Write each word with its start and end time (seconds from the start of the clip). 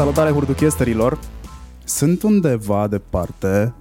Salutare 0.00 0.30
hurduchesterilor! 0.30 1.18
Sunt 1.84 2.22
undeva 2.22 2.88
departe 2.88 3.72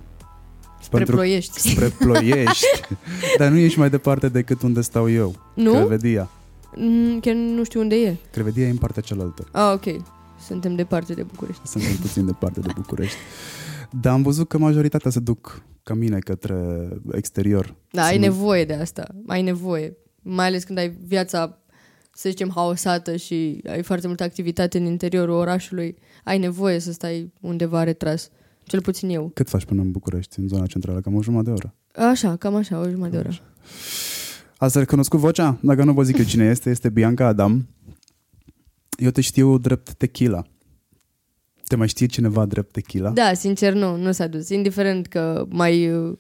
Spre 0.82 0.98
pentru- 0.98 1.16
ploiești. 1.16 1.60
spre 1.60 1.88
ploiești, 1.88 2.66
dar 3.38 3.50
nu 3.52 3.58
ești 3.58 3.80
mai 3.80 3.90
departe 3.90 4.30
decât 4.30 4.62
unde 4.62 4.82
stau 4.82 5.10
eu. 5.10 5.36
Nu? 5.54 5.72
Crevedia. 5.74 6.30
Mm, 6.76 7.20
Chiar 7.20 7.34
nu 7.36 7.64
știu 7.64 7.80
unde 7.80 7.96
e. 7.96 8.16
Crevedia 8.32 8.66
e 8.68 8.70
în 8.70 8.78
partea 8.78 9.02
cealaltă. 9.02 9.44
Ah, 9.52 9.72
ok. 9.74 10.02
Suntem 10.46 10.76
departe 10.76 11.14
de 11.14 11.24
București. 11.24 11.68
Suntem 11.68 11.96
puțin 12.02 12.26
departe 12.26 12.60
de 12.60 12.72
București. 12.76 13.18
Dar 14.02 14.14
am 14.14 14.22
văzut 14.22 14.48
că 14.48 14.58
majoritatea 14.58 15.12
se 15.12 15.20
duc 15.20 15.62
ca 15.84 15.94
mine 15.94 16.20
către 16.20 16.88
exterior. 17.12 17.76
Da, 17.92 18.04
ai 18.04 18.10
Sunt- 18.12 18.24
nevoie 18.24 18.66
de 18.66 18.74
asta. 18.74 19.08
Ai 19.28 19.42
nevoie. 19.42 19.98
Mai 20.22 20.46
ales 20.46 20.64
când 20.64 20.78
ai 20.78 20.90
viața, 21.06 21.58
să 22.20 22.30
zicem, 22.30 22.52
haosată 22.56 23.16
și 23.16 23.62
ai 23.68 23.84
foarte 23.84 24.08
multă 24.08 24.24
activitate 24.24 24.78
în 24.78 24.86
interiorul 24.86 25.36
orașului. 25.36 25.98
Ai 26.24 26.38
nevoie 26.38 26.80
să 26.80 26.92
stai 26.92 27.34
undeva 27.42 27.84
retras. 27.84 28.30
Cel 28.64 28.82
puțin 28.82 29.10
eu. 29.10 29.32
Cât 29.34 29.50
faci 29.50 29.66
până 29.66 29.82
în 29.82 29.92
București, 29.92 30.40
în 30.40 30.48
zona 30.48 30.66
centrală? 30.66 31.00
Cam 31.00 31.16
o 31.16 31.22
jumătate 31.22 31.50
de 31.50 31.56
oră. 31.56 31.76
Așa, 32.10 32.36
cam 32.36 32.56
așa, 32.56 32.80
o 32.80 32.90
jumătate 32.90 33.12
de 33.12 33.18
oră. 33.18 33.38
Ați 34.58 34.78
recunoscut 34.78 35.20
vocea? 35.20 35.60
Dacă 35.62 35.84
nu 35.84 35.94
vă 35.94 36.04
zic 36.04 36.18
eu 36.18 36.26
cine 36.26 36.46
este, 36.46 36.70
este 36.70 36.90
Bianca 36.90 37.26
Adam. 37.26 37.68
Eu 38.98 39.10
te 39.10 39.22
știu 39.22 39.58
drept 39.58 39.94
tequila. 39.94 40.44
Te 41.68 41.76
mai 41.76 41.88
știe 41.88 42.06
cineva 42.06 42.46
drept 42.46 42.72
tequila? 42.72 43.10
Da, 43.10 43.34
sincer, 43.34 43.74
nu, 43.74 43.96
nu 43.96 44.12
s-a 44.12 44.28
dus. 44.28 44.50
Indiferent 44.50 45.08
că 45.08 45.46
mai, 45.50 45.92
uh, 45.92 46.18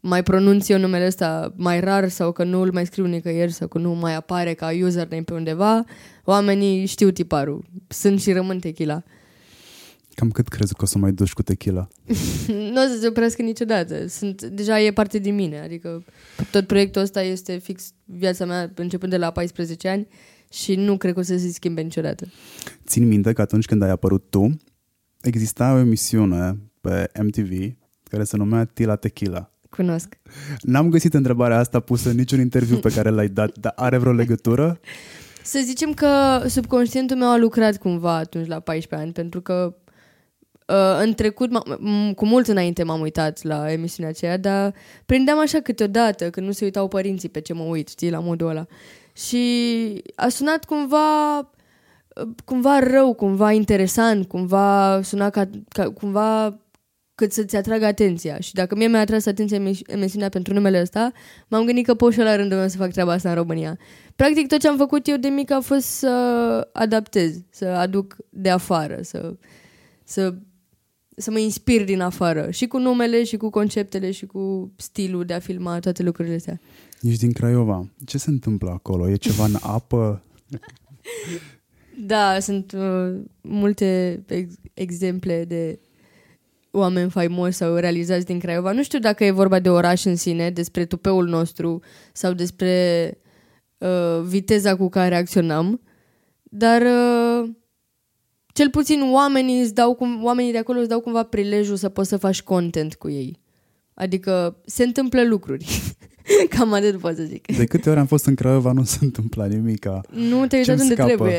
mai 0.00 0.22
pronunț 0.22 0.68
eu 0.68 0.78
numele 0.78 1.06
ăsta 1.06 1.52
mai 1.56 1.80
rar 1.80 2.08
sau 2.08 2.32
că 2.32 2.44
nu 2.44 2.60
îl 2.60 2.72
mai 2.72 2.86
scriu 2.86 3.06
nicăieri 3.06 3.52
sau 3.52 3.68
că 3.68 3.78
nu 3.78 3.92
mai 3.92 4.14
apare 4.14 4.54
ca 4.54 4.70
username 4.82 5.22
pe 5.22 5.32
undeva, 5.32 5.84
oamenii 6.24 6.86
știu 6.86 7.10
tiparul. 7.10 7.64
Sunt 7.88 8.20
și 8.20 8.32
rămân 8.32 8.58
tequila. 8.58 9.02
Cam 10.14 10.30
cât 10.30 10.48
crezi 10.48 10.74
că 10.74 10.82
o 10.82 10.86
să 10.86 10.98
mai 10.98 11.12
duci 11.12 11.32
cu 11.32 11.42
tequila? 11.42 11.88
Nu 12.72 12.82
o 12.82 12.86
să 12.88 12.98
se 13.00 13.06
oprească 13.08 13.42
niciodată. 13.42 14.06
Sunt, 14.06 14.42
deja 14.42 14.80
e 14.80 14.92
parte 14.92 15.18
din 15.18 15.34
mine. 15.34 15.60
Adică 15.60 16.04
tot 16.50 16.66
proiectul 16.66 17.02
ăsta 17.02 17.22
este 17.22 17.56
fix 17.56 17.92
viața 18.04 18.44
mea 18.44 18.72
începând 18.74 19.12
de 19.12 19.18
la 19.18 19.30
14 19.30 19.88
ani 19.88 20.08
și 20.52 20.74
nu 20.74 20.96
cred 20.96 21.14
că 21.14 21.20
o 21.20 21.22
să 21.22 21.38
se 21.38 21.48
schimbe 21.48 21.80
niciodată. 21.80 22.26
Țin 22.86 23.08
minte 23.08 23.32
că 23.32 23.40
atunci 23.40 23.64
când 23.64 23.82
ai 23.82 23.90
apărut 23.90 24.30
tu, 24.30 24.56
exista 25.20 25.72
o 25.74 25.78
emisiune 25.78 26.58
pe 26.80 27.10
MTV 27.22 27.76
care 28.04 28.24
se 28.24 28.36
numea 28.36 28.64
Tila 28.64 28.96
Tequila. 28.96 29.49
Cunosc. 29.70 30.18
N-am 30.60 30.88
găsit 30.88 31.14
întrebarea 31.14 31.58
asta 31.58 31.80
pusă 31.80 32.08
în 32.08 32.16
niciun 32.16 32.40
interviu 32.40 32.76
pe 32.76 32.92
care 32.94 33.10
l-ai 33.10 33.28
dat, 33.28 33.58
dar 33.58 33.72
are 33.76 33.96
vreo 33.98 34.12
legătură? 34.12 34.80
Să 35.42 35.60
zicem 35.64 35.94
că 35.94 36.42
subconștientul 36.48 37.16
meu 37.16 37.28
a 37.28 37.36
lucrat 37.36 37.76
cumva 37.76 38.14
atunci 38.16 38.46
la 38.46 38.60
14 38.60 39.06
ani, 39.06 39.12
pentru 39.14 39.40
că 39.40 39.74
uh, 40.66 41.00
în 41.02 41.14
trecut, 41.14 41.50
m- 41.50 41.76
m- 41.76 42.14
cu 42.14 42.26
mult 42.26 42.46
înainte 42.48 42.82
m-am 42.82 43.00
uitat 43.00 43.42
la 43.42 43.72
emisiunea 43.72 44.10
aceea, 44.10 44.38
dar 44.38 44.74
prindeam 45.06 45.38
așa 45.38 45.60
câteodată, 45.60 46.30
când 46.30 46.46
nu 46.46 46.52
se 46.52 46.64
uitau 46.64 46.88
părinții 46.88 47.28
pe 47.28 47.40
ce 47.40 47.52
mă 47.52 47.62
uit, 47.62 47.88
știi, 47.88 48.10
la 48.10 48.18
modul 48.18 48.48
ăla. 48.48 48.66
Și 49.12 50.02
a 50.14 50.28
sunat 50.28 50.64
cumva 50.64 51.38
uh, 51.38 52.28
cumva 52.44 52.78
rău, 52.78 53.14
cumva 53.14 53.52
interesant, 53.52 54.26
cumva 54.28 55.00
suna 55.02 55.30
ca, 55.30 55.50
ca 55.68 55.90
cumva 55.90 56.58
cât 57.20 57.32
să-ți 57.32 57.56
atragă 57.56 57.84
atenția. 57.84 58.38
Și 58.38 58.54
dacă 58.54 58.76
mie 58.76 58.86
mi-a 58.86 59.00
atras 59.00 59.26
atenția 59.26 59.56
emis- 59.56 59.80
emisiunea 59.86 60.28
pentru 60.28 60.54
numele 60.54 60.80
ăsta, 60.80 61.12
m-am 61.48 61.64
gândit 61.64 61.86
că 61.86 61.94
pot 61.94 62.12
și 62.12 62.18
eu 62.18 62.24
la 62.24 62.36
rândul 62.36 62.58
meu 62.58 62.68
să 62.68 62.76
fac 62.76 62.90
treaba 62.90 63.12
asta 63.12 63.28
în 63.28 63.34
România. 63.34 63.78
Practic 64.16 64.46
tot 64.46 64.60
ce 64.60 64.68
am 64.68 64.76
făcut 64.76 65.08
eu 65.08 65.16
de 65.16 65.28
mic 65.28 65.50
a 65.50 65.60
fost 65.60 65.86
să 65.86 66.08
adaptez, 66.72 67.36
să 67.50 67.64
aduc 67.64 68.16
de 68.28 68.50
afară, 68.50 68.98
să, 69.02 69.34
să, 70.04 70.34
să 71.16 71.30
mă 71.30 71.38
inspir 71.38 71.84
din 71.84 72.00
afară. 72.00 72.50
Și 72.50 72.66
cu 72.66 72.78
numele, 72.78 73.24
și 73.24 73.36
cu 73.36 73.50
conceptele, 73.50 74.10
și 74.10 74.26
cu 74.26 74.72
stilul 74.76 75.24
de 75.24 75.32
a 75.32 75.38
filma 75.38 75.78
toate 75.78 76.02
lucrurile 76.02 76.34
astea. 76.34 76.60
Ești 77.00 77.20
din 77.20 77.32
Craiova. 77.32 77.88
Ce 78.06 78.18
se 78.18 78.30
întâmplă 78.30 78.70
acolo? 78.70 79.10
E 79.10 79.14
ceva 79.14 79.44
în 79.44 79.56
apă? 79.60 80.22
Da, 82.06 82.38
sunt 82.40 82.72
uh, 82.72 83.20
multe 83.40 84.22
ex- 84.26 84.54
exemple 84.74 85.44
de 85.44 85.78
oameni 86.70 87.10
faimoși 87.10 87.52
sau 87.52 87.74
realizați 87.74 88.24
din 88.24 88.38
Craiova. 88.38 88.72
Nu 88.72 88.82
știu 88.82 88.98
dacă 88.98 89.24
e 89.24 89.30
vorba 89.30 89.58
de 89.58 89.68
oraș 89.70 90.04
în 90.04 90.16
sine, 90.16 90.50
despre 90.50 90.84
tupeul 90.84 91.28
nostru 91.28 91.82
sau 92.12 92.32
despre 92.32 93.18
uh, 93.78 94.20
viteza 94.24 94.76
cu 94.76 94.88
care 94.88 95.16
acționăm, 95.16 95.80
dar 96.42 96.82
uh, 96.82 97.50
cel 98.52 98.70
puțin 98.70 99.00
oamenii, 99.12 99.60
îți 99.60 99.74
dau 99.74 99.94
cum, 99.94 100.24
oamenii 100.24 100.52
de 100.52 100.58
acolo 100.58 100.78
îți 100.78 100.88
dau 100.88 101.00
cumva 101.00 101.22
prilejul 101.22 101.76
să 101.76 101.88
poți 101.88 102.08
să 102.08 102.16
faci 102.16 102.42
content 102.42 102.94
cu 102.94 103.10
ei. 103.10 103.40
Adică 103.94 104.56
se 104.64 104.84
întâmplă 104.84 105.24
lucruri. 105.24 105.66
Cam 106.56 106.72
atât 106.72 106.98
pot 106.98 107.16
să 107.16 107.22
zic. 107.22 107.56
De 107.56 107.64
câte 107.64 107.90
ori 107.90 107.98
am 107.98 108.06
fost 108.06 108.26
în 108.26 108.34
Craiova 108.34 108.72
nu 108.72 108.84
se 108.84 108.98
întâmpla 109.00 109.46
nimica. 109.46 110.00
Nu 110.10 110.46
te-ai 110.46 110.60
uitat 110.60 110.76
Ce-mi 110.76 110.80
unde 110.80 110.94
scapă? 110.94 111.08
trebuie. 111.08 111.38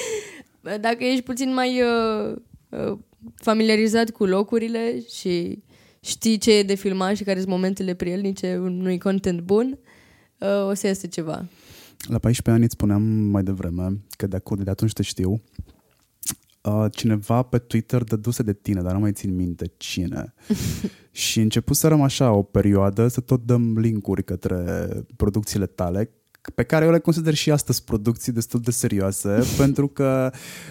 Dacă 0.80 1.04
ești 1.04 1.22
puțin 1.22 1.54
mai 1.54 1.82
uh, 1.82 2.36
uh, 2.68 2.98
familiarizat 3.34 4.10
cu 4.10 4.24
locurile 4.24 5.00
și 5.14 5.62
știi 6.00 6.38
ce 6.38 6.52
e 6.52 6.62
de 6.62 6.74
filmat 6.74 7.16
și 7.16 7.24
care 7.24 7.38
sunt 7.38 7.50
momentele 7.50 7.94
prielnice 7.94 8.56
unui 8.56 8.98
content 8.98 9.40
bun, 9.40 9.78
uh, 10.38 10.68
o 10.68 10.74
să 10.74 10.86
iasă 10.86 11.06
ceva. 11.06 11.46
La 12.06 12.18
14 12.18 12.50
ani 12.50 12.62
îți 12.62 12.72
spuneam 12.72 13.02
mai 13.02 13.42
devreme 13.42 14.00
că 14.16 14.26
de, 14.26 14.36
acu- 14.36 14.62
de 14.62 14.70
atunci 14.70 14.92
te 14.92 15.02
știu. 15.02 15.42
Uh, 16.62 16.86
cineva 16.90 17.42
pe 17.42 17.58
Twitter 17.58 18.04
dăduse 18.04 18.42
de 18.42 18.52
tine, 18.52 18.82
dar 18.82 18.92
nu 18.92 18.98
mai 18.98 19.12
țin 19.12 19.34
minte 19.34 19.72
cine. 19.76 20.34
și 21.10 21.40
început 21.40 21.76
să 21.76 21.88
răm 21.88 22.00
așa 22.00 22.32
o 22.32 22.42
perioadă 22.42 23.08
să 23.08 23.20
tot 23.20 23.44
dăm 23.44 23.78
linkuri 23.78 24.24
către 24.24 24.88
producțiile 25.16 25.66
tale 25.66 26.10
pe 26.54 26.62
care 26.62 26.84
eu 26.84 26.90
le 26.90 26.98
consider 26.98 27.34
și 27.34 27.50
astăzi 27.50 27.84
producții 27.84 28.32
destul 28.32 28.60
de 28.60 28.70
serioase, 28.70 29.38
pentru 29.58 29.88
că 29.88 30.30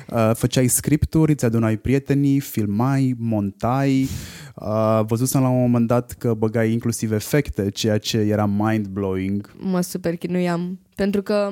uh, 0.10 0.32
făceai 0.34 0.68
scripturi, 0.68 1.32
îți 1.32 1.46
adunai 1.46 1.78
prietenii, 1.78 2.40
filmai, 2.40 3.16
montai, 3.18 4.08
uh, 4.56 5.02
văzusem 5.08 5.42
la 5.42 5.50
un 5.50 5.60
moment 5.60 5.88
dat 5.88 6.12
că 6.12 6.34
băgai 6.34 6.72
inclusiv 6.72 7.12
efecte, 7.12 7.70
ceea 7.70 7.98
ce 7.98 8.18
era 8.18 8.46
mind-blowing. 8.46 9.56
Mă 9.60 9.82
super 9.82 10.16
chinuiam. 10.16 10.80
Pentru 10.96 11.22
că, 11.22 11.50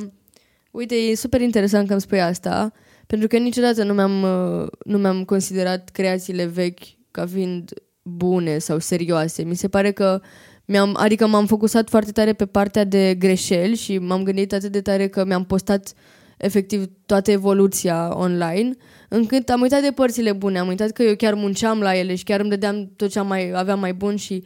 uite, 0.72 0.96
e 0.96 1.16
super 1.16 1.42
interesant 1.42 1.86
că 1.86 1.92
îmi 1.92 2.02
spui 2.02 2.22
asta, 2.22 2.72
pentru 3.08 3.28
că 3.28 3.38
niciodată 3.38 3.84
nu 3.84 3.94
mi-am, 3.94 4.22
uh, 4.22 4.68
nu 4.86 4.98
mi-am 4.98 5.24
considerat 5.24 5.90
creațiile 5.90 6.46
vechi 6.46 6.84
ca 7.12 7.26
fiind 7.26 7.74
bune 8.02 8.58
sau 8.58 8.80
serioase. 8.80 9.44
Mi 9.44 9.56
se 9.56 9.68
pare 9.68 9.92
că 9.92 10.22
mi-am, 10.66 10.96
adică 10.98 11.28
m-am 11.28 11.46
focusat 11.46 11.90
foarte 11.90 12.12
tare 12.12 12.34
pe 12.34 12.46
partea 12.46 12.84
de 12.84 13.16
greșeli 13.16 13.76
și 13.76 13.98
m-am 13.98 14.24
gândit 14.24 14.54
atât 14.54 14.72
de 14.72 14.82
tare 14.82 15.08
că 15.08 15.26
mi-am 15.26 15.46
postat 15.46 15.94
efectiv 16.38 16.86
toată 17.06 17.32
evoluția 17.32 18.12
online, 18.14 18.76
încât 19.10 19.50
am 19.50 19.62
uitat 19.62 19.82
de 19.82 19.92
părțile 19.92 20.32
bune, 20.32 20.60
am 20.60 20.68
uitat 20.68 20.92
că 20.92 21.04
eu 21.04 21.16
chiar 21.16 21.34
munceam 21.34 21.80
la 21.80 21.98
ele 21.98 22.16
și 22.16 22.24
chiar 22.24 22.40
îmi 22.40 22.50
dădeam 22.50 22.92
tot 22.96 23.10
ce 23.10 23.20
am 23.20 23.28
mai, 23.28 23.52
aveam 23.56 23.80
mai 23.80 23.94
bun 23.94 24.16
și 24.16 24.44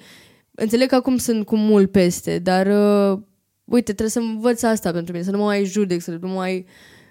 înțeleg 0.51 0.87
că 0.87 0.95
acum 0.95 1.17
sunt 1.17 1.45
cu 1.45 1.55
mult 1.55 1.91
peste, 1.91 2.39
dar 2.39 2.67
uh, 2.67 3.19
uite, 3.65 3.93
trebuie 3.93 4.09
să 4.09 4.19
învăț 4.19 4.61
asta 4.63 4.91
pentru 4.91 5.11
mine, 5.11 5.23
să 5.23 5.31
nu 5.31 5.37
mă 5.37 5.43
mai 5.43 5.65
judec, 5.65 6.01
să 6.01 6.17
nu 6.21 6.27
mă 6.27 6.33
mai... 6.33 6.65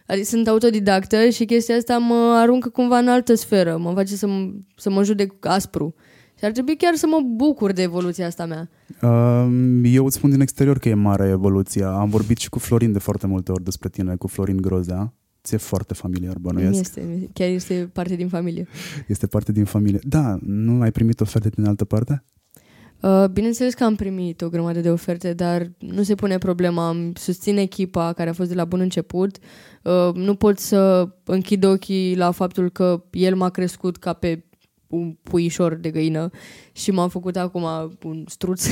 Adică 0.07 0.27
sunt 0.27 0.49
autodidactă 0.49 1.29
și 1.29 1.45
chestia 1.45 1.77
asta 1.77 1.99
mă 1.99 2.35
aruncă 2.37 2.69
cumva 2.69 2.99
în 2.99 3.09
altă 3.09 3.35
sferă, 3.35 3.77
mă 3.77 3.93
face 3.95 4.15
să, 4.15 4.27
m- 4.27 4.51
să 4.77 4.91
mă 4.91 5.03
judec 5.03 5.47
aspru. 5.47 5.95
Și 6.39 6.45
ar 6.45 6.51
trebui 6.51 6.77
chiar 6.77 6.95
să 6.95 7.07
mă 7.07 7.21
bucur 7.27 7.73
de 7.73 7.83
evoluția 7.83 8.27
asta 8.27 8.47
mea. 8.47 8.69
Um, 9.03 9.85
Eu 9.85 10.05
îți 10.05 10.17
spun 10.17 10.31
din 10.31 10.41
exterior 10.41 10.79
că 10.79 10.89
e 10.89 10.95
mare 10.95 11.29
evoluția. 11.29 11.91
Am 11.91 12.09
vorbit 12.09 12.39
și 12.39 12.49
cu 12.49 12.59
Florin 12.59 12.93
de 12.93 12.99
foarte 12.99 13.27
multe 13.27 13.53
ori 13.53 13.65
despre 13.65 13.89
tine, 13.89 14.17
cu 14.17 14.27
Florin 14.27 14.57
Grozea. 14.57 15.13
Ți-e 15.45 15.57
foarte 15.57 15.95
familiar, 15.95 16.37
bănuiesc. 16.41 16.81
Este, 16.81 17.31
chiar 17.33 17.49
este 17.49 17.91
parte 17.93 18.17
din 18.17 18.29
familie. 18.29 18.67
Este 19.07 19.27
parte 19.27 19.53
din 19.53 19.65
familie. 19.65 19.99
Da, 20.03 20.39
nu 20.43 20.81
ai 20.81 20.91
primit 20.91 21.21
oferte 21.21 21.49
din 21.49 21.65
altă 21.65 21.85
parte? 21.85 22.25
Uh, 23.01 23.25
bineînțeles 23.33 23.75
că 23.75 23.85
am 23.85 23.95
primit 23.95 24.43
o 24.43 24.49
grămadă 24.49 24.81
de 24.81 24.91
oferte, 24.91 25.33
dar 25.33 25.71
nu 25.79 26.03
se 26.03 26.15
pune 26.15 26.39
problema. 26.39 26.91
Îmi 26.91 27.13
susțin 27.15 27.57
echipa 27.57 28.13
care 28.13 28.31
a 28.31 28.33
fost 28.33 28.49
de 28.49 28.55
la 28.55 28.65
bun 28.65 28.81
început. 28.81 29.37
Uh, 29.83 30.15
nu 30.15 30.35
pot 30.35 30.59
să 30.59 31.09
închid 31.25 31.65
ochii 31.65 32.17
la 32.17 32.31
faptul 32.31 32.71
că 32.71 33.05
el 33.11 33.35
m-a 33.35 33.49
crescut 33.49 33.97
ca 33.97 34.13
pe 34.13 34.43
un 34.89 35.17
puișor 35.23 35.75
de 35.75 35.91
găină 35.91 36.31
și 36.73 36.91
m-a 36.91 37.09
făcut 37.09 37.37
acum 37.37 37.63
un 38.03 38.25
struț. 38.29 38.67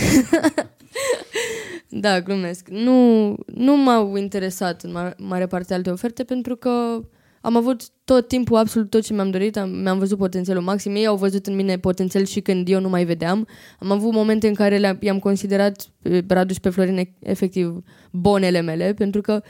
da, 1.89 2.21
glumesc. 2.21 2.69
Nu, 2.69 3.29
nu 3.47 3.77
m-au 3.77 4.17
interesat 4.17 4.83
în 4.83 4.93
mare, 4.93 5.15
mare 5.19 5.47
parte 5.47 5.75
alte 5.75 5.91
oferte 5.91 6.25
pentru 6.25 6.57
că 6.57 7.01
am 7.47 7.57
avut 7.57 7.83
tot 8.05 8.29
timpul 8.29 8.57
absolut 8.57 8.91
tot 8.91 9.03
ce 9.03 9.13
mi-am 9.13 9.31
dorit, 9.31 9.57
am, 9.57 9.71
mi-am 9.71 9.99
văzut 9.99 10.19
potențialul 10.19 10.63
maxim, 10.63 10.95
ei 10.95 11.07
au 11.07 11.17
văzut 11.17 11.47
în 11.47 11.55
mine 11.55 11.79
potențial 11.79 12.25
și 12.25 12.41
când 12.41 12.69
eu 12.69 12.81
nu 12.81 12.89
mai 12.89 13.05
vedeam. 13.05 13.47
Am 13.79 13.91
avut 13.91 14.13
momente 14.13 14.49
în 14.49 14.55
care 14.55 14.79
le 14.79 14.99
i-am 15.01 15.19
considerat 15.19 15.87
pe 16.03 16.25
Raduș 16.29 16.55
și 16.55 16.61
pe 16.61 16.71
Florin 16.71 16.97
e- 16.97 17.15
efectiv 17.19 17.83
bonele 18.13 18.61
mele, 18.61 18.95
pentru 18.95 19.21
că 19.21 19.43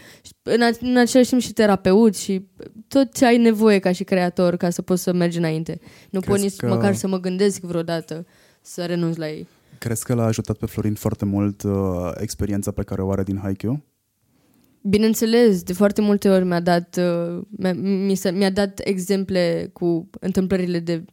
în, 0.42 0.62
a- 0.62 0.70
în 0.80 0.96
același 0.96 1.28
timp 1.28 1.40
și 1.40 1.52
terapeut 1.52 2.16
și 2.16 2.46
tot 2.88 3.14
ce 3.14 3.26
ai 3.26 3.36
nevoie 3.36 3.78
ca 3.78 3.92
și 3.92 4.04
creator 4.04 4.56
ca 4.56 4.70
să 4.70 4.82
poți 4.82 5.02
să 5.02 5.12
mergi 5.12 5.38
înainte. 5.38 5.78
Nu 6.10 6.20
pot 6.20 6.28
Crezi 6.28 6.42
nici 6.44 6.56
că- 6.56 6.66
măcar 6.66 6.94
să 6.94 7.08
mă 7.08 7.20
gândesc 7.20 7.60
vreodată 7.60 8.26
să 8.60 8.84
renunț 8.84 9.16
la 9.16 9.28
ei. 9.28 9.46
Crezi 9.78 10.04
că 10.04 10.14
l-a 10.14 10.24
ajutat 10.24 10.56
pe 10.56 10.66
Florin 10.66 10.94
foarte 10.94 11.24
mult 11.24 11.62
uh, 11.62 11.72
experiența 12.16 12.70
pe 12.70 12.82
care 12.82 13.02
o 13.02 13.10
are 13.10 13.22
din 13.22 13.38
Haikyuu? 13.42 13.82
Bineînțeles, 14.88 15.62
de 15.62 15.72
foarte 15.72 16.00
multe 16.00 16.28
ori 16.28 16.44
mi-a 16.44 16.60
dat, 16.60 16.98
uh, 16.98 17.42
mi-a, 17.50 17.72
mi 17.74 18.14
s-a- 18.14 18.30
mi-a 18.30 18.50
dat 18.50 18.80
exemple 18.84 19.70
cu 19.72 20.10
întâmplările 20.20 20.78
de, 20.78 21.04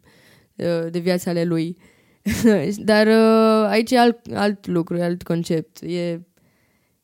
uh, 0.55 0.91
de 0.91 0.99
viața 0.99 1.29
ale 1.29 1.43
lui. 1.43 1.77
Dar 2.77 3.07
uh, 3.07 3.69
aici 3.69 3.91
e 3.91 3.99
alt, 3.99 4.19
alt 4.33 4.67
lucru, 4.67 4.97
e 4.97 5.03
alt 5.03 5.23
concept. 5.23 5.81
E, 5.81 6.21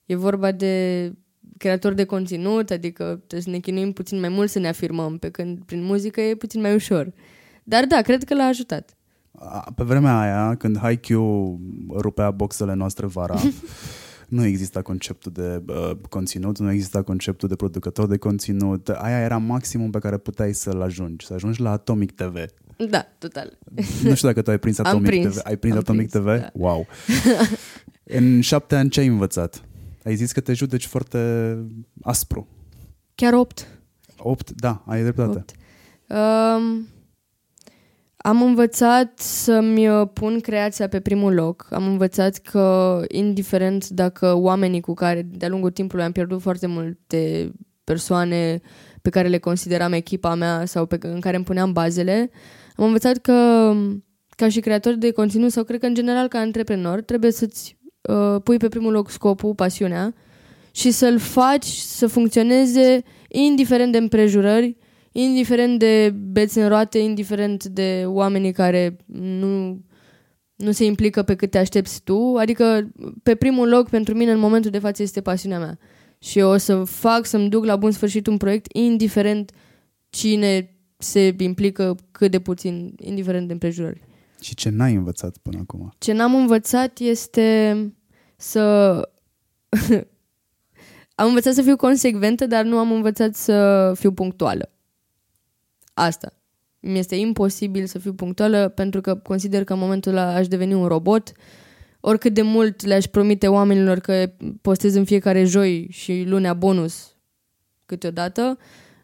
e 0.06 0.16
vorba 0.16 0.52
de 0.52 1.14
creator 1.58 1.94
de 1.94 2.04
conținut, 2.04 2.70
adică 2.70 3.04
trebuie 3.04 3.42
să 3.42 3.50
ne 3.50 3.58
chinuim 3.60 3.92
puțin 3.92 4.20
mai 4.20 4.30
mult 4.30 4.50
să 4.50 4.60
ne 4.60 4.68
afirmăm, 4.68 5.18
pe 5.18 5.30
când 5.30 5.60
prin 5.66 5.84
muzică 5.84 6.22
e 6.22 6.36
puțin 6.36 6.62
mai 6.62 6.76
ușor. 6.76 7.14
Dar 7.64 7.86
da, 7.86 8.02
cred 8.02 8.24
că 8.24 8.34
l-a 8.36 8.44
ajutat. 8.44 8.98
A, 9.32 9.72
Pe 9.76 9.84
vremea 9.84 10.20
aia, 10.20 10.56
când 10.56 10.78
Haikyuu 10.78 11.60
rupea 11.98 12.32
boxele 12.32 12.74
noastre 12.74 13.06
vara, 13.06 13.36
nu 14.30 14.46
exista 14.46 14.82
conceptul 14.82 15.32
de 15.32 15.62
uh, 15.68 15.92
conținut, 16.10 16.60
nu 16.60 16.72
exista 16.72 17.02
conceptul 17.02 17.50
de 17.50 17.56
producător 17.56 18.08
de 18.08 18.18
conținut. 18.18 18.90
Aia 18.90 19.20
era 19.20 19.38
maximum 19.38 19.90
pe 19.90 20.00
care 20.00 20.18
puteai 20.18 20.54
să-l 20.54 20.82
ajungi, 20.82 21.26
să 21.26 21.34
ajungi 21.34 21.62
la 21.62 21.72
Atomic 21.72 22.12
TV. 22.12 22.46
Da, 22.90 23.06
total. 23.18 23.58
Nu 24.04 24.16
știu 24.16 24.28
dacă 24.28 24.42
tu 24.42 24.50
ai 24.50 24.60
prins 24.60 24.78
Am 24.78 24.86
Atomic 24.86 25.08
prins, 25.08 25.36
TV. 25.36 25.42
Ai 25.44 25.58
prins 25.58 25.74
am 25.74 25.80
Atomic 25.80 26.10
prins, 26.10 26.26
TV? 26.26 26.40
da. 26.40 26.50
Wow! 26.54 26.88
În 28.04 28.42
șapte 28.42 28.76
ani 28.76 28.90
ce 28.90 29.00
ai 29.00 29.08
învățat? 29.08 29.64
Ai 30.04 30.16
zis 30.16 30.32
că 30.32 30.40
te 30.40 30.54
judeci 30.54 30.86
foarte 30.86 31.58
aspru. 32.02 32.48
Chiar 33.16 33.34
opt. 33.34 33.68
Opt? 34.18 34.52
Da, 34.52 34.84
ai 34.86 35.02
dreptate. 35.02 35.38
Opt. 35.38 35.56
Um, 36.08 36.88
am 38.22 38.42
învățat 38.42 39.20
să-mi 39.20 39.90
uh, 39.90 40.08
pun 40.14 40.40
creația 40.40 40.88
pe 40.88 41.00
primul 41.00 41.34
loc. 41.34 41.68
Am 41.72 41.88
învățat 41.88 42.38
că, 42.38 43.00
indiferent 43.08 43.90
dacă 43.90 44.34
oamenii 44.34 44.82
cu 44.82 44.94
care 44.94 45.28
de-a 45.32 45.48
lungul 45.48 45.72
timpului 45.72 46.06
am 46.06 46.12
pierdut 46.12 46.42
foarte 46.42 46.68
multe 46.68 47.52
persoane 47.84 48.62
pe 49.02 49.10
care 49.10 49.28
le 49.28 49.38
consideram 49.38 49.94
echipa 49.94 50.36
mea 50.36 50.66
sau 50.66 50.86
pe, 50.86 50.98
în 51.02 51.20
care 51.20 51.36
îmi 51.36 51.46
puneam 51.46 51.72
bazele, 51.72 52.30
am 52.76 52.86
învățat 52.86 53.18
că, 53.18 53.72
ca 54.30 54.50
și 54.50 54.60
creator 54.60 54.94
de 54.94 55.12
conținut 55.12 55.52
sau 55.52 55.64
cred 55.64 55.80
că 55.80 55.86
în 55.86 55.94
general 55.94 56.28
ca 56.28 56.40
antreprenor, 56.40 57.02
trebuie 57.02 57.32
să-ți 57.32 57.78
uh, 58.02 58.42
pui 58.44 58.58
pe 58.58 58.68
primul 58.68 58.92
loc 58.92 59.10
scopul, 59.10 59.56
pasiunea 59.56 60.14
și 60.72 60.92
să-l 60.92 61.20
faci 61.20 61.66
să 61.66 62.08
funcționeze 62.08 63.04
indiferent 63.28 63.92
de 63.92 63.98
împrejurări, 63.98 64.78
indiferent 65.24 65.80
de 65.80 66.14
beți 66.32 66.58
în 66.58 66.68
roate, 66.68 66.98
indiferent 66.98 67.64
de 67.64 68.04
oamenii 68.06 68.52
care 68.52 68.98
nu, 69.06 69.82
nu 70.56 70.72
se 70.72 70.86
implică 70.86 71.24
pe 71.24 71.36
cât 71.36 71.52
te 71.52 71.58
aștepți 71.58 72.02
tu. 72.04 72.36
Adică, 72.38 72.90
pe 73.24 73.36
primul 73.36 73.70
loc, 73.70 73.90
pentru 73.90 74.16
mine, 74.16 74.32
în 74.32 74.40
momentul 74.40 74.72
de 74.72 74.80
față, 74.80 75.02
este 75.02 75.22
pasiunea 75.22 75.60
mea. 75.60 75.78
Și 76.20 76.40
eu 76.40 76.50
o 76.50 76.58
să 76.58 76.84
fac 76.84 77.26
să-mi 77.26 77.50
duc 77.50 77.66
la 77.66 77.76
bun 77.76 77.92
sfârșit 77.92 78.28
un 78.28 78.38
proiect, 78.38 78.74
indiferent 78.74 79.52
cine 80.10 80.74
se 80.98 81.36
implică 81.38 81.96
cât 82.12 82.32
de 82.32 82.40
puțin, 82.40 82.94
indiferent 82.98 83.48
de 83.48 83.54
împrejurări. 83.54 84.02
Și 84.42 84.56
ce 84.56 84.70
n-ai 84.70 84.94
învățat 84.94 85.38
până 85.38 85.58
acum? 85.60 85.94
Ce 85.98 86.14
n-am 86.14 86.36
învățat 86.36 87.00
este 87.00 87.78
să... 88.36 88.94
am 91.16 91.28
învățat 91.28 91.54
să 91.54 91.62
fiu 91.62 91.76
consecventă, 91.76 92.46
dar 92.46 92.66
nu 92.66 92.78
am 92.78 92.92
învățat 92.92 93.36
să 93.36 93.92
fiu 93.96 94.12
punctuală. 94.12 94.72
Asta. 96.00 96.34
Mi 96.80 96.98
este 96.98 97.16
imposibil 97.16 97.86
să 97.86 98.00
fiu 98.00 98.14
punctuală 98.14 98.68
pentru 98.68 99.02
că 99.02 99.16
consider 99.16 99.64
că 99.64 99.74
în 99.74 99.80
momentul 99.80 100.12
ăla 100.12 100.34
aș 100.34 100.48
deveni 100.48 100.74
un 100.74 100.88
robot. 100.88 101.32
Oricât 102.00 102.34
de 102.34 102.42
mult 102.42 102.86
le-aș 102.86 103.06
promite 103.06 103.48
oamenilor 103.48 104.00
că 104.00 104.32
postez 104.62 104.96
în 104.96 105.04
fiecare 105.04 105.44
joi 105.44 105.88
și 105.92 106.24
lunea 106.28 106.54
bonus 106.54 107.16
câteodată, 107.86 108.58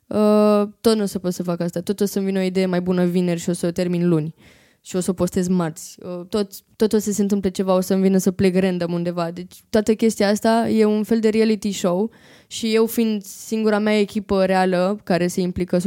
uh, 0.07 0.63
tot 0.81 0.95
nu 0.95 1.01
o 1.01 1.06
să 1.06 1.19
pot 1.19 1.33
să 1.33 1.44
fac 1.44 1.59
asta. 1.59 1.81
Tot 1.81 2.00
o 2.00 2.06
să-mi 2.06 2.25
vină 2.25 2.39
o 2.39 2.44
idee 2.44 2.65
mai 2.65 2.81
bună 2.81 3.06
vineri 3.06 3.39
și 3.39 3.50
o 3.50 3.53
să 3.53 3.68
o 3.68 3.71
termin 3.71 4.07
luni 4.07 4.36
și 4.81 4.95
o 4.95 5.00
să 5.00 5.09
o 5.09 5.13
postez 5.13 5.48
marți. 5.48 5.98
Uh, 6.03 6.25
Tot, 6.30 6.51
tot 6.75 6.94
o 6.94 6.98
să 6.98 7.12
se 7.12 7.21
întâmple 7.21 7.50
ceva, 7.50 7.75
o 7.75 7.81
să-mi 7.81 8.01
vină 8.01 8.18
să 8.18 8.31
plec 8.31 8.56
random 8.56 8.94
undeva. 8.94 9.31
Deci 9.31 9.63
toată 9.69 9.94
chestia 9.94 10.30
asta 10.30 10.69
e 10.69 10.86
un 10.86 11.03
fel 11.03 11.19
de 11.19 11.30
reality 11.30 11.71
show 11.71 12.12
și 12.48 12.75
eu 12.75 12.86
fiind 12.86 13.24
singura 13.24 13.80
mea 13.80 14.00
echipă 14.00 14.45
reală 14.45 15.00
care 15.03 15.27
se 15.27 15.41
implică 15.41 15.77
100%, 15.77 15.81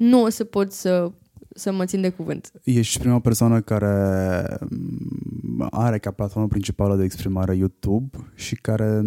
nu 0.00 0.22
o 0.22 0.28
să 0.28 0.44
pot 0.44 0.72
să, 0.72 1.12
să 1.54 1.72
mă 1.72 1.84
țin 1.84 2.00
de 2.00 2.08
cuvânt. 2.08 2.52
Ești 2.64 2.98
prima 2.98 3.20
persoană 3.20 3.60
care 3.60 4.44
mm, 4.70 5.68
are 5.70 5.98
ca 5.98 6.10
platformă 6.10 6.48
principală 6.48 6.96
de 6.96 7.04
exprimare 7.04 7.56
YouTube 7.56 8.18
și 8.34 8.54
care 8.54 9.00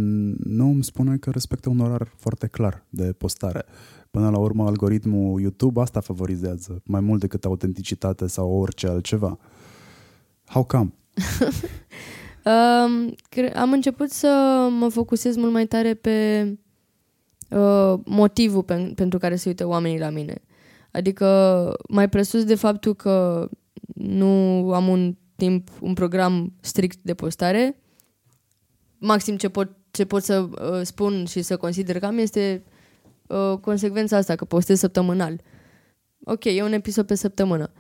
nu 0.43 0.65
îmi 0.65 0.83
spune 0.83 1.17
că 1.17 1.29
respectă 1.29 1.69
un 1.69 1.79
orar 1.79 2.13
foarte 2.17 2.47
clar 2.47 2.85
de 2.89 3.13
postare. 3.17 3.65
Până 4.11 4.29
la 4.29 4.37
urmă, 4.37 4.65
algoritmul 4.65 5.41
YouTube 5.41 5.81
asta 5.81 5.99
favorizează, 5.99 6.81
mai 6.85 7.01
mult 7.01 7.19
decât 7.19 7.45
autenticitate 7.45 8.27
sau 8.27 8.51
orice 8.51 8.87
altceva. 8.87 9.39
How 10.45 10.63
come? 10.63 10.93
Um, 12.45 13.15
cre- 13.29 13.55
am 13.55 13.71
început 13.71 14.09
să 14.09 14.67
mă 14.79 14.87
focusez 14.89 15.35
mult 15.35 15.51
mai 15.51 15.65
tare 15.65 15.93
pe 15.93 16.47
uh, 17.49 17.99
motivul 18.05 18.63
pen- 18.63 18.93
pentru 18.95 19.19
care 19.19 19.35
se 19.35 19.49
uită 19.49 19.67
oamenii 19.67 19.99
la 19.99 20.09
mine. 20.09 20.41
Adică 20.93 21.27
mai 21.89 22.09
presus 22.09 22.43
de 22.43 22.55
faptul 22.55 22.95
că 22.95 23.49
nu 23.93 24.27
am 24.73 24.87
un 24.87 25.15
timp, 25.35 25.69
un 25.81 25.93
program 25.93 26.53
strict 26.59 26.97
de 27.01 27.13
postare, 27.13 27.79
maxim 28.97 29.37
ce 29.37 29.49
pot, 29.49 29.69
ce 29.91 30.05
pot 30.05 30.23
să 30.23 30.39
uh, 30.39 30.81
spun 30.81 31.25
și 31.25 31.41
să 31.41 31.57
consider 31.57 31.99
că 31.99 32.05
am 32.05 32.17
este 32.17 32.63
uh, 33.27 33.57
consecvența 33.61 34.17
asta, 34.17 34.35
că 34.35 34.45
postez 34.45 34.79
săptămânal. 34.79 35.41
Ok, 36.23 36.43
e 36.43 36.63
un 36.63 36.73
episod 36.73 37.05
pe 37.05 37.15
săptămână. 37.15 37.71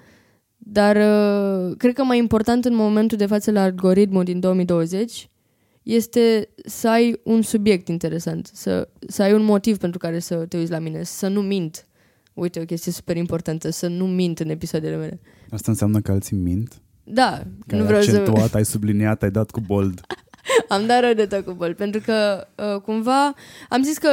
Dar 0.57 0.95
uh, 0.95 1.77
cred 1.77 1.93
că 1.93 2.03
mai 2.03 2.17
important 2.17 2.65
în 2.65 2.75
momentul 2.75 3.17
de 3.17 3.25
față 3.25 3.51
la 3.51 3.61
algoritmul 3.61 4.23
din 4.23 4.39
2020 4.39 5.29
este 5.83 6.49
să 6.65 6.89
ai 6.89 7.19
un 7.23 7.41
subiect 7.41 7.87
interesant, 7.87 8.49
să, 8.53 8.89
să 9.07 9.21
ai 9.21 9.33
un 9.33 9.43
motiv 9.43 9.77
pentru 9.77 9.99
care 9.99 10.19
să 10.19 10.35
te 10.35 10.57
uiți 10.57 10.71
la 10.71 10.79
mine, 10.79 11.03
să 11.03 11.27
nu 11.27 11.41
mint. 11.41 11.87
Uite, 12.33 12.59
o 12.59 12.65
chestie 12.65 12.91
super 12.91 13.17
importantă, 13.17 13.69
să 13.69 13.87
nu 13.87 14.07
mint 14.07 14.39
în 14.39 14.49
episoadele 14.49 14.95
mele. 14.95 15.19
Asta 15.49 15.71
înseamnă 15.71 16.01
că 16.01 16.11
alții 16.11 16.37
mint? 16.37 16.81
Da, 17.03 17.41
Că 17.67 17.75
nu 17.75 17.81
ai 17.81 17.87
vreau 17.87 18.01
să... 18.01 18.09
accentuat, 18.09 18.53
ai 18.55 18.65
subliniat, 18.65 19.23
ai 19.23 19.31
dat 19.31 19.51
cu 19.51 19.59
bold. 19.59 20.01
Am 20.67 20.85
dat 20.85 21.01
rău 21.01 21.13
de 21.13 21.25
tot 21.25 21.45
cu 21.45 21.51
bol, 21.51 21.73
pentru 21.73 22.01
că 22.05 22.47
uh, 22.55 22.81
cumva 22.81 23.33
am 23.69 23.83
zis 23.83 23.97
că 23.97 24.09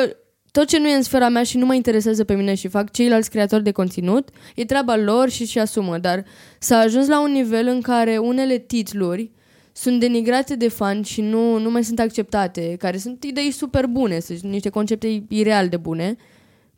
tot 0.51 0.67
ce 0.67 0.79
nu 0.79 0.89
e 0.89 0.95
în 0.95 1.03
sfera 1.03 1.29
mea 1.29 1.43
și 1.43 1.57
nu 1.57 1.67
mă 1.67 1.75
interesează 1.75 2.25
pe 2.25 2.35
mine 2.35 2.55
și 2.55 2.69
fac 2.69 2.91
ceilalți 2.91 3.31
creatori 3.31 3.63
de 3.63 3.71
conținut, 3.71 4.29
e 4.55 4.65
treaba 4.65 4.97
lor 4.97 5.29
și 5.29 5.47
și 5.47 5.59
asumă, 5.59 5.99
dar 5.99 6.25
s-a 6.59 6.77
ajuns 6.79 7.09
la 7.09 7.23
un 7.23 7.33
nivel 7.33 7.67
în 7.67 7.81
care 7.81 8.19
unele 8.19 8.59
titluri 8.59 9.31
sunt 9.73 10.01
denigrate 10.01 10.57
de 10.57 10.69
fani 10.69 11.05
și 11.05 11.21
nu, 11.21 11.59
nu 11.59 11.71
mai 11.71 11.85
sunt 11.85 11.99
acceptate, 11.99 12.77
care 12.79 12.97
sunt 12.97 13.25
idei 13.25 13.51
super 13.51 13.87
bune, 13.87 14.19
sunt 14.19 14.43
niște 14.43 14.69
concepte 14.69 15.25
ireal 15.29 15.69
de 15.69 15.77
bune, 15.77 16.17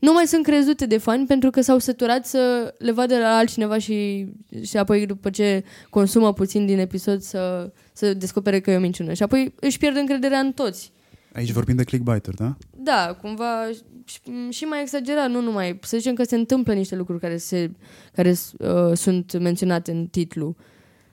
nu 0.02 0.12
mai 0.12 0.26
sunt 0.26 0.42
crezute 0.44 0.86
de 0.86 0.98
fani 0.98 1.26
pentru 1.26 1.50
că 1.50 1.60
s-au 1.60 1.78
săturat 1.78 2.26
să 2.26 2.74
le 2.78 2.92
vadă 2.92 3.18
la 3.18 3.36
altcineva 3.36 3.78
și, 3.78 4.26
și 4.62 4.76
apoi 4.76 5.06
după 5.06 5.30
ce 5.30 5.64
consumă 5.90 6.32
puțin 6.32 6.66
din 6.66 6.78
episod 6.78 7.20
să, 7.20 7.72
să 7.92 8.14
descopere 8.14 8.60
că 8.60 8.70
e 8.70 8.76
o 8.76 8.80
minciună. 8.80 9.12
Și 9.12 9.22
apoi 9.22 9.54
își 9.60 9.78
pierd 9.78 9.96
încrederea 9.96 10.38
în 10.38 10.52
toți. 10.52 10.92
Aici 11.32 11.50
vorbim 11.50 11.76
de 11.76 11.84
clickbait 11.84 12.26
da? 12.26 12.56
Da, 12.76 13.18
cumva 13.20 13.70
și, 14.04 14.18
și 14.50 14.64
mai 14.64 14.80
exagerat, 14.80 15.30
nu 15.30 15.40
numai. 15.40 15.78
Să 15.82 15.96
zicem 15.96 16.14
că 16.14 16.22
se 16.24 16.34
întâmplă 16.36 16.72
niște 16.72 16.96
lucruri 16.96 17.20
care, 17.20 17.36
se, 17.36 17.70
care 18.12 18.30
uh, 18.58 18.92
sunt 18.94 19.38
menționate 19.38 19.90
în 19.90 20.06
titlu. 20.06 20.56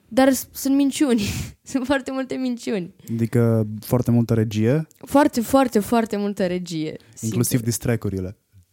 Dar 0.08 0.32
s- 0.32 0.48
sunt 0.52 0.74
minciuni. 0.74 1.22
sunt 1.72 1.86
foarte 1.86 2.10
multe 2.12 2.34
minciuni. 2.34 2.94
Adică 3.12 3.66
foarte 3.80 4.10
multă 4.10 4.34
regie, 4.34 4.86
Foarte, 4.98 5.40
foarte, 5.40 5.78
foarte 5.78 6.16
multă 6.16 6.46
regie. 6.46 6.96
inclusiv 7.20 7.58
sincer. 7.58 7.64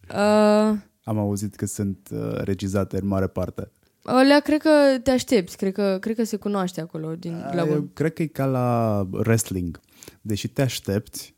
Distrack-urile. 0.08 0.72
Uh, 0.72 0.78
Am 1.04 1.18
auzit 1.18 1.56
că 1.56 1.66
sunt 1.66 2.10
uh, 2.12 2.34
regizate 2.38 2.98
în 3.02 3.08
mare 3.08 3.28
parte. 3.28 3.72
alea 4.04 4.40
cred 4.40 4.62
că 4.62 4.70
te 5.04 5.12
aștepți. 5.12 5.58
Cred 5.58 5.74
că, 5.74 5.98
cred 6.02 6.16
că 6.16 6.24
se 6.24 6.36
cunoaște 6.36 6.82
acolo 6.82 7.16
din, 7.16 7.44
la 7.54 7.62
Eu 7.62 7.74
bun. 7.74 7.90
cred 7.94 8.14
că 8.14 8.22
e 8.22 8.26
ca 8.26 8.46
la 8.46 9.08
wrestling. 9.12 9.80
Deși 10.22 10.48
te 10.48 10.62
aștepți, 10.62 11.36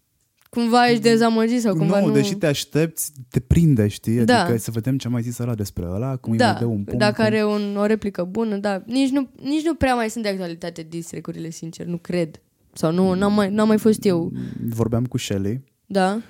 cumva 0.49 0.89
ești 0.89 1.01
dezamăgit 1.01 1.61
sau 1.61 1.75
cumva 1.75 1.99
nu, 1.99 2.05
nu... 2.07 2.13
deși 2.13 2.35
te 2.35 2.47
aștepți, 2.47 3.11
te 3.29 3.39
prinde, 3.39 3.87
știi? 3.87 4.25
Da. 4.25 4.43
Adică 4.43 4.57
să 4.57 4.71
vedem 4.71 4.97
ce 4.97 5.07
a 5.07 5.09
mai 5.09 5.21
zis 5.21 5.37
ăla 5.37 5.55
despre 5.55 5.85
ăla, 5.85 6.15
cum 6.15 6.31
îi 6.31 6.37
da, 6.37 6.51
mai 6.51 6.59
dă 6.59 6.65
un 6.65 6.83
punct. 6.83 6.99
dacă 6.99 7.13
cum- 7.15 7.23
are 7.25 7.45
un, 7.45 7.75
o 7.77 7.85
replică 7.85 8.23
bună, 8.23 8.57
da. 8.57 8.81
Nici 8.85 9.09
nu, 9.09 9.29
nici 9.41 9.65
nu 9.65 9.75
prea 9.75 9.95
mai 9.95 10.09
sunt 10.09 10.23
de 10.23 10.29
actualitate 10.29 10.85
distrecurile, 10.89 11.49
sincer, 11.49 11.85
nu 11.85 11.97
cred. 11.97 12.41
Sau 12.73 12.91
nu, 12.91 13.13
n-am 13.13 13.33
mai, 13.33 13.49
n-am 13.49 13.67
mai 13.67 13.77
fost 13.77 14.05
eu. 14.05 14.31
Vorbeam 14.69 15.05
cu 15.05 15.17
Shelly 15.17 15.63
Da? 15.85 16.21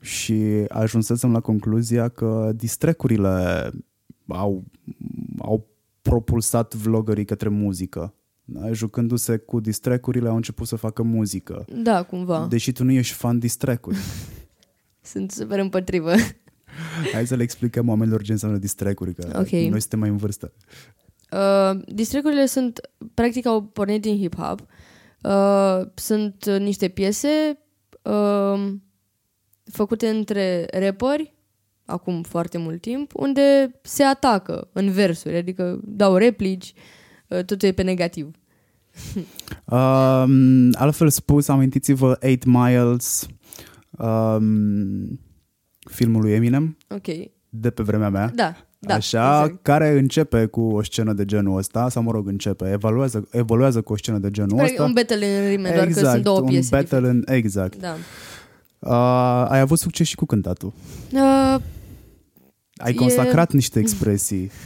Și 0.00 0.64
ajunsesem 0.68 1.32
la 1.32 1.40
concluzia 1.40 2.08
că 2.08 2.52
distrecurile 2.54 3.70
au, 4.26 4.64
au 5.38 5.66
propulsat 6.02 6.74
vloggerii 6.74 7.24
către 7.24 7.48
muzică. 7.48 8.14
Da? 8.44 8.72
Jucându-se 8.72 9.36
cu 9.36 9.60
distrecurile 9.60 10.28
au 10.28 10.36
început 10.36 10.66
să 10.66 10.76
facă 10.76 11.02
muzică. 11.02 11.64
Da, 11.82 12.02
cumva. 12.02 12.46
Deși 12.50 12.72
tu 12.72 12.84
nu 12.84 12.90
ești 12.92 13.14
fan 13.14 13.38
distrecuri. 13.38 13.96
Sunt 15.02 15.30
super 15.30 15.58
împotrivă. 15.58 16.12
Hai 17.12 17.26
să 17.26 17.34
le 17.34 17.42
explicăm 17.42 17.88
oamenilor 17.88 18.22
ce 18.22 18.32
înseamnă 18.32 18.58
distrecuri, 18.58 19.14
că 19.14 19.38
Ok. 19.38 19.50
noi 19.50 19.80
suntem 19.80 19.98
mai 19.98 20.08
în 20.08 20.16
vârstă. 20.16 20.52
Uh, 21.32 21.80
distrecurile 21.86 22.46
sunt, 22.46 22.80
practic, 23.14 23.46
au 23.46 23.62
pornit 23.62 24.00
din 24.00 24.28
hip-hop. 24.28 24.58
Uh, 25.22 25.86
sunt 25.94 26.44
uh, 26.48 26.58
niște 26.58 26.88
piese 26.88 27.58
uh, 28.02 28.72
făcute 29.72 30.08
între 30.08 30.66
rapperi, 30.72 31.34
acum 31.84 32.22
foarte 32.22 32.58
mult 32.58 32.80
timp, 32.80 33.10
unde 33.14 33.78
se 33.82 34.02
atacă 34.02 34.68
în 34.72 34.90
versuri, 34.90 35.36
adică 35.36 35.80
dau 35.84 36.16
replici, 36.16 36.72
uh, 37.28 37.44
totul 37.44 37.68
e 37.68 37.72
pe 37.72 37.82
negativ. 37.82 38.30
Um, 39.64 40.70
altfel 40.72 41.08
spus, 41.08 41.48
amintiți-vă 41.48 42.18
8 42.32 42.44
Miles, 42.44 43.26
um, 43.90 45.20
filmul 45.90 46.20
lui 46.20 46.32
Eminem, 46.32 46.76
Ok. 46.88 47.06
de 47.48 47.70
pe 47.70 47.82
vremea 47.82 48.08
mea. 48.08 48.30
Da, 48.34 48.56
da. 48.78 48.94
Așa, 48.94 49.40
exact. 49.42 49.62
care 49.62 49.98
începe 49.98 50.46
cu 50.46 50.60
o 50.60 50.82
scenă 50.82 51.12
de 51.12 51.24
genul 51.24 51.56
ăsta, 51.58 51.88
sau 51.88 52.02
mă 52.02 52.10
rog, 52.10 52.28
începe, 52.28 52.70
evoluează, 52.70 53.28
evoluează 53.30 53.80
cu 53.82 53.92
o 53.92 53.96
scenă 53.96 54.18
de 54.18 54.30
genul 54.30 54.56
Practic, 54.56 54.72
ăsta. 54.72 54.84
un 54.84 54.92
battle 54.92 55.26
în 55.42 55.48
rime, 55.48 55.68
doar 55.68 55.82
că 55.82 55.88
exact, 55.88 56.10
sunt 56.10 56.22
două 56.24 56.40
un 56.40 56.46
piese 56.46 56.68
battle 56.76 56.98
diferite. 56.98 57.30
în, 57.30 57.34
exact. 57.36 57.76
Da. 57.76 57.94
Uh, 58.80 58.90
ai 59.48 59.60
avut 59.60 59.78
succes 59.78 60.06
și 60.06 60.16
cu 60.16 60.24
cântatul. 60.26 60.72
Uh, 61.12 61.56
Ai 62.76 62.92
E- 62.92 62.94
consacrat 62.94 63.52
niște 63.52 63.78
expresii. 63.78 64.50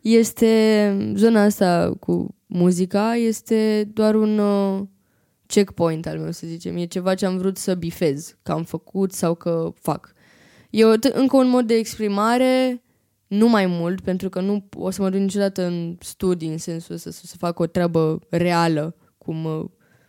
este 0.00 1.12
zona 1.16 1.42
asta 1.42 1.92
cu 2.00 2.34
muzica 2.46 3.14
este 3.14 3.90
doar 3.92 4.14
un 4.14 4.38
uh, 4.38 4.82
checkpoint 5.46 6.06
al 6.06 6.18
meu, 6.18 6.30
să 6.30 6.46
zicem. 6.46 6.76
E 6.76 6.84
ceva 6.84 7.14
ce 7.14 7.26
am 7.26 7.38
vrut 7.38 7.56
să 7.56 7.74
bifez, 7.74 8.36
că 8.42 8.52
am 8.52 8.64
făcut 8.64 9.12
sau 9.12 9.34
că 9.34 9.72
fac. 9.80 10.12
E 10.70 10.84
o, 10.84 10.96
t- 10.96 11.12
încă 11.12 11.36
un 11.36 11.48
mod 11.48 11.66
de 11.66 11.74
exprimare, 11.74 12.82
nu 13.26 13.48
mai 13.48 13.66
mult, 13.66 14.00
pentru 14.00 14.28
că 14.28 14.40
nu 14.40 14.68
o 14.76 14.90
să 14.90 15.02
mă 15.02 15.10
duc 15.10 15.20
niciodată 15.20 15.62
în 15.64 15.96
studii 16.00 16.48
în 16.48 16.58
sensul 16.58 16.94
ăsta, 16.94 17.10
să, 17.10 17.22
să 17.26 17.36
fac 17.36 17.58
o 17.58 17.66
treabă 17.66 18.18
reală, 18.30 18.96
cum 19.18 19.44
uh, 19.44 19.64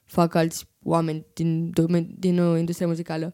fac 0.06 0.36
alți 0.36 0.68
oameni 0.84 1.26
din, 1.34 1.72
domen- 1.74 2.20
din 2.20 2.40
uh, 2.40 2.60
industria 2.60 2.88
muzicală. 2.88 3.34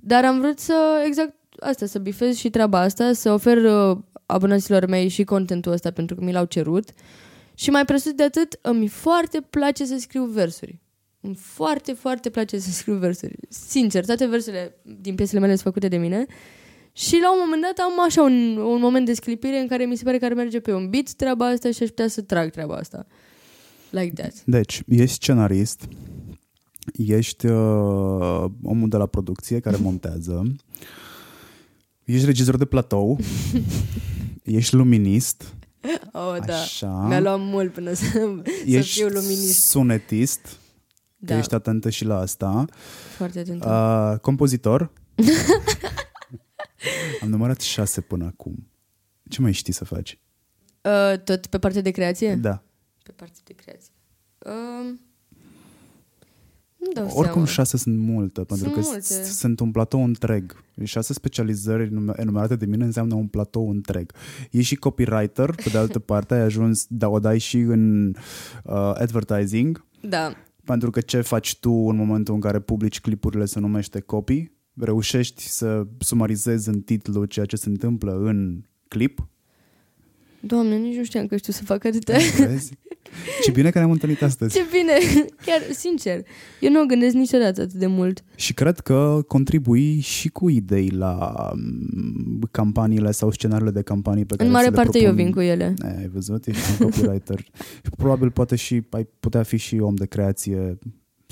Dar 0.00 0.24
am 0.24 0.40
vrut 0.40 0.58
să, 0.58 1.02
exact 1.06 1.34
asta, 1.60 1.86
să 1.86 1.98
bifez 1.98 2.36
și 2.36 2.50
treaba 2.50 2.80
asta, 2.80 3.12
să 3.12 3.32
ofer 3.32 3.56
uh, 3.56 3.98
abonaților 4.26 4.86
mei 4.86 5.08
și 5.08 5.24
contentul 5.24 5.72
ăsta 5.72 5.90
pentru 5.90 6.14
că 6.14 6.24
mi 6.24 6.32
l-au 6.32 6.44
cerut. 6.44 6.88
Și 7.54 7.70
mai 7.70 7.84
presus 7.84 8.12
de 8.12 8.22
atât, 8.22 8.58
îmi 8.62 8.88
foarte 8.88 9.40
place 9.50 9.84
să 9.84 9.96
scriu 9.98 10.24
versuri. 10.24 10.78
Îmi 11.20 11.34
foarte, 11.34 11.92
foarte 11.92 12.30
place 12.30 12.58
să 12.58 12.70
scriu 12.70 12.94
versuri. 12.94 13.34
Sincer, 13.48 14.04
toate 14.04 14.26
versurile 14.26 14.76
din 15.00 15.14
piesele 15.14 15.40
mele 15.40 15.52
sunt 15.52 15.64
făcute 15.64 15.88
de 15.88 15.96
mine. 15.96 16.26
Și 16.92 17.18
la 17.22 17.32
un 17.32 17.38
moment 17.44 17.62
dat 17.62 17.78
am 17.78 18.04
așa 18.04 18.22
un, 18.22 18.56
un 18.56 18.80
moment 18.80 19.06
de 19.06 19.12
sclipire 19.12 19.58
în 19.58 19.66
care 19.66 19.84
mi 19.84 19.96
se 19.96 20.04
pare 20.04 20.18
că 20.18 20.24
ar 20.24 20.32
merge 20.32 20.60
pe 20.60 20.72
un 20.72 20.90
beat 20.90 21.10
treaba 21.10 21.46
asta 21.46 21.70
și 21.70 21.82
aș 21.82 21.88
putea 21.88 22.08
să 22.08 22.22
trag 22.22 22.50
treaba 22.50 22.74
asta. 22.74 23.06
Like 23.90 24.12
that. 24.12 24.32
Deci, 24.44 24.82
ești 24.86 25.14
scenarist, 25.14 25.88
ești 26.92 27.46
uh, 27.46 28.44
omul 28.62 28.88
de 28.88 28.96
la 28.96 29.06
producție 29.06 29.60
care 29.60 29.76
montează, 29.76 30.42
ești 32.04 32.26
regizor 32.26 32.56
de 32.56 32.64
platou, 32.64 33.18
ești 34.44 34.74
luminist, 34.74 35.52
Oh, 36.12 36.36
da. 36.46 36.54
așa, 36.60 37.06
Mi-a 37.06 37.20
luat 37.20 37.38
mult 37.40 37.72
până 37.72 37.92
să, 37.92 38.04
să 38.04 38.42
ești 38.66 38.98
fiu 38.98 39.08
luminist. 39.08 39.66
sunetist, 39.66 40.40
că 40.40 40.48
Da, 41.16 41.38
ești 41.38 41.54
atentă 41.54 41.90
și 41.90 42.04
la 42.04 42.18
asta, 42.18 42.64
foarte 43.16 43.38
atent. 43.38 43.64
uh, 43.64 44.18
compozitor. 44.20 44.92
Am 47.22 47.28
numărat 47.28 47.60
șase 47.60 48.00
până 48.00 48.24
acum. 48.24 48.68
Ce 49.28 49.40
mai 49.40 49.52
știi 49.52 49.72
să 49.72 49.84
faci? 49.84 50.18
Uh, 50.82 51.18
tot 51.24 51.46
pe 51.46 51.58
partea 51.58 51.80
de 51.80 51.90
creație? 51.90 52.34
Da. 52.34 52.62
Pe 53.02 53.12
partea 53.12 53.40
de 53.44 53.52
creație. 53.52 53.92
Uh, 54.38 54.84
nu 54.84 54.98
dau 56.94 57.04
Oricum 57.04 57.22
seama. 57.32 57.46
șase 57.46 57.76
sunt 57.76 57.98
multe, 57.98 58.40
pentru 58.44 58.56
Sunt 58.56 58.72
că 58.72 58.80
multe. 58.84 59.00
s- 59.00 59.36
sunt 59.38 59.60
un 59.60 59.70
platou 59.70 60.04
întreg. 60.04 60.64
Șase 60.84 61.12
specializări 61.12 61.82
enume- 61.82 62.12
enumerate 62.16 62.56
de 62.56 62.66
mine 62.66 62.84
înseamnă 62.84 63.14
un 63.14 63.26
platou 63.26 63.70
întreg. 63.70 64.12
Ești 64.50 64.66
și 64.68 64.74
copywriter, 64.76 65.50
pe 65.54 65.68
de 65.72 65.78
altă 65.78 65.98
parte 66.10 66.34
ai 66.34 66.40
ajuns, 66.40 66.86
da, 66.88 67.08
o 67.08 67.18
dai 67.18 67.38
și 67.38 67.56
în 67.58 68.08
uh, 68.64 68.72
advertising, 68.94 69.84
Da. 70.08 70.32
pentru 70.64 70.90
că 70.90 71.00
ce 71.00 71.20
faci 71.20 71.58
tu 71.58 71.72
în 71.72 71.96
momentul 71.96 72.34
în 72.34 72.40
care 72.40 72.58
publici 72.60 73.00
clipurile 73.00 73.44
se 73.44 73.60
numește 73.60 74.00
copy, 74.00 74.50
reușești 74.80 75.42
să 75.48 75.86
sumarizezi 75.98 76.68
în 76.68 76.80
titlu 76.80 77.24
ceea 77.24 77.46
ce 77.46 77.56
se 77.56 77.68
întâmplă 77.68 78.18
în 78.22 78.60
clip, 78.88 79.28
Doamne, 80.40 80.76
nici 80.76 80.96
nu 80.96 81.04
știam 81.04 81.26
că 81.26 81.36
știu 81.36 81.52
să 81.52 81.62
fac 81.64 81.84
atâtea. 81.84 82.18
vezi? 82.38 82.72
Ce 83.42 83.50
bine 83.50 83.70
că 83.70 83.78
ne-am 83.78 83.90
întâlnit 83.90 84.22
astăzi. 84.22 84.54
Ce 84.56 84.64
bine, 84.72 84.92
chiar, 85.46 85.60
sincer. 85.72 86.20
Eu 86.60 86.70
nu 86.70 86.80
o 86.82 86.84
gândesc 86.86 87.14
niciodată 87.14 87.60
atât 87.60 87.72
de 87.78 87.86
mult. 87.86 88.24
Și 88.34 88.54
cred 88.54 88.78
că 88.80 89.20
contribui 89.26 90.00
și 90.00 90.28
cu 90.28 90.48
idei 90.48 90.88
la 90.88 91.34
mm, 91.54 92.48
campaniile 92.50 93.10
sau 93.10 93.30
scenariile 93.30 93.70
de 93.70 93.82
campanii 93.82 94.24
pe 94.24 94.34
care 94.36 94.48
În 94.48 94.54
mare 94.54 94.64
ți 94.66 94.70
le 94.70 94.76
parte 94.76 94.98
eu 94.98 95.04
propun. 95.04 95.24
vin 95.24 95.32
cu 95.32 95.40
ele. 95.40 95.74
E, 95.84 95.86
ai 95.98 96.08
văzut? 96.12 96.46
Ești 96.46 96.82
un 96.82 96.88
copywriter. 96.90 97.44
Probabil 97.96 98.30
poate 98.30 98.56
și 98.56 98.82
ai 98.90 99.08
putea 99.20 99.42
fi 99.42 99.56
și 99.56 99.78
om 99.80 99.94
de 99.94 100.06
creație 100.06 100.78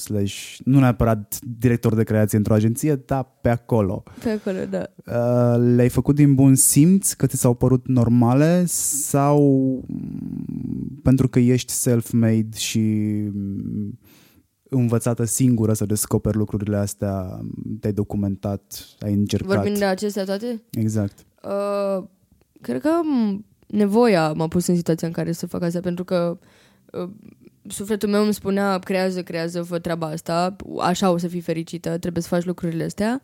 slash, 0.01 0.57
nu 0.65 0.79
neapărat 0.79 1.39
director 1.59 1.95
de 1.95 2.05
creație 2.05 2.39
într-o 2.39 2.55
agenție, 2.55 2.95
dar 2.95 3.37
pe 3.41 3.49
acolo. 3.49 4.03
Pe 4.23 4.29
acolo, 4.29 4.59
da. 4.71 4.87
Uh, 5.07 5.75
le-ai 5.75 5.89
făcut 5.89 6.15
din 6.15 6.35
bun 6.35 6.55
simț, 6.55 7.13
că 7.13 7.27
ți 7.27 7.37
s-au 7.37 7.55
părut 7.55 7.87
normale 7.87 8.65
sau 8.65 9.41
mm, 9.87 11.01
pentru 11.03 11.29
că 11.29 11.39
ești 11.39 11.73
self-made 11.73 12.57
și 12.57 12.79
mm, 13.33 13.99
învățată 14.69 15.25
singură 15.25 15.73
să 15.73 15.87
descoperi 15.87 16.37
lucrurile 16.37 16.77
astea, 16.77 17.41
te-ai 17.81 17.93
documentat, 17.93 18.87
ai 19.01 19.13
încercat. 19.13 19.55
Vorbim 19.55 19.75
de 19.75 19.85
acestea 19.85 20.25
toate? 20.25 20.63
Exact. 20.71 21.27
Uh, 21.43 22.05
cred 22.61 22.81
că 22.81 22.91
m, 23.03 23.45
nevoia 23.67 24.33
m-a 24.33 24.49
pus 24.49 24.67
în 24.67 24.77
situația 24.77 25.09
în 25.09 25.15
care 25.15 25.33
să 25.33 25.47
fac 25.47 25.63
asta, 25.63 25.81
pentru 25.81 26.05
că 26.05 26.39
uh, 26.93 27.11
sufletul 27.69 28.09
meu 28.09 28.23
îmi 28.23 28.35
spunea 28.35 28.79
creează, 28.79 29.23
creează, 29.23 29.63
fă 29.63 29.79
treaba 29.79 30.07
asta, 30.07 30.57
așa 30.81 31.11
o 31.11 31.19
să 31.19 31.29
fii 31.29 31.41
fericită, 31.41 31.99
trebuie 31.99 32.23
să 32.23 32.29
faci 32.29 32.45
lucrurile 32.45 32.85
astea. 32.85 33.23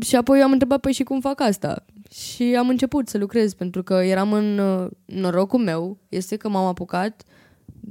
Și 0.00 0.16
apoi 0.16 0.38
eu 0.38 0.44
am 0.44 0.52
întrebat, 0.52 0.80
păi 0.80 0.92
și 0.92 1.02
cum 1.02 1.20
fac 1.20 1.40
asta? 1.40 1.84
Și 2.10 2.56
am 2.58 2.68
început 2.68 3.08
să 3.08 3.18
lucrez, 3.18 3.54
pentru 3.54 3.82
că 3.82 3.94
eram 3.94 4.32
în 4.32 4.58
uh, 4.58 4.86
norocul 5.04 5.60
meu, 5.60 5.98
este 6.08 6.36
că 6.36 6.48
m-am 6.48 6.66
apucat 6.66 7.22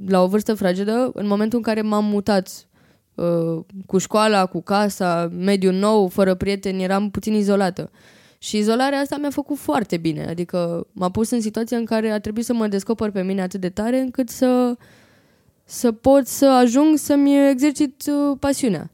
la 0.07 0.21
o 0.21 0.27
vârstă 0.27 0.53
fragedă, 0.53 1.09
în 1.13 1.27
momentul 1.27 1.57
în 1.57 1.63
care 1.63 1.81
m-am 1.81 2.05
mutat 2.05 2.67
uh, 3.15 3.59
cu 3.85 3.97
școala, 3.97 4.45
cu 4.45 4.61
casa, 4.61 5.29
mediul 5.37 5.73
nou, 5.73 6.07
fără 6.07 6.35
prieteni, 6.35 6.83
eram 6.83 7.09
puțin 7.09 7.33
izolată. 7.33 7.91
Și 8.37 8.57
izolarea 8.57 8.99
asta 8.99 9.17
mi-a 9.17 9.29
făcut 9.29 9.57
foarte 9.57 9.97
bine, 9.97 10.25
adică 10.25 10.87
m-a 10.91 11.09
pus 11.09 11.29
în 11.29 11.41
situația 11.41 11.77
în 11.77 11.85
care 11.85 12.09
a 12.09 12.19
trebuit 12.19 12.45
să 12.45 12.53
mă 12.53 12.67
descoper 12.67 13.11
pe 13.11 13.21
mine 13.21 13.41
atât 13.41 13.59
de 13.59 13.69
tare 13.69 13.99
încât 13.99 14.29
să, 14.29 14.77
să 15.65 15.91
pot 15.91 16.27
să 16.27 16.45
ajung 16.45 16.98
să-mi 16.98 17.50
exercit 17.50 18.03
uh, 18.07 18.38
pasiunea. 18.39 18.91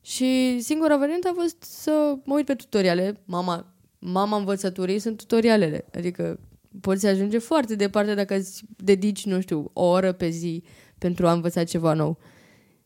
Și 0.00 0.60
singura 0.60 0.96
variantă 0.96 1.28
a 1.28 1.34
fost 1.36 1.62
să 1.62 2.14
mă 2.24 2.34
uit 2.34 2.46
pe 2.46 2.54
tutoriale. 2.54 3.20
Mama, 3.24 3.74
mama 3.98 4.36
învățăturii 4.36 4.98
sunt 4.98 5.16
tutorialele. 5.16 5.84
Adică 5.94 6.40
poți 6.80 7.06
ajunge 7.06 7.38
foarte 7.38 7.74
departe 7.74 8.14
dacă 8.14 8.36
îți 8.36 8.64
dedici, 8.76 9.24
nu 9.24 9.40
știu, 9.40 9.70
o 9.72 9.84
oră 9.84 10.12
pe 10.12 10.28
zi 10.28 10.62
pentru 10.98 11.26
a 11.26 11.32
învăța 11.32 11.64
ceva 11.64 11.92
nou. 11.92 12.18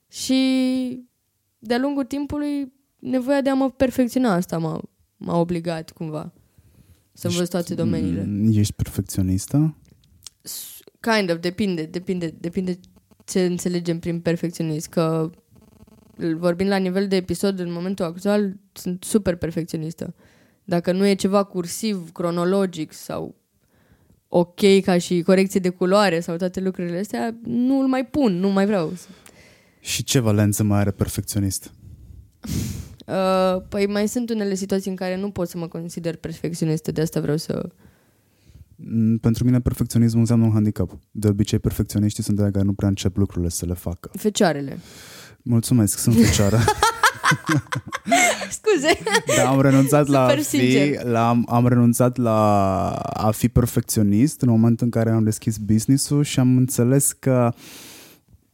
Și 0.08 1.08
de-a 1.58 1.78
lungul 1.78 2.04
timpului, 2.04 2.72
nevoia 2.98 3.40
de 3.40 3.50
a 3.50 3.54
mă 3.54 3.70
perfecționa 3.70 4.32
asta 4.32 4.58
m-a, 4.58 4.80
m-a 5.16 5.38
obligat 5.38 5.90
cumva 5.90 6.32
să 7.12 7.28
învăț 7.28 7.48
toate 7.48 7.74
domeniile. 7.74 8.24
Mm, 8.24 8.58
Ești 8.58 8.72
perfecționistă? 8.72 9.76
Kind 11.00 11.30
of, 11.30 11.38
depinde, 11.38 11.84
depinde, 11.84 12.34
depinde 12.40 12.78
ce 13.24 13.44
înțelegem 13.44 13.98
prin 13.98 14.20
perfecționist, 14.20 14.88
că 14.88 15.30
vorbind 16.16 16.70
la 16.70 16.76
nivel 16.76 17.08
de 17.08 17.16
episod 17.16 17.58
în 17.58 17.72
momentul 17.72 18.04
actual, 18.04 18.56
sunt 18.72 19.04
super 19.04 19.36
perfecționistă. 19.36 20.14
Dacă 20.64 20.92
nu 20.92 21.06
e 21.06 21.14
ceva 21.14 21.44
cursiv, 21.44 22.12
cronologic 22.12 22.92
sau 22.92 23.34
ok 24.28 24.60
ca 24.84 24.98
și 24.98 25.22
corecție 25.22 25.60
de 25.60 25.68
culoare 25.68 26.20
sau 26.20 26.36
toate 26.36 26.60
lucrurile 26.60 26.98
astea, 26.98 27.36
nu 27.42 27.80
îl 27.80 27.86
mai 27.86 28.06
pun, 28.06 28.32
nu 28.38 28.48
mai 28.48 28.66
vreau. 28.66 28.92
Și 29.80 30.04
ce 30.04 30.18
valență 30.18 30.62
mai 30.62 30.78
are 30.78 30.90
perfecționist? 30.90 31.72
Uh, 33.06 33.62
păi 33.68 33.86
mai 33.86 34.08
sunt 34.08 34.30
unele 34.30 34.54
situații 34.54 34.90
în 34.90 34.96
care 34.96 35.16
nu 35.16 35.30
pot 35.30 35.48
să 35.48 35.58
mă 35.58 35.68
consider 35.68 36.16
perfecționistă, 36.16 36.92
de 36.92 37.00
asta 37.00 37.20
vreau 37.20 37.36
să... 37.36 37.68
Mm, 38.76 39.16
Pentru 39.18 39.44
mine 39.44 39.60
perfecționismul 39.60 40.20
înseamnă 40.20 40.44
un 40.44 40.52
handicap. 40.52 40.98
De 41.10 41.28
obicei, 41.28 41.58
perfecționiștii 41.58 42.22
sunt 42.22 42.36
de 42.36 42.42
care 42.52 42.64
nu 42.64 42.72
prea 42.72 42.88
încep 42.88 43.16
lucrurile 43.16 43.48
să 43.50 43.66
le 43.66 43.74
facă. 43.74 44.10
Fecioarele. 44.12 44.78
Mulțumesc, 45.42 45.98
sunt 45.98 46.14
fecioară. 46.14 46.58
Scuze. 48.50 48.98
Dar 49.36 49.46
am 49.46 49.60
renunțat 49.60 50.06
la 50.06 50.20
a 50.24 50.28
Super 50.28 50.42
fi, 50.44 50.56
sincer. 50.56 51.04
la, 51.04 51.28
am, 51.28 51.46
am 51.48 51.66
renunțat 51.68 52.16
la 52.16 52.90
a 52.96 53.30
fi 53.30 53.48
perfecționist 53.48 54.40
în 54.40 54.48
momentul 54.50 54.84
în 54.84 54.90
care 54.90 55.10
am 55.10 55.24
deschis 55.24 55.56
business-ul 55.56 56.22
și 56.24 56.38
am 56.40 56.56
înțeles 56.56 57.12
că 57.12 57.52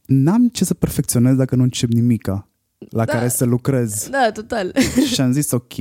n-am 0.05 0.47
ce 0.47 0.65
să 0.65 0.73
perfecționez 0.73 1.35
dacă 1.35 1.55
nu 1.55 1.63
încep 1.63 1.89
nimica 1.89 2.47
la 2.89 3.05
Da. 3.05 3.11
care 3.13 3.27
să 3.27 3.45
lucrez. 3.45 4.07
Da, 4.11 4.29
total. 4.33 4.71
și 5.13 5.21
am 5.21 5.31
zis, 5.31 5.51
ok, 5.51 5.73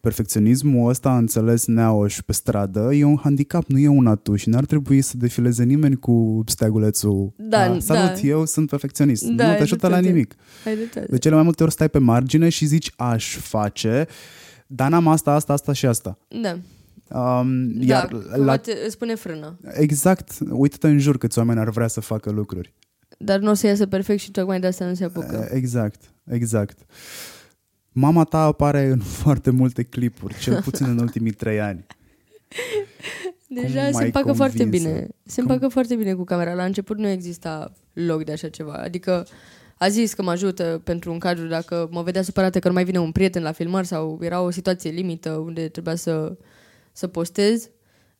perfecționismul 0.00 0.88
ăsta, 0.88 1.08
a 1.08 1.16
înțeles 1.16 1.66
Neaoș 1.66 2.20
pe 2.20 2.32
stradă, 2.32 2.90
e 2.94 3.04
un 3.04 3.16
handicap, 3.22 3.64
nu 3.66 3.78
e 3.78 3.88
un 3.88 4.06
atu 4.06 4.36
și 4.36 4.48
n-ar 4.48 4.64
trebui 4.64 5.00
să 5.02 5.16
defileze 5.16 5.64
nimeni 5.64 5.96
cu 5.96 6.42
steagulețul. 6.46 7.32
Da, 7.36 7.58
"Ah, 7.70 7.76
Salut, 7.80 8.20
da. 8.20 8.26
eu 8.28 8.44
sunt 8.46 8.68
perfecționist. 8.68 9.22
Da, 9.22 9.30
nu 9.30 9.36
te 9.36 9.44
ai 9.44 9.58
ajută 9.60 9.86
la 9.88 9.92
dreptate. 9.92 10.12
nimic. 10.12 10.34
Ai 10.66 10.74
dreptate. 10.76 11.06
De 11.10 11.18
cele 11.18 11.34
mai 11.34 11.44
multe 11.44 11.62
ori 11.62 11.72
stai 11.72 11.88
pe 11.88 11.98
margine 11.98 12.48
și 12.48 12.64
zici, 12.66 12.92
aș 12.96 13.36
face, 13.36 14.06
dar 14.66 14.90
n-am 14.90 15.08
asta, 15.08 15.32
asta, 15.32 15.52
asta 15.52 15.72
și 15.72 15.86
asta. 15.86 16.18
Da. 16.40 16.58
Um, 17.18 17.72
da, 17.72 17.84
iar 17.84 18.06
cumva 18.08 18.36
la, 18.36 18.56
te, 18.56 18.72
îți 18.86 18.98
pune 18.98 19.14
frână. 19.14 19.58
exact, 19.72 20.32
uite-te 20.50 20.88
în 20.88 20.98
jur 20.98 21.18
câți 21.18 21.38
oameni 21.38 21.60
ar 21.60 21.70
vrea 21.70 21.86
să 21.88 22.00
facă 22.00 22.30
lucruri. 22.30 22.74
Dar 23.18 23.38
nu 23.38 23.50
o 23.50 23.54
să 23.54 23.66
iasă 23.66 23.86
perfect 23.86 24.20
și 24.20 24.30
tocmai 24.30 24.60
de 24.60 24.66
asta 24.66 24.84
nu 24.86 24.94
se 24.94 25.04
apucă. 25.04 25.48
Exact, 25.52 26.00
exact. 26.24 26.78
Mama 27.92 28.24
ta 28.24 28.38
apare 28.44 28.86
în 28.86 28.98
foarte 29.22 29.50
multe 29.50 29.82
clipuri, 29.82 30.38
cel 30.38 30.62
puțin 30.62 30.86
în 30.86 30.98
ultimii 30.98 31.32
trei 31.32 31.60
ani. 31.60 31.86
Deja 33.48 33.80
cum 33.80 33.90
se 33.90 33.92
m-ai 33.92 34.04
împacă 34.04 34.32
foarte 34.32 34.58
convinsă? 34.58 34.88
bine. 34.88 35.08
Se 35.24 35.40
Cum- 35.40 35.50
împacă 35.50 35.68
foarte 35.68 35.94
bine 35.94 36.14
cu 36.14 36.24
camera. 36.24 36.54
La 36.54 36.64
început 36.64 36.98
nu 36.98 37.08
exista 37.08 37.72
loc 37.92 38.24
de 38.24 38.32
așa 38.32 38.48
ceva. 38.48 38.72
Adică 38.72 39.26
a 39.78 39.88
zis 39.88 40.14
că 40.14 40.22
mă 40.22 40.30
ajută 40.30 40.80
pentru 40.84 41.12
un 41.12 41.18
cadru 41.18 41.46
dacă 41.46 41.88
mă 41.90 42.02
vedea 42.02 42.22
supărată 42.22 42.58
că 42.58 42.68
nu 42.68 42.74
mai 42.74 42.84
vine 42.84 42.98
un 42.98 43.12
prieten 43.12 43.42
la 43.42 43.52
filmări 43.52 43.86
sau 43.86 44.18
era 44.22 44.40
o 44.40 44.50
situație 44.50 44.90
limită 44.90 45.30
unde 45.30 45.68
trebuia 45.68 45.94
să, 45.94 46.36
să 46.92 47.06
postez. 47.06 47.62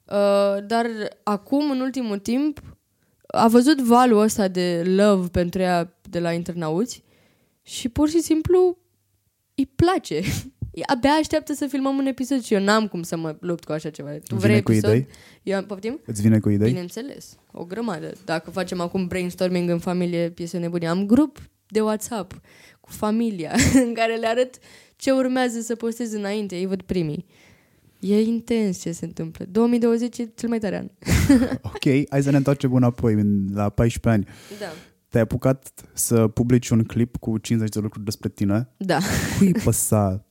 Uh, 0.05 0.67
dar 0.67 0.87
acum, 1.23 1.71
în 1.71 1.81
ultimul 1.81 2.19
timp, 2.19 2.63
a 3.27 3.49
văzut 3.49 3.81
valul 3.81 4.21
ăsta 4.21 4.49
de 4.49 4.83
love 4.97 5.29
pentru 5.29 5.61
ea 5.61 5.95
de 6.11 6.19
la 6.21 6.33
internauți 6.33 7.04
și 7.67 7.89
pur 7.89 8.09
și 8.09 8.21
simplu 8.21 8.79
îi 9.55 9.67
place. 9.67 10.21
Abia 10.95 11.11
așteaptă 11.11 11.53
să 11.53 11.67
filmăm 11.67 11.97
un 11.97 12.07
episod 12.07 12.43
și 12.43 12.55
eu 12.55 12.61
n-am 12.63 12.89
cum 12.89 13.03
să 13.03 13.17
mă 13.17 13.37
lupt 13.41 13.65
cu 13.65 13.73
așa 13.73 13.91
ceva. 13.91 14.11
Tu 14.11 14.19
Vine 14.37 14.39
vrei 14.41 14.63
cu 14.63 14.73
episod? 14.73 14.91
idei? 14.95 15.07
Eu 15.43 15.57
am, 15.57 15.65
poftim? 15.67 16.01
Îți 16.07 16.23
vine 16.23 16.39
cu 16.39 16.49
idei? 16.49 16.69
Bineînțeles, 16.69 17.37
o 17.53 17.65
grămadă. 17.65 18.13
Dacă 18.25 18.51
facem 18.51 18.81
acum 18.81 19.07
brainstorming 19.07 19.69
în 19.71 19.79
familie, 19.79 20.31
piese 20.31 20.59
nebune, 20.59 20.87
am 20.89 21.07
grup 21.07 21.39
de 21.69 21.81
WhatsApp 21.81 22.41
cu 22.81 22.91
familia 22.91 23.53
în 23.87 23.95
care 23.95 24.17
le 24.17 24.27
arăt 24.27 24.59
ce 24.97 25.11
urmează 25.11 25.61
să 25.61 25.75
postez 25.75 26.13
înainte, 26.13 26.57
ei 26.57 26.67
văd 26.67 26.83
primii. 26.83 27.27
E 28.01 28.21
intens 28.23 28.81
ce 28.81 28.93
se 28.93 29.05
întâmplă. 29.05 29.45
2020 29.51 30.19
e 30.19 30.33
cel 30.35 30.49
mai 30.49 30.59
tare 30.59 30.77
an. 30.77 30.89
Ok, 31.63 32.09
hai 32.11 32.23
să 32.23 32.31
ne 32.31 32.37
întoarcem 32.37 32.75
înapoi, 32.75 33.13
în- 33.13 33.47
la 33.53 33.69
14 33.69 34.09
ani. 34.23 34.37
Da. 34.61 34.67
Te-ai 35.15 35.27
apucat 35.27 35.85
să 35.93 36.29
publici 36.29 36.69
un 36.69 36.85
clip 36.85 37.17
cu 37.17 37.39
50 37.39 37.75
de 37.75 37.81
lucruri 37.81 38.05
despre 38.05 38.29
tine? 38.29 38.69
Da. 38.77 38.99
Cui 39.39 39.53
păsa? 39.65 40.27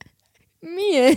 Mie. 0.58 1.14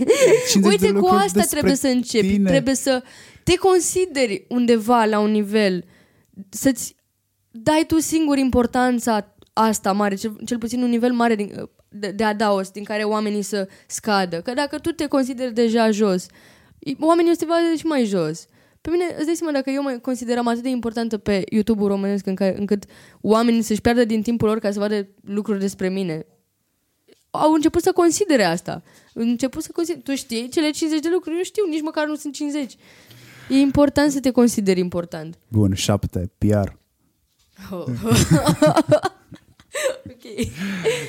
50 0.49 0.51
de 0.51 0.67
Uite, 0.67 0.87
cu 0.87 0.93
lucruri 0.93 1.23
asta 1.23 1.39
despre 1.39 1.57
trebuie 1.57 1.75
să 1.75 1.87
începi. 1.87 2.27
tine. 2.27 2.49
Trebuie 2.49 2.75
să 2.75 3.03
te 3.43 3.55
consideri 3.55 4.45
undeva 4.49 5.05
la 5.05 5.19
un 5.19 5.31
nivel, 5.31 5.85
să-ți 6.49 6.95
dai 7.51 7.83
tu 7.87 7.99
singur 7.99 8.37
importanța 8.37 9.35
asta 9.53 9.91
mare, 9.91 10.15
cel, 10.15 10.37
cel 10.45 10.57
puțin 10.57 10.81
un 10.81 10.89
nivel 10.89 11.11
mare 11.11 11.35
din, 11.35 11.69
de, 11.89 12.11
de 12.11 12.23
adaos, 12.23 12.69
din 12.69 12.83
care 12.83 13.03
oamenii 13.03 13.41
să 13.41 13.67
scadă. 13.87 14.41
Că 14.41 14.53
dacă 14.53 14.79
tu 14.79 14.91
te 14.91 15.07
consideri 15.07 15.53
deja 15.53 15.91
jos, 15.91 16.25
oamenii 16.99 17.31
o 17.31 17.33
să 17.33 17.39
te 17.39 17.45
vadă 17.45 17.75
și 17.77 17.85
mai 17.85 18.05
jos. 18.05 18.45
Pe 18.87 18.93
mine, 18.93 19.15
îți 19.17 19.25
dai 19.25 19.35
seama, 19.35 19.53
dacă 19.53 19.69
eu 19.69 19.81
mă 19.81 19.99
consideram 20.01 20.47
atât 20.47 20.63
de 20.63 20.69
importantă 20.69 21.17
pe 21.17 21.43
YouTube-ul 21.49 21.87
românesc 21.87 22.25
în 22.25 22.35
care, 22.35 22.59
încât 22.59 22.83
oamenii 23.21 23.61
să-și 23.61 23.81
piardă 23.81 24.05
din 24.05 24.21
timpul 24.21 24.47
lor 24.47 24.59
ca 24.59 24.71
să 24.71 24.79
vadă 24.79 25.07
lucruri 25.21 25.59
despre 25.59 25.89
mine, 25.89 26.25
au 27.29 27.53
început 27.53 27.81
să 27.81 27.91
considere 27.91 28.43
asta. 28.43 28.83
Au 29.15 29.21
început 29.21 29.63
să 29.63 29.69
considere. 29.73 30.03
Tu 30.03 30.15
știi 30.15 30.49
cele 30.49 30.69
50 30.69 31.01
de 31.01 31.09
lucruri? 31.11 31.35
Eu 31.35 31.43
știu, 31.43 31.63
nici 31.69 31.81
măcar 31.81 32.07
nu 32.07 32.15
sunt 32.15 32.33
50. 32.33 32.75
E 33.49 33.55
important 33.55 34.11
să 34.11 34.19
te 34.19 34.31
consideri 34.31 34.79
important. 34.79 35.37
Bun, 35.47 35.73
7, 35.73 36.31
PR. 36.37 36.69
Oh. 37.71 37.85
ok. 40.11 40.23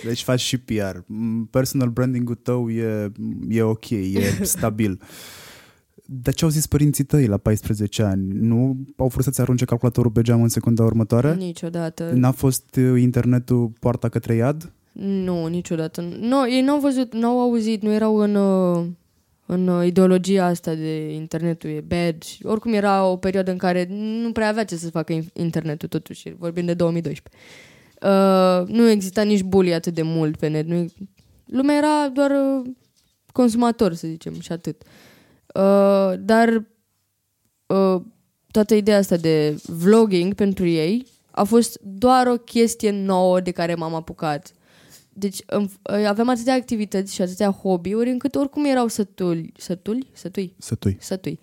Deci 0.05 0.23
faci 0.23 0.41
și 0.41 0.59
PR. 0.59 0.97
Mm, 1.07 1.47
Personal 1.51 1.88
branding-ul 1.88 2.35
tău 2.35 2.71
e, 2.71 3.12
e 3.49 3.62
ok, 3.62 3.91
e 3.91 4.38
stabil. 4.57 5.01
Dar 6.11 6.35
ce 6.35 6.44
au 6.44 6.51
zis 6.51 6.66
părinții 6.66 7.05
tăi 7.05 7.27
la 7.27 7.37
14 7.37 8.03
ani? 8.03 8.29
Nu 8.33 8.77
au 8.97 9.07
vrut 9.07 9.25
să-ți 9.25 9.40
arunce 9.40 9.64
calculatorul 9.64 10.11
pe 10.11 10.23
geam 10.23 10.42
în 10.42 10.49
secunda 10.49 10.85
următoare? 10.85 11.35
Niciodată. 11.35 12.11
N-a 12.14 12.31
fost 12.31 12.77
uh, 12.77 13.01
internetul 13.01 13.73
poarta 13.81 14.09
către 14.09 14.35
iad? 14.35 14.73
Nu, 14.92 15.47
niciodată. 15.47 16.01
Nu, 16.21 16.51
ei 16.51 16.61
n-au 16.61 16.81
văzut, 16.81 17.14
n-au 17.14 17.40
auzit, 17.40 17.83
nu 17.83 17.92
erau 17.92 18.16
în, 18.16 18.35
uh, 18.35 18.87
în 19.47 19.68
uh, 19.68 19.87
ideologia 19.87 20.44
asta 20.44 20.75
de 20.75 21.12
internetul 21.14 21.71
e 21.71 21.85
bad. 21.87 22.23
Și 22.23 22.47
Oricum 22.47 22.73
era 22.73 23.05
o 23.05 23.16
perioadă 23.16 23.51
în 23.51 23.59
care 23.59 23.87
nu 24.23 24.33
prea 24.33 24.49
avea 24.49 24.64
ce 24.64 24.77
să 24.77 24.90
facă 24.90 25.12
in- 25.12 25.33
internetul 25.33 25.88
totuși, 25.88 26.35
vorbim 26.38 26.64
de 26.64 26.75
2012. 26.75 27.37
Uh, 28.03 28.77
nu 28.77 28.88
exista 28.88 29.23
nici 29.23 29.42
bully 29.42 29.75
atât 29.75 29.94
de 29.94 30.03
mult 30.03 30.37
pe 30.37 30.49
net. 30.49 30.66
Nu, 30.66 30.87
lumea 31.44 31.77
era 31.77 32.09
doar 32.14 32.31
uh, 32.31 32.71
consumator, 33.33 33.94
să 33.94 34.07
zicem, 34.07 34.40
și 34.40 34.53
atât. 34.53 34.83
Uh, 34.83 34.88
dar 36.19 36.65
uh, 37.67 38.01
toată 38.51 38.75
ideea 38.75 38.99
asta 38.99 39.17
de 39.17 39.61
vlogging 39.67 40.35
pentru 40.35 40.67
ei 40.67 41.07
a 41.31 41.45
fost 41.45 41.81
doar 41.83 42.27
o 42.27 42.37
chestie 42.37 42.91
nouă 42.91 43.41
de 43.41 43.51
care 43.51 43.75
m-am 43.75 43.95
apucat. 43.95 44.53
Deci 45.13 45.43
îmi- 45.47 45.71
aveam 46.07 46.29
atâtea 46.29 46.55
activități 46.55 47.15
și 47.15 47.23
atâtea 47.23 47.51
hobby-uri 47.51 48.11
încât 48.11 48.35
oricum 48.35 48.65
erau 48.65 48.87
sătuli. 48.87 49.53
Sătuli? 49.57 50.11
Sătui? 50.13 50.55
Sătui. 50.59 50.97
Sătui. 51.01 51.39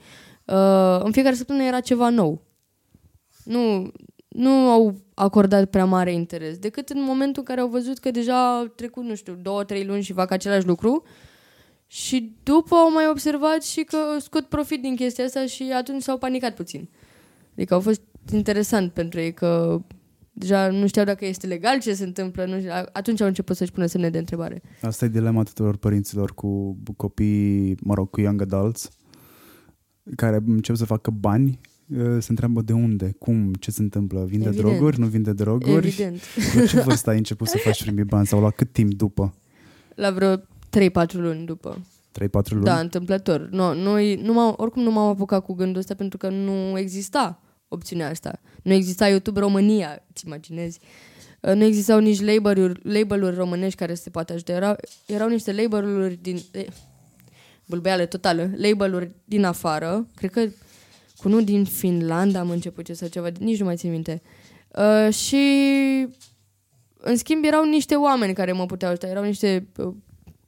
Uh, 0.46 1.00
în 1.04 1.12
fiecare 1.12 1.36
săptămână 1.36 1.66
era 1.66 1.80
ceva 1.80 2.10
nou. 2.10 2.42
Nu, 3.44 3.92
nu 4.28 4.50
au 4.50 4.96
acordat 5.14 5.70
prea 5.70 5.86
mare 5.86 6.14
interes, 6.14 6.58
decât 6.58 6.90
în 6.90 7.02
momentul 7.02 7.42
în 7.42 7.44
care 7.44 7.62
au 7.62 7.68
văzut 7.68 7.98
că 7.98 8.12
deja 8.12 8.58
au 8.58 8.66
trecut, 8.66 9.04
nu 9.04 9.16
știu, 9.16 9.34
două, 9.42 9.64
trei 9.64 9.86
luni 9.86 10.02
și 10.02 10.14
fac 10.14 10.32
același 10.32 10.66
lucru 10.66 11.04
și 11.96 12.36
după 12.44 12.76
au 12.76 12.92
mai 12.92 13.08
observat 13.10 13.64
și 13.64 13.84
că 13.84 13.98
scot 14.20 14.46
profit 14.46 14.82
din 14.82 14.96
chestia 14.96 15.26
asta 15.26 15.46
și 15.46 15.72
atunci 15.76 16.02
s-au 16.02 16.18
panicat 16.18 16.56
puțin. 16.56 16.90
Adică 17.54 17.74
au 17.74 17.80
fost 17.80 18.02
interesant 18.32 18.92
pentru 18.92 19.20
ei 19.20 19.34
că 19.34 19.82
deja 20.32 20.70
nu 20.70 20.88
știau 20.88 21.06
dacă 21.06 21.26
este 21.26 21.48
legal 21.48 21.80
ce 21.80 21.94
se 21.94 22.04
întâmplă, 22.04 22.46
nu 22.46 22.58
știu, 22.58 22.72
atunci 22.94 23.22
au 23.22 23.28
început 23.28 23.56
să-și 23.56 23.72
pună 23.72 23.86
semne 23.86 24.10
de 24.10 24.18
întrebare. 24.18 24.62
Asta 24.82 25.06
e 25.06 25.08
dilema 25.08 25.44
tuturor 25.44 25.78
părinților 25.78 26.34
cu 26.34 26.78
copii, 26.98 27.76
mă 27.82 27.94
rog, 27.94 28.10
cu 28.10 28.22
young 28.22 28.42
adults, 28.42 28.90
care 30.16 30.44
încep 30.48 30.76
să 30.76 30.86
facă 30.86 31.12
bani, 31.12 31.60
uh, 31.88 32.18
se 32.20 32.28
întreabă 32.30 32.62
de 32.62 32.74
unde, 32.74 33.16
cum, 33.20 33.54
ce 33.54 33.72
se 33.72 33.82
întâmplă, 33.82 34.26
vinde 34.26 34.48
Evident. 34.48 34.68
droguri, 34.68 35.00
nu 35.00 35.06
vinde 35.06 35.34
droguri? 35.34 35.88
Evident. 35.88 36.22
La 36.56 36.66
ce 36.66 36.80
vârstă 36.80 37.10
ai 37.10 37.18
început 37.18 37.48
să 37.48 37.58
faci 37.58 37.84
primii 37.86 38.04
bani 38.04 38.28
sau 38.28 38.42
la 38.42 38.50
cât 38.50 38.72
timp 38.72 38.94
după? 38.94 39.34
La 39.96 40.12
vreo 40.12 40.36
3-4 40.80 41.12
luni 41.12 41.46
după. 41.46 41.82
3-4 42.24 42.50
luni? 42.50 42.64
Da, 42.64 42.80
întâmplător. 42.80 43.48
No, 43.52 43.74
noi, 43.74 44.16
nu 44.16 44.34
m-am, 44.34 44.54
oricum 44.58 44.84
nu 44.84 44.92
m-am 44.92 45.08
apucat 45.08 45.44
cu 45.44 45.54
gândul 45.54 45.80
ăsta 45.80 45.94
pentru 45.94 46.18
că 46.18 46.30
nu 46.30 46.78
exista 46.78 47.40
opțiunea 47.68 48.10
asta. 48.10 48.40
Nu 48.64 48.74
exista 48.74 49.08
YouTube 49.08 49.40
România, 49.40 50.04
îți 50.14 50.26
imaginezi. 50.26 50.80
Uh, 51.42 51.54
Nu 51.54 51.64
existau 51.64 52.00
nici 52.00 52.22
label-uri, 52.22 52.80
label-uri 52.84 53.36
românești 53.36 53.80
care 53.80 53.96
să 53.96 54.04
te 54.04 54.10
poată 54.10 54.34
ajuta. 54.34 54.54
Erau, 54.54 54.76
erau 55.06 55.28
niște 55.28 55.54
label-uri 55.54 56.20
din... 56.22 56.40
Eh, 56.52 56.66
bâlbăială 57.66 58.06
totală. 58.06 58.50
Label-uri 58.56 59.12
din 59.26 59.44
afară. 59.44 60.08
Cred 60.16 60.32
că 60.32 60.42
cu 61.18 61.28
unul 61.28 61.44
din 61.44 61.66
Finlanda 61.66 62.40
am 62.40 62.50
început 62.50 62.86
ce 62.86 62.94
sau 62.94 63.08
ceva. 63.08 63.28
Nici 63.40 63.60
nu 63.60 63.66
mai 63.66 63.76
țin 63.76 63.92
minte. 63.92 64.22
Uh, 64.68 65.14
și 65.14 65.46
în 66.98 67.18
schimb, 67.18 67.44
erau 67.44 67.64
niște 67.64 67.96
oameni 67.96 68.34
care 68.34 68.52
mă 68.52 68.66
puteau 68.66 68.92
ajuta. 68.92 69.08
Erau 69.08 69.24
niște 69.24 69.68
uh, 69.78 69.94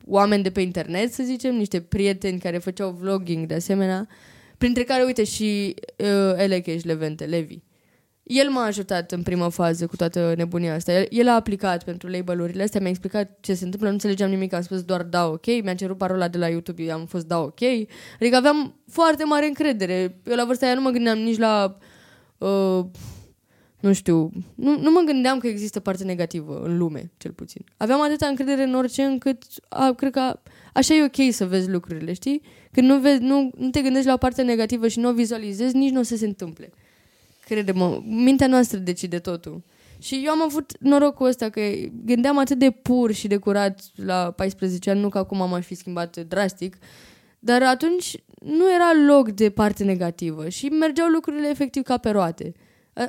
oameni 0.07 0.43
de 0.43 0.49
pe 0.49 0.61
internet, 0.61 1.13
să 1.13 1.23
zicem, 1.23 1.55
niște 1.55 1.81
prieteni 1.81 2.39
care 2.39 2.57
făceau 2.57 2.89
vlogging 2.99 3.45
de 3.45 3.53
asemenea, 3.53 4.07
printre 4.57 4.83
care, 4.83 5.03
uite, 5.03 5.23
și 5.23 5.75
uh, 5.97 6.33
Elecheș 6.35 6.83
Levente, 6.83 7.25
Levi. 7.25 7.59
El 8.23 8.49
m-a 8.49 8.63
ajutat 8.63 9.11
în 9.11 9.21
prima 9.21 9.49
fază 9.49 9.85
cu 9.87 9.95
toată 9.95 10.33
nebunia 10.37 10.73
asta. 10.73 10.93
El, 10.93 11.07
el 11.09 11.27
a 11.27 11.33
aplicat 11.33 11.83
pentru 11.83 12.07
labelurile 12.09 12.63
astea, 12.63 12.79
mi-a 12.79 12.89
explicat 12.89 13.37
ce 13.41 13.53
se 13.53 13.63
întâmplă, 13.63 13.87
nu 13.87 13.93
înțelegeam 13.93 14.29
nimic, 14.29 14.53
am 14.53 14.61
spus 14.61 14.81
doar 14.81 15.03
da 15.03 15.27
ok, 15.27 15.45
mi-a 15.63 15.75
cerut 15.75 15.97
parola 15.97 16.27
de 16.27 16.37
la 16.37 16.47
YouTube, 16.47 16.91
am 16.91 17.05
fost 17.05 17.25
da 17.25 17.39
ok. 17.39 17.61
Adică 18.19 18.35
aveam 18.35 18.79
foarte 18.87 19.23
mare 19.23 19.45
încredere. 19.45 20.19
Eu 20.25 20.35
la 20.35 20.45
vârsta 20.45 20.65
aia 20.65 20.75
nu 20.75 20.81
mă 20.81 20.89
gândeam 20.89 21.17
nici 21.17 21.37
la... 21.37 21.77
Uh, 22.37 22.85
nu 23.79 23.93
știu, 23.93 24.31
nu, 24.55 24.79
nu 24.79 24.91
mă 24.91 25.01
gândeam 25.05 25.39
că 25.39 25.47
există 25.47 25.79
parte 25.79 26.03
negativă 26.03 26.61
în 26.63 26.77
lume, 26.77 27.11
cel 27.17 27.31
puțin. 27.31 27.61
Aveam 27.77 28.01
atâta 28.01 28.27
încredere 28.27 28.63
în 28.63 28.75
orice 28.75 29.03
încât 29.03 29.43
a, 29.69 29.91
cred 29.91 30.11
că 30.11 30.39
așa 30.73 30.93
e 30.93 31.03
ok 31.03 31.33
să 31.33 31.45
vezi 31.45 31.69
lucrurile, 31.69 32.13
știi? 32.13 32.41
Când 32.71 32.87
nu, 32.87 32.99
vezi, 32.99 33.21
nu, 33.21 33.51
nu 33.57 33.69
te 33.69 33.81
gândești 33.81 34.07
la 34.07 34.13
o 34.13 34.17
parte 34.17 34.41
negativă 34.41 34.87
și 34.87 34.99
nu 34.99 35.09
o 35.09 35.13
vizualizezi, 35.13 35.75
nici 35.75 35.91
nu 35.91 35.99
o 35.99 36.03
să 36.03 36.15
se 36.15 36.25
întâmple. 36.25 36.69
Crede-mă, 37.45 38.01
mintea 38.05 38.47
noastră 38.47 38.77
decide 38.77 39.19
totul. 39.19 39.63
Și 39.99 40.21
eu 40.25 40.31
am 40.31 40.41
avut 40.41 40.71
norocul 40.79 41.27
ăsta 41.27 41.49
că 41.49 41.61
gândeam 42.05 42.37
atât 42.37 42.59
de 42.59 42.71
pur 42.71 43.11
și 43.11 43.27
de 43.27 43.37
curat 43.37 43.81
la 43.95 44.31
14 44.31 44.89
ani, 44.89 44.99
nu 44.99 45.09
că 45.09 45.17
acum 45.17 45.37
m-aș 45.37 45.65
fi 45.65 45.75
schimbat 45.75 46.17
drastic, 46.17 46.77
dar 47.39 47.63
atunci 47.63 48.15
nu 48.41 48.73
era 48.73 48.91
loc 49.07 49.29
de 49.29 49.49
parte 49.49 49.83
negativă 49.83 50.49
și 50.49 50.65
mergeau 50.65 51.07
lucrurile 51.07 51.49
efectiv 51.49 51.83
ca 51.83 51.97
pe 51.97 52.09
roate. 52.09 52.53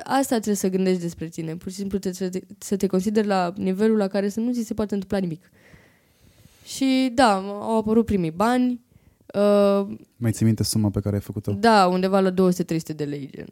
Asta 0.03 0.35
trebuie 0.35 0.55
să 0.55 0.69
gândești 0.69 1.01
despre 1.01 1.27
tine. 1.27 1.55
Pur 1.55 1.71
și 1.71 1.77
simplu 1.77 1.97
trebuie 1.97 2.29
să 2.31 2.39
te, 2.39 2.45
să 2.57 2.75
te 2.75 2.87
consideri 2.87 3.27
la 3.27 3.53
nivelul 3.55 3.97
la 3.97 4.07
care 4.07 4.29
să 4.29 4.39
nu 4.39 4.53
ți 4.53 4.63
se 4.63 4.73
poate 4.73 4.93
întâmpla 4.93 5.17
nimic. 5.17 5.51
Și 6.65 7.11
da, 7.13 7.33
au 7.47 7.77
apărut 7.77 8.05
primii 8.05 8.31
bani. 8.31 8.81
Uh, 9.33 9.97
Mai 10.15 10.31
ți 10.31 10.43
minte 10.43 10.63
suma 10.63 10.89
pe 10.89 10.99
care 10.99 11.15
ai 11.15 11.21
făcut-o? 11.21 11.51
Da, 11.51 11.87
undeva 11.87 12.19
la 12.19 12.31
200-300 12.31 12.33
de 12.95 13.03
lei. 13.03 13.29
Gen. 13.35 13.47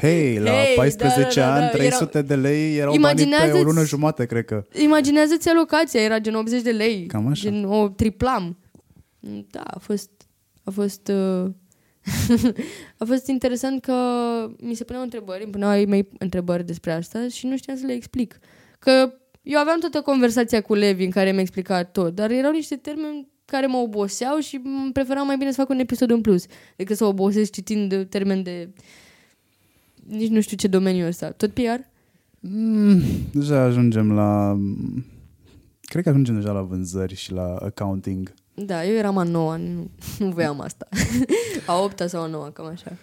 Hei, 0.00 0.38
la 0.44 0.50
hey, 0.50 0.74
14 0.76 1.40
da, 1.40 1.46
da, 1.46 1.52
da, 1.52 1.54
ani, 1.54 1.70
da. 1.70 1.78
300 1.78 2.18
era... 2.18 2.26
de 2.26 2.36
lei 2.36 2.76
erau 2.76 2.96
banii 3.00 3.28
pe 3.50 3.52
o 3.52 3.62
lună 3.62 3.84
jumate, 3.84 4.26
cred 4.26 4.44
că. 4.44 4.64
Imaginează-ți 4.72 5.48
alocația, 5.48 6.00
era 6.00 6.18
gen 6.18 6.34
80 6.34 6.62
de 6.62 6.70
lei. 6.70 7.06
Cam 7.06 7.26
așa. 7.26 7.42
Gen 7.42 7.64
o 7.64 7.88
triplam. 7.88 8.58
Da, 9.50 9.60
a 9.60 9.78
fost... 9.78 10.10
A 10.64 10.70
fost... 10.70 11.08
Uh... 11.08 11.50
a 12.98 13.04
fost 13.04 13.26
interesant 13.26 13.80
că 13.80 13.94
mi 14.60 14.74
se 14.74 14.84
puneau 14.84 15.04
întrebări, 15.04 15.42
îmi 15.42 15.52
puneau 15.52 15.70
ai 15.70 15.84
mei 15.84 16.08
întrebări 16.18 16.66
despre 16.66 16.92
asta 16.92 17.28
și 17.28 17.46
nu 17.46 17.56
știam 17.56 17.76
să 17.76 17.86
le 17.86 17.92
explic. 17.92 18.38
Că 18.78 19.12
eu 19.42 19.58
aveam 19.58 19.80
toată 19.80 20.00
conversația 20.00 20.60
cu 20.60 20.74
Levi 20.74 21.04
în 21.04 21.10
care 21.10 21.32
mi-a 21.32 21.40
explicat 21.40 21.92
tot, 21.92 22.14
dar 22.14 22.30
erau 22.30 22.52
niște 22.52 22.76
termeni 22.76 23.28
care 23.44 23.66
mă 23.66 23.76
oboseau 23.76 24.38
și 24.38 24.62
preferam 24.92 25.26
mai 25.26 25.36
bine 25.36 25.50
să 25.50 25.60
fac 25.60 25.68
un 25.68 25.78
episod 25.78 26.10
în 26.10 26.20
plus 26.20 26.44
decât 26.76 26.96
să 26.96 27.04
obosesc 27.04 27.52
citind 27.52 28.06
termeni 28.08 28.42
de 28.42 28.68
nici 30.06 30.30
nu 30.30 30.40
știu 30.40 30.56
ce 30.56 30.68
domeniu 30.68 31.06
ăsta. 31.06 31.30
Tot 31.30 31.52
PR? 31.52 31.80
Mm, 32.40 33.00
deja 33.32 33.62
ajungem 33.62 34.12
la... 34.12 34.58
Cred 35.80 36.02
că 36.02 36.08
ajungem 36.08 36.34
deja 36.34 36.52
la 36.52 36.62
vânzări 36.62 37.14
și 37.14 37.32
la 37.32 37.54
accounting. 37.54 38.34
Da, 38.64 38.84
eu 38.86 38.94
eram 38.96 39.18
a 39.18 39.22
noua, 39.22 39.56
nu, 39.56 39.90
nu 40.18 40.30
voiam 40.30 40.60
asta. 40.60 40.88
a 41.66 41.82
opta 41.82 42.06
sau 42.06 42.22
a 42.22 42.26
noua, 42.26 42.50
cam 42.50 42.66
așa. 42.66 42.96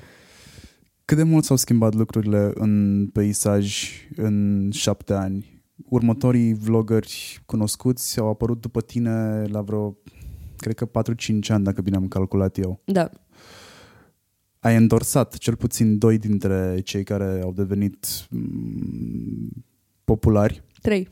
Cât 1.05 1.17
de 1.17 1.23
mult 1.23 1.43
s-au 1.43 1.55
schimbat 1.55 1.93
lucrurile 1.93 2.51
în 2.55 3.05
peisaj 3.13 3.89
în 4.15 4.69
șapte 4.73 5.13
ani? 5.13 5.61
Următorii 5.89 6.53
vloggeri 6.53 7.41
cunoscuți 7.45 8.19
au 8.19 8.27
apărut 8.29 8.61
după 8.61 8.81
tine 8.81 9.43
la 9.45 9.61
vreo, 9.61 9.97
cred 10.57 10.75
că 10.75 10.85
4-5 10.85 10.91
ani, 11.47 11.63
dacă 11.63 11.81
bine 11.81 11.95
am 11.95 12.07
calculat 12.07 12.57
eu. 12.57 12.81
Da. 12.85 13.09
Ai 14.59 14.73
endorsat 14.75 15.37
cel 15.37 15.55
puțin 15.55 15.97
doi 15.97 16.17
dintre 16.17 16.79
cei 16.83 17.03
care 17.03 17.39
au 17.43 17.53
devenit 17.53 18.07
m- 18.07 19.63
populari. 20.03 20.63
Trei. 20.81 21.07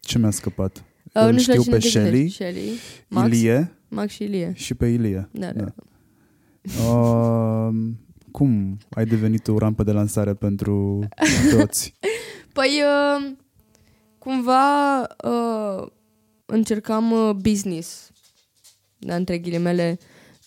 Ce 0.00 0.18
mi-a 0.18 0.30
scăpat? 0.30 0.84
Uh, 1.14 1.28
nu 1.32 1.38
știu 1.38 1.62
pe 1.62 1.78
Shelly, 1.78 2.28
Shelly 2.28 2.70
Max, 3.08 3.26
Ilie 3.26 3.72
Max 3.88 4.12
și 4.12 4.22
Ilie. 4.22 4.52
și 4.54 4.74
pe 4.74 4.86
Ilie. 4.86 5.28
Da, 5.30 5.52
da. 5.52 5.64
da. 5.64 5.72
Uh, 6.88 7.74
cum 8.30 8.78
ai 8.90 9.04
devenit 9.04 9.48
o 9.48 9.58
rampă 9.58 9.82
de 9.82 9.92
lansare 9.92 10.34
pentru 10.34 11.08
toți? 11.50 11.94
Păi, 12.52 12.82
uh, 12.82 13.32
cumva 14.18 15.00
uh, 15.00 15.86
încercam 16.46 17.10
uh, 17.10 17.30
business, 17.30 18.10
da, 18.98 19.14
între 19.14 19.38
ghilimele, 19.38 19.98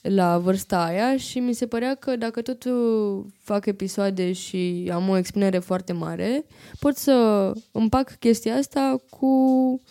la 0.01 0.37
vârsta 0.37 0.83
aia 0.83 1.17
și 1.17 1.39
mi 1.39 1.53
se 1.53 1.67
părea 1.67 1.95
că 1.95 2.15
dacă 2.15 2.41
tot 2.41 2.63
uh, 2.63 3.25
fac 3.37 3.65
episoade 3.65 4.31
și 4.31 4.89
am 4.93 5.09
o 5.09 5.17
expunere 5.17 5.59
foarte 5.59 5.93
mare, 5.93 6.45
pot 6.79 6.95
să 6.95 7.51
împac 7.71 8.15
chestia 8.19 8.55
asta 8.55 8.95
cu 9.09 9.81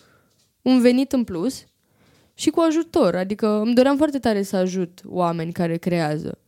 un 0.66 0.81
venit 0.81 1.12
în 1.12 1.24
plus 1.24 1.64
și 2.35 2.50
cu 2.50 2.61
ajutor. 2.61 3.14
Adică 3.14 3.61
îmi 3.61 3.74
doream 3.74 3.96
foarte 3.96 4.18
tare 4.18 4.42
să 4.42 4.57
ajut 4.57 5.00
oameni 5.05 5.52
care 5.52 5.76
creează. 5.76 6.38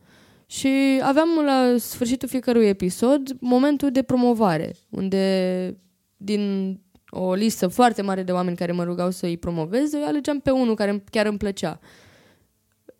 Și 0.45 0.69
aveam 1.01 1.27
la 1.45 1.75
sfârșitul 1.77 2.27
fiecărui 2.27 2.67
episod 2.67 3.37
momentul 3.39 3.91
de 3.91 4.01
promovare, 4.01 4.75
unde 4.89 5.77
din 6.17 6.73
o 7.09 7.33
listă 7.33 7.67
foarte 7.67 8.01
mare 8.01 8.23
de 8.23 8.31
oameni 8.31 8.55
care 8.55 8.71
mă 8.71 8.83
rugau 8.83 9.11
să 9.11 9.25
îi 9.25 9.37
promovez, 9.37 9.93
eu 9.93 10.05
alegeam 10.05 10.39
pe 10.39 10.51
unul 10.51 10.75
care 10.75 11.03
chiar 11.11 11.25
îmi 11.25 11.37
plăcea. 11.37 11.79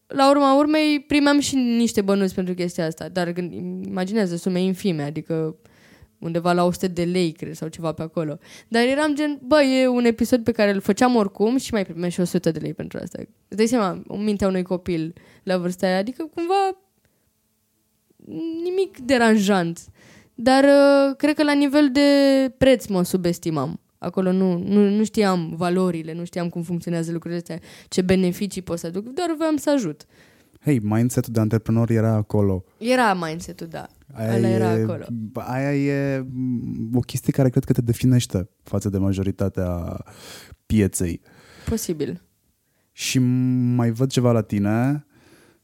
La 0.08 0.30
urma 0.30 0.58
urmei, 0.58 1.00
primeam 1.00 1.40
și 1.40 1.56
niște 1.56 2.02
bănuți 2.02 2.36
pentru 2.36 2.54
chestia 2.54 2.86
asta, 2.86 3.10
dar 3.10 3.38
imaginează 3.88 4.36
sume 4.36 4.62
infime, 4.62 5.04
adică 5.04 5.56
undeva 6.20 6.54
la 6.54 6.64
100 6.64 6.88
de 6.88 7.04
lei, 7.04 7.32
cred, 7.32 7.54
sau 7.54 7.68
ceva 7.68 7.92
pe 7.92 8.02
acolo. 8.02 8.38
Dar 8.68 8.84
eram 8.84 9.16
gen, 9.16 9.40
bă, 9.44 9.62
e 9.62 9.88
un 9.88 10.06
episod 10.06 10.44
pe 10.44 10.52
care 10.52 10.72
îl 10.72 10.80
făceam 10.80 11.16
oricum 11.16 11.58
și 11.58 11.74
mai 11.74 11.84
primeam 11.86 12.10
și 12.10 12.20
100 12.20 12.52
de 12.52 12.60
lei 12.60 12.74
pentru 12.74 13.00
asta. 13.02 13.20
Îți 13.48 13.58
dai 13.58 13.68
seama, 13.68 14.04
în 14.08 14.24
mintea 14.24 14.48
unui 14.48 14.64
copil 14.64 15.14
la 15.44 15.58
vârsta 15.58 15.88
aia, 15.88 15.98
adică 15.98 16.30
cumva 16.36 16.78
nimic 18.64 18.98
deranjant. 18.98 19.80
Dar 20.34 20.64
uh, 20.64 21.16
cred 21.18 21.36
că 21.36 21.44
la 21.44 21.54
nivel 21.54 21.90
de 21.92 22.10
preț 22.58 22.86
mă 22.86 23.04
subestimam. 23.04 23.80
Acolo 23.98 24.32
nu, 24.32 24.58
nu, 24.58 24.90
nu 24.90 25.04
știam 25.04 25.54
valorile, 25.56 26.14
nu 26.14 26.24
știam 26.24 26.50
cum 26.50 26.62
funcționează 26.62 27.12
lucrurile 27.12 27.40
astea, 27.40 27.60
ce 27.88 28.02
beneficii 28.02 28.62
pot 28.62 28.80
să 28.80 28.88
aduc, 28.88 29.08
doar 29.08 29.34
voiam 29.38 29.58
să 29.58 29.70
ajut. 29.70 30.06
Hei, 30.62 30.80
mindset-ul 30.80 31.34
de 31.34 31.40
antreprenor 31.40 31.90
era 31.90 32.14
acolo. 32.14 32.64
Era 32.78 33.14
mindset-ul, 33.14 33.68
da. 33.68 33.88
Aia 34.14 34.34
Ala 34.34 34.48
era 34.48 34.78
e, 34.78 34.84
acolo. 34.84 35.06
Aia 35.34 35.76
e 35.76 36.26
o 36.94 37.00
chestie 37.00 37.34
care 37.34 37.50
cred 37.50 37.64
că 37.64 37.74
te 37.74 37.82
definește 37.82 38.50
față 38.64 38.90
de 38.90 38.98
majoritatea 38.98 39.98
pieței. 40.66 41.22
Posibil. 41.70 42.22
Și 42.92 43.20
mai 43.76 43.92
văd 43.92 44.10
ceva 44.10 44.32
la 44.32 44.42
tine. 44.42 45.06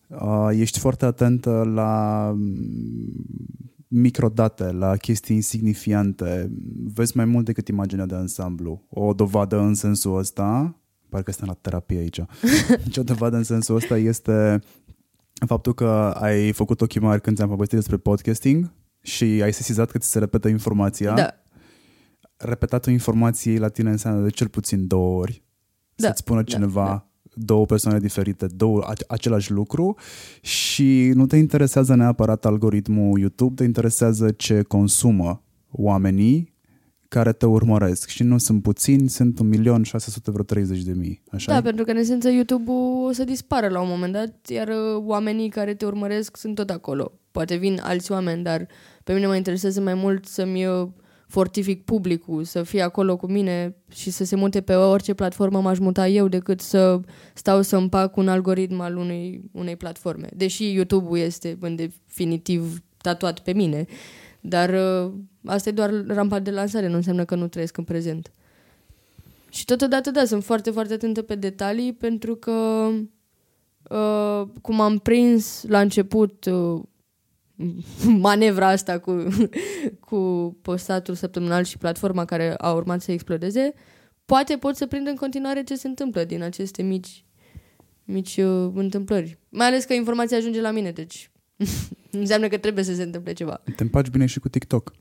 Uh, 0.08 0.50
ești 0.52 0.80
foarte 0.80 1.06
atentă 1.06 1.72
la 1.74 2.34
microdate, 3.88 4.72
la 4.72 4.96
chestii 4.96 5.36
insignifiante. 5.36 6.52
Vezi 6.94 7.18
mai 7.18 7.26
mult 7.26 7.46
decât 7.46 7.68
imaginea 7.68 8.06
de 8.06 8.16
ansamblu. 8.16 8.86
O 8.90 9.14
dovadă 9.14 9.60
în 9.60 9.74
sensul 9.74 10.18
ăsta, 10.18 10.76
parcă 11.10 11.32
suntem 11.32 11.50
la 11.50 11.60
terapie 11.62 11.98
aici, 11.98 12.22
deci 12.84 12.98
o 12.98 13.04
dovadă 13.04 13.36
în 13.36 13.44
sensul 13.44 13.76
ăsta 13.76 13.98
este 13.98 14.62
faptul 15.48 15.74
că 15.74 16.14
ai 16.20 16.52
făcut 16.52 16.82
ochii 16.82 17.02
mari 17.02 17.22
când 17.22 17.36
ți-am 17.36 17.50
povestit 17.50 17.78
despre 17.78 17.98
podcasting 17.98 18.72
și 19.02 19.24
ai 19.24 19.54
sesizat 19.54 19.92
că 19.92 19.98
ți 19.98 20.10
se 20.10 20.20
repetă 20.20 20.48
informația. 20.48 21.14
Da. 21.14 21.34
Repetatul 22.38 22.92
informației 22.92 23.58
la 23.58 23.68
tine 23.68 23.90
înseamnă 23.90 24.24
de 24.24 24.30
cel 24.30 24.48
puțin 24.48 24.88
două 24.88 25.20
ori. 25.20 25.44
Da. 25.96 26.08
Să-ți 26.08 26.20
spună 26.20 26.42
da, 26.42 26.52
cineva 26.52 26.86
da, 26.86 26.90
da. 27.22 27.32
două 27.36 27.66
persoane 27.66 28.00
diferite, 28.00 28.48
două, 28.48 28.84
același 29.08 29.52
lucru 29.52 29.98
și 30.42 31.12
nu 31.14 31.26
te 31.26 31.38
interesează 31.38 31.96
neapărat 31.96 32.46
algoritmul 32.46 33.20
YouTube, 33.20 33.54
te 33.56 33.64
interesează 33.64 34.32
ce 34.32 34.62
consumă 34.62 35.44
oamenii 35.72 36.55
care 37.16 37.34
te 37.34 37.46
urmăresc 37.46 38.10
și 38.10 38.24
nu 38.24 38.38
sunt 38.38 38.62
puțini, 38.62 39.10
sunt 39.10 39.40
1.630.000, 39.44 39.44
așa 41.32 41.52
Da, 41.52 41.62
pentru 41.62 41.86
că 41.86 41.92
în 41.92 41.98
esență 41.98 42.30
YouTube-ul 42.30 43.08
o 43.08 43.12
să 43.12 43.24
dispară 43.24 43.68
la 43.68 43.82
un 43.82 43.88
moment 43.90 44.14
dat, 44.14 44.48
iar 44.48 44.68
uh, 44.68 45.04
oamenii 45.06 45.50
care 45.50 45.74
te 45.74 45.86
urmăresc 45.86 46.38
sunt 46.38 46.56
tot 46.56 46.70
acolo. 46.70 47.12
Poate 47.32 47.56
vin 47.56 47.80
alți 47.84 48.12
oameni, 48.12 48.44
dar 48.44 48.68
pe 49.04 49.14
mine 49.14 49.28
mă 49.28 49.36
interesează 49.36 49.82
mai 49.82 49.94
mult 49.94 50.26
să-mi 50.26 50.66
uh, 50.66 50.88
fortific 51.28 51.84
publicul, 51.84 52.44
să 52.44 52.64
fie 52.64 52.82
acolo 52.82 53.18
cu 53.18 53.32
mine 53.32 53.76
și 53.92 54.10
să 54.10 54.24
se 54.24 54.36
mute 54.36 54.62
pe 54.62 54.74
orice 54.74 55.14
platformă 55.14 55.62
m-aș 55.62 55.78
muta 55.78 56.08
eu 56.08 56.28
decât 56.28 56.62
să 56.62 57.00
stau 57.34 57.62
să 57.62 57.78
împac 57.78 58.18
un 58.18 58.28
algoritm 58.28 58.80
al 58.80 58.98
unei, 58.98 59.42
unei 59.52 59.76
platforme. 59.76 60.28
Deși 60.36 60.74
YouTube-ul 60.74 61.18
este 61.18 61.58
în 61.60 61.76
definitiv 61.76 62.84
tatuat 62.98 63.40
pe 63.40 63.54
mine. 63.54 63.86
Dar 64.48 64.70
uh, 64.70 65.14
asta 65.46 65.70
e 65.70 65.72
doar 65.72 66.06
rampa 66.08 66.40
de 66.40 66.52
lansare, 66.52 66.88
nu 66.88 66.96
înseamnă 66.96 67.26
că 67.26 67.36
nu 67.36 67.48
trăiesc 67.48 67.78
în 67.78 67.84
prezent. 67.84 68.32
Și 69.50 69.66
totodată, 69.66 70.12
da, 70.12 70.26
sunt 70.26 70.44
foarte, 70.44 70.72
foarte 70.72 70.94
atentă 70.94 71.22
pe 71.22 71.36
detalii 71.36 71.94
pentru 71.94 72.36
că 72.36 72.90
uh, 73.90 74.48
cum 74.62 74.82
am 74.82 74.98
prins 74.98 75.64
la 75.68 75.80
început 75.80 76.46
uh, 76.46 76.82
manevra 78.28 78.68
asta 78.68 79.00
cu, 79.00 79.28
cu 80.08 80.18
postatul 80.62 81.14
săptămânal 81.14 81.64
și 81.64 81.78
platforma 81.78 82.26
care 82.26 82.54
a 82.58 82.72
urmat 82.72 83.02
să 83.02 83.12
explodeze, 83.12 83.74
poate 84.26 84.58
pot 84.58 84.76
să 84.76 84.86
prind 84.86 85.08
în 85.08 85.16
continuare 85.16 85.64
ce 85.64 85.76
se 85.76 85.88
întâmplă 85.88 86.24
din 86.24 86.42
aceste 86.42 86.82
mici, 86.84 87.26
mici 88.04 88.38
uh, 88.38 88.72
întâmplări. 88.74 89.38
Mai 89.50 89.68
ales 89.68 89.84
că 89.84 89.94
informația 89.94 90.38
ajunge 90.38 90.62
la 90.62 90.72
mine, 90.72 90.92
deci 90.92 91.32
înseamnă 92.20 92.48
că 92.48 92.58
trebuie 92.58 92.84
să 92.84 92.94
se 92.94 93.04
întâmple 93.04 93.34
ceva. 93.34 93.62
Te 93.76 93.84
împaci 93.84 94.08
bine 94.08 94.26
și 94.26 94.40
cu 94.40 94.50
TikTok. 94.50 94.94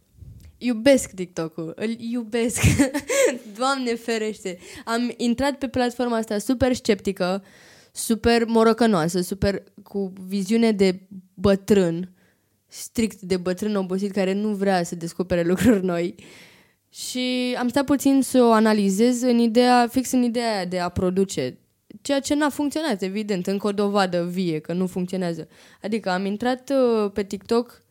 Iubesc 0.58 1.10
TikTok-ul, 1.10 1.72
îl 1.76 1.96
iubesc. 1.98 2.62
Doamne 3.58 3.94
ferește. 3.94 4.58
Am 4.84 5.12
intrat 5.16 5.58
pe 5.58 5.68
platforma 5.68 6.16
asta 6.16 6.38
super 6.38 6.74
sceptică, 6.74 7.42
super 7.92 8.44
morocănoasă, 8.46 9.20
super 9.20 9.62
cu 9.82 10.12
viziune 10.26 10.72
de 10.72 11.00
bătrân, 11.34 12.12
strict 12.66 13.20
de 13.20 13.36
bătrân 13.36 13.76
obosit 13.76 14.12
care 14.12 14.32
nu 14.32 14.48
vrea 14.48 14.82
să 14.82 14.94
descopere 14.94 15.42
lucruri 15.42 15.84
noi. 15.84 16.14
Și 16.88 17.56
am 17.58 17.68
stat 17.68 17.84
puțin 17.84 18.22
să 18.22 18.42
o 18.42 18.52
analizez 18.52 19.22
în 19.22 19.38
ideea, 19.38 19.88
fix 19.90 20.10
în 20.10 20.22
ideea 20.22 20.54
aia 20.54 20.64
de 20.64 20.78
a 20.78 20.88
produce. 20.88 21.58
Ceea 22.02 22.20
ce 22.20 22.34
n-a 22.34 22.48
funcționat, 22.48 23.02
evident, 23.02 23.46
încă 23.46 23.66
o 23.66 23.72
dovadă 23.72 24.24
vie 24.24 24.58
că 24.58 24.72
nu 24.72 24.86
funcționează. 24.86 25.48
Adică 25.82 26.10
am 26.10 26.24
intrat 26.24 26.70
uh, 26.70 27.10
pe 27.12 27.22
TikTok 27.22 27.82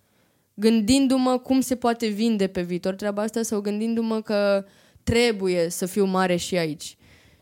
gândindu-mă 0.54 1.38
cum 1.38 1.62
se 1.62 1.76
poate 1.76 2.08
vinde 2.08 2.48
pe 2.48 2.62
viitor 2.62 2.96
treaba 2.96 3.22
asta 3.22 3.42
sau 3.42 3.62
gândindu-mă 3.62 4.22
că 4.22 4.66
trebuie 5.04 5.70
să 5.70 5.86
fiu 5.86 6.06
mare 6.06 6.36
și 6.36 6.58
aici. 6.58 6.98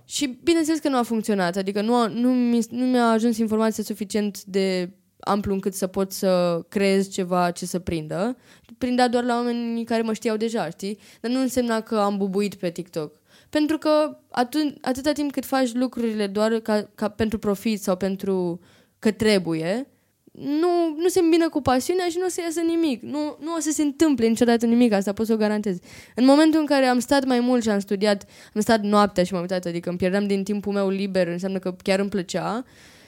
Și 0.06 0.40
bineînțeles 0.44 0.80
că 0.80 0.90
nu 0.90 0.98
a 0.98 1.04
funcționat, 1.04 1.56
adică 1.56 1.82
nu, 1.82 1.96
a, 1.96 2.08
nu, 2.08 2.34
mi, 2.34 2.66
nu 2.70 2.86
mi-a 2.86 3.10
ajuns 3.10 3.38
informația 3.38 3.84
suficient 3.84 4.44
de 4.44 4.90
amplu 5.20 5.54
încât 5.54 5.74
să 5.74 5.88
pot 5.88 6.12
să 6.12 6.62
creez 6.70 7.10
ceva 7.10 7.52
ce 7.52 7.66
să 7.66 7.80
prindă. 7.80 8.38
Prindea 8.78 9.08
doar 9.08 9.24
la 9.24 9.36
oamenii 9.36 9.84
care 9.84 10.02
mă 10.02 10.14
știau 10.14 10.38
deja, 10.38 10.70
știi? 10.70 10.98
Dar 11.22 11.32
nu 11.32 11.40
însemna 11.40 11.82
că 11.82 11.96
am 11.96 12.18
bubuit 12.18 12.56
pe 12.56 12.70
TikTok. 12.70 13.21
Pentru 13.52 13.78
că 13.78 14.18
atât, 14.30 14.78
atâta 14.82 15.12
timp 15.12 15.32
cât 15.32 15.46
faci 15.46 15.74
lucrurile 15.74 16.28
doar 16.28 16.60
ca, 16.60 16.90
ca 16.96 17.10
pentru 17.10 17.40
profit 17.40 17.82
sau 17.82 17.96
pentru 17.96 18.60
că 19.00 19.12
trebuie, 19.12 19.88
nu, 20.32 20.96
nu 20.98 21.08
se 21.08 21.20
îmbină 21.20 21.50
cu 21.50 21.62
pasiunea 21.62 22.06
și 22.10 22.18
nu 22.18 22.26
o 22.26 22.30
să 22.30 22.42
iasă 22.44 22.62
nimic. 22.62 23.02
Nu, 23.02 23.38
nu 23.40 23.54
o 23.56 23.60
să 23.60 23.72
se 23.72 23.82
întâmple 23.82 24.28
niciodată 24.28 24.66
nimic, 24.66 24.92
asta 24.92 25.14
pot 25.14 25.26
să 25.26 25.34
o 25.34 25.38
garantez. 25.38 25.78
În 26.16 26.26
momentul 26.26 26.60
în 26.60 26.66
care 26.66 26.86
am 26.86 27.00
stat 27.00 27.26
mai 27.26 27.40
mult 27.40 27.64
și 27.64 27.70
am 27.70 27.80
studiat, 27.80 28.26
am 28.54 28.62
stat 28.62 28.82
noaptea 28.82 29.24
și 29.24 29.34
m-am 29.34 29.42
uitat, 29.42 29.66
adică 29.66 29.90
îmi 29.90 29.98
pierdeam 29.98 30.28
din 30.28 30.44
timpul 30.44 30.74
meu 30.74 30.90
liber, 30.90 31.28
înseamnă 31.28 31.60
că 31.60 31.76
chiar 31.84 32.00
îmi 32.00 32.10
plăcea, 32.10 32.66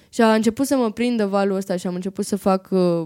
și 0.10 0.22
a 0.22 0.34
început 0.34 0.66
să 0.66 0.76
mă 0.76 0.92
prindă 0.92 1.26
valul 1.26 1.56
ăsta 1.56 1.76
și 1.76 1.88
am 1.88 1.96
început 1.96 2.26
să 2.26 2.36
fac 2.36 2.68
uh, 2.72 3.04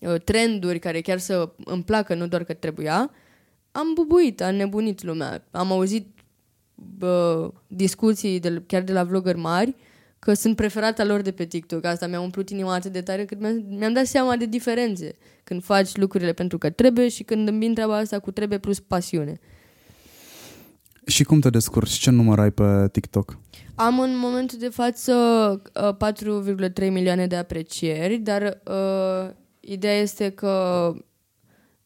uh, 0.00 0.20
trenduri 0.24 0.78
care 0.78 1.00
chiar 1.00 1.18
să 1.18 1.52
îmi 1.64 1.82
placă, 1.82 2.14
nu 2.14 2.26
doar 2.26 2.44
că 2.44 2.52
trebuia, 2.52 3.10
am 3.72 3.92
bubuit, 3.94 4.42
am 4.42 4.54
nebunit 4.54 5.02
lumea. 5.02 5.44
Am 5.50 5.72
auzit 5.72 6.17
uh, 7.00 7.48
discuții 7.66 8.40
de, 8.40 8.62
chiar 8.66 8.82
de 8.82 8.92
la 8.92 9.04
vlogger 9.04 9.36
mari 9.36 9.76
că 10.18 10.34
sunt 10.34 10.56
preferata 10.56 11.04
lor 11.04 11.20
de 11.20 11.32
pe 11.32 11.44
TikTok. 11.44 11.84
Asta 11.84 12.06
mi-a 12.06 12.20
umplut 12.20 12.50
inima 12.50 12.74
atât 12.74 12.92
de 12.92 13.00
tare 13.00 13.24
cât 13.24 13.40
mi-am, 13.40 13.64
mi-am 13.68 13.92
dat 13.92 14.06
seama 14.06 14.36
de 14.36 14.46
diferențe 14.46 15.14
când 15.44 15.64
faci 15.64 15.96
lucrurile 15.96 16.32
pentru 16.32 16.58
că 16.58 16.70
trebuie 16.70 17.08
și 17.08 17.22
când 17.22 17.48
îmbin 17.48 17.74
treaba 17.74 17.96
asta 17.96 18.18
cu 18.18 18.30
trebuie 18.30 18.58
plus 18.58 18.80
pasiune. 18.80 19.40
Și 21.06 21.24
cum 21.24 21.40
te 21.40 21.50
descurci? 21.50 21.90
Ce 21.90 22.10
număr 22.10 22.38
ai 22.38 22.50
pe 22.50 22.88
TikTok? 22.92 23.38
Am 23.74 24.00
în 24.00 24.16
momentul 24.16 24.58
de 24.58 24.68
față 24.68 25.12
uh, 25.74 26.12
4,3 26.80 26.90
milioane 26.90 27.26
de 27.26 27.36
aprecieri, 27.36 28.16
dar 28.16 28.60
uh, 28.64 29.30
ideea 29.60 30.00
este 30.00 30.30
că 30.30 30.92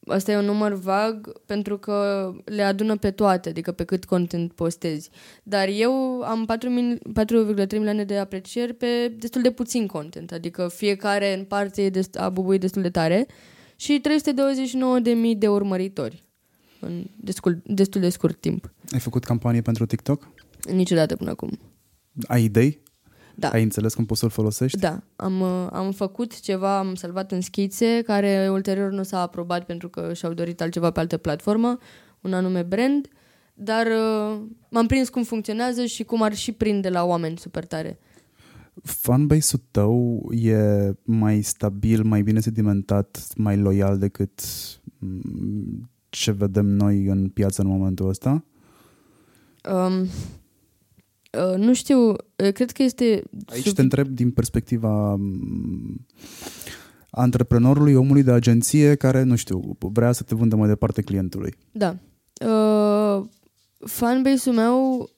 Asta 0.07 0.33
e 0.33 0.37
un 0.37 0.45
număr 0.45 0.73
vag 0.73 1.33
pentru 1.47 1.79
că 1.79 2.31
le 2.45 2.63
adună 2.63 2.97
pe 2.97 3.11
toate, 3.11 3.49
adică 3.49 3.73
pe 3.73 3.85
cât 3.85 4.05
content 4.05 4.53
postezi. 4.53 5.11
Dar 5.43 5.69
eu 5.69 6.23
am 6.23 6.49
4,3 7.27 7.73
milioane 7.73 8.05
de 8.05 8.19
aprecieri 8.19 8.75
pe 8.75 9.13
destul 9.19 9.43
de 9.43 9.51
puțin 9.51 9.87
content, 9.87 10.33
adică 10.33 10.69
fiecare 10.69 11.39
în 11.39 11.45
parte 11.45 11.91
a 12.15 12.29
bubuit 12.29 12.61
destul 12.61 12.83
de 12.83 12.91
tare 12.91 13.27
și 13.77 14.01
329.000 14.01 15.03
de 15.03 15.33
de 15.39 15.49
urmăritori 15.49 16.25
în 16.81 17.05
destul, 17.17 17.63
destul 17.67 18.01
de 18.01 18.09
scurt 18.09 18.41
timp. 18.41 18.73
Ai 18.93 18.99
făcut 18.99 19.25
campanie 19.25 19.61
pentru 19.61 19.87
TikTok? 19.87 20.29
Niciodată 20.73 21.17
până 21.17 21.31
acum. 21.31 21.59
Ai 22.27 22.45
idei? 22.45 22.83
Da. 23.35 23.49
Ai 23.49 23.63
înțeles 23.63 23.95
cum 23.95 24.07
poți 24.07 24.21
să-l 24.21 24.31
folosești? 24.31 24.79
Da. 24.79 25.03
Am, 25.17 25.41
uh, 25.41 25.67
am 25.73 25.93
făcut 25.93 26.41
ceva, 26.41 26.79
am 26.79 26.95
salvat 26.95 27.33
în 27.33 27.41
schițe, 27.41 28.03
care 28.03 28.49
ulterior 28.51 28.91
nu 28.91 29.03
s-a 29.03 29.21
aprobat 29.21 29.65
pentru 29.65 29.89
că 29.89 30.13
și-au 30.13 30.33
dorit 30.33 30.61
altceva 30.61 30.91
pe 30.91 31.01
altă 31.01 31.17
platformă, 31.17 31.79
un 32.21 32.33
anume 32.33 32.63
brand, 32.63 33.09
dar 33.55 33.87
uh, 33.87 34.41
m-am 34.69 34.87
prins 34.87 35.09
cum 35.09 35.23
funcționează 35.23 35.85
și 35.85 36.05
cum 36.05 36.23
ar 36.23 36.35
și 36.35 36.53
prinde 36.53 36.89
la 36.89 37.05
oameni 37.05 37.39
super 37.39 37.65
tare. 37.65 37.99
Fanbase-ul 38.83 39.63
tău 39.71 40.29
e 40.33 40.57
mai 41.03 41.43
stabil, 41.43 42.03
mai 42.03 42.23
bine 42.23 42.41
sedimentat, 42.41 43.27
mai 43.37 43.57
loial 43.57 43.99
decât 43.99 44.41
mm, 44.99 45.91
ce 46.09 46.31
vedem 46.31 46.67
noi 46.67 47.07
în 47.07 47.29
piață 47.29 47.63
în 47.63 47.69
momentul 47.69 48.09
ăsta? 48.09 48.45
Um, 49.73 50.07
Uh, 51.39 51.57
nu 51.57 51.75
știu, 51.75 51.99
uh, 52.09 52.53
cred 52.53 52.71
că 52.71 52.83
este... 52.83 53.23
Aici 53.47 53.65
sub... 53.65 53.75
te 53.75 53.83
întreb 53.83 54.09
din 54.09 54.31
perspectiva 54.31 55.13
um, 55.13 56.07
antreprenorului, 57.11 57.95
omului 57.95 58.23
de 58.23 58.33
agenție 58.33 58.95
care, 58.95 59.23
nu 59.23 59.37
știu, 59.37 59.77
vrea 59.79 60.13
să 60.13 60.23
te 60.23 60.35
vândă 60.35 60.57
mai 60.57 60.69
departe 60.69 61.03
clientului. 61.03 61.55
Da. 61.73 61.97
Uh, 62.47 63.25
fanbase-ul 63.79 64.55
meu 64.55 65.11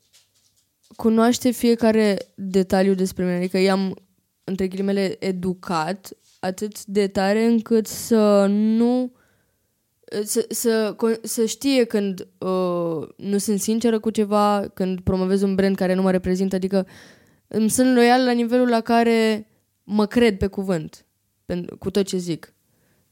cunoaște 0.96 1.50
fiecare 1.50 2.18
detaliu 2.34 2.94
despre 2.94 3.24
mine, 3.24 3.36
adică 3.36 3.58
i-am, 3.58 3.96
între 4.44 4.68
ghilimele, 4.68 5.16
educat 5.18 6.16
atât 6.40 6.84
de 6.84 7.06
tare 7.06 7.44
încât 7.44 7.86
să 7.86 8.46
nu 8.48 9.12
să, 10.24 10.46
să, 10.48 10.96
să 11.22 11.44
știe 11.44 11.84
când 11.84 12.28
uh, 12.38 13.08
nu 13.16 13.38
sunt 13.38 13.60
sinceră 13.60 13.98
cu 13.98 14.10
ceva, 14.10 14.70
când 14.74 15.00
promovez 15.00 15.42
un 15.42 15.54
brand 15.54 15.76
care 15.76 15.94
nu 15.94 16.02
mă 16.02 16.10
reprezintă, 16.10 16.54
adică 16.54 16.86
îmi 17.48 17.70
sunt 17.70 17.94
loial 17.94 18.24
la 18.24 18.32
nivelul 18.32 18.68
la 18.68 18.80
care 18.80 19.48
mă 19.84 20.06
cred 20.06 20.36
pe 20.36 20.46
cuvânt, 20.46 21.06
pe, 21.44 21.64
cu 21.78 21.90
tot 21.90 22.06
ce 22.06 22.16
zic. 22.16 22.54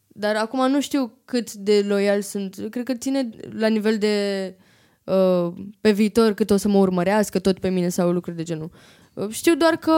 Dar 0.08 0.36
acum 0.36 0.70
nu 0.70 0.80
știu 0.80 1.18
cât 1.24 1.52
de 1.52 1.84
loial 1.86 2.20
sunt. 2.20 2.66
Cred 2.70 2.84
că 2.84 2.94
ține 2.94 3.30
la 3.58 3.66
nivel 3.66 3.98
de 3.98 4.56
uh, 5.04 5.52
pe 5.80 5.90
viitor 5.90 6.32
cât 6.32 6.50
o 6.50 6.56
să 6.56 6.68
mă 6.68 6.78
urmărească 6.78 7.38
tot 7.38 7.58
pe 7.58 7.68
mine 7.68 7.88
sau 7.88 8.12
lucruri 8.12 8.36
de 8.36 8.42
genul. 8.42 8.70
Uh, 9.14 9.28
știu 9.28 9.54
doar 9.54 9.76
că 9.76 9.92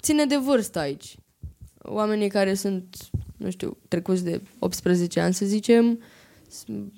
ține 0.00 0.24
de 0.24 0.36
vârstă 0.36 0.78
aici. 0.78 1.16
Oamenii 1.78 2.28
care 2.28 2.54
sunt, 2.54 2.96
nu 3.36 3.50
știu, 3.50 3.76
trecuți 3.88 4.24
de 4.24 4.42
18 4.58 5.20
ani, 5.20 5.34
să 5.34 5.44
zicem, 5.44 5.90
uh, 5.90 5.98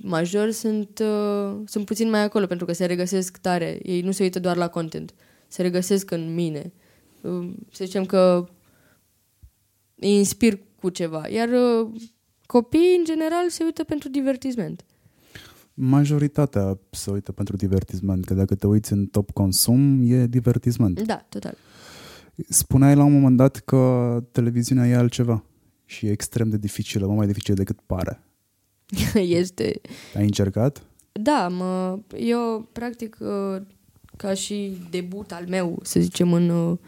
majori 0.03 0.53
sunt, 0.53 0.99
uh, 0.99 1.61
sunt 1.65 1.85
puțin 1.85 2.11
mai 2.11 2.23
acolo 2.23 2.47
pentru 2.47 2.67
că 2.67 2.73
se 2.73 2.85
regăsesc 2.85 3.37
tare. 3.37 3.79
Ei 3.83 4.01
nu 4.01 4.11
se 4.11 4.23
uită 4.23 4.41
doar 4.41 4.57
la 4.57 4.69
content. 4.69 5.15
Se 5.49 5.63
regăsesc 5.63 6.11
în 6.11 6.35
mine. 6.35 6.73
Uh, 7.21 7.51
să 7.73 7.85
zicem 7.85 8.05
că 8.05 8.49
îi 9.95 10.17
inspir 10.17 10.59
cu 10.81 10.89
ceva. 10.89 11.29
Iar 11.29 11.49
uh, 11.49 11.91
copiii, 12.47 12.97
în 12.99 13.05
general, 13.05 13.49
se 13.49 13.65
uită 13.65 13.85
pentru 13.85 14.09
divertisment. 14.09 14.85
Majoritatea 15.75 16.79
se 16.91 17.11
uită 17.11 17.33
pentru 17.33 17.57
divertisment, 17.57 18.25
că 18.25 18.35
dacă 18.35 18.55
te 18.55 18.67
uiți 18.67 18.93
în 18.93 19.07
top 19.07 19.31
consum, 19.31 20.01
e 20.13 20.27
divertisment. 20.27 21.01
Da, 21.03 21.27
total. 21.29 21.55
Spuneai 22.49 22.95
la 22.95 23.05
un 23.05 23.13
moment 23.13 23.37
dat 23.37 23.57
că 23.57 24.25
televiziunea 24.33 24.87
e 24.87 24.97
altceva 24.97 25.45
și 25.85 26.07
e 26.07 26.11
extrem 26.11 26.49
de 26.49 26.57
dificilă, 26.57 27.05
mult 27.07 27.19
mai 27.19 27.27
dificil 27.27 27.55
decât 27.55 27.81
pare. 27.87 28.23
este... 29.41 29.81
Ai 30.15 30.25
încercat? 30.25 30.83
Da, 31.13 31.49
mă, 31.49 31.99
eu 32.17 32.69
practic 32.73 33.17
uh, 33.21 33.63
ca 34.17 34.35
și 34.35 34.77
debut 34.91 35.33
al 35.33 35.45
meu, 35.49 35.79
să 35.83 36.01
zicem, 36.01 36.33
în, 36.33 36.49
uh, 36.49 36.79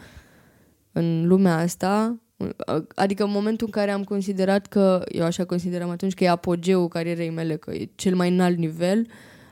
în 0.91 1.27
lumea 1.27 1.57
asta, 1.57 2.19
uh, 2.37 2.83
adică 2.95 3.23
în 3.23 3.31
momentul 3.31 3.65
în 3.65 3.71
care 3.71 3.91
am 3.91 4.03
considerat 4.03 4.67
că, 4.67 5.01
eu 5.07 5.23
așa 5.23 5.45
consideram 5.45 5.89
atunci 5.89 6.13
că 6.13 6.23
e 6.23 6.29
apogeul 6.29 6.87
carierei 6.87 7.29
mele, 7.29 7.55
că 7.55 7.71
e 7.71 7.89
cel 7.95 8.15
mai 8.15 8.29
înalt 8.29 8.57
nivel, 8.57 9.07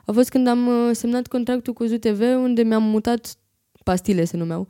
a 0.06 0.12
fost 0.12 0.30
când 0.30 0.48
am 0.48 0.70
semnat 0.92 1.28
contractul 1.28 1.74
cu 1.74 1.86
ZTV, 1.86 2.22
unde 2.22 2.64
mi-am 2.64 2.84
mutat 2.84 3.36
pastile, 3.84 4.24
se 4.24 4.38
numeau. 4.38 4.68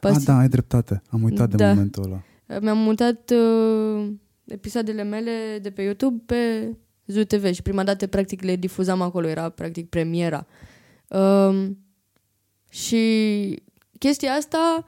Pasti... 0.00 0.18
Ah, 0.18 0.24
da, 0.24 0.38
ai 0.38 0.48
dreptate. 0.48 1.02
Am 1.08 1.22
uitat 1.22 1.48
da. 1.48 1.56
de 1.56 1.64
momentul 1.64 2.04
ăla. 2.04 2.22
Mi-am 2.60 2.78
mutat 2.78 3.30
uh, 3.30 4.12
episoadele 4.44 5.02
mele 5.02 5.58
de 5.62 5.70
pe 5.70 5.82
YouTube 5.82 6.22
pe 6.26 6.36
ZUTV 7.12 7.52
și 7.52 7.62
prima 7.62 7.84
dată 7.84 8.06
practic 8.06 8.42
le 8.42 8.56
difuzam 8.56 9.00
acolo, 9.00 9.28
era 9.28 9.48
practic 9.48 9.88
premiera. 9.88 10.46
Um, 11.08 11.78
și 12.70 13.62
chestia 13.98 14.32
asta 14.32 14.84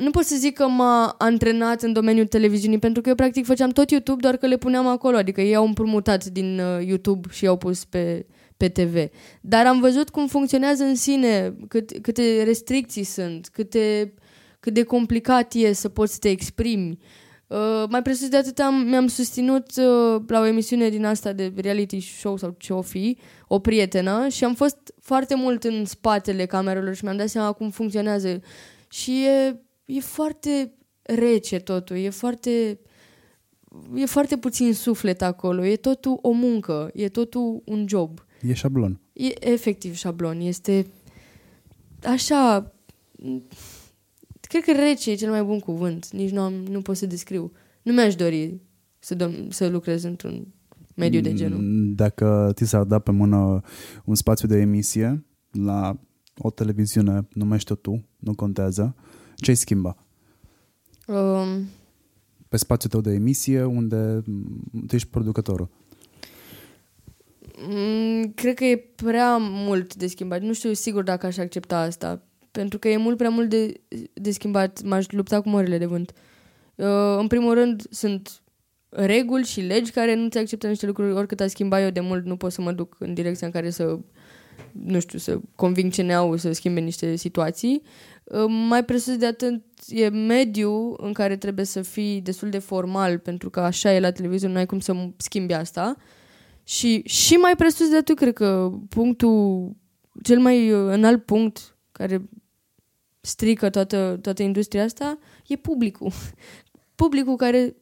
nu 0.00 0.10
pot 0.10 0.24
să 0.24 0.36
zic 0.36 0.54
că 0.54 0.68
m-a 0.68 1.14
antrenat 1.18 1.82
în 1.82 1.92
domeniul 1.92 2.26
televiziunii, 2.26 2.78
pentru 2.78 3.02
că 3.02 3.08
eu 3.08 3.14
practic 3.14 3.44
făceam 3.44 3.70
tot 3.70 3.90
YouTube, 3.90 4.20
doar 4.20 4.36
că 4.36 4.46
le 4.46 4.56
puneam 4.56 4.86
acolo, 4.86 5.16
adică 5.16 5.40
ei 5.40 5.54
au 5.54 5.66
împrumutat 5.66 6.24
din 6.24 6.58
uh, 6.58 6.86
YouTube 6.86 7.28
și 7.32 7.44
i-au 7.44 7.56
pus 7.56 7.84
pe, 7.84 8.26
pe 8.56 8.68
TV. 8.68 8.96
Dar 9.40 9.66
am 9.66 9.80
văzut 9.80 10.08
cum 10.08 10.26
funcționează 10.26 10.84
în 10.84 10.94
sine, 10.94 11.54
cât, 11.68 11.98
câte 12.02 12.42
restricții 12.42 13.04
sunt, 13.04 13.48
câte, 13.52 14.14
cât 14.60 14.74
de 14.74 14.82
complicat 14.82 15.54
e 15.54 15.72
să 15.72 15.88
poți 15.88 16.12
să 16.12 16.18
te 16.18 16.28
exprimi. 16.28 16.90
Uh, 16.90 17.27
mai 17.88 18.02
presus 18.02 18.28
de 18.28 18.36
atât 18.36 18.58
am, 18.58 18.74
mi-am 18.74 19.06
susținut 19.06 19.66
uh, 19.76 20.22
la 20.26 20.40
o 20.40 20.46
emisiune 20.46 20.88
din 20.88 21.04
asta 21.04 21.32
de 21.32 21.52
reality 21.56 22.00
show 22.00 22.36
sau 22.36 22.54
ce 22.58 22.72
o 22.72 22.82
fi, 22.82 23.16
o 23.46 23.58
prietenă 23.58 24.28
și 24.28 24.44
am 24.44 24.54
fost 24.54 24.94
foarte 25.00 25.34
mult 25.34 25.64
în 25.64 25.84
spatele 25.84 26.46
camerelor 26.46 26.94
și 26.94 27.04
mi-am 27.04 27.16
dat 27.16 27.28
seama 27.28 27.52
cum 27.52 27.70
funcționează 27.70 28.40
și 28.88 29.24
e, 29.24 29.60
e 29.84 30.00
foarte 30.00 30.72
rece 31.02 31.58
totul, 31.58 31.96
e 31.96 32.10
foarte 32.10 32.78
e 33.94 34.04
foarte 34.06 34.36
puțin 34.36 34.74
suflet 34.74 35.22
acolo, 35.22 35.64
e 35.64 35.76
totul 35.76 36.18
o 36.22 36.30
muncă, 36.30 36.90
e 36.94 37.08
totul 37.08 37.62
un 37.64 37.84
job. 37.88 38.24
E 38.42 38.52
șablon. 38.52 39.00
E 39.12 39.50
efectiv 39.50 39.94
șablon, 39.94 40.40
este 40.40 40.86
așa 42.02 42.72
cred 44.48 44.62
că 44.64 44.72
rece 44.72 45.10
e 45.10 45.14
cel 45.14 45.30
mai 45.30 45.42
bun 45.42 45.58
cuvânt, 45.58 46.10
nici 46.10 46.30
nu, 46.30 46.40
am, 46.40 46.52
nu 46.52 46.82
pot 46.82 46.96
să 46.96 47.06
descriu. 47.06 47.52
Nu 47.82 47.92
mi-aș 47.92 48.14
dori 48.14 48.60
să, 48.98 49.14
dom- 49.14 49.48
să 49.48 49.68
lucrez 49.68 50.02
într-un 50.02 50.46
mediu 50.94 51.20
de 51.20 51.34
genul. 51.34 51.58
Mm, 51.60 51.94
Dacă 51.94 52.50
ți 52.54 52.64
s-ar 52.64 52.84
da 52.84 52.98
pe 52.98 53.10
mână 53.10 53.60
un 54.04 54.14
spațiu 54.14 54.48
de 54.48 54.56
emisie 54.60 55.24
la 55.50 55.98
o 56.38 56.50
televiziune, 56.50 57.28
numește 57.32 57.74
tu, 57.74 58.04
nu 58.18 58.34
contează, 58.34 58.94
ce-ai 59.36 59.56
schimba? 59.56 59.96
Um, 61.06 61.66
Pe 62.48 62.56
spațiul 62.56 62.90
tău 62.90 63.00
de 63.00 63.12
emisie, 63.12 63.64
unde 63.64 64.22
mm, 64.26 64.62
tu 64.86 64.94
ești 64.94 65.08
producătorul. 65.08 65.68
Mm, 67.68 68.32
cred 68.34 68.54
că 68.54 68.64
e 68.64 68.76
prea 68.94 69.36
mult 69.40 69.94
de 69.94 70.06
schimbat. 70.06 70.40
Nu 70.40 70.52
știu 70.52 70.72
sigur 70.72 71.02
dacă 71.02 71.26
aș 71.26 71.36
accepta 71.36 71.78
asta. 71.78 72.22
Pentru 72.50 72.78
că 72.78 72.88
e 72.88 72.96
mult 72.96 73.16
prea 73.16 73.30
mult 73.30 73.48
de, 73.48 73.80
de 74.12 74.30
schimbat. 74.30 74.82
M-aș 74.82 75.06
lupta 75.08 75.40
cu 75.40 75.48
mările 75.48 75.78
de 75.78 75.86
vânt. 75.86 76.12
Uh, 76.74 77.16
în 77.18 77.26
primul 77.26 77.54
rând, 77.54 77.82
sunt 77.90 78.42
reguli 78.88 79.44
și 79.44 79.60
legi 79.60 79.90
care 79.90 80.14
nu 80.14 80.28
ți 80.28 80.38
acceptă 80.38 80.66
niște 80.66 80.86
lucruri. 80.86 81.12
Oricât 81.12 81.40
a 81.40 81.46
schimba 81.46 81.82
eu 81.82 81.90
de 81.90 82.00
mult, 82.00 82.24
nu 82.24 82.36
pot 82.36 82.52
să 82.52 82.60
mă 82.60 82.72
duc 82.72 82.96
în 82.98 83.14
direcția 83.14 83.46
în 83.46 83.52
care 83.52 83.70
să, 83.70 83.98
nu 84.72 85.00
știu, 85.00 85.18
să 85.18 85.40
conving 85.54 85.94
CNA-ul 85.94 86.38
să 86.38 86.52
schimbe 86.52 86.80
niște 86.80 87.16
situații. 87.16 87.82
Uh, 88.24 88.44
mai 88.68 88.84
presus 88.84 89.16
de 89.16 89.26
atât, 89.26 89.62
e 89.88 90.08
mediu 90.08 90.94
în 90.96 91.12
care 91.12 91.36
trebuie 91.36 91.64
să 91.64 91.82
fii 91.82 92.20
destul 92.20 92.48
de 92.48 92.58
formal, 92.58 93.18
pentru 93.18 93.50
că 93.50 93.60
așa 93.60 93.92
e 93.92 94.00
la 94.00 94.10
televiziune, 94.10 94.52
nu 94.52 94.58
ai 94.58 94.66
cum 94.66 94.80
să 94.80 94.94
schimbi 95.16 95.52
asta. 95.52 95.96
Și, 96.64 97.02
și 97.06 97.34
mai 97.34 97.54
presus 97.56 97.88
de 97.88 97.96
atât, 97.96 98.16
cred 98.16 98.32
că 98.32 98.70
punctul, 98.88 99.70
cel 100.22 100.38
mai 100.38 100.72
uh, 100.72 100.92
înalt 100.92 101.24
punct 101.24 101.77
care 101.98 102.28
strică 103.20 103.70
toată, 103.70 104.18
toată 104.22 104.42
industria 104.42 104.84
asta 104.84 105.18
e 105.46 105.56
publicul. 105.56 106.12
Publicul 106.94 107.36
care, 107.36 107.76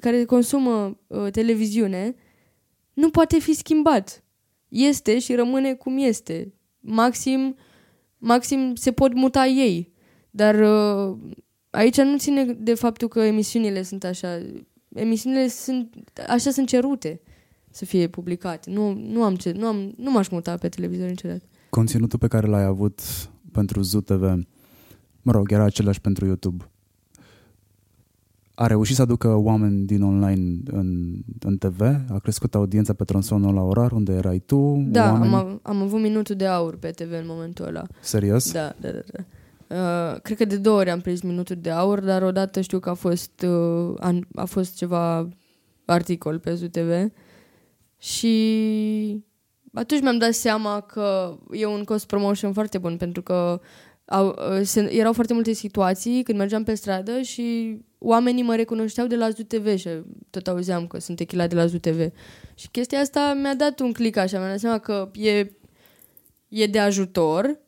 care 0.00 0.24
consumă 0.24 0.98
uh, 1.06 1.30
televiziune 1.30 2.14
nu 2.92 3.10
poate 3.10 3.38
fi 3.38 3.54
schimbat. 3.54 4.24
Este 4.68 5.18
și 5.18 5.34
rămâne 5.34 5.74
cum 5.74 5.98
este. 5.98 6.54
Maxim, 6.80 7.56
maxim 8.18 8.74
se 8.74 8.92
pot 8.92 9.14
muta 9.14 9.46
ei. 9.46 9.92
Dar 10.30 10.54
uh, 10.54 11.18
aici 11.70 12.00
nu 12.00 12.18
ține 12.18 12.44
de 12.44 12.74
faptul 12.74 13.08
că 13.08 13.20
emisiunile 13.20 13.82
sunt 13.82 14.04
așa. 14.04 14.42
Emisiunile 14.94 15.48
sunt, 15.48 15.94
așa 16.28 16.50
sunt 16.50 16.68
cerute 16.68 17.20
să 17.70 17.84
fie 17.84 18.08
publicate. 18.08 18.70
Nu, 18.70 18.92
nu, 18.92 19.22
am 19.22 19.36
ce, 19.36 19.52
nu, 19.52 19.66
am, 19.66 19.92
nu 19.96 20.10
m-aș 20.10 20.28
muta 20.28 20.56
pe 20.56 20.68
televizor 20.68 21.08
niciodată. 21.08 21.44
Conținutul 21.70 22.18
pe 22.18 22.28
care 22.28 22.46
l-ai 22.46 22.64
avut 22.64 23.00
pentru 23.52 23.82
ZUTV, 23.82 24.22
mă 25.22 25.32
rog, 25.32 25.52
era 25.52 25.64
același 25.64 26.00
pentru 26.00 26.26
YouTube. 26.26 26.70
A 28.54 28.66
reușit 28.66 28.96
să 28.96 29.02
aducă 29.02 29.34
oameni 29.34 29.86
din 29.86 30.02
online 30.02 30.60
în, 30.64 31.14
în 31.40 31.58
TV? 31.58 31.80
A 32.08 32.18
crescut 32.22 32.54
audiența 32.54 32.92
pe 32.92 33.04
tronsonul 33.04 33.54
la 33.54 33.62
orar 33.62 33.92
unde 33.92 34.12
erai 34.12 34.42
tu? 34.46 34.86
Da, 34.88 35.12
oameni? 35.12 35.34
am, 35.34 35.34
av- 35.34 35.58
am 35.62 35.82
avut 35.82 36.00
minutul 36.00 36.34
de 36.34 36.46
aur 36.46 36.76
pe 36.76 36.90
TV 36.90 37.12
în 37.12 37.24
momentul 37.26 37.66
ăla. 37.66 37.82
Serios? 38.00 38.52
Da, 38.52 38.74
da, 38.80 38.88
da. 38.90 39.00
da. 39.12 39.24
Uh, 39.68 40.20
cred 40.20 40.36
că 40.36 40.44
de 40.44 40.56
două 40.56 40.78
ori 40.78 40.90
am 40.90 41.00
prins 41.00 41.20
minutul 41.20 41.56
de 41.60 41.70
aur, 41.70 42.00
dar 42.00 42.22
odată 42.22 42.60
știu 42.60 42.78
că 42.78 42.90
a 42.90 42.94
fost, 42.94 43.42
uh, 43.42 43.94
a, 43.98 44.18
a 44.34 44.44
fost 44.44 44.76
ceva 44.76 45.28
articol 45.84 46.38
pe 46.38 46.54
ZUTV 46.54 46.90
și 47.98 49.24
atunci 49.72 50.00
mi-am 50.00 50.18
dat 50.18 50.32
seama 50.32 50.80
că 50.80 51.38
e 51.50 51.66
un 51.66 51.84
cost 51.84 52.06
promotion 52.06 52.52
foarte 52.52 52.78
bun 52.78 52.96
pentru 52.96 53.22
că 53.22 53.60
au, 54.04 54.26
uh, 54.26 54.60
se, 54.62 54.94
erau 54.94 55.12
foarte 55.12 55.34
multe 55.34 55.52
situații 55.52 56.22
când 56.22 56.38
mergeam 56.38 56.64
pe 56.64 56.74
stradă 56.74 57.20
și 57.20 57.78
oamenii 57.98 58.42
mă 58.42 58.56
recunoșteau 58.56 59.06
de 59.06 59.16
la 59.16 59.30
ZUTV 59.30 59.76
și 59.76 59.88
tot 60.30 60.46
auzeam 60.46 60.86
că 60.86 61.00
sunt 61.00 61.20
echila 61.20 61.46
de 61.46 61.54
la 61.54 61.66
ZUTV. 61.66 62.12
Și 62.54 62.68
chestia 62.68 63.00
asta 63.00 63.34
mi-a 63.42 63.54
dat 63.54 63.80
un 63.80 63.92
click 63.92 64.16
așa, 64.16 64.38
mi-am 64.38 64.50
dat 64.50 64.58
seama 64.58 64.78
că 64.78 65.10
e, 65.14 65.50
e 66.48 66.66
de 66.66 66.78
ajutor, 66.78 67.58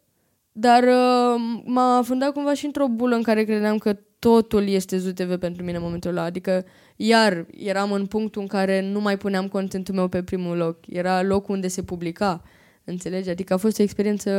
dar 0.53 0.83
uh, 0.83 1.61
m-a 1.65 2.03
fundat 2.05 2.33
cumva 2.33 2.55
și 2.55 2.65
într-o 2.65 2.89
bulă 2.89 3.15
în 3.15 3.23
care 3.23 3.45
credeam 3.45 3.79
că 3.79 3.99
totul 4.21 4.69
este 4.69 4.99
ZUTV 4.99 5.37
pentru 5.37 5.65
mine 5.65 5.77
în 5.77 5.83
momentul 5.83 6.11
ăla. 6.11 6.23
Adică, 6.23 6.65
iar 6.97 7.47
eram 7.57 7.93
în 7.93 8.07
punctul 8.07 8.41
în 8.43 8.47
care 8.47 8.91
nu 8.91 9.01
mai 9.01 9.17
puneam 9.17 9.49
contentul 9.49 9.95
meu 9.95 10.09
pe 10.09 10.23
primul 10.23 10.57
loc. 10.57 10.79
Era 10.89 11.23
locul 11.23 11.55
unde 11.55 11.69
se 11.69 11.83
publica. 11.83 12.43
Înțelegi? 12.85 13.29
Adică 13.29 13.53
a 13.53 13.57
fost 13.57 13.79
o 13.79 13.83
experiență, 13.83 14.31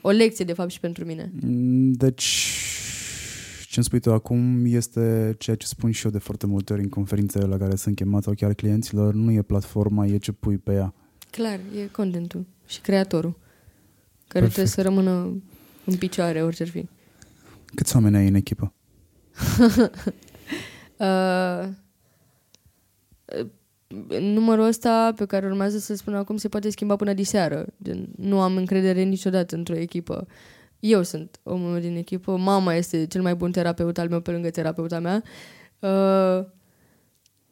o 0.00 0.10
lecție, 0.10 0.44
de 0.44 0.52
fapt, 0.52 0.70
și 0.70 0.80
pentru 0.80 1.04
mine. 1.04 1.32
Mm, 1.40 1.92
Deci, 1.92 2.52
ce 3.68 3.74
îmi 3.76 3.84
spui 3.84 4.00
tu 4.00 4.12
acum 4.12 4.64
este 4.64 5.34
ceea 5.38 5.56
ce 5.56 5.66
spun 5.66 5.90
și 5.90 6.04
eu 6.04 6.10
de 6.10 6.18
foarte 6.18 6.46
multe 6.46 6.72
ori 6.72 6.82
în 6.82 6.88
conferințele 6.88 7.44
la 7.44 7.56
care 7.56 7.76
sunt 7.76 7.96
chemat 7.96 8.22
sau 8.22 8.32
chiar 8.34 8.54
clienților, 8.54 9.14
nu 9.14 9.32
e 9.32 9.42
platforma, 9.42 10.06
e 10.06 10.16
ce 10.16 10.32
pui 10.32 10.58
pe 10.58 10.72
ea. 10.72 10.94
Clar, 11.30 11.60
e 11.78 11.86
contentul 11.92 12.46
și 12.66 12.80
creatorul, 12.80 13.32
care 14.28 14.44
Perfect. 14.44 14.52
trebuie 14.52 14.66
să 14.66 14.82
rămână 14.82 15.42
în 15.84 15.96
picioare, 15.98 16.42
orice 16.42 16.62
ar 16.62 16.68
fi. 16.68 16.88
Câți 17.74 17.96
oameni 17.96 18.16
ai 18.16 18.28
în 18.28 18.34
echipă? 18.34 18.74
Uh, 21.00 21.68
numărul 24.20 24.64
ăsta 24.64 25.12
pe 25.16 25.26
care 25.26 25.46
urmează 25.46 25.78
să 25.78 25.94
spun 25.94 26.14
acum 26.14 26.36
se 26.36 26.48
poate 26.48 26.70
schimba 26.70 26.96
până 26.96 27.12
diseară. 27.12 27.66
Gen, 27.82 28.08
nu 28.16 28.40
am 28.40 28.56
încredere 28.56 29.02
niciodată 29.02 29.56
într-o 29.56 29.76
echipă. 29.76 30.26
Eu 30.80 31.02
sunt 31.02 31.40
omul 31.42 31.80
din 31.80 31.96
echipă, 31.96 32.36
mama 32.36 32.74
este 32.74 33.06
cel 33.06 33.22
mai 33.22 33.34
bun 33.34 33.52
terapeut 33.52 33.98
al 33.98 34.08
meu 34.08 34.20
pe 34.20 34.30
lângă 34.30 34.50
terapeuta 34.50 34.98
mea. 35.00 35.22
Uh, 35.78 36.46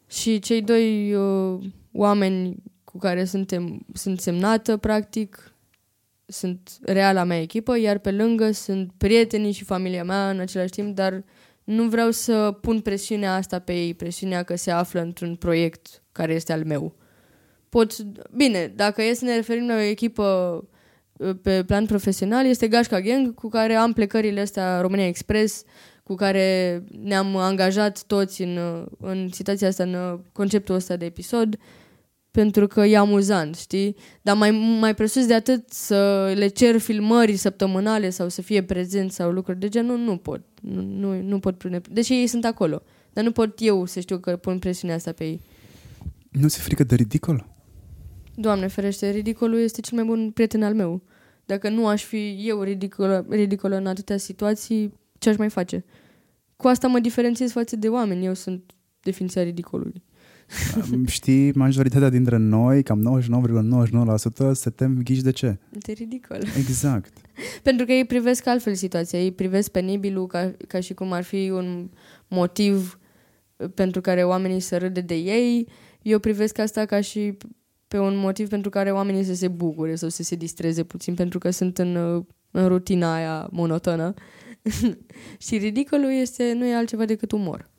și 0.07 0.39
cei 0.39 0.63
doi 0.63 1.15
uh, 1.15 1.65
oameni 1.93 2.63
cu 2.85 2.99
care 2.99 3.25
suntem, 3.25 3.87
sunt 3.93 4.21
semnată, 4.21 4.77
practic, 4.77 5.53
sunt 6.27 6.79
reala 6.83 7.25
mea 7.25 7.41
echipă, 7.41 7.79
iar 7.79 7.99
pe 7.99 8.11
lângă 8.11 8.51
sunt 8.51 8.93
prietenii 8.97 9.53
și 9.53 9.65
familia 9.65 10.05
mea 10.05 10.31
în 10.31 10.39
același 10.39 10.71
timp, 10.71 10.95
dar 10.95 11.25
nu 11.69 11.89
vreau 11.89 12.11
să 12.11 12.59
pun 12.61 12.81
presiunea 12.81 13.35
asta 13.35 13.59
pe 13.59 13.73
ei, 13.73 13.95
presiunea 13.95 14.43
că 14.43 14.57
se 14.57 14.71
află 14.71 15.01
într-un 15.01 15.37
proiect 15.37 16.03
care 16.13 16.35
este 16.35 16.53
al 16.53 16.65
meu. 16.65 16.95
Pot, 17.69 17.97
bine, 18.31 18.73
dacă 18.77 19.03
e 19.03 19.15
să 19.15 19.25
ne 19.25 19.35
referim 19.35 19.67
la 19.67 19.75
o 19.75 19.79
echipă 19.79 20.25
uh, 21.17 21.37
pe 21.43 21.65
plan 21.65 21.87
profesional, 21.87 22.47
este 22.47 22.69
Gașca 22.69 23.01
Gang, 23.01 23.35
cu 23.35 23.49
care 23.49 23.75
am 23.75 23.93
plecările 23.93 24.41
astea 24.41 24.81
România 24.81 25.07
Express, 25.07 25.65
cu 26.03 26.15
care 26.15 26.83
ne-am 27.03 27.37
angajat 27.37 28.03
toți 28.03 28.43
în, 28.43 28.57
uh, 28.57 28.87
în 28.99 29.29
situația 29.33 29.69
asta, 29.69 29.83
în 29.83 29.95
uh, 29.95 30.19
conceptul 30.33 30.75
ăsta 30.75 30.97
de 30.97 31.05
episod, 31.05 31.59
pentru 32.39 32.67
că 32.67 32.81
e 32.81 32.97
amuzant, 32.97 33.57
știi? 33.57 33.97
Dar 34.23 34.37
mai, 34.37 34.51
mai 34.81 34.95
presus 34.95 35.27
de 35.27 35.35
atât 35.35 35.71
să 35.71 36.33
le 36.37 36.49
cer 36.49 36.79
filmări 36.79 37.37
săptămânale 37.37 38.11
sau 38.11 38.29
să 38.29 38.43
fie 38.43 38.63
prezent 38.63 39.13
sau 39.13 39.31
lucruri 39.31 39.59
de 39.59 39.69
genul, 39.69 39.99
nu 39.99 40.17
pot. 40.17 40.41
Nu, 40.63 40.83
nu, 40.83 41.23
nu 41.23 41.39
pot 41.39 41.59
pune... 41.59 41.81
Deși 41.91 42.13
ei 42.13 42.27
sunt 42.27 42.45
acolo. 42.45 42.83
Dar 43.13 43.25
nu 43.25 43.33
pot 43.33 43.55
eu 43.59 43.85
să 43.85 44.01
știu 44.01 44.19
că 44.19 44.37
pun 44.37 44.59
presiunea 44.59 44.97
asta 44.97 45.13
pe 45.13 45.25
ei. 45.25 45.41
Nu 46.31 46.49
ți-e 46.49 46.63
frică 46.63 46.85
de 46.85 46.95
ridicol? 46.95 47.47
Doamne 48.35 48.67
ferește, 48.67 49.11
ridicolul 49.11 49.59
este 49.59 49.81
cel 49.81 49.97
mai 49.97 50.07
bun 50.07 50.31
prieten 50.31 50.63
al 50.63 50.75
meu. 50.75 51.03
Dacă 51.45 51.69
nu 51.69 51.87
aș 51.87 52.05
fi 52.05 52.37
eu 52.47 52.63
ridicolă, 52.63 53.27
ridicolă 53.29 53.77
în 53.77 53.87
atâtea 53.87 54.17
situații, 54.17 54.93
ce 55.19 55.29
aș 55.29 55.37
mai 55.37 55.49
face? 55.49 55.85
Cu 56.57 56.69
asta 56.69 56.87
mă 56.87 56.99
diferențiez 56.99 57.51
față 57.51 57.77
de 57.77 57.89
oameni. 57.89 58.25
Eu 58.25 58.35
sunt 58.35 58.73
definiția 59.03 59.43
ridicolului. 59.43 60.03
Știi, 61.07 61.53
majoritatea 61.53 62.09
dintre 62.09 62.37
noi, 62.37 62.83
cam 62.83 63.21
99,99% 64.51 64.53
se 64.53 64.71
tem 64.71 65.01
ghiși 65.03 65.23
de 65.23 65.31
ce? 65.31 65.59
De 65.71 65.93
ridicol. 65.93 66.43
Exact. 66.57 67.13
Pentru 67.63 67.87
că 67.87 67.93
ei 67.93 68.05
privesc 68.05 68.47
altfel 68.47 68.75
situația. 68.75 69.19
Ei 69.19 69.33
privesc 69.33 69.71
penibilul 69.71 70.27
ca, 70.27 70.55
ca 70.67 70.81
și 70.81 70.95
cum 70.95 71.13
ar 71.13 71.23
fi 71.23 71.51
un 71.51 71.91
motiv 72.29 72.99
pentru 73.75 74.01
care 74.01 74.25
oamenii 74.25 74.61
să 74.61 74.79
râde 74.79 75.01
de 75.01 75.15
ei. 75.15 75.69
Eu 76.03 76.19
privesc 76.19 76.59
asta 76.59 76.85
ca 76.85 77.01
și 77.01 77.37
pe 77.89 77.99
un 77.99 78.17
motiv 78.17 78.49
pentru 78.49 78.71
care 78.71 78.91
oamenii 78.91 79.25
să 79.25 79.35
se 79.35 79.49
bucure 79.49 79.95
sau 79.95 80.09
să 80.09 80.23
se 80.23 80.35
distreze 80.35 80.83
puțin 80.83 81.15
pentru 81.15 81.39
că 81.39 81.51
sunt 81.51 81.79
în, 81.79 81.97
în 82.51 82.69
rutina 82.69 83.15
aia 83.15 83.49
monotonă. 83.51 84.15
și 85.47 85.57
ridicolul 85.57 86.11
este, 86.11 86.53
nu 86.53 86.65
e 86.65 86.75
altceva 86.75 87.05
decât 87.05 87.33
umor. 87.33 87.71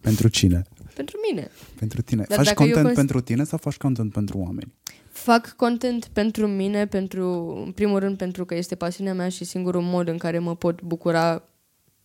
Pentru 0.00 0.28
cine? 0.28 0.62
Pentru 0.94 1.16
mine. 1.30 1.50
Pentru 1.78 2.02
tine. 2.02 2.24
Dar 2.28 2.36
faci 2.36 2.46
dacă 2.46 2.62
eu 2.62 2.68
content 2.68 2.84
cons- 2.86 2.96
pentru 2.96 3.20
tine 3.20 3.44
sau 3.44 3.58
faci 3.58 3.76
content 3.76 4.12
pentru 4.12 4.38
oameni? 4.38 4.72
Fac 5.10 5.52
content 5.56 6.04
pentru 6.12 6.46
mine, 6.46 6.86
pentru, 6.86 7.52
în 7.66 7.72
primul 7.72 7.98
rând 7.98 8.16
pentru 8.16 8.44
că 8.44 8.54
este 8.54 8.74
pasiunea 8.74 9.14
mea 9.14 9.28
și 9.28 9.44
singurul 9.44 9.82
mod 9.82 10.08
în 10.08 10.18
care 10.18 10.38
mă 10.38 10.56
pot 10.56 10.82
bucura 10.82 11.42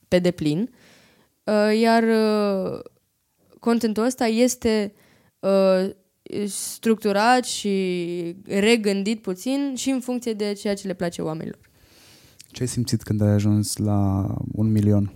pe 0.08 0.20
deplin. 0.20 0.70
Uh, 1.44 1.80
Iar 1.80 2.04
uh, 2.04 2.80
contentul 3.60 4.04
ăsta 4.04 4.26
este 4.26 4.94
uh, 5.40 5.90
structurat 6.48 7.46
și 7.46 8.36
regândit 8.46 9.22
puțin 9.22 9.74
și 9.76 9.90
în 9.90 10.00
funcție 10.00 10.34
de 10.34 10.54
ceea 10.54 10.74
ce 10.74 10.88
le 10.88 10.94
place 10.94 11.22
oamenilor. 11.22 11.60
Ce 12.48 12.62
ai 12.62 12.68
simțit 12.68 13.04
când 13.04 13.22
ai 13.22 13.32
ajuns 13.32 13.78
la 13.78 14.28
un 14.52 14.72
milion? 14.72 15.14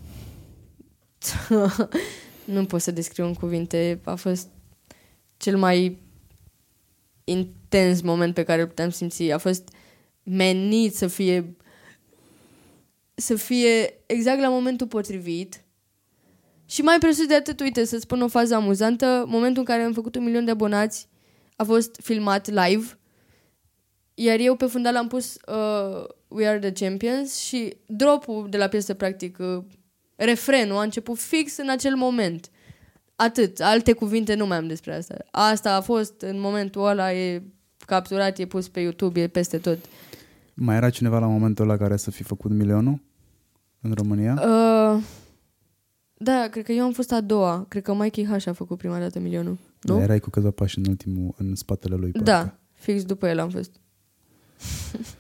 nu 2.51 2.65
pot 2.65 2.81
să 2.81 2.91
descriu 2.91 3.25
în 3.25 3.33
cuvinte. 3.33 3.99
A 4.03 4.15
fost 4.15 4.47
cel 5.37 5.57
mai 5.57 5.97
intens 7.23 8.01
moment 8.01 8.33
pe 8.33 8.43
care 8.43 8.61
îl 8.61 8.67
puteam 8.67 8.89
simți. 8.89 9.31
A 9.31 9.37
fost 9.37 9.69
menit 10.23 10.95
să 10.95 11.07
fie 11.07 11.55
să 13.15 13.35
fie 13.35 13.93
exact 14.05 14.41
la 14.41 14.49
momentul 14.49 14.87
potrivit. 14.87 15.63
Și 16.65 16.81
mai 16.81 16.97
presus 16.99 17.25
de 17.25 17.35
atât, 17.35 17.59
uite, 17.59 17.85
să 17.85 17.97
spun 17.97 18.21
o 18.21 18.27
fază 18.27 18.55
amuzantă, 18.55 19.25
momentul 19.27 19.59
în 19.59 19.65
care 19.65 19.81
am 19.81 19.93
făcut 19.93 20.15
un 20.15 20.23
milion 20.23 20.45
de 20.45 20.51
abonați 20.51 21.07
a 21.55 21.63
fost 21.63 21.99
filmat 22.03 22.47
live, 22.47 22.99
iar 24.13 24.39
eu 24.39 24.55
pe 24.55 24.65
fundal 24.65 24.95
am 24.95 25.07
pus 25.07 25.37
uh, 25.47 26.03
We 26.27 26.47
Are 26.47 26.59
The 26.59 26.85
Champions 26.85 27.37
și 27.37 27.77
dropul 27.85 28.47
de 28.49 28.57
la 28.57 28.67
piesă, 28.67 28.93
practic, 28.93 29.37
uh, 29.39 29.63
refrenul 30.20 30.78
a 30.78 30.82
început 30.82 31.17
fix 31.17 31.57
în 31.57 31.70
acel 31.70 31.95
moment. 31.95 32.49
Atât, 33.15 33.59
alte 33.59 33.93
cuvinte 33.93 34.36
nu 34.36 34.45
mai 34.45 34.57
am 34.57 34.67
despre 34.67 34.95
asta. 34.95 35.15
Asta 35.32 35.76
a 35.76 35.82
fost 35.82 36.22
în 36.22 36.39
momentul 36.39 36.88
ăla, 36.88 37.13
e 37.13 37.43
capturat, 37.86 38.38
e 38.38 38.45
pus 38.45 38.67
pe 38.67 38.80
YouTube, 38.80 39.22
e 39.22 39.28
peste 39.28 39.57
tot. 39.57 39.78
Mai 40.53 40.76
era 40.76 40.89
cineva 40.89 41.20
la 41.20 41.28
momentul 41.28 41.63
ăla 41.70 41.78
care 41.78 41.97
să 41.97 42.11
fi 42.11 42.24
făcut 42.24 42.51
milionul 42.51 43.01
în 43.82 43.91
România? 43.93 44.34
Uh, 44.34 45.03
da, 46.13 46.47
cred 46.51 46.65
că 46.65 46.72
eu 46.72 46.84
am 46.84 46.91
fost 46.91 47.11
a 47.11 47.22
doua. 47.22 47.65
Cred 47.67 47.84
că 47.84 47.93
Mikey 47.93 48.26
H 48.26 48.47
a 48.47 48.53
făcut 48.53 48.78
prima 48.78 48.99
dată 48.99 49.20
milionul. 49.20 49.57
Nu? 49.82 49.95
Da, 49.97 50.01
erai 50.01 50.20
cu 50.20 50.30
câțiva 50.30 50.51
pași 50.51 50.78
în 50.78 50.86
ultimul, 50.88 51.34
în 51.38 51.55
spatele 51.55 51.95
lui. 51.95 52.11
Da, 52.11 52.38
parcă. 52.38 52.59
fix 52.74 53.03
după 53.03 53.28
el 53.28 53.39
am 53.39 53.49
fost. 53.49 53.72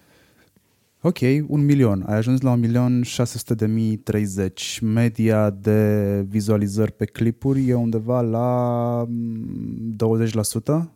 Ok, 1.01 1.17
un 1.47 1.65
milion. 1.65 2.03
Ai 2.07 2.15
ajuns 2.15 2.41
la 2.41 2.51
un 2.51 2.59
milion 2.59 3.01
600 3.03 3.53
de 3.53 3.65
mii 3.67 3.97
30. 3.97 4.79
Media 4.81 5.49
de 5.49 6.21
vizualizări 6.27 6.91
pe 6.91 7.05
clipuri 7.05 7.67
e 7.69 7.73
undeva 7.73 8.21
la 8.21 9.05
mm, 9.07 9.95
20% 10.83 10.89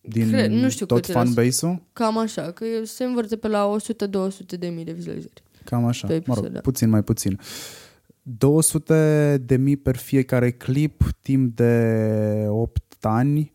din 0.00 0.28
Cred- 0.32 0.50
nu 0.50 0.68
știu 0.68 0.86
tot 0.86 1.00
cât 1.00 1.08
era. 1.08 1.22
fanbase-ul? 1.24 1.82
Cam 1.92 2.18
așa, 2.18 2.42
că 2.50 2.64
se 2.84 3.04
învârte 3.04 3.36
pe 3.36 3.48
la 3.48 3.76
100-200 3.76 4.58
de 4.58 4.66
mii 4.68 4.84
de 4.84 4.92
vizualizări. 4.92 5.42
Cam 5.64 5.84
așa. 5.84 6.06
Pe 6.06 6.12
mă 6.12 6.18
episod, 6.18 6.44
rog, 6.44 6.52
da. 6.52 6.60
puțin 6.60 6.88
mai 6.88 7.02
puțin. 7.02 7.38
200 8.22 9.42
de 9.46 9.56
mii 9.56 9.76
per 9.76 9.96
fiecare 9.96 10.50
clip 10.50 11.02
timp 11.22 11.56
de 11.56 12.46
8 12.48 12.82
ani. 13.00 13.52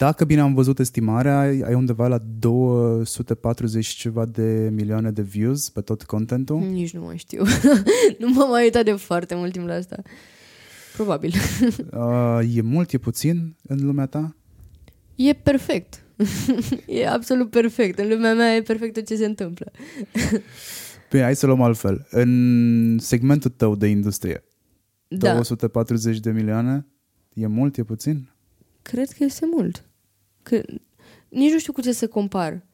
Dacă 0.00 0.24
bine 0.24 0.40
am 0.40 0.54
văzut 0.54 0.78
estimarea, 0.78 1.38
ai 1.40 1.74
undeva 1.74 2.08
la 2.08 2.18
240 2.38 3.84
și 3.84 3.96
ceva 3.96 4.24
de 4.24 4.68
milioane 4.72 5.10
de 5.10 5.22
views 5.22 5.68
pe 5.68 5.80
tot 5.80 6.02
contentul. 6.02 6.58
Nici 6.58 6.94
nu 6.94 7.04
mai 7.04 7.16
știu. 7.16 7.42
nu 8.20 8.28
m-am 8.28 8.50
mai 8.50 8.62
uitat 8.62 8.84
de 8.84 8.92
foarte 8.92 9.34
mult 9.34 9.52
timp 9.52 9.66
la 9.66 9.74
asta. 9.74 10.02
Probabil. 10.94 11.32
Uh, 11.92 12.56
e 12.56 12.60
mult, 12.60 12.92
e 12.92 12.98
puțin 12.98 13.56
în 13.62 13.86
lumea 13.86 14.06
ta? 14.06 14.36
E 15.14 15.32
perfect. 15.32 16.02
e 16.86 17.08
absolut 17.08 17.50
perfect. 17.50 17.98
În 17.98 18.08
lumea 18.08 18.34
mea 18.34 18.54
e 18.54 18.62
perfect 18.62 18.94
tot 18.94 19.06
ce 19.06 19.16
se 19.16 19.24
întâmplă. 19.24 19.70
Bine, 21.10 21.22
hai 21.22 21.36
să 21.36 21.46
luăm 21.46 21.60
altfel. 21.60 22.06
În 22.10 22.98
segmentul 22.98 23.50
tău 23.50 23.76
de 23.76 23.86
industrie, 23.86 24.44
Da. 25.08 25.32
240 25.32 26.18
de 26.18 26.30
milioane, 26.30 26.86
e 27.34 27.46
mult, 27.46 27.76
e 27.76 27.82
puțin? 27.82 28.28
Cred 28.82 29.08
că 29.08 29.24
este 29.24 29.46
mult. 29.52 29.84
Că... 30.50 30.62
Nici 31.28 31.52
nu 31.52 31.58
știu 31.58 31.72
cu 31.72 31.80
ce 31.80 31.92
să 31.92 32.08
compar. 32.08 32.66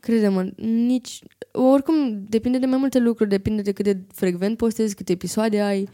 Crede-mă, 0.00 0.50
nici... 0.62 1.22
Oricum, 1.52 2.24
depinde 2.28 2.58
de 2.58 2.66
mai 2.66 2.78
multe 2.78 2.98
lucruri, 2.98 3.28
depinde 3.28 3.62
de 3.62 3.72
cât 3.72 3.84
de 3.84 3.98
frecvent 4.12 4.56
postezi, 4.56 4.94
câte 4.94 5.12
episoade 5.12 5.60
ai, 5.60 5.88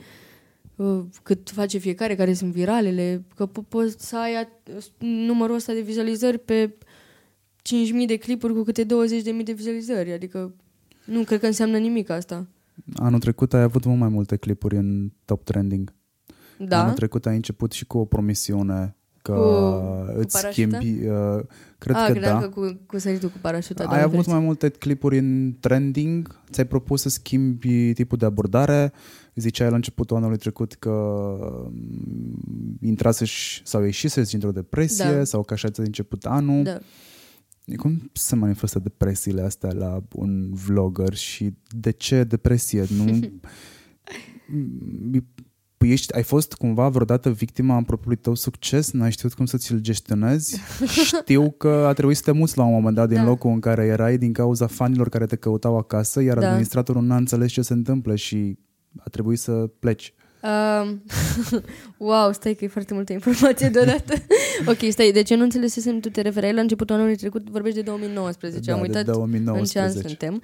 uh, 0.77 1.01
cât 1.23 1.51
face 1.51 1.79
fiecare, 1.79 2.15
care 2.15 2.33
sunt 2.33 2.53
viralele, 2.53 3.25
că 3.37 3.49
po- 3.49 3.69
poți 3.69 4.09
să 4.09 4.17
ai 4.17 4.45
at- 4.45 4.83
numărul 4.99 5.55
ăsta 5.55 5.73
de 5.73 5.81
vizualizări 5.81 6.39
pe 6.39 6.75
5.000 7.63 8.07
de 8.07 8.17
clipuri 8.17 8.55
cu 8.55 8.63
câte 8.63 8.85
20.000 8.85 9.45
de 9.45 9.53
vizualizări, 9.53 10.13
adică 10.13 10.55
nu 11.05 11.23
cred 11.23 11.41
că 11.41 11.47
înseamnă 11.47 11.79
nimic 11.79 12.11
asta. 12.11 12.47
Anul 12.95 13.21
trecut 13.21 13.55
ai 13.55 13.63
avut 13.63 13.85
mult 13.85 13.99
mai 13.99 14.09
multe 14.09 14.37
clipuri 14.37 14.77
în 14.77 15.13
top 15.25 15.45
trending. 15.45 15.95
Da? 16.59 16.83
Anul 16.83 16.95
trecut 16.95 17.27
ai 17.27 17.35
început 17.35 17.73
și 17.73 17.87
cu 17.87 17.99
o 17.99 18.05
promisiune 18.05 18.97
că 19.25 19.33
Cu- 19.33 20.13
cu 20.13 20.19
îți 20.21 20.41
parașuta? 20.41 20.79
schimbi... 20.79 21.07
Uh, 21.07 21.41
cred 21.79 21.97
A, 21.97 22.05
că 22.07 22.11
credeam 22.13 22.41
da. 22.41 22.47
că 22.47 22.49
cu, 22.61 22.79
cu 22.87 22.99
săritul 22.99 23.29
cu 23.29 23.39
parașuta. 23.41 23.85
ai 23.85 23.89
da, 23.89 23.97
avut 23.97 24.11
diferit. 24.11 24.33
mai 24.37 24.45
multe 24.45 24.69
clipuri 24.69 25.19
în 25.19 25.55
trending, 25.61 26.41
ți-ai 26.51 26.67
propus 26.67 27.01
să 27.01 27.09
schimbi 27.09 27.93
tipul 27.93 28.19
de 28.19 28.25
abordare, 28.25 28.93
ziceai 29.35 29.69
la 29.71 29.75
începutul 29.77 30.17
anului 30.17 30.37
trecut 30.37 30.75
că 30.75 30.91
mm, 31.71 32.79
intrase 32.81 33.25
sau 33.65 33.83
ieșise 33.83 34.23
dintr-o 34.23 34.53
depresie 34.53 35.13
Da. 35.13 35.25
sau 35.25 35.43
că 35.43 35.53
așa 35.53 35.71
ți-a 35.71 35.85
început 35.87 36.25
anul. 36.27 36.63
Da. 36.63 36.79
Cum 37.77 38.11
se 38.13 38.35
manifestă 38.37 38.79
depresiile 38.79 39.43
astea 39.43 39.73
la 39.73 40.03
un 40.13 40.51
vlogger 40.53 41.15
și 41.15 41.55
de 41.69 41.91
ce 41.91 42.25
depresie? 42.25 42.85
Nu... 42.97 43.21
Păi 45.85 45.93
ești, 45.93 46.15
ai 46.15 46.23
fost 46.23 46.53
cumva 46.55 46.89
vreodată 46.89 47.31
victima 47.31 47.77
în 47.77 47.83
propriului 47.83 48.19
tău 48.23 48.35
succes? 48.35 48.91
N-ai 48.91 49.11
știut 49.11 49.35
cum 49.35 49.47
să 49.47 49.57
ți-l 49.57 49.79
gestionezi? 49.79 50.61
Știu 51.05 51.51
că 51.51 51.69
a 51.69 51.93
trebuit 51.93 52.17
să 52.17 52.23
te 52.23 52.31
muți 52.31 52.57
la 52.59 52.65
un 52.65 52.73
moment 52.73 52.95
dat 52.95 53.09
din 53.09 53.17
Da. 53.17 53.25
locul 53.25 53.51
în 53.51 53.61
care 53.61 53.85
erai 53.85 54.19
din 54.19 54.33
cauza 54.33 54.67
fanilor 54.67 55.09
care 55.09 55.27
te 55.27 55.37
căutau 55.37 55.77
acasă, 55.77 56.23
iar 56.23 56.39
Da. 56.39 56.47
administratorul 56.49 57.03
n-a 57.03 57.17
înțeles 57.17 57.53
ce 57.53 57.63
se 57.63 57.73
întâmplă 57.73 58.15
și 58.15 58.59
a 58.99 59.09
trebuit 59.11 59.39
să 59.39 59.53
pleci. 59.79 60.15
Um, 60.43 61.03
wow, 62.09 62.33
stai 62.33 62.55
că 62.55 62.65
e 62.65 62.69
foarte 62.69 62.95
multă 62.95 63.13
informație 63.13 63.69
deodată. 63.69 64.15
ok, 64.73 64.91
stai, 64.91 65.11
de 65.13 65.23
ce 65.23 65.35
nu 65.35 65.43
înțelesesem, 65.43 66.01
tu 66.01 66.09
te 66.11 66.21
referai 66.21 66.53
la 66.53 66.61
începutul 66.61 66.95
anului 66.95 67.17
trecut, 67.17 67.51
vorbești 67.51 67.79
de 67.79 67.85
2019, 67.85 68.71
am 68.71 68.77
Da, 68.77 68.83
de 68.83 68.89
uitat 68.89 69.15
2019. 69.15 69.79
în 69.79 69.93
ce 69.93 69.99
an 69.99 70.03
suntem. 70.07 70.43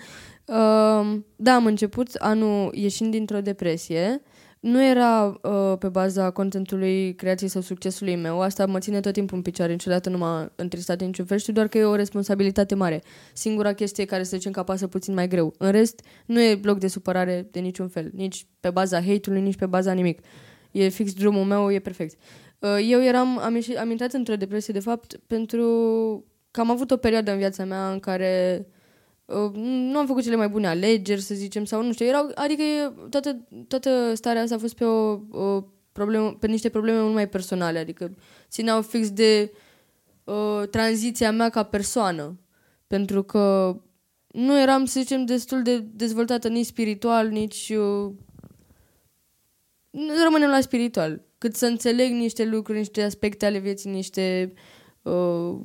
Um, 0.56 1.26
da, 1.36 1.54
am 1.54 1.66
început 1.66 2.14
anul 2.14 2.70
ieșind 2.74 3.10
dintr-o 3.10 3.40
depresie. 3.40 4.22
Nu 4.60 4.84
era 4.84 5.38
uh, 5.42 5.78
pe 5.78 5.88
baza 5.88 6.30
contentului, 6.30 7.14
creației 7.14 7.48
sau 7.48 7.60
succesului 7.60 8.16
meu. 8.16 8.40
Asta 8.40 8.66
mă 8.66 8.78
ține 8.78 9.00
tot 9.00 9.12
timpul 9.12 9.36
în 9.36 9.42
picioare. 9.42 9.72
Niciodată 9.72 10.10
nu 10.10 10.18
m-a 10.18 10.52
întristat 10.56 11.00
în 11.00 11.06
niciun 11.06 11.24
fel. 11.24 11.38
Știu 11.38 11.52
doar 11.52 11.68
că 11.68 11.78
e 11.78 11.84
o 11.84 11.94
responsabilitate 11.94 12.74
mare. 12.74 13.02
Singura 13.32 13.72
chestie 13.72 14.04
care 14.04 14.22
să 14.22 14.36
zicem 14.36 14.52
că 14.52 14.60
apasă 14.60 14.86
puțin 14.86 15.14
mai 15.14 15.28
greu. 15.28 15.54
În 15.58 15.70
rest, 15.70 16.00
nu 16.26 16.40
e 16.40 16.60
loc 16.62 16.78
de 16.78 16.86
supărare 16.86 17.48
de 17.50 17.60
niciun 17.60 17.88
fel. 17.88 18.10
Nici 18.14 18.46
pe 18.60 18.70
baza 18.70 19.02
hate-ului, 19.02 19.42
nici 19.42 19.56
pe 19.56 19.66
baza 19.66 19.92
nimic. 19.92 20.20
E 20.70 20.88
fix 20.88 21.12
drumul 21.12 21.44
meu, 21.44 21.72
e 21.72 21.78
perfect. 21.78 22.18
Uh, 22.58 22.86
eu 22.88 23.02
eram, 23.02 23.38
am, 23.38 23.54
ieșit, 23.54 23.76
am 23.76 23.90
intrat 23.90 24.12
într-o 24.12 24.36
depresie, 24.36 24.72
de 24.72 24.80
fapt, 24.80 25.20
pentru 25.26 25.64
că 26.50 26.60
am 26.60 26.70
avut 26.70 26.90
o 26.90 26.96
perioadă 26.96 27.30
în 27.30 27.38
viața 27.38 27.64
mea 27.64 27.90
în 27.90 27.98
care 27.98 28.58
uh, 28.60 28.78
nu 29.54 29.98
am 29.98 30.06
făcut 30.06 30.22
cele 30.22 30.36
mai 30.36 30.48
bune 30.48 30.68
alegeri, 30.68 31.20
să 31.20 31.34
zicem, 31.34 31.64
sau 31.64 31.82
nu 31.82 31.92
știu, 31.92 32.06
erau, 32.06 32.30
adică 32.34 32.62
e, 32.62 32.92
toată, 33.10 33.46
toată 33.68 34.14
starea 34.14 34.42
asta 34.42 34.54
a 34.54 34.58
fost 34.58 34.74
pe 34.74 34.84
o, 34.84 35.18
o 35.30 35.64
problemă, 35.92 36.34
pe 36.34 36.46
niște 36.46 36.68
probleme 36.68 37.00
mult 37.00 37.14
mai 37.14 37.28
personale, 37.28 37.78
adică 37.78 38.14
țineau 38.48 38.82
fix 38.82 39.10
de 39.10 39.52
uh, 40.24 40.68
tranziția 40.70 41.32
mea 41.32 41.48
ca 41.48 41.62
persoană, 41.62 42.38
pentru 42.86 43.22
că 43.22 43.76
nu 44.26 44.60
eram, 44.60 44.84
să 44.84 45.00
zicem, 45.00 45.24
destul 45.24 45.62
de 45.62 45.78
dezvoltată 45.78 46.48
nici 46.48 46.66
spiritual, 46.66 47.28
nici... 47.28 47.68
Uh, 47.76 48.12
nu 49.90 50.12
rămânem 50.24 50.50
la 50.50 50.60
spiritual. 50.60 51.22
cât 51.38 51.54
să 51.54 51.66
înțeleg 51.66 52.12
niște 52.12 52.44
lucruri, 52.44 52.78
niște 52.78 53.02
aspecte 53.02 53.46
ale 53.46 53.58
vieții, 53.58 53.90
niște 53.90 54.52
uh, 55.02 55.58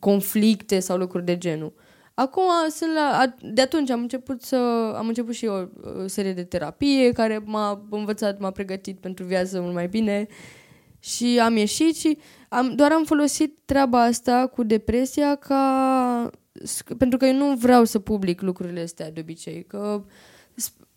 conflicte 0.00 0.80
sau 0.80 0.96
lucruri 0.96 1.24
de 1.24 1.38
genul. 1.38 1.72
Acum 2.14 2.42
sunt 2.70 2.90
la, 2.94 3.34
de 3.40 3.60
atunci 3.60 3.90
am 3.90 4.00
început 4.00 4.42
să 4.42 4.56
am 4.96 5.08
început 5.08 5.34
și 5.34 5.44
eu 5.44 5.70
o 6.04 6.06
serie 6.06 6.32
de 6.32 6.44
terapie 6.44 7.12
care 7.12 7.42
m-a 7.44 7.86
învățat, 7.90 8.38
m-a 8.38 8.50
pregătit 8.50 8.98
pentru 8.98 9.24
viață 9.24 9.60
mult 9.60 9.74
mai 9.74 9.88
bine 9.88 10.26
și 10.98 11.40
am 11.42 11.56
ieșit 11.56 11.96
și 11.96 12.18
am, 12.48 12.74
doar 12.74 12.92
am 12.92 13.04
folosit 13.04 13.58
treaba 13.64 14.02
asta 14.02 14.46
cu 14.46 14.62
depresia 14.62 15.34
ca 15.34 16.30
pentru 16.98 17.18
că 17.18 17.26
eu 17.26 17.34
nu 17.34 17.54
vreau 17.54 17.84
să 17.84 17.98
public 17.98 18.40
lucrurile 18.40 18.80
astea 18.80 19.10
de 19.10 19.20
obicei, 19.20 19.64
că 19.64 20.04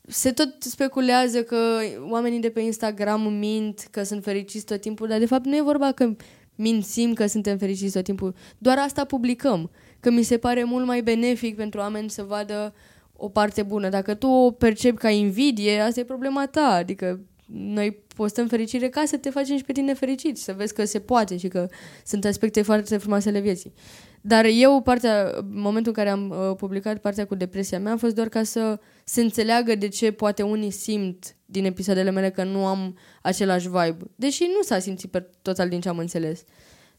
se 0.08 0.32
tot 0.32 0.56
speculează 0.60 1.44
că 1.44 1.78
oamenii 2.10 2.40
de 2.40 2.50
pe 2.50 2.60
Instagram 2.60 3.34
mint 3.34 3.88
că 3.92 4.04
sunt 4.04 4.24
fericiți 4.24 4.66
tot 4.66 4.82
timpul, 4.82 5.08
dar 5.08 5.20
de 5.20 5.26
fapt 5.26 5.46
nu 5.46 5.56
e 5.56 5.62
vorba 5.62 5.92
că 5.92 6.16
mințim 6.56 7.14
că 7.14 7.26
suntem 7.26 7.58
fericiți 7.58 7.94
tot 7.94 8.04
timpul. 8.04 8.36
Doar 8.58 8.78
asta 8.78 9.06
publicăm. 9.06 9.72
Că 10.06 10.12
mi 10.12 10.24
se 10.24 10.38
pare 10.38 10.64
mult 10.64 10.86
mai 10.86 11.02
benefic 11.02 11.56
pentru 11.56 11.80
oameni 11.80 12.10
să 12.10 12.24
vadă 12.24 12.74
o 13.16 13.30
parte 13.30 13.64
bună. 13.64 13.90
Dacă 13.90 14.14
tu 14.14 14.28
o 14.28 14.52
percepi 14.52 14.98
ca 14.98 15.10
invidie, 15.10 15.80
asta 15.80 16.00
e 16.00 16.04
problema 16.04 16.48
ta. 16.48 16.62
Adică 16.62 17.20
noi 17.46 18.04
postăm 18.16 18.48
fericire 18.48 18.90
ca 18.90 19.04
să 19.06 19.18
te 19.18 19.30
facem 19.30 19.58
și 19.58 19.64
pe 19.64 19.72
tine 19.72 19.94
fericit, 19.94 20.38
să 20.38 20.54
vezi 20.54 20.74
că 20.74 20.86
se 20.86 21.00
poate 21.00 21.38
și 21.38 21.48
că 21.48 21.68
sunt 22.06 22.26
aspecte 22.26 22.62
foarte 22.62 22.98
frumoase 22.98 23.30
ale 23.30 23.40
vieții. 23.40 23.74
Dar 24.22 24.46
eu, 24.46 24.82
partea, 24.82 25.32
momentul 25.52 25.94
în 25.96 26.04
care 26.04 26.10
am 26.10 26.30
uh, 26.30 26.56
publicat 26.56 26.98
partea 26.98 27.26
cu 27.26 27.36
depresia 27.36 27.80
mea, 27.80 27.94
a 27.94 27.98
fost 27.98 28.16
doar 28.16 28.30
ca 28.30 28.44
să 28.44 28.80
se 29.04 29.22
înțeleagă 29.22 29.76
de 29.76 29.88
ce 29.88 30.12
poate 30.12 30.42
unii 30.42 30.72
simt 30.72 31.36
din 31.46 31.66
episoadele 31.66 32.12
mele 32.12 32.32
că 32.32 32.44
nu 32.44 32.66
am 32.66 32.98
același 33.22 33.70
vibe. 33.70 33.98
Deși 34.16 34.44
nu 34.44 34.62
s-a 34.62 34.80
simțit 34.80 35.12
pe 35.12 35.30
total 35.42 35.70
din 35.70 35.82
ce 35.82 35.90
am 35.90 35.98
înțeles. 35.98 36.44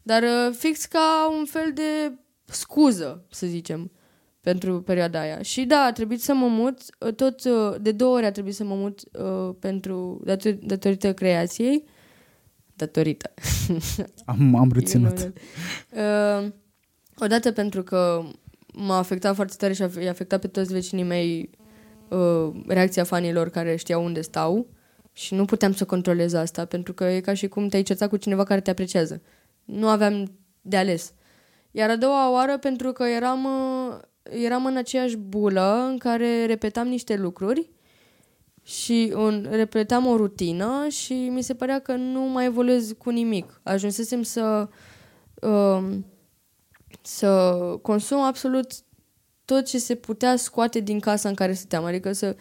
Dar 0.02 0.22
uh, 0.22 0.54
fix 0.58 0.84
ca 0.84 1.34
un 1.38 1.44
fel 1.44 1.70
de 1.74 2.18
scuză, 2.46 3.24
să 3.30 3.46
zicem, 3.46 3.90
pentru 4.40 4.82
perioada 4.82 5.20
aia. 5.20 5.42
Și 5.42 5.64
da, 5.64 5.78
a 5.78 5.92
trebuit 5.92 6.22
să 6.22 6.34
mă 6.34 6.46
mut, 6.46 6.80
uh, 6.98 7.14
tot 7.14 7.44
uh, 7.44 7.74
de 7.80 7.92
două 7.92 8.16
ori 8.16 8.24
a 8.24 8.30
trebuit 8.30 8.54
să 8.54 8.64
mă 8.64 8.74
mut 8.74 9.00
uh, 9.12 9.54
pentru 9.58 10.22
dator- 10.24 10.58
datorită 10.60 11.14
creației. 11.14 11.84
Datorită. 12.74 13.30
Am, 14.24 14.54
am 14.54 14.70
reținut. 14.72 15.18
uh, 15.18 16.48
odată 17.18 17.52
pentru 17.52 17.82
că 17.82 18.22
m-a 18.72 18.98
afectat 18.98 19.34
foarte 19.34 19.54
tare 19.58 19.72
și 19.72 19.82
a 19.82 20.08
afectat 20.08 20.40
pe 20.40 20.46
toți 20.46 20.72
vecinii 20.72 21.04
mei 21.04 21.50
uh, 22.08 22.50
reacția 22.66 23.04
fanilor 23.04 23.48
care 23.48 23.76
știau 23.76 24.04
unde 24.04 24.20
stau 24.20 24.66
și 25.12 25.34
nu 25.34 25.44
puteam 25.44 25.72
să 25.72 25.84
controlez 25.84 26.32
asta 26.32 26.64
pentru 26.64 26.92
că 26.92 27.04
e 27.04 27.20
ca 27.20 27.34
și 27.34 27.48
cum 27.48 27.68
te-ai 27.68 27.82
certat 27.82 28.08
cu 28.08 28.16
cineva 28.16 28.44
care 28.44 28.60
te 28.60 28.70
apreciază. 28.70 29.22
Nu 29.64 29.88
aveam 29.88 30.32
de 30.60 30.76
ales. 30.76 31.12
Iar 31.76 31.90
a 31.90 31.96
doua 31.96 32.30
oară 32.30 32.58
pentru 32.58 32.92
că 32.92 33.02
eram, 33.04 33.44
uh, 33.44 33.98
eram 34.22 34.66
în 34.66 34.76
aceeași 34.76 35.16
bulă 35.16 35.86
în 35.88 35.98
care 35.98 36.46
repetam 36.46 36.88
niște 36.88 37.16
lucruri 37.16 37.70
și 38.62 39.12
un, 39.16 39.46
repetam 39.50 40.06
o 40.06 40.16
rutină 40.16 40.88
și 40.88 41.12
mi 41.28 41.42
se 41.42 41.54
părea 41.54 41.78
că 41.78 41.94
nu 41.94 42.20
mai 42.20 42.44
evoluez 42.44 42.92
cu 42.98 43.10
nimic. 43.10 43.60
Ajunsesem 43.62 44.22
să 44.22 44.68
uh, 45.40 45.84
să 47.02 47.52
consum 47.82 48.20
absolut 48.20 48.72
tot 49.44 49.64
ce 49.64 49.78
se 49.78 49.94
putea 49.94 50.36
scoate 50.36 50.80
din 50.80 51.00
casa 51.00 51.28
în 51.28 51.34
care 51.34 51.52
stăteam, 51.52 51.84
adică 51.84 52.12
să, 52.12 52.36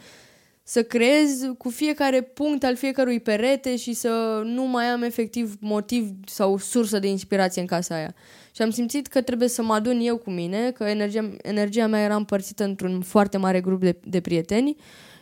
să 0.67 0.83
creez 0.83 1.41
cu 1.57 1.69
fiecare 1.69 2.21
punct 2.21 2.63
al 2.63 2.75
fiecărui 2.75 3.19
perete 3.19 3.75
și 3.75 3.93
să 3.93 4.41
nu 4.45 4.63
mai 4.67 4.85
am 4.85 5.01
efectiv 5.01 5.55
motiv 5.59 6.09
sau 6.25 6.57
sursă 6.57 6.99
de 6.99 7.07
inspirație 7.07 7.61
în 7.61 7.67
casa 7.67 7.95
aia. 7.95 8.15
Și 8.51 8.61
am 8.61 8.69
simțit 8.69 9.07
că 9.07 9.21
trebuie 9.21 9.47
să 9.47 9.63
mă 9.63 9.73
adun 9.73 9.99
eu 10.01 10.17
cu 10.17 10.29
mine, 10.29 10.71
că 10.71 10.83
energia, 10.83 11.29
energia 11.41 11.87
mea 11.87 12.03
era 12.03 12.15
împărțită 12.15 12.63
într-un 12.63 13.01
foarte 13.01 13.37
mare 13.37 13.61
grup 13.61 13.81
de, 13.81 13.99
de 14.03 14.21
prieteni. 14.21 14.75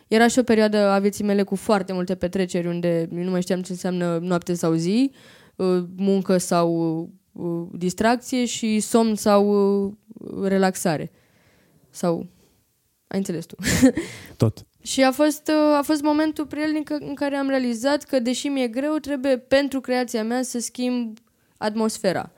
Era 0.08 0.26
și 0.28 0.38
o 0.38 0.42
perioadă 0.42 0.76
a 0.76 0.98
vieții 0.98 1.24
mele 1.24 1.42
cu 1.42 1.54
foarte 1.54 1.92
multe 1.92 2.14
petreceri 2.14 2.66
unde 2.66 3.08
nu 3.10 3.30
mai 3.30 3.42
știam 3.42 3.62
ce 3.62 3.72
înseamnă 3.72 4.18
noapte 4.22 4.54
sau 4.54 4.72
zi, 4.72 5.10
uh, 5.56 5.84
muncă 5.96 6.38
sau 6.38 7.00
uh, 7.32 7.66
distracție 7.72 8.44
și 8.44 8.80
somn 8.80 9.14
sau 9.14 9.48
uh, 9.86 9.92
relaxare. 10.42 11.10
Sau... 11.90 12.26
Ai 13.06 13.18
înțeles 13.18 13.44
tu. 13.44 13.56
Tot. 14.36 14.66
Și 14.84 15.02
a 15.02 15.10
fost, 15.12 15.50
a 15.78 15.82
fost 15.82 16.02
momentul 16.02 16.46
prielnic 16.46 16.90
în 16.90 17.14
care 17.14 17.36
am 17.36 17.48
realizat 17.48 18.02
că, 18.02 18.18
deși 18.18 18.48
mi-e 18.48 18.68
greu, 18.68 18.96
trebuie 18.96 19.38
pentru 19.38 19.80
creația 19.80 20.24
mea 20.24 20.42
să 20.42 20.58
schimb 20.58 21.18
atmosfera 21.56 22.30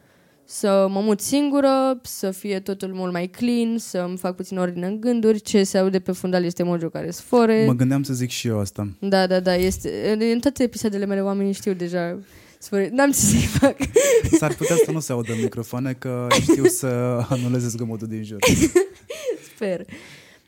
să 0.49 0.87
mă 0.91 1.01
mut 1.01 1.21
singură, 1.21 2.01
să 2.03 2.31
fie 2.31 2.61
totul 2.61 2.89
mult 2.93 3.13
mai 3.13 3.27
clean, 3.27 3.79
să 3.79 3.99
îmi 4.09 4.17
fac 4.17 4.37
puțin 4.37 4.59
ordine 4.59 4.87
în 4.87 5.01
gânduri, 5.01 5.41
ce 5.41 5.63
se 5.63 5.79
aude 5.79 5.99
pe 5.99 6.13
fundal 6.13 6.45
este 6.45 6.63
Mojo 6.63 6.89
care 6.89 7.11
sfore. 7.11 7.65
Mă 7.67 7.73
gândeam 7.73 8.03
să 8.03 8.13
zic 8.13 8.31
și 8.31 8.49
eu 8.49 8.59
asta. 8.59 8.89
Da, 8.99 9.27
da, 9.27 9.41
da, 9.41 9.55
este, 9.55 10.17
în 10.33 10.41
toate 10.41 10.63
episoadele 10.63 11.07
mele 11.07 11.23
oamenii 11.23 11.53
știu 11.53 11.73
deja 11.73 12.19
sfore. 12.59 12.91
N-am 12.93 13.11
ce 13.11 13.17
să-i 13.17 13.39
fac. 13.39 13.77
S-ar 14.39 14.55
putea 14.55 14.77
să 14.85 14.91
nu 14.91 15.01
se 15.01 15.13
audă 15.13 15.33
în 15.33 15.41
microfoane, 15.43 15.93
că 15.93 16.27
știu 16.41 16.65
să 16.65 16.87
anuleze 17.29 17.69
zgomotul 17.69 18.09
din 18.09 18.25
jur. 18.25 18.39
Sper. 19.55 19.85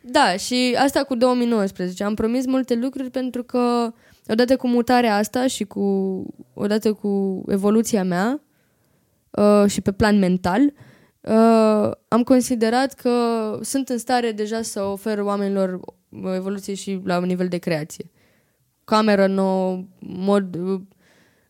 Da, 0.00 0.36
și 0.36 0.76
asta 0.78 1.04
cu 1.04 1.14
2019. 1.14 2.04
Am 2.04 2.14
promis 2.14 2.46
multe 2.46 2.74
lucruri 2.74 3.10
pentru 3.10 3.42
că 3.42 3.92
odată 4.28 4.56
cu 4.56 4.68
mutarea 4.68 5.16
asta 5.16 5.46
și 5.46 5.64
cu 5.64 5.82
odată 6.54 6.92
cu 6.92 7.42
evoluția 7.48 8.04
mea, 8.04 8.40
uh, 9.30 9.64
și 9.70 9.80
pe 9.80 9.92
plan 9.92 10.18
mental, 10.18 10.60
uh, 11.20 11.90
am 12.08 12.22
considerat 12.24 12.94
că 12.94 13.12
sunt 13.62 13.88
în 13.88 13.98
stare 13.98 14.32
deja 14.32 14.62
să 14.62 14.82
ofer 14.82 15.18
oamenilor 15.18 15.80
o 16.22 16.34
evoluție 16.34 16.74
și 16.74 17.00
la 17.04 17.18
un 17.18 17.24
nivel 17.24 17.48
de 17.48 17.58
creație. 17.58 18.10
Cameră 18.84 19.26
nouă, 19.26 19.84
mod, 19.98 20.54
uh, 20.54 20.80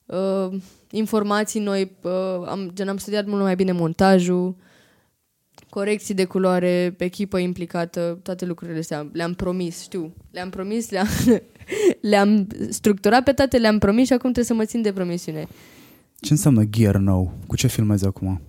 uh, 0.07 0.61
informații 0.90 1.61
noi, 1.61 1.96
uh, 2.03 2.46
am, 2.46 2.70
gen, 2.74 2.88
am 2.88 2.96
studiat 2.96 3.26
mult 3.26 3.42
mai 3.42 3.55
bine 3.55 3.72
montajul, 3.72 4.57
corecții 5.71 6.14
de 6.14 6.25
culoare, 6.25 6.95
echipă 6.99 7.39
implicată, 7.39 8.19
toate 8.23 8.45
lucrurile 8.45 8.79
astea. 8.79 9.09
Le-am 9.12 9.35
promis, 9.35 9.81
știu, 9.83 10.14
le-am 10.31 10.51
promis, 10.51 10.91
le-am, 10.91 11.07
le-am 12.11 12.47
structurat 12.69 13.25
pe 13.25 13.33
toate, 13.33 13.59
le-am 13.59 13.79
promis 13.79 14.07
și 14.07 14.12
acum 14.12 14.33
trebuie 14.33 14.45
să 14.45 14.55
mă 14.55 14.64
țin 14.64 14.83
de 14.83 14.93
promisiune. 14.93 15.47
Ce 16.21 16.33
înseamnă 16.33 16.64
gear 16.64 16.97
nou? 16.97 17.33
Cu 17.47 17.57
ce 17.57 17.66
filmezi 17.66 18.07
acum? 18.07 18.41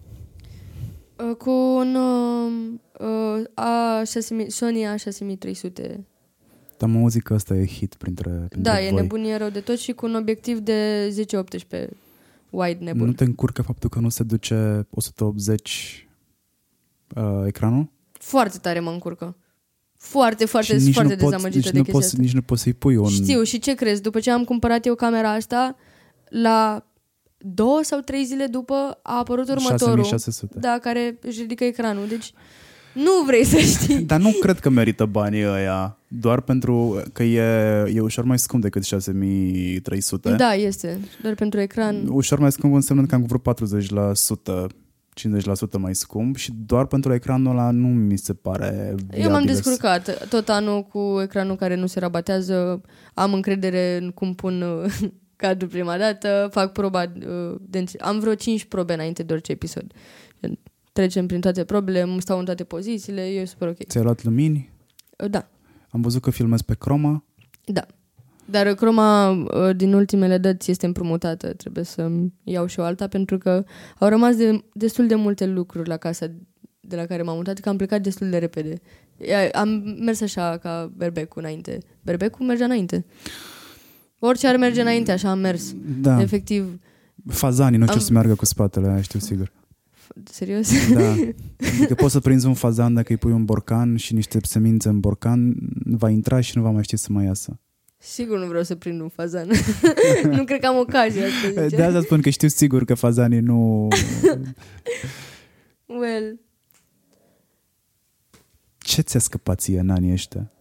Uh, 1.30 1.36
cu 1.36 1.50
un 1.50 1.96
uh, 1.96 3.44
A6000, 3.54 4.48
Sony 4.48 4.86
A6300. 4.96 5.96
Dar 6.78 6.90
mă 6.90 7.08
zic 7.10 7.24
că 7.24 7.34
ăsta 7.34 7.56
e 7.56 7.66
hit 7.66 7.96
printre, 7.96 8.30
printre 8.30 8.72
Da, 8.72 8.78
voi. 8.78 8.88
e 8.88 8.92
nebunie 8.92 9.36
rău 9.36 9.50
de 9.50 9.60
tot 9.60 9.78
și 9.78 9.92
cu 9.92 10.06
un 10.06 10.16
obiectiv 10.16 10.58
de 10.58 11.10
10-18 11.84 11.88
wide 12.50 12.84
nebun. 12.84 13.06
Nu 13.06 13.14
te 13.14 13.24
încurcă 13.24 13.62
faptul 13.62 13.90
că 13.90 14.00
nu 14.00 14.10
se 14.10 14.24
duce 14.24 14.88
180 14.90 16.09
uh, 17.16 17.24
ecranul? 17.46 17.90
Foarte 18.12 18.58
tare 18.58 18.80
mă 18.80 18.92
încurcă. 18.92 19.36
Foarte, 19.98 20.46
foarte, 20.46 20.78
și 20.78 20.84
nici 20.84 20.94
foarte 20.94 21.14
nu 21.14 21.20
poți, 21.20 21.32
dezamăgită 21.32 21.66
nici 21.66 21.72
de 21.72 21.78
nu 21.78 21.84
chestia 21.84 22.00
poți, 22.00 22.06
asta. 22.06 22.22
Nici 22.22 22.34
nu 22.34 22.42
poți 22.42 22.62
să-i 22.62 22.74
pui 22.74 22.96
un... 22.96 23.10
Știu, 23.10 23.44
și 23.44 23.60
ce 23.60 23.74
crezi? 23.74 24.02
După 24.02 24.20
ce 24.20 24.32
am 24.32 24.44
cumpărat 24.44 24.86
eu 24.86 24.96
camera 24.96 25.32
asta, 25.32 25.76
la 26.30 26.86
două 27.38 27.80
sau 27.84 28.00
trei 28.00 28.26
zile 28.26 28.46
după 28.46 29.00
a 29.02 29.18
apărut 29.18 29.50
următorul. 29.50 30.04
6600. 30.04 30.60
Da, 30.60 30.78
care 30.82 31.18
își 31.22 31.42
ridică 31.42 31.64
ecranul. 31.64 32.08
Deci 32.08 32.34
nu 32.94 33.12
vrei 33.26 33.44
să 33.44 33.58
știi. 33.58 34.02
Dar 34.02 34.20
nu 34.20 34.32
cred 34.40 34.60
că 34.60 34.70
merită 34.70 35.06
banii 35.06 35.46
ăia, 35.46 35.98
doar 36.08 36.42
pentru 36.42 37.04
că 37.14 37.24
e, 37.24 37.42
e 37.94 38.00
ușor 38.00 38.24
mai 38.24 38.40
scump 38.40 38.62
decât 38.62 38.84
6300. 38.84 40.32
Da, 40.32 40.54
este. 40.54 41.00
Doar 41.22 41.36
pentru 41.36 41.60
ecran. 41.60 42.08
Ușor 42.08 42.40
mai 42.40 42.52
scump 42.52 42.74
înseamnă 42.74 43.06
că 43.06 43.16
am 43.16 43.26
vreo 43.26 43.54
40%, 44.66 44.70
50% 45.20 45.80
mai 45.80 45.96
scump 45.96 46.36
și 46.36 46.52
doar 46.66 46.86
pentru 46.86 47.14
ecranul 47.14 47.52
ăla 47.52 47.72
nu 47.72 47.88
mi 47.88 48.18
se 48.18 48.34
pare 48.34 48.96
Eu 49.12 49.22
m-am 49.30 49.44
viabil. 49.44 49.46
descurcat 49.46 50.28
tot 50.28 50.50
anul 50.50 50.84
cu 50.84 51.20
ecranul 51.22 51.56
care 51.56 51.76
nu 51.76 51.86
se 51.86 52.00
rabatează. 52.00 52.82
Am 53.14 53.34
încredere 53.34 53.98
în 54.02 54.12
cum 54.12 54.34
pun 54.34 54.62
uh, 54.62 54.98
cadrul 55.36 55.70
prima 55.70 55.98
dată, 55.98 56.48
fac 56.52 56.72
proba. 56.72 57.02
uh, 57.02 57.56
de 57.62 57.80
înce- 57.80 57.98
Am 57.98 58.20
vreo 58.20 58.34
5 58.36 58.66
probe 58.66 58.94
înainte 58.94 59.24
de 59.24 59.34
orice 59.34 59.52
episod. 59.52 59.94
Trecem 60.94 61.26
prin 61.28 61.42
toate 61.42 61.64
probele, 61.64 62.02
îmi 62.02 62.22
stau 62.22 62.40
în 62.40 62.46
toate 62.46 62.64
pozițiile, 62.64 63.22
e 63.22 63.46
super 63.46 63.68
ok. 63.68 63.78
Ți-ai 63.88 64.04
luat 64.04 64.24
lumini? 64.24 64.70
Uh, 65.24 65.30
Da, 65.30 65.50
Am 65.90 66.02
văzut 66.02 66.22
că 66.22 66.30
filmezi 66.32 66.66
pe 66.66 66.76
Chroma. 66.76 67.24
da. 67.66 67.86
Dar 68.52 68.74
croma 68.74 69.30
uh, 69.30 69.76
din 69.76 69.94
ultimele 69.94 70.38
dăți 70.38 70.72
este 70.72 70.86
împrumutată. 70.86 71.54
Trebuie 71.54 71.84
să 71.84 72.10
iau 72.44 72.66
și 72.66 72.80
o 72.80 72.84
alta 72.84 73.08
pentru 73.08 73.38
că 73.38 73.64
au 74.00 74.08
rămas 74.10 74.36
de, 74.36 74.64
destul 74.74 75.08
de 75.08 75.16
multe 75.16 75.46
lucruri 75.46 75.88
la 75.90 75.98
casa 75.98 76.26
de 76.80 76.96
la 76.96 77.06
care 77.06 77.22
m-am 77.22 77.36
mutat, 77.36 77.60
că 77.60 77.70
am 77.70 77.78
plecat 77.78 78.02
destul 78.02 78.30
de 78.30 78.38
repede. 78.38 78.74
Ia- 79.22 79.52
Am 79.52 79.70
mers 80.00 80.22
așa 80.22 80.58
ca 80.58 80.92
berbecul 80.98 81.42
înainte. 81.42 81.78
Berbecul 82.02 82.46
mergea 82.46 82.66
înainte. 82.66 83.06
Orice 84.20 84.48
ar 84.48 84.56
merge 84.58 84.82
înainte, 84.82 85.12
așa 85.12 85.30
am 85.30 85.40
mers. 85.40 85.74
Da, 86.02 86.22
Efectiv. 86.22 86.80
fazanii 87.28 87.78
nu 87.78 87.86
știu 87.86 88.00
Am- 88.00 88.06
să 88.06 88.14
meargă 88.14 88.36
cu 88.36 88.46
spatele, 88.46 88.88
aia 88.88 89.02
știu 89.02 89.20
sigur. 89.20 89.52
Serios? 90.24 90.70
Da. 90.94 91.10
Adică 91.78 91.94
poți 91.96 92.12
să 92.12 92.20
prinzi 92.20 92.46
un 92.46 92.54
fazan 92.54 92.94
dacă 92.94 93.08
îi 93.10 93.18
pui 93.18 93.32
un 93.32 93.46
borcan 93.46 93.96
și 93.96 94.14
niște 94.14 94.40
semințe 94.42 94.90
în 94.90 95.00
borcan, 95.00 95.56
va 95.86 96.10
intra 96.10 96.40
și 96.40 96.58
nu 96.58 96.64
va 96.64 96.70
mai 96.70 96.84
ști 96.84 96.96
să 96.98 97.08
mai 97.12 97.26
iasă. 97.26 97.60
Sigur 98.02 98.40
nu 98.40 98.46
vreau 98.48 98.64
să 98.64 98.76
prind 98.76 99.02
un 99.02 99.10
fazan. 99.10 99.50
nu 100.24 100.44
cred 100.44 100.60
că 100.60 100.68
am 100.68 100.78
ocazia 100.78 101.26
asta, 101.26 101.68
De 101.76 101.84
asta 101.84 102.02
spun 102.02 102.22
că 102.22 102.30
știu 102.30 102.48
sigur 102.48 102.86
că 102.86 102.94
fazanii 102.94 103.40
nu... 103.40 103.88
Well, 105.86 106.40
Ce 108.78 109.02
ți-a 109.02 109.20
scăpat 109.20 109.60
ție 109.60 109.80
în 109.80 109.90
anii 109.90 110.12
ăștia? 110.12 110.52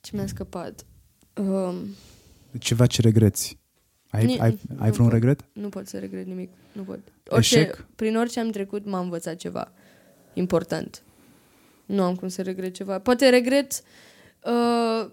ce 0.00 0.10
mi-a 0.16 0.26
scăpat? 0.26 0.86
Um, 1.34 1.76
Ceva 2.58 2.86
ce 2.86 3.00
regreți? 3.00 3.58
Ai, 4.10 4.24
Ni- 4.24 4.38
ai, 4.40 4.58
ai 4.76 4.86
nu 4.88 4.92
vreun 4.92 5.08
pot. 5.08 5.12
regret? 5.12 5.44
nu 5.52 5.68
pot 5.68 5.86
să 5.88 5.98
regret 5.98 6.26
nimic. 6.26 6.50
Nu 6.72 6.82
pot. 6.82 6.98
Orice, 7.28 7.58
Eșec? 7.58 7.86
Prin 7.96 8.16
orice 8.16 8.40
am 8.40 8.50
trecut 8.50 8.86
m-am 8.86 9.02
învățat 9.02 9.36
ceva 9.36 9.72
important. 10.32 11.02
Nu 11.86 12.02
am 12.02 12.14
cum 12.14 12.28
să 12.28 12.42
regret 12.42 12.74
ceva. 12.74 12.98
Poate 12.98 13.28
regret 13.28 13.72
uh, 13.72 14.07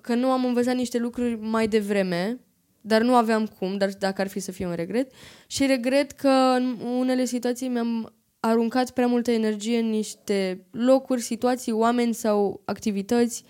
că 0.01 0.15
nu 0.15 0.31
am 0.31 0.45
învățat 0.45 0.75
niște 0.75 0.97
lucruri 0.97 1.39
mai 1.41 1.67
devreme, 1.67 2.39
dar 2.81 3.01
nu 3.01 3.15
aveam 3.15 3.45
cum, 3.45 3.77
dar 3.77 3.89
dacă 3.99 4.21
ar 4.21 4.27
fi 4.27 4.39
să 4.39 4.51
fie 4.51 4.67
un 4.67 4.73
regret. 4.75 5.11
Și 5.47 5.65
regret 5.65 6.11
că 6.11 6.29
în 6.57 6.77
unele 6.97 7.25
situații 7.25 7.67
mi-am 7.67 8.13
aruncat 8.39 8.91
prea 8.91 9.07
multă 9.07 9.31
energie 9.31 9.79
în 9.79 9.89
niște 9.89 10.65
locuri, 10.71 11.21
situații, 11.21 11.71
oameni 11.71 12.13
sau 12.13 12.61
activități 12.65 13.43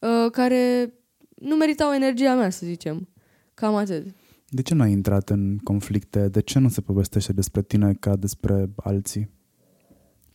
uh, 0.00 0.30
care 0.30 0.92
nu 1.34 1.56
meritau 1.56 1.92
energia 1.92 2.34
mea, 2.34 2.50
să 2.50 2.66
zicem. 2.66 3.08
Cam 3.54 3.74
atât. 3.74 4.06
De 4.48 4.62
ce 4.62 4.74
nu 4.74 4.82
ai 4.82 4.90
intrat 4.90 5.30
în 5.30 5.58
conflicte? 5.58 6.28
De 6.28 6.40
ce 6.40 6.58
nu 6.58 6.68
se 6.68 6.80
povestește 6.80 7.32
despre 7.32 7.62
tine 7.62 7.94
ca 8.00 8.16
despre 8.16 8.70
alții? 8.76 9.30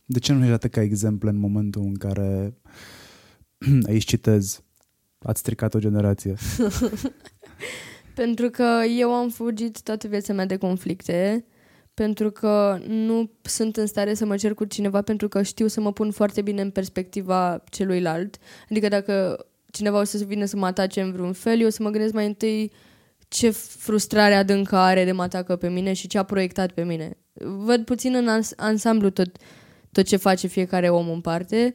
De 0.04 0.18
ce 0.18 0.32
nu 0.32 0.38
ești 0.38 0.50
dată 0.50 0.68
ca 0.68 0.82
exemple 0.82 1.30
în 1.30 1.36
momentul 1.36 1.82
în 1.82 1.94
care 1.94 2.54
aici 3.88 4.04
citez 4.04 4.62
ați 5.18 5.40
stricat 5.40 5.74
o 5.74 5.78
generație? 5.78 6.34
Pentru 8.14 8.50
că 8.50 8.80
eu 8.98 9.12
am 9.14 9.28
fugit 9.28 9.82
toată 9.82 10.08
viața 10.08 10.32
mea 10.32 10.46
de 10.46 10.56
conflicte, 10.56 11.44
pentru 11.94 12.30
că 12.30 12.78
nu 12.86 13.30
sunt 13.42 13.76
în 13.76 13.86
stare 13.86 14.14
să 14.14 14.24
mă 14.24 14.36
cer 14.36 14.54
cu 14.54 14.64
cineva 14.64 15.02
pentru 15.02 15.28
că 15.28 15.42
știu 15.42 15.66
să 15.66 15.80
mă 15.80 15.92
pun 15.92 16.10
foarte 16.10 16.42
bine 16.42 16.60
în 16.60 16.70
perspectiva 16.70 17.64
celuilalt. 17.70 18.36
Adică 18.70 18.88
dacă 18.88 19.46
cineva 19.70 20.00
o 20.00 20.04
să 20.04 20.24
vină 20.24 20.44
să 20.44 20.56
mă 20.56 20.66
atace 20.66 21.00
în 21.00 21.12
vreun 21.12 21.32
fel, 21.32 21.60
eu 21.60 21.66
o 21.66 21.70
să 21.70 21.82
mă 21.82 21.90
gândesc 21.90 22.12
mai 22.12 22.26
întâi 22.26 22.72
ce 23.28 23.50
frustrare 23.50 24.34
adâncă 24.34 24.76
are 24.76 25.04
de 25.04 25.12
mă 25.12 25.22
atacă 25.22 25.56
pe 25.56 25.68
mine 25.68 25.92
și 25.92 26.06
ce 26.06 26.18
a 26.18 26.22
proiectat 26.22 26.72
pe 26.72 26.84
mine. 26.84 27.16
Văd 27.42 27.84
puțin 27.84 28.14
în 28.14 28.28
ans- 28.28 28.54
ansamblu 28.56 29.10
tot, 29.10 29.36
tot 29.92 30.04
ce 30.04 30.16
face 30.16 30.46
fiecare 30.46 30.88
om 30.88 31.10
în 31.10 31.20
parte 31.20 31.74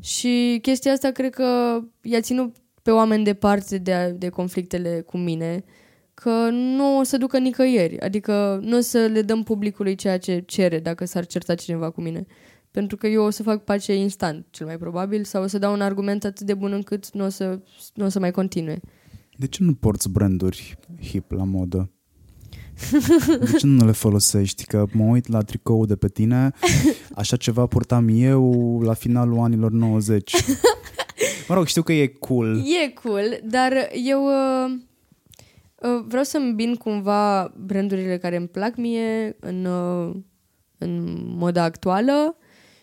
și 0.00 0.58
chestia 0.62 0.92
asta 0.92 1.10
cred 1.10 1.34
că 1.34 1.80
i-a 2.02 2.20
ținut 2.20 2.56
pe 2.82 2.90
oameni 2.90 3.24
departe 3.24 3.78
de, 3.78 4.14
de 4.18 4.28
conflictele 4.28 5.00
cu 5.00 5.16
mine, 5.16 5.64
că 6.14 6.48
nu 6.50 6.98
o 6.98 7.02
să 7.02 7.16
ducă 7.16 7.38
nicăieri. 7.38 8.00
Adică 8.00 8.60
nu 8.62 8.76
o 8.76 8.80
să 8.80 8.98
le 8.98 9.22
dăm 9.22 9.42
publicului 9.42 9.94
ceea 9.94 10.18
ce 10.18 10.42
cere 10.46 10.78
dacă 10.78 11.04
s-ar 11.04 11.26
certa 11.26 11.54
cineva 11.54 11.90
cu 11.90 12.00
mine. 12.00 12.26
Pentru 12.70 12.96
că 12.96 13.06
eu 13.06 13.24
o 13.24 13.30
să 13.30 13.42
fac 13.42 13.64
pace 13.64 13.94
instant, 13.94 14.46
cel 14.50 14.66
mai 14.66 14.78
probabil, 14.78 15.24
sau 15.24 15.42
o 15.42 15.46
să 15.46 15.58
dau 15.58 15.72
un 15.72 15.80
argument 15.80 16.24
atât 16.24 16.46
de 16.46 16.54
bun 16.54 16.72
încât 16.72 17.12
nu 17.12 17.24
o 17.24 17.28
să, 17.28 17.60
nu 17.94 18.04
o 18.04 18.08
să 18.08 18.18
mai 18.18 18.30
continue. 18.30 18.80
De 19.36 19.46
ce 19.46 19.62
nu 19.62 19.74
porți 19.74 20.10
branduri 20.10 20.78
hip 21.02 21.30
la 21.30 21.44
modă? 21.44 21.90
De 23.38 23.56
ce 23.58 23.66
nu 23.66 23.86
le 23.86 23.92
folosești? 23.92 24.64
Că 24.64 24.86
mă 24.92 25.04
uit 25.04 25.28
la 25.28 25.40
tricou 25.40 25.86
de 25.86 25.96
pe 25.96 26.08
tine, 26.08 26.52
așa 27.14 27.36
ceva 27.36 27.66
purtam 27.66 28.08
eu 28.10 28.80
la 28.82 28.94
finalul 28.94 29.38
anilor 29.38 29.70
90. 29.70 30.34
Mă 31.48 31.54
rog, 31.54 31.66
știu 31.66 31.82
că 31.82 31.92
e 31.92 32.06
cool. 32.06 32.58
E 32.58 32.88
cool, 32.88 33.40
dar 33.44 33.72
eu 34.04 34.24
uh, 34.24 34.72
uh, 35.74 36.04
vreau 36.06 36.24
să 36.24 36.36
îmbin 36.36 36.74
cumva 36.74 37.52
brandurile 37.56 38.18
care 38.18 38.36
îmi 38.36 38.48
plac 38.48 38.76
mie 38.76 39.36
în, 39.40 39.64
uh, 39.64 40.16
în 40.78 41.14
moda 41.26 41.62
actuală 41.62 42.36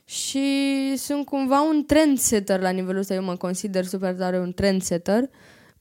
și 0.05 0.47
sunt 0.95 1.25
cumva 1.25 1.61
un 1.61 1.85
trendsetter 1.85 2.59
la 2.59 2.69
nivelul 2.69 2.99
ăsta. 2.99 3.13
Eu 3.13 3.23
mă 3.23 3.35
consider 3.35 3.85
super 3.85 4.15
tare 4.15 4.39
un 4.39 4.53
trendsetter 4.53 5.29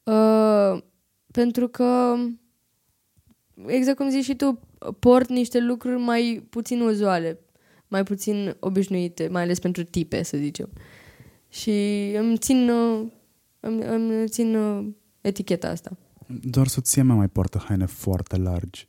uh, 0.03 0.83
pentru 1.31 1.69
că, 1.69 2.17
exact 3.67 3.97
cum 3.97 4.11
zici 4.11 4.25
și 4.25 4.35
tu, 4.35 4.61
port 4.99 5.29
niște 5.29 5.61
lucruri 5.61 6.01
mai 6.01 6.47
puțin 6.51 6.81
uzuale, 6.81 7.39
mai 7.89 8.03
puțin 8.03 8.57
obișnuite, 8.61 9.29
mai 9.31 9.43
ales 9.43 9.59
pentru 9.59 9.85
tipe, 9.85 10.23
să 10.23 10.37
zicem. 10.37 10.69
Și 11.49 11.71
îmi 12.19 12.39
țin, 12.39 12.71
uh, 12.71 13.07
îmi, 13.61 13.83
îmi 13.83 14.29
țin 14.29 14.57
uh, 14.57 14.87
eticheta 15.21 15.69
asta. 15.69 15.97
Doar 16.43 16.67
soția 16.67 17.05
mea 17.05 17.15
mai 17.15 17.29
poartă 17.29 17.65
haine 17.67 17.87
foarte 17.87 18.37
largi. 18.37 18.89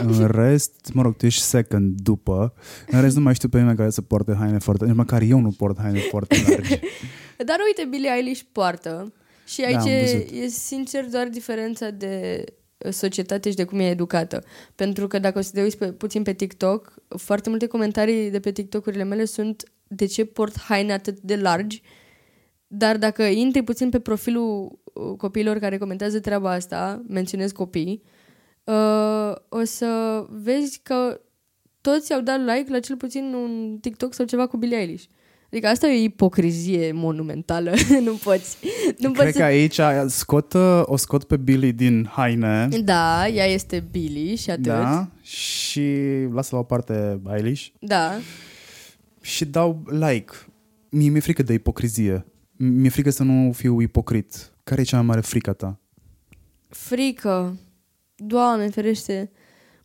În 0.00 0.26
rest, 0.26 0.90
mă 0.92 1.02
rog, 1.02 1.16
tu 1.16 1.26
ești 1.26 1.42
second 1.42 2.00
după. 2.00 2.54
În 2.86 3.00
rest 3.00 3.16
nu 3.16 3.22
mai 3.22 3.34
știu 3.34 3.48
pe 3.48 3.58
nimeni 3.58 3.76
care 3.76 3.90
să 3.90 4.02
poarte 4.02 4.34
haine 4.34 4.58
foarte... 4.58 4.84
Nici 4.84 4.94
măcar 4.94 5.22
eu 5.22 5.40
nu 5.40 5.50
port 5.50 5.80
haine 5.80 5.98
foarte 5.98 6.36
largi. 6.48 6.78
Dar 7.48 7.56
uite, 7.66 7.88
Billie 7.90 8.10
Eilish 8.16 8.42
poartă 8.52 9.12
și 9.46 9.60
Da, 9.60 9.66
aici 9.66 9.76
am 9.76 9.86
e, 9.86 10.00
văzut. 10.00 10.42
e 10.42 10.48
sincer 10.48 11.08
doar 11.08 11.28
diferența 11.28 11.90
de 11.90 12.44
uh, 12.84 12.92
societate 12.92 13.50
și 13.50 13.56
de 13.56 13.64
cum 13.64 13.78
e 13.78 13.88
educată. 13.88 14.44
Pentru 14.74 15.06
că 15.06 15.18
dacă 15.18 15.38
o 15.38 15.42
să 15.42 15.50
te 15.54 15.62
uiți 15.62 15.78
pe, 15.78 15.92
puțin 15.92 16.22
pe 16.22 16.32
TikTok, 16.32 16.94
foarte 17.08 17.48
multe 17.48 17.66
comentarii 17.66 18.30
de 18.30 18.40
pe 18.40 18.52
TikTok-urile 18.52 19.04
mele 19.04 19.24
sunt 19.24 19.72
de 19.88 20.06
ce 20.06 20.24
port 20.24 20.60
haine 20.60 20.92
atât 20.92 21.20
de 21.20 21.36
largi, 21.36 21.82
dar 22.66 22.98
dacă 22.98 23.22
intri 23.22 23.62
puțin 23.62 23.90
pe 23.90 23.98
profilul 23.98 24.78
uh, 24.92 25.16
copiilor 25.16 25.58
care 25.58 25.78
comentează 25.78 26.20
treaba 26.20 26.52
asta, 26.52 27.02
menționez 27.08 27.52
copii, 27.52 28.02
uh, 28.64 29.32
o 29.48 29.64
să 29.64 30.24
vezi 30.30 30.80
că 30.82 31.20
toți 31.80 32.12
au 32.12 32.20
dat 32.20 32.40
like 32.40 32.70
la 32.70 32.80
cel 32.80 32.96
puțin 32.96 33.34
un 33.34 33.78
TikTok 33.80 34.14
sau 34.14 34.26
ceva 34.26 34.46
cu 34.46 34.56
Billie 34.56 34.76
Eilish. 34.78 35.04
Adică 35.54 35.68
asta 35.68 35.86
e 35.86 36.02
ipocrizie 36.02 36.92
monumentală. 36.92 37.72
nu 38.04 38.12
poți. 38.12 38.56
Nu 38.98 39.10
Cred 39.10 39.24
poți 39.24 39.38
că 39.38 39.44
aici 39.44 39.80
scot, 40.06 40.52
uh, 40.52 40.82
o 40.84 40.96
scot 40.96 41.24
pe 41.24 41.36
Billy 41.36 41.72
din 41.72 42.08
haine. 42.10 42.68
Da, 42.84 43.28
ea 43.28 43.44
este 43.44 43.84
Billy 43.90 44.36
și 44.36 44.50
atât. 44.50 44.62
Da, 44.62 45.08
și 45.22 45.96
lasă 46.32 46.48
la 46.52 46.58
o 46.58 46.62
parte 46.62 47.20
Eilish 47.34 47.66
da. 47.80 48.12
și 49.20 49.44
dau 49.44 49.82
like. 49.86 50.32
Mie 50.88 51.08
mi-e 51.08 51.20
frică 51.20 51.42
de 51.42 51.52
ipocrizie. 51.52 52.26
Mi-e 52.56 52.88
frică 52.88 53.10
să 53.10 53.22
nu 53.22 53.52
fiu 53.52 53.80
ipocrit. 53.80 54.52
Care 54.64 54.80
e 54.80 54.84
cea 54.84 54.96
mai 54.96 55.06
mare 55.06 55.20
frică 55.20 55.52
ta? 55.52 55.80
Frică. 56.68 57.58
Doamne, 58.16 58.68
ferește. 58.68 59.30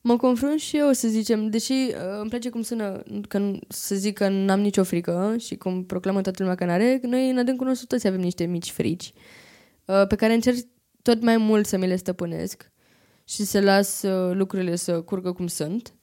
Mă 0.01 0.17
confrunt 0.17 0.59
și 0.59 0.77
eu, 0.77 0.91
să 0.91 1.07
zicem, 1.07 1.49
deși 1.49 1.71
uh, 1.71 1.93
îmi 2.19 2.29
place 2.29 2.49
cum 2.49 2.61
sună, 2.61 3.03
că, 3.27 3.37
nu- 3.37 3.59
să 3.67 3.95
zic 3.95 4.17
că 4.17 4.29
n-am 4.29 4.59
nicio 4.59 4.83
frică 4.83 5.35
și 5.39 5.55
cum 5.55 5.85
proclamă 5.85 6.21
toată 6.21 6.37
lumea 6.41 6.55
că 6.57 6.65
n-are, 6.65 6.99
noi 7.03 7.29
în 7.29 7.37
adâncul 7.37 7.67
nostru 7.67 7.87
toți 7.87 8.07
avem 8.07 8.19
niște 8.19 8.45
mici 8.45 8.71
frici 8.71 9.13
uh, 9.85 10.07
pe 10.07 10.15
care 10.15 10.33
încerc 10.33 10.57
tot 11.01 11.21
mai 11.21 11.37
mult 11.37 11.65
să 11.65 11.77
mi 11.77 11.87
le 11.87 11.95
stăpânesc 11.95 12.71
și 13.23 13.43
să 13.43 13.59
las 13.59 14.01
uh, 14.01 14.35
lucrurile 14.35 14.75
să 14.75 15.01
curgă 15.01 15.31
cum 15.31 15.47
sunt, 15.47 15.93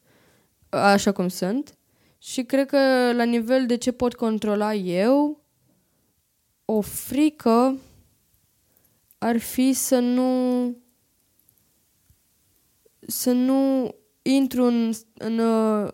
uh, 0.71 0.81
așa 0.81 1.13
cum 1.13 1.29
sunt. 1.29 1.79
Și 2.19 2.43
cred 2.43 2.67
că 2.67 2.79
la 3.17 3.25
nivel 3.25 3.67
de 3.67 3.77
ce 3.77 3.93
pot 3.93 4.15
controla 4.15 4.75
eu, 4.75 5.45
o 6.65 6.81
frică 6.81 7.79
ar 9.19 9.39
fi 9.39 9.73
să 9.73 9.99
nu 9.99 10.31
să 13.07 13.31
nu 13.31 13.91
intru 14.23 14.65
în, 14.65 14.93
în 15.15 15.39
uh, 15.39 15.89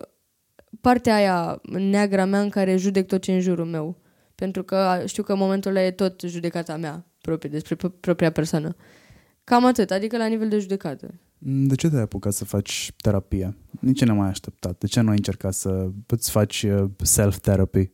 partea 0.81 1.15
aia 1.15 1.61
neagră 1.63 2.21
a 2.21 2.25
mea 2.25 2.41
în 2.41 2.49
care 2.49 2.75
judec 2.75 3.07
tot 3.07 3.21
ce 3.21 3.31
e 3.31 3.35
în 3.35 3.41
jurul 3.41 3.65
meu. 3.65 4.01
Pentru 4.35 4.63
că 4.63 5.03
știu 5.05 5.23
că 5.23 5.31
în 5.31 5.37
momentul 5.37 5.71
ăla 5.71 5.85
e 5.85 5.91
tot 5.91 6.21
judecata 6.21 6.77
mea 6.77 7.05
proprie, 7.21 7.49
despre 7.49 7.75
pro- 7.75 7.89
propria 7.89 8.31
persoană. 8.31 8.75
Cam 9.43 9.65
atât, 9.65 9.91
adică 9.91 10.17
la 10.17 10.25
nivel 10.25 10.49
de 10.49 10.59
judecată. 10.59 11.13
De 11.45 11.75
ce 11.75 11.89
te-ai 11.89 12.01
apucat 12.01 12.33
să 12.33 12.45
faci 12.45 12.91
terapie? 13.01 13.57
Nici 13.79 13.97
ce 13.97 14.05
n-am 14.05 14.17
mai 14.17 14.27
așteptat? 14.27 14.77
De 14.77 14.87
ce 14.87 15.01
nu 15.01 15.09
ai 15.09 15.15
încercat 15.15 15.53
să 15.53 15.89
îți 16.07 16.31
faci 16.31 16.63
uh, 16.63 16.83
self-therapy? 17.03 17.91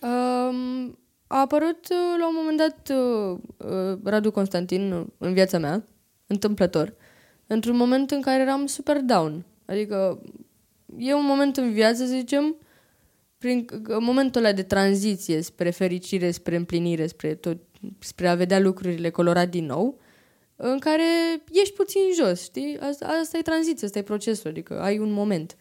Um, 0.00 0.98
a 1.26 1.40
apărut 1.40 1.88
uh, 1.90 2.18
la 2.18 2.28
un 2.28 2.34
moment 2.36 2.58
dat 2.58 2.96
uh, 2.96 3.38
uh, 3.56 3.98
Radu 4.04 4.30
Constantin 4.30 4.92
uh, 4.92 5.06
în 5.18 5.32
viața 5.32 5.58
mea, 5.58 5.84
întâmplător, 6.26 6.94
într-un 7.52 7.76
moment 7.76 8.10
în 8.10 8.20
care 8.20 8.42
eram 8.42 8.66
super 8.66 9.00
down. 9.00 9.44
Adică 9.64 10.22
e 10.98 11.14
un 11.14 11.24
moment 11.24 11.56
în 11.56 11.72
viață, 11.72 12.04
să 12.04 12.14
zicem, 12.14 12.56
prin 13.38 13.66
în 13.82 14.04
momentul 14.04 14.44
ăla 14.44 14.52
de 14.52 14.62
tranziție 14.62 15.40
spre 15.40 15.70
fericire, 15.70 16.30
spre 16.30 16.56
împlinire, 16.56 17.06
spre, 17.06 17.34
tot, 17.34 17.56
spre 17.98 18.28
a 18.28 18.34
vedea 18.34 18.60
lucrurile 18.60 19.10
colorat 19.10 19.48
din 19.48 19.66
nou, 19.66 20.00
în 20.56 20.78
care 20.78 21.02
ești 21.52 21.74
puțin 21.74 22.00
jos, 22.14 22.42
știi? 22.42 22.78
Asta, 22.78 23.06
asta 23.06 23.38
e 23.38 23.42
tranziția, 23.42 23.86
asta 23.86 23.98
e 23.98 24.02
procesul, 24.02 24.50
adică 24.50 24.80
ai 24.80 24.98
un 24.98 25.12
moment 25.12 25.56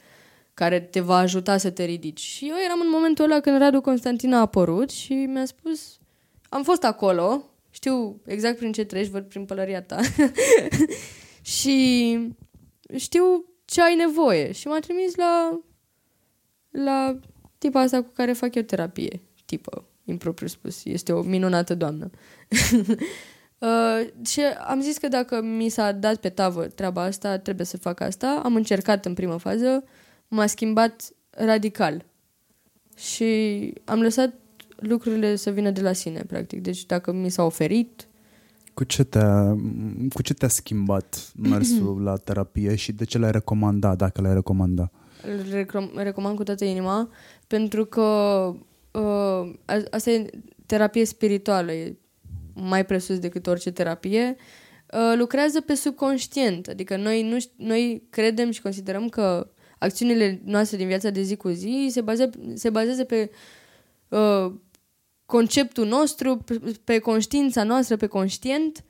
care 0.54 0.80
te 0.80 1.00
va 1.00 1.18
ajuta 1.18 1.58
să 1.58 1.70
te 1.70 1.84
ridici. 1.84 2.20
Și 2.20 2.48
eu 2.50 2.56
eram 2.66 2.80
în 2.80 2.90
momentul 2.90 3.26
ăla 3.26 3.40
când 3.40 3.58
Radu 3.58 3.82
Constantin 3.82 4.34
a 4.34 4.40
apărut 4.40 4.90
și 4.90 5.14
mi-a 5.14 5.46
spus, 5.46 6.00
am 6.50 6.64
fost 6.64 6.84
acolo, 6.84 7.44
știu 7.70 8.22
exact 8.26 8.58
prin 8.58 8.72
ce 8.72 8.84
treci, 8.84 9.08
văd 9.08 9.24
prin 9.24 9.46
pălăria 9.46 9.82
ta 9.82 10.00
și 11.50 12.18
știu 12.96 13.46
ce 13.66 13.82
ai 13.82 13.96
nevoie. 13.96 14.52
Și 14.52 14.68
m-a 14.68 14.80
trimis 14.80 15.16
la, 15.16 15.60
la 16.70 17.20
tipa 17.58 17.80
asta 17.80 18.02
cu 18.02 18.10
care 18.14 18.34
fac 18.34 18.56
eu 18.56 18.62
terapie. 18.62 19.22
Tipă, 19.46 19.86
impropriu 20.06 20.48
spus. 20.48 20.86
Este 20.86 21.14
o 21.14 21.22
minunată 21.22 21.76
doamnă. 21.76 22.10
uh, 23.60 24.08
și 24.26 24.42
am 24.68 24.82
zis 24.82 24.98
că 24.98 25.08
dacă 25.08 25.42
mi 25.42 25.70
s-a 25.70 25.92
dat 25.92 26.16
pe 26.16 26.30
tavă 26.30 26.68
treaba 26.68 27.02
asta, 27.02 27.38
trebuie 27.38 27.66
să 27.66 27.78
fac 27.78 28.00
asta. 28.00 28.42
Am 28.44 28.56
încercat 28.56 29.06
în 29.06 29.14
prima 29.14 29.38
fază, 29.38 29.84
m-a 30.28 30.46
schimbat 30.46 31.10
radical. 31.30 32.06
Și 32.98 33.74
am 33.86 34.02
lăsat 34.02 34.34
lucrurile 34.76 35.36
să 35.36 35.50
vină 35.50 35.70
de 35.70 35.82
la 35.82 35.94
sine, 35.94 36.24
practic. 36.28 36.62
Deci 36.62 36.86
dacă 36.86 37.12
mi 37.12 37.30
s-a 37.30 37.44
oferit... 37.44 38.09
Cu 38.80 38.86
ce 38.86 39.04
te-a, 39.04 39.56
cu 40.14 40.22
ce 40.22 40.34
te-a 40.34 40.48
schimbat 40.48 41.32
mersul 41.36 42.02
la 42.04 42.18
terapie 42.18 42.76
și 42.76 42.92
de 42.92 43.06
ce 43.06 43.18
l-ai 43.18 43.32
recomanda, 43.32 43.96
dacă 43.96 44.22
l-ai 44.22 44.34
recomanda? 44.34 44.92
Îl 45.24 45.64
recom- 45.64 45.92
recomand 45.96 46.36
cu 46.36 46.44
toată 46.44 46.66
inima, 46.66 47.10
pentru 47.48 47.86
că 47.86 48.02
uh, 48.92 49.54
asta 49.92 50.12
e 50.12 50.30
terapie 50.66 51.06
spirituală, 51.06 51.72
e 51.72 51.98
mai 52.54 52.86
presus 52.86 53.20
decât 53.20 53.48
orice 53.48 53.72
terapie. 53.72 54.36
Uh, 54.94 55.18
lucrează 55.18 55.62
pe 55.62 55.74
subconștient, 55.74 56.68
adică 56.68 56.98
noi, 56.98 57.30
nu, 57.30 57.38
noi 57.66 58.04
credem 58.10 58.52
și 58.52 58.62
considerăm 58.62 59.10
că 59.10 59.50
acțiunile 59.78 60.42
noastre 60.44 60.78
din 60.78 60.88
viața 60.88 61.10
de 61.10 61.22
zi 61.22 61.36
cu 61.36 61.50
zi 61.50 61.88
se, 61.92 62.02
baze, 62.02 62.30
se 62.54 62.70
bazează 62.70 63.04
pe 63.04 63.32
uh, 64.10 64.54
conceptul 65.30 65.88
nostru, 65.88 66.38
pe, 66.38 66.60
pe 66.84 67.00
conștiința 67.00 67.64
noastră, 67.64 67.96
pe 67.96 68.08
conștient, 68.08 68.84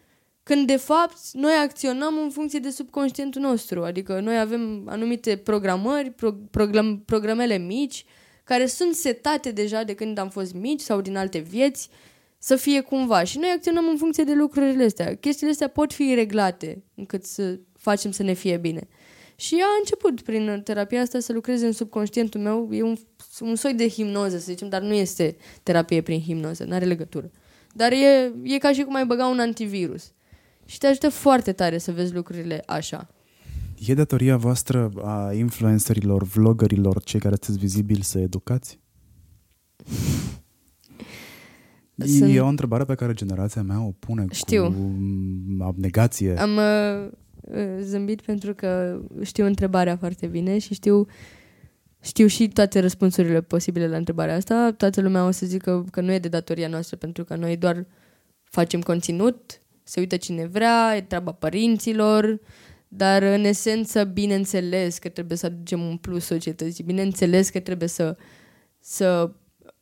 când 0.43 0.67
de 0.67 0.75
fapt 0.75 1.17
noi 1.31 1.51
acționăm 1.63 2.17
în 2.23 2.29
funcție 2.29 2.59
de 2.59 2.69
subconștientul 2.69 3.41
nostru. 3.41 3.83
Adică 3.83 4.19
noi 4.19 4.39
avem 4.39 4.83
anumite 4.85 5.37
programări, 5.37 6.11
pro, 6.11 6.31
program, 6.51 7.01
programele 7.05 7.57
mici, 7.57 8.05
care 8.43 8.65
sunt 8.65 8.95
setate 8.95 9.51
deja 9.51 9.83
de 9.83 9.93
când 9.93 10.17
am 10.17 10.29
fost 10.29 10.53
mici 10.53 10.79
sau 10.81 11.01
din 11.01 11.17
alte 11.17 11.37
vieți, 11.37 11.89
să 12.37 12.55
fie 12.55 12.81
cumva. 12.81 13.23
Și 13.23 13.37
noi 13.37 13.49
acționăm 13.55 13.87
în 13.87 13.97
funcție 13.97 14.23
de 14.23 14.33
lucrurile 14.33 14.83
astea. 14.83 15.15
Chestiile 15.15 15.51
astea 15.51 15.67
pot 15.67 15.93
fi 15.93 16.13
reglate 16.13 16.83
încât 16.95 17.23
să 17.23 17.59
facem 17.77 18.11
să 18.11 18.23
ne 18.23 18.33
fie 18.33 18.57
bine. 18.57 18.87
Și 19.35 19.55
a 19.55 19.77
început 19.79 20.21
prin 20.21 20.61
terapia 20.63 21.01
asta 21.01 21.19
să 21.19 21.33
lucreze 21.33 21.65
în 21.65 21.71
subconștientul 21.71 22.41
meu. 22.41 22.69
E 22.71 22.81
un, 22.81 22.95
un 23.41 23.55
soi 23.55 23.73
de 23.73 23.87
hipnoză, 23.87 24.37
să 24.37 24.51
zicem, 24.51 24.69
dar 24.69 24.81
nu 24.81 24.93
este 24.93 25.35
terapie 25.63 26.01
prin 26.01 26.21
hipnoză, 26.21 26.63
nu 26.63 26.73
are 26.73 26.85
legătură. 26.85 27.31
Dar 27.73 27.91
e, 27.91 28.33
e 28.43 28.57
ca 28.57 28.71
și 28.71 28.81
cum 28.81 28.95
ai 28.95 29.05
băga 29.05 29.27
un 29.27 29.39
antivirus. 29.39 30.11
Și 30.65 30.77
te 30.77 30.87
ajută 30.87 31.09
foarte 31.09 31.51
tare 31.51 31.77
să 31.77 31.91
vezi 31.91 32.13
lucrurile 32.13 32.63
așa. 32.65 33.09
E 33.87 33.93
datoria 33.93 34.37
voastră 34.37 34.91
a 35.03 35.33
influencerilor, 35.33 36.23
vloggerilor, 36.23 37.03
cei 37.03 37.19
care 37.19 37.35
sunteți 37.41 37.65
vizibili 37.65 38.03
să 38.03 38.19
educați? 38.19 38.79
Sunt... 42.05 42.33
E 42.33 42.39
o 42.39 42.47
întrebare 42.47 42.83
pe 42.83 42.95
care 42.95 43.13
generația 43.13 43.61
mea 43.61 43.81
o 43.81 43.91
pune 43.99 44.25
Știu. 44.31 44.63
cu 44.63 44.93
abnegație. 45.63 46.37
Am 46.37 46.55
uh, 46.55 47.09
zâmbit 47.81 48.21
pentru 48.21 48.53
că 48.53 49.01
știu 49.21 49.45
întrebarea 49.45 49.97
foarte 49.97 50.27
bine 50.27 50.57
și 50.57 50.73
știu 50.73 51.05
știu 52.01 52.27
și 52.27 52.47
toate 52.47 52.79
răspunsurile 52.79 53.41
posibile 53.41 53.87
la 53.87 53.97
întrebarea 53.97 54.35
asta. 54.35 54.73
Toată 54.77 55.01
lumea 55.01 55.25
o 55.25 55.31
să 55.31 55.45
zică 55.45 55.85
că 55.91 56.01
nu 56.01 56.11
e 56.11 56.19
de 56.19 56.27
datoria 56.27 56.67
noastră 56.67 56.95
pentru 56.95 57.23
că 57.23 57.35
noi 57.35 57.57
doar 57.57 57.85
facem 58.43 58.81
conținut, 58.81 59.61
se 59.83 59.99
uită 59.99 60.17
cine 60.17 60.45
vrea, 60.45 60.93
e 60.95 61.01
treaba 61.01 61.31
părinților, 61.31 62.39
dar 62.87 63.21
în 63.21 63.43
esență, 63.43 64.03
bineînțeles 64.03 64.97
că 64.97 65.09
trebuie 65.09 65.37
să 65.37 65.45
aducem 65.45 65.81
un 65.81 65.97
plus 65.97 66.25
societății, 66.25 66.83
bineînțeles 66.83 67.49
că 67.49 67.59
trebuie 67.59 67.87
să, 67.87 68.17
să 68.79 69.31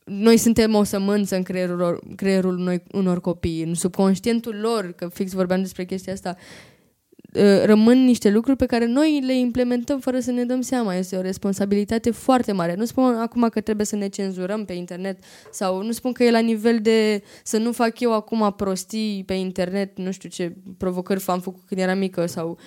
noi 0.05 0.37
suntem 0.37 0.75
o 0.75 0.83
sămânță 0.83 1.35
în 1.35 1.43
creierul, 1.43 2.03
creierul 2.15 2.57
noi, 2.57 2.83
unor 2.91 3.21
copii, 3.21 3.63
în 3.63 3.73
subconștientul 3.73 4.55
lor, 4.55 4.91
că 4.91 5.07
fix 5.07 5.31
vorbeam 5.31 5.61
despre 5.61 5.85
chestia 5.85 6.13
asta, 6.13 6.35
Uh, 6.35 6.76
rămân 7.63 8.03
niște 8.03 8.29
lucruri 8.29 8.57
pe 8.57 8.65
care 8.65 8.85
noi 8.85 9.21
le 9.25 9.37
implementăm 9.37 9.99
fără 9.99 10.19
să 10.19 10.31
ne 10.31 10.43
dăm 10.43 10.61
seama. 10.61 10.95
Este 10.95 11.15
o 11.15 11.21
responsabilitate 11.21 12.11
foarte 12.11 12.51
mare. 12.51 12.75
Nu 12.75 12.85
spun 12.85 13.03
acum 13.03 13.49
că 13.49 13.61
trebuie 13.61 13.85
să 13.85 13.95
ne 13.95 14.07
cenzurăm 14.07 14.65
pe 14.65 14.73
internet 14.73 15.23
sau 15.51 15.83
nu 15.83 15.91
spun 15.91 16.11
că 16.11 16.23
e 16.23 16.31
la 16.31 16.39
nivel 16.39 16.79
de 16.81 17.23
să 17.43 17.57
nu 17.57 17.71
fac 17.71 17.99
eu 17.99 18.13
acum 18.13 18.53
prostii 18.57 19.23
pe 19.25 19.33
internet, 19.33 19.97
nu 19.97 20.11
știu 20.11 20.29
ce 20.29 20.55
provocări 20.77 21.23
am 21.27 21.39
făcut 21.39 21.61
când 21.65 21.81
eram 21.81 21.97
mică 21.97 22.25
sau 22.25 22.57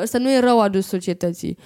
asta 0.00 0.18
nu 0.18 0.30
e 0.30 0.38
rău 0.38 0.60
adus 0.60 0.86
societății. 0.86 1.58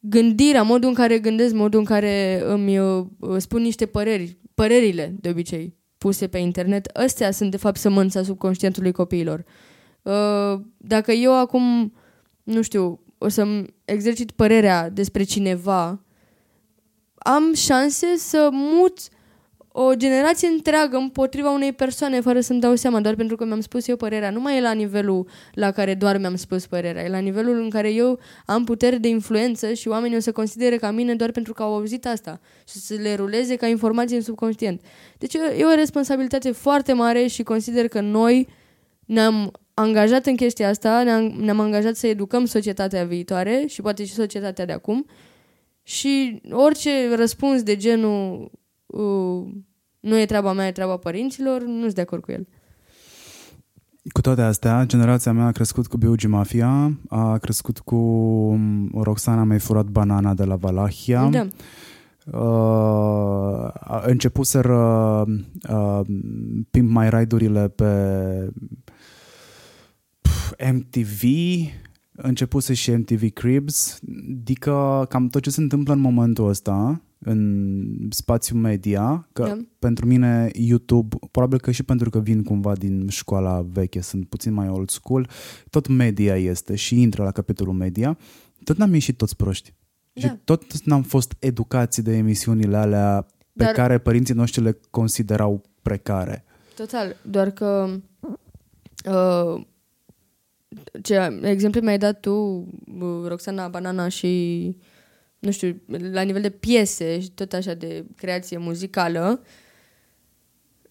Gândirea, 0.00 0.62
modul 0.62 0.88
în 0.88 0.94
care 0.94 1.18
gândesc, 1.18 1.54
modul 1.54 1.78
în 1.78 1.84
care 1.84 2.42
îmi 2.46 2.78
uh, 2.78 3.06
spun 3.36 3.62
niște 3.62 3.86
păreri, 3.86 4.38
părerile 4.54 5.14
de 5.20 5.28
obicei 5.28 5.78
puse 5.98 6.26
pe 6.26 6.38
internet, 6.38 6.86
astea 6.86 7.30
sunt 7.30 7.50
de 7.50 7.56
fapt 7.56 7.76
sămânța 7.76 8.22
subconștientului 8.22 8.92
copiilor. 8.92 9.44
Uh, 10.02 10.60
dacă 10.76 11.12
eu 11.12 11.38
acum, 11.38 11.92
nu 12.50 12.62
știu, 12.62 13.00
o 13.18 13.28
să-mi 13.28 13.74
exercit 13.84 14.30
părerea 14.30 14.88
despre 14.88 15.22
cineva, 15.22 16.00
am 17.14 17.54
șanse 17.54 18.16
să 18.16 18.48
mut 18.52 18.98
o 19.72 19.94
generație 19.94 20.48
întreagă 20.48 20.96
împotriva 20.96 21.50
unei 21.50 21.72
persoane 21.72 22.20
fără 22.20 22.40
să-mi 22.40 22.60
dau 22.60 22.74
seama, 22.74 23.00
doar 23.00 23.14
pentru 23.14 23.36
că 23.36 23.44
mi-am 23.44 23.60
spus 23.60 23.88
eu 23.88 23.96
părerea. 23.96 24.30
Nu 24.30 24.40
mai 24.40 24.56
e 24.56 24.60
la 24.60 24.72
nivelul 24.72 25.28
la 25.52 25.70
care 25.70 25.94
doar 25.94 26.18
mi-am 26.18 26.36
spus 26.36 26.66
părerea, 26.66 27.04
e 27.04 27.08
la 27.08 27.18
nivelul 27.18 27.60
în 27.60 27.70
care 27.70 27.92
eu 27.92 28.18
am 28.46 28.64
putere 28.64 28.96
de 28.96 29.08
influență 29.08 29.72
și 29.72 29.88
oamenii 29.88 30.16
o 30.16 30.20
să 30.20 30.32
considere 30.32 30.76
ca 30.76 30.90
mine 30.90 31.14
doar 31.14 31.30
pentru 31.30 31.52
că 31.52 31.62
au 31.62 31.74
auzit 31.74 32.06
asta 32.06 32.40
și 32.68 32.76
să 32.76 32.94
le 32.94 33.14
ruleze 33.14 33.56
ca 33.56 33.66
informație 33.66 34.16
în 34.16 34.22
subconștient. 34.22 34.80
Deci 35.18 35.34
e 35.34 35.64
o 35.64 35.74
responsabilitate 35.74 36.50
foarte 36.50 36.92
mare 36.92 37.26
și 37.26 37.42
consider 37.42 37.88
că 37.88 38.00
noi 38.00 38.48
ne-am 39.04 39.52
angajat 39.74 40.26
în 40.26 40.36
chestia 40.36 40.68
asta, 40.68 41.02
ne-am, 41.02 41.22
ne-am 41.22 41.60
angajat 41.60 41.96
să 41.96 42.06
educăm 42.06 42.44
societatea 42.44 43.04
viitoare 43.04 43.64
și 43.68 43.82
poate 43.82 44.04
și 44.04 44.12
societatea 44.12 44.64
de 44.64 44.72
acum 44.72 45.06
și 45.82 46.42
orice 46.50 47.14
răspuns 47.16 47.62
de 47.62 47.76
genul 47.76 48.50
uh, 48.86 49.46
nu 50.00 50.18
e 50.18 50.26
treaba 50.26 50.52
mea, 50.52 50.66
e 50.66 50.72
treaba 50.72 50.96
părinților, 50.96 51.62
nu 51.62 51.80
sunt 51.80 51.94
de 51.94 52.00
acord 52.00 52.22
cu 52.22 52.32
el. 52.32 52.46
Cu 54.12 54.20
toate 54.20 54.42
astea, 54.42 54.84
generația 54.86 55.32
mea 55.32 55.46
a 55.46 55.52
crescut 55.52 55.86
cu 55.86 55.96
Biugi 55.96 56.26
Mafia, 56.26 56.98
a 57.08 57.38
crescut 57.38 57.78
cu 57.78 57.96
um, 57.96 58.90
Roxana 59.02 59.44
mi-a 59.44 59.58
furat 59.58 59.86
banana 59.86 60.34
de 60.34 60.44
la 60.44 60.56
Valahia. 60.56 61.28
Da. 61.28 61.46
Uh, 62.38 63.70
începuseră 64.06 65.24
uh, 65.68 66.00
Pimp 66.70 66.90
My 66.90 67.08
Ride-urile 67.08 67.68
pe 67.68 67.84
MTV, 70.72 71.22
începuse 72.12 72.74
și 72.74 72.90
MTV 72.90 73.30
Cribs, 73.32 74.00
adică 74.40 75.06
cam 75.08 75.28
tot 75.28 75.42
ce 75.42 75.50
se 75.50 75.60
întâmplă 75.60 75.92
în 75.92 76.00
momentul 76.00 76.48
ăsta 76.48 77.02
în 77.18 78.08
spațiu 78.10 78.56
media, 78.56 79.28
că 79.32 79.42
Da. 79.42 79.56
pentru 79.78 80.06
mine 80.06 80.50
YouTube, 80.52 81.16
probabil 81.30 81.60
că 81.60 81.70
și 81.70 81.82
pentru 81.82 82.10
că 82.10 82.18
vin 82.18 82.42
cumva 82.42 82.74
din 82.74 83.08
școala 83.08 83.66
veche, 83.72 84.00
sunt 84.00 84.28
puțin 84.28 84.52
mai 84.52 84.68
old 84.68 84.90
school, 84.90 85.28
tot 85.70 85.86
media 85.86 86.36
este 86.36 86.74
și 86.74 87.00
intră 87.00 87.22
la 87.22 87.30
capitolul 87.30 87.74
media, 87.74 88.18
tot 88.64 88.76
n-am 88.76 88.92
ieșit 88.92 89.16
toți 89.16 89.36
proști. 89.36 89.74
Și 90.14 90.26
Da. 90.26 90.38
tot 90.44 90.82
n-am 90.84 91.02
fost 91.02 91.34
educați 91.38 92.02
de 92.02 92.16
emisiunile 92.16 92.76
alea 92.76 93.26
pe 93.52 93.64
Dar- 93.64 93.72
care 93.72 93.98
părinții 93.98 94.34
noștri 94.34 94.62
le 94.62 94.78
considerau 94.90 95.62
precare. 95.82 96.44
Total, 96.76 97.16
doar 97.30 97.50
că 97.50 97.90
uh, 99.04 99.62
ce 101.02 101.40
exemple 101.42 101.80
mi-ai 101.80 101.98
dat 101.98 102.20
tu, 102.20 102.32
uh, 103.00 103.26
Roxana 103.26 103.68
Banana 103.68 104.08
și 104.08 104.76
nu 105.38 105.50
știu, 105.50 105.80
la 106.12 106.22
nivel 106.22 106.42
de 106.42 106.50
piese 106.50 107.20
și 107.20 107.30
tot 107.30 107.52
așa 107.52 107.74
de 107.74 108.04
creație 108.16 108.58
muzicală, 108.58 109.42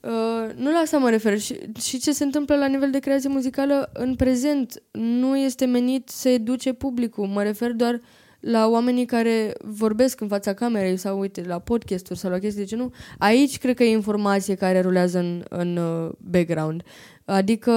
uh, 0.01 0.53
nu 0.55 0.71
la 0.71 0.77
asta 0.77 0.97
mă 0.97 1.09
refer. 1.09 1.39
Și, 1.39 1.55
și 1.79 1.99
ce 1.99 2.11
se 2.11 2.23
întâmplă 2.23 2.55
la 2.55 2.67
nivel 2.67 2.91
de 2.91 2.99
creație 2.99 3.29
muzicală 3.29 3.89
în 3.93 4.15
prezent 4.15 4.83
nu 4.91 5.37
este 5.37 5.65
menit 5.65 6.09
să 6.09 6.29
educe 6.29 6.73
publicul. 6.73 7.27
Mă 7.27 7.43
refer 7.43 7.71
doar 7.71 8.01
la 8.39 8.67
oamenii 8.67 9.05
care 9.05 9.53
vorbesc 9.61 10.21
în 10.21 10.27
fața 10.27 10.53
camerei 10.53 10.97
sau, 10.97 11.19
uite, 11.19 11.43
la 11.47 11.59
podcasturi 11.59 12.19
sau 12.19 12.31
la 12.31 12.37
chestii 12.37 12.61
de 12.61 12.67
genul, 12.67 12.91
aici 13.17 13.57
cred 13.57 13.75
că 13.75 13.83
e 13.83 13.91
informație 13.91 14.55
care 14.55 14.81
rulează 14.81 15.19
în, 15.19 15.43
în 15.49 15.77
uh, 15.77 16.11
background. 16.17 16.83
Adică 17.29 17.71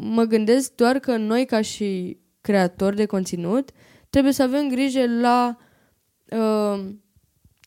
mă 0.00 0.24
gândesc 0.24 0.74
doar 0.74 0.98
că 0.98 1.16
noi 1.16 1.44
ca 1.44 1.60
și 1.60 2.18
creatori 2.40 2.96
de 2.96 3.06
conținut 3.06 3.70
trebuie 4.10 4.32
să 4.32 4.42
avem 4.42 4.68
grijă 4.68 5.04
la 5.20 5.56
uh, 6.30 6.84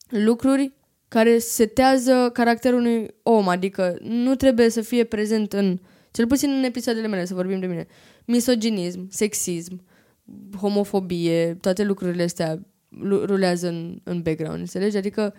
lucruri 0.08 0.74
care 1.08 1.38
setează 1.38 2.30
caracterul 2.34 2.80
unui 2.80 3.08
om, 3.24 3.48
adică 3.48 3.98
nu 4.02 4.36
trebuie 4.36 4.70
să 4.70 4.82
fie 4.82 5.04
prezent 5.04 5.54
în, 5.54 5.80
cel 6.12 6.28
puțin 6.28 6.50
în 6.50 6.64
episoadele 6.64 7.08
mele, 7.08 7.26
să 7.26 7.34
vorbim 7.34 7.60
de 7.60 7.66
mine, 7.66 7.88
misoginism, 8.26 9.08
sexism, 9.10 9.84
homofobie, 10.60 11.58
toate 11.62 11.84
lucrurile 11.84 12.24
astea 12.24 12.60
rulează 13.04 13.68
în, 13.68 14.00
în 14.04 14.22
background, 14.22 14.60
înțelegi? 14.60 14.98
Adică 14.98 15.34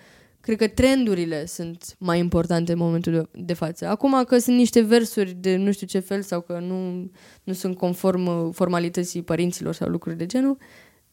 cred 0.45 0.59
că 0.59 0.69
trendurile 0.69 1.47
sunt 1.47 1.97
mai 1.99 2.19
importante 2.19 2.73
în 2.73 2.79
momentul 2.79 3.13
de, 3.13 3.45
de 3.45 3.53
față. 3.53 3.87
Acum 3.87 4.25
că 4.25 4.39
sunt 4.39 4.57
niște 4.57 4.81
versuri 4.81 5.33
de 5.33 5.57
nu 5.57 5.73
știu 5.73 5.87
ce 5.87 5.99
fel 5.99 6.23
sau 6.23 6.41
că 6.41 6.59
nu, 6.59 7.11
nu 7.45 7.53
sunt 7.53 7.77
conform 7.77 8.27
uh, 8.27 8.49
formalității 8.53 9.23
părinților 9.23 9.75
sau 9.75 9.89
lucruri 9.89 10.17
de 10.17 10.27
genul, 10.27 10.57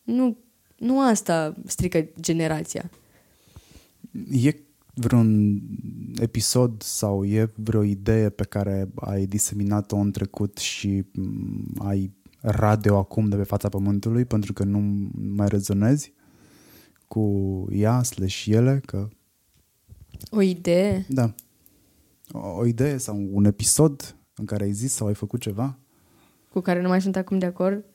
nu, 0.03 0.37
nu 0.77 1.01
asta 1.01 1.55
strică 1.65 2.07
generația. 2.19 2.89
E 4.31 4.55
vreun 4.93 5.59
episod 6.15 6.81
sau 6.81 7.25
e 7.25 7.51
vreo 7.55 7.83
idee 7.83 8.29
pe 8.29 8.43
care 8.43 8.89
ai 8.95 9.25
diseminat-o 9.25 9.95
în 9.95 10.11
trecut 10.11 10.57
și 10.57 11.03
mm, 11.13 11.73
ai 11.79 12.11
radio 12.41 12.97
acum 12.97 13.29
de 13.29 13.35
pe 13.35 13.43
fața 13.43 13.69
pământului 13.69 14.25
pentru 14.25 14.53
că 14.53 14.63
nu 14.63 15.09
mai 15.35 15.47
rezonezi 15.47 16.13
cu 17.07 17.67
ea 17.71 18.03
slash 18.03 18.45
ele? 18.45 18.81
Că... 18.85 19.09
O 20.29 20.41
idee? 20.41 21.05
Da. 21.09 21.33
O, 22.31 22.39
o 22.57 22.65
idee 22.65 22.97
sau 22.97 23.27
un 23.31 23.45
episod 23.45 24.15
în 24.35 24.45
care 24.45 24.63
ai 24.63 24.71
zis 24.71 24.93
sau 24.93 25.07
ai 25.07 25.13
făcut 25.13 25.39
ceva? 25.39 25.77
Cu 26.49 26.59
care 26.59 26.81
nu 26.81 26.87
mai 26.87 27.01
sunt 27.01 27.15
acum 27.15 27.39
de 27.39 27.45
acord? 27.45 27.85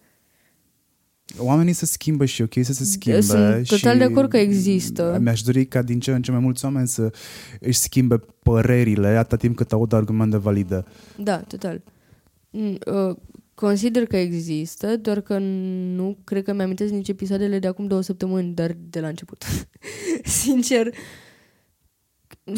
Oamenii 1.39 1.73
se 1.73 1.87
schimbă 1.87 2.25
și 2.25 2.43
ok 2.43 2.53
să 2.63 2.73
se 2.73 2.85
schimbe. 2.85 3.21
Sunt 3.21 3.67
total 3.67 3.93
și 3.93 3.99
de 3.99 4.05
acord 4.05 4.31
că 4.31 4.37
există. 4.37 5.19
Mi-aș 5.21 5.43
dori 5.43 5.67
ca 5.67 5.83
din 5.83 6.01
ce 6.01 6.13
în 6.13 6.23
ce 6.23 6.31
mai 6.31 6.41
mulți 6.41 6.65
oameni 6.65 6.89
să 6.89 7.13
își 7.61 7.79
schimbe 7.79 8.21
părerile 8.43 9.09
atât 9.09 9.39
timp 9.39 9.57
cât 9.57 9.73
aud 9.73 9.93
argumente 9.93 10.37
valide. 10.37 10.85
Da, 11.19 11.39
total. 11.39 11.83
Mm, 12.51 12.79
uh, 12.87 13.17
consider 13.55 14.07
că 14.07 14.17
există, 14.17 14.97
doar 14.97 15.21
că 15.21 15.39
nu 15.39 16.19
cred 16.25 16.45
că 16.45 16.53
mi-amintesc 16.53 16.93
nici 16.93 17.09
episoadele 17.09 17.59
de 17.59 17.67
acum 17.67 17.87
două 17.87 18.01
săptămâni, 18.01 18.55
dar 18.55 18.77
de 18.91 19.01
la 19.01 19.09
început. 19.09 19.45
Sincer, 20.43 20.95
100% 22.51 22.53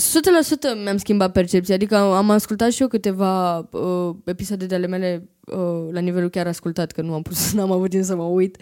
mi-am 0.83 0.97
schimbat 0.97 1.33
percepția, 1.33 1.75
adică 1.75 1.97
am 1.97 2.31
ascultat 2.31 2.73
și 2.73 2.83
eu 2.83 2.89
câteva 2.89 3.59
uh, 3.59 4.15
episoade 4.25 4.67
de 4.67 4.75
ale 4.75 4.87
mele 4.87 5.29
uh, 5.47 5.89
la 5.91 6.01
nivelul 6.01 6.29
chiar 6.29 6.47
ascultat, 6.47 6.93
că 6.93 7.03
nu 7.03 7.15
am 7.15 7.23
pus, 7.23 7.53
n-am 7.55 7.73
avut 7.73 7.91
timp 7.91 8.05
să 8.05 8.17
mă 8.17 8.25
uit, 8.25 8.57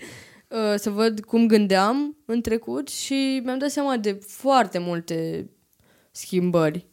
uh, 0.49 0.75
să 0.77 0.91
văd 0.91 1.21
cum 1.21 1.47
gândeam 1.47 2.17
în 2.25 2.41
trecut 2.41 2.89
și 2.89 3.41
mi-am 3.45 3.59
dat 3.59 3.71
seama 3.71 3.97
de 3.97 4.13
foarte 4.13 4.79
multe 4.79 5.51
schimbări 6.11 6.87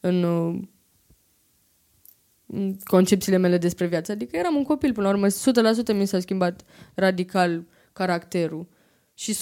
în, 0.00 0.22
uh, 0.22 0.58
în 2.46 2.76
concepțiile 2.84 3.36
mele 3.36 3.58
despre 3.58 3.86
viață. 3.86 4.12
Adică 4.12 4.36
eram 4.36 4.56
un 4.56 4.64
copil, 4.64 4.92
până 4.92 5.06
la 5.06 5.12
urmă, 5.12 5.26
100% 5.28 5.94
mi 5.94 6.06
s-a 6.06 6.20
schimbat 6.20 6.64
radical 6.94 7.64
caracterul. 7.92 8.68
Și 9.18 9.34
100% 9.34 9.36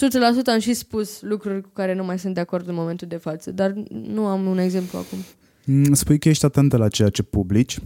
am 0.46 0.58
și 0.58 0.74
spus 0.74 1.20
lucruri 1.22 1.62
cu 1.62 1.68
care 1.72 1.94
nu 1.94 2.04
mai 2.04 2.18
sunt 2.18 2.34
de 2.34 2.40
acord 2.40 2.68
în 2.68 2.74
momentul 2.74 3.08
de 3.08 3.16
față, 3.16 3.50
dar 3.50 3.72
nu 3.90 4.26
am 4.26 4.46
un 4.46 4.58
exemplu 4.58 4.98
acum. 4.98 5.18
Mm, 5.64 5.92
spui 5.92 6.18
că 6.18 6.28
ești 6.28 6.44
atentă 6.44 6.76
la 6.76 6.88
ceea 6.88 7.08
ce 7.08 7.22
publici. 7.22 7.78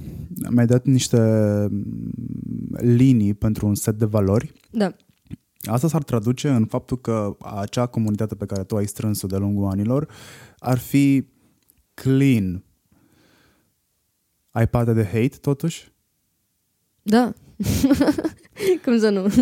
Mi-ai 0.51 0.67
dat 0.67 0.85
niște 0.85 1.19
mm, 1.71 2.77
linii 2.81 3.35
pentru 3.35 3.67
un 3.67 3.75
set 3.75 3.95
de 3.95 4.05
valori. 4.05 4.53
Da. 4.71 4.95
Asta 5.61 5.89
s-ar 5.89 6.03
traduce 6.03 6.49
în 6.49 6.67
faptul 6.67 7.01
că 7.01 7.37
acea 7.39 7.87
comunitate 7.87 8.35
pe 8.35 8.47
care 8.47 8.65
tu 8.65 8.77
ai 8.77 8.87
strâns-o 8.87 9.27
de 9.27 9.37
lungul 9.37 9.71
anilor 9.71 10.09
ar 10.59 10.79
fi 10.79 11.27
clean. 11.95 12.65
Ai 14.51 14.69
parte 14.69 14.93
de 14.93 15.05
hate, 15.05 15.37
totuși? 15.41 15.93
Da. 17.03 17.33
Cum 18.85 18.99
să 18.99 19.09
nu? 19.09 19.27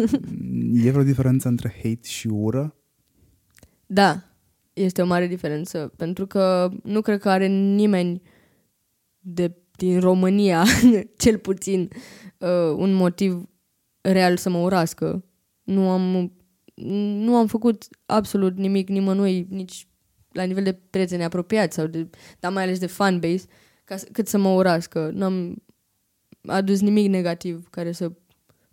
E 0.85 0.91
vreo 0.91 1.03
diferență 1.03 1.49
între 1.49 1.75
hate 1.77 2.09
și 2.09 2.27
ură? 2.27 2.77
Da, 3.87 4.23
este 4.73 5.03
o 5.03 5.07
mare 5.07 5.27
diferență, 5.27 5.93
pentru 5.97 6.27
că 6.27 6.71
nu 6.83 7.01
cred 7.01 7.21
că 7.21 7.29
are 7.29 7.47
nimeni 7.47 8.23
de, 9.19 9.57
din 9.77 10.01
România, 10.01 10.64
cel 11.23 11.39
puțin, 11.39 11.89
uh, 12.39 12.75
un 12.77 12.93
motiv 12.93 13.49
real 14.01 14.37
să 14.37 14.51
mă 14.51 14.59
urască. 14.59 15.25
Nu 15.62 15.91
am, 15.91 16.33
nu 17.25 17.37
am 17.37 17.47
făcut 17.47 17.87
absolut 18.07 18.57
nimic 18.57 18.89
nimănui, 18.89 19.47
nici 19.51 19.87
la 20.33 20.43
nivel 20.43 20.62
de 20.62 20.73
prieteni 20.73 21.25
apropiați, 21.25 21.75
sau 21.75 21.87
de, 21.87 22.09
dar 22.41 22.53
mai 22.53 22.62
ales 22.62 22.79
de 22.79 22.87
fanbase, 22.87 23.47
ca, 23.85 23.97
cât 24.12 24.29
să 24.29 24.39
mă 24.39 24.49
urască. 24.49 25.11
N-am 25.14 25.62
adus 26.47 26.81
nimic 26.81 27.09
negativ 27.09 27.69
care 27.71 27.93
să 27.93 28.12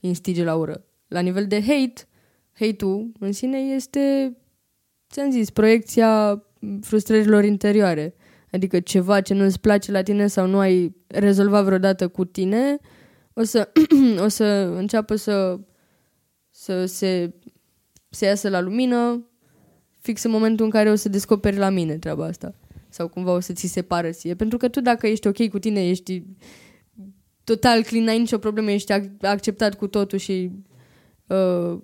instige 0.08 0.44
la 0.44 0.56
ură. 0.56 0.86
La 1.08 1.20
nivel 1.20 1.48
de 1.48 1.62
hate, 1.62 2.08
hate-ul 2.54 3.12
în 3.20 3.32
sine 3.32 3.58
este, 3.58 4.36
ți-am 5.10 5.32
zis, 5.32 5.50
proiecția 5.50 6.44
frustrărilor 6.82 7.44
interioare. 7.44 8.16
Adică 8.52 8.80
ceva 8.80 9.22
ce 9.22 9.34
nu-ți 9.34 9.60
place 9.60 9.92
la 9.92 10.02
tine 10.02 10.28
sau 10.28 10.48
nu 10.48 10.58
ai 10.58 10.96
rezolvat 11.08 11.64
vreodată 11.64 12.08
cu 12.08 12.26
tine, 12.26 12.78
o 13.34 13.44
să, 13.44 13.72
o 14.26 14.28
să 14.28 14.44
înceapă 14.76 15.16
să, 15.16 15.60
să 16.50 16.86
se, 16.86 17.34
se 18.10 18.26
iasă 18.26 18.50
la 18.50 18.62
lumină 18.62 19.26
fix 20.00 20.24
în 20.24 20.32
momentul 20.32 20.66
în 20.66 20.72
care 20.72 20.92
o 20.92 20.96
să 20.96 21.10
descoperi 21.10 21.58
la 21.58 21.70
mine 21.70 21.98
treaba 21.98 22.26
asta. 22.26 22.56
Sau 22.90 23.08
cumva 23.08 23.32
o 23.32 23.40
să 23.40 23.54
ți 23.54 23.68
se 23.68 23.82
pară 23.82 24.10
ție. 24.10 24.36
Pentru 24.36 24.58
că 24.58 24.68
tu 24.68 24.82
dacă 24.82 25.08
ești 25.08 25.28
ok 25.28 25.48
cu 25.50 25.60
tine, 25.60 25.90
ești 25.90 26.24
total 27.46 27.84
clean, 27.84 28.04
n-ai 28.04 28.20
nicio 28.20 28.38
problemă, 28.38 28.72
ești 28.72 28.92
acceptat 29.22 29.76
cu 29.76 29.88
totul 29.88 30.18
și 30.18 30.52
uh, 31.28 31.78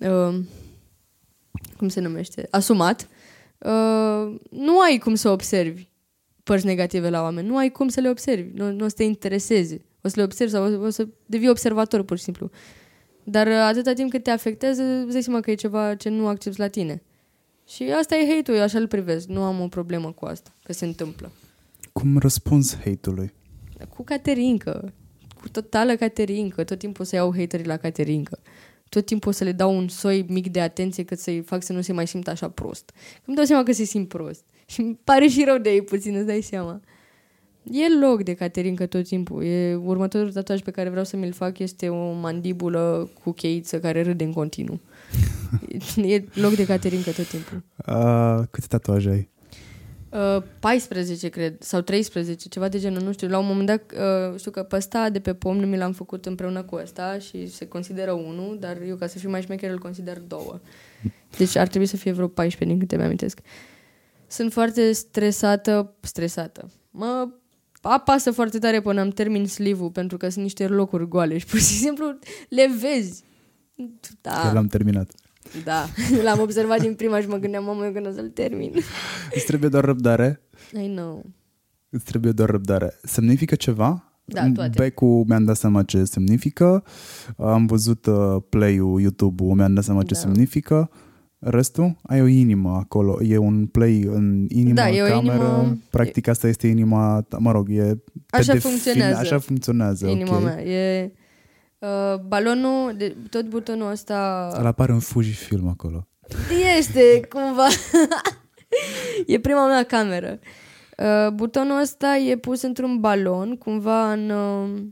uh, 0.00 0.40
cum 1.76 1.88
se 1.88 2.00
numește, 2.00 2.46
asumat, 2.50 3.08
uh, 3.58 4.40
nu 4.50 4.80
ai 4.80 4.98
cum 4.98 5.14
să 5.14 5.28
observi 5.28 5.88
părți 6.42 6.66
negative 6.66 7.10
la 7.10 7.22
oameni, 7.22 7.48
nu 7.48 7.56
ai 7.56 7.70
cum 7.70 7.88
să 7.88 8.00
le 8.00 8.08
observi, 8.08 8.50
nu, 8.54 8.70
nu 8.70 8.84
o 8.84 8.88
să 8.88 8.94
te 8.94 9.02
intereseze, 9.02 9.84
o 10.02 10.08
să 10.08 10.14
le 10.16 10.22
observi 10.22 10.52
sau 10.52 10.72
o, 10.72 10.86
o 10.86 10.90
să 10.90 11.08
devii 11.26 11.48
observator 11.48 12.02
pur 12.02 12.16
și 12.16 12.22
simplu. 12.22 12.50
Dar 13.24 13.46
uh, 13.46 13.52
atâta 13.52 13.92
timp 13.92 14.10
cât 14.10 14.22
te 14.22 14.30
afectează, 14.30 14.82
îți 14.82 15.12
dai 15.12 15.22
seama 15.22 15.40
că 15.40 15.50
e 15.50 15.54
ceva 15.54 15.94
ce 15.94 16.08
nu 16.08 16.26
accepti 16.26 16.58
la 16.58 16.68
tine. 16.68 17.02
Și 17.68 17.82
asta 17.82 18.16
e 18.16 18.34
hate-ul, 18.34 18.56
eu 18.56 18.62
așa 18.62 18.78
îl 18.78 18.86
privesc. 18.86 19.26
Nu 19.26 19.42
am 19.42 19.60
o 19.60 19.68
problemă 19.68 20.12
cu 20.12 20.24
asta, 20.24 20.54
că 20.62 20.72
se 20.72 20.84
întâmplă. 20.84 21.30
Cum 21.92 22.18
răspunzi 22.18 22.76
hate-ului? 22.76 23.32
Cu 23.88 24.02
Caterincă. 24.04 24.92
Cu 25.40 25.48
totală 25.48 25.96
Caterincă. 25.96 26.64
Tot 26.64 26.78
timpul 26.78 27.04
o 27.04 27.08
să 27.08 27.16
iau 27.16 27.34
haterii 27.36 27.66
la 27.66 27.76
Caterincă. 27.76 28.38
Tot 28.88 29.06
timpul 29.06 29.30
o 29.30 29.32
să 29.32 29.44
le 29.44 29.52
dau 29.52 29.76
un 29.76 29.88
soi 29.88 30.24
mic 30.28 30.50
de 30.50 30.60
atenție 30.60 31.04
cât 31.04 31.18
să-i 31.18 31.40
fac 31.40 31.62
să 31.62 31.72
nu 31.72 31.80
se 31.80 31.92
mai 31.92 32.06
simtă 32.06 32.30
așa 32.30 32.48
prost. 32.48 32.92
Îmi 33.24 33.36
dau 33.36 33.44
seama 33.44 33.62
că 33.62 33.72
se 33.72 33.84
simt 33.84 34.08
prost. 34.08 34.44
Și 34.66 34.80
îmi 34.80 35.00
pare 35.04 35.26
și 35.26 35.44
rău 35.44 35.58
de 35.58 35.70
ei 35.70 35.82
puțin, 35.82 36.14
îți 36.14 36.26
dai 36.26 36.40
seama. 36.40 36.80
E 37.70 37.98
loc 38.00 38.22
de 38.22 38.34
Caterincă 38.34 38.86
tot 38.86 39.06
timpul. 39.06 39.44
E, 39.44 39.74
următorul 39.74 40.32
tatuaj 40.32 40.60
pe 40.60 40.70
care 40.70 40.88
vreau 40.88 41.04
să 41.04 41.16
mi-l 41.16 41.32
fac 41.32 41.58
este 41.58 41.88
o 41.88 42.12
mandibulă 42.12 43.10
cu 43.22 43.30
cheiță 43.30 43.80
care 43.80 44.02
râde 44.02 44.24
în 44.24 44.32
continuu. 44.32 44.80
e 45.96 46.24
loc 46.34 46.54
de 46.54 46.64
Caterincă 46.64 47.10
tot 47.10 47.28
timpul. 47.28 47.62
Uh, 47.86 48.42
câte 48.50 48.66
tatuaje 48.68 49.10
ai? 49.10 49.28
Uh, 50.14 50.42
14, 50.60 51.28
cred, 51.28 51.62
sau 51.62 51.80
13, 51.80 52.48
ceva 52.48 52.68
de 52.68 52.78
genul, 52.78 53.02
nu 53.02 53.12
știu. 53.12 53.28
La 53.28 53.38
un 53.38 53.46
moment 53.46 53.66
dat, 53.66 53.82
uh, 53.92 54.38
știu 54.38 54.50
că 54.50 54.62
pe 54.62 54.76
ăsta 54.76 55.10
de 55.10 55.20
pe 55.20 55.34
pom 55.34 55.56
nu 55.56 55.66
mi 55.66 55.76
l-am 55.76 55.92
făcut 55.92 56.26
împreună 56.26 56.62
cu 56.62 56.74
ăsta 56.74 57.18
și 57.18 57.50
se 57.50 57.66
consideră 57.66 58.12
unul, 58.12 58.56
dar 58.60 58.76
eu, 58.86 58.96
ca 58.96 59.06
să 59.06 59.18
fiu 59.18 59.30
mai 59.30 59.42
șmecher, 59.42 59.70
îl 59.70 59.78
consider 59.78 60.18
două. 60.20 60.60
Deci 61.38 61.56
ar 61.56 61.68
trebui 61.68 61.86
să 61.86 61.96
fie 61.96 62.12
vreo 62.12 62.28
14 62.28 62.76
din 62.76 62.78
câte 62.78 62.96
mi-amintesc. 62.96 63.38
Sunt 64.26 64.52
foarte 64.52 64.92
stresată, 64.92 65.94
stresată. 66.00 66.70
Mă 66.90 67.28
apasă 67.80 68.30
foarte 68.30 68.58
tare 68.58 68.80
până 68.80 69.00
am 69.00 69.08
termin 69.08 69.46
sleeve 69.46 69.88
pentru 69.92 70.16
că 70.16 70.28
sunt 70.28 70.42
niște 70.42 70.66
locuri 70.66 71.08
goale 71.08 71.38
și 71.38 71.46
pur 71.46 71.58
și 71.58 71.64
simplu 71.64 72.18
le 72.48 72.70
vezi. 72.80 73.24
Da. 74.20 74.52
l-am 74.52 74.66
terminat. 74.66 75.10
Da, 75.64 75.86
l-am 76.24 76.40
observat 76.40 76.80
din 76.80 76.94
prima 76.94 77.20
și 77.20 77.28
mă 77.28 77.36
gândeam, 77.36 77.64
mamă, 77.64 77.84
eu 77.84 77.92
când 77.92 78.06
o 78.06 78.10
să-l 78.10 78.28
termin. 78.28 78.72
Îți 79.34 79.44
trebuie 79.44 79.70
doar 79.70 79.84
răbdare? 79.84 80.40
I 80.82 80.86
know. 80.94 81.24
Îți 81.90 82.04
trebuie 82.04 82.32
doar 82.32 82.50
răbdare. 82.50 82.94
Semnifică 83.02 83.54
ceva 83.54 84.12
Da, 84.24 84.50
toate. 84.54 84.72
Becul 84.76 85.24
mi-am 85.28 85.44
dat 85.44 85.56
seama 85.56 85.82
ce 85.82 86.04
semnifică, 86.04 86.84
am 87.36 87.66
văzut 87.66 88.06
uh, 88.06 88.36
play-ul 88.48 89.00
YouTube-ul, 89.00 89.54
mi-am 89.54 89.74
dat 89.74 89.84
seama 89.84 90.02
ce 90.02 90.14
Da. 90.14 90.18
semnifică. 90.20 90.90
Restul? 91.38 91.96
Ai 92.02 92.22
o 92.22 92.26
inimă 92.26 92.70
acolo, 92.70 93.18
e 93.22 93.36
un 93.36 93.66
play 93.66 94.02
în 94.02 94.46
inima 94.48 94.74
Da, 94.74 94.90
e 94.90 95.02
o 95.02 95.06
cameră. 95.06 95.34
inimă- 95.34 95.78
Practic 95.90 96.28
asta 96.28 96.48
este 96.48 96.66
inima, 96.66 97.22
ta- 97.22 97.38
mă 97.38 97.52
rog, 97.52 97.68
e 97.70 97.82
pe 97.82 98.02
Așa 98.30 98.52
defini- 98.54 98.60
funcționează. 98.60 99.18
Așa 99.18 99.38
funcționează, 99.38 100.06
Inima 100.06 100.36
ok. 100.36 100.42
mea. 100.42 100.62
E 100.62 101.12
uh, 101.84 102.20
balonul, 102.26 102.94
de, 102.96 103.16
tot 103.30 103.44
butonul 103.44 103.90
ăsta 103.90 104.50
Îl 104.58 104.66
apare 104.66 104.92
un 104.92 104.98
Fujifilm 104.98 105.68
acolo. 105.68 106.08
este 106.78 107.20
cumva... 107.28 107.66
e 109.26 109.40
prima 109.40 109.66
mea 109.66 109.82
cameră. 109.82 110.38
Uh, 110.98 111.32
butonul 111.32 111.80
ăsta 111.80 112.16
e 112.16 112.36
pus 112.36 112.62
într-un 112.62 113.00
balon, 113.00 113.56
cumva 113.56 114.12
în, 114.12 114.30
uh, 114.30 114.82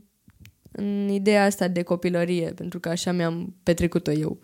în 0.71 1.09
ideea 1.09 1.45
asta 1.45 1.67
de 1.67 1.81
copilărie, 1.81 2.51
pentru 2.55 2.79
că 2.79 2.89
așa 2.89 3.11
mi-am 3.11 3.55
petrecut-o 3.63 4.11
eu, 4.11 4.39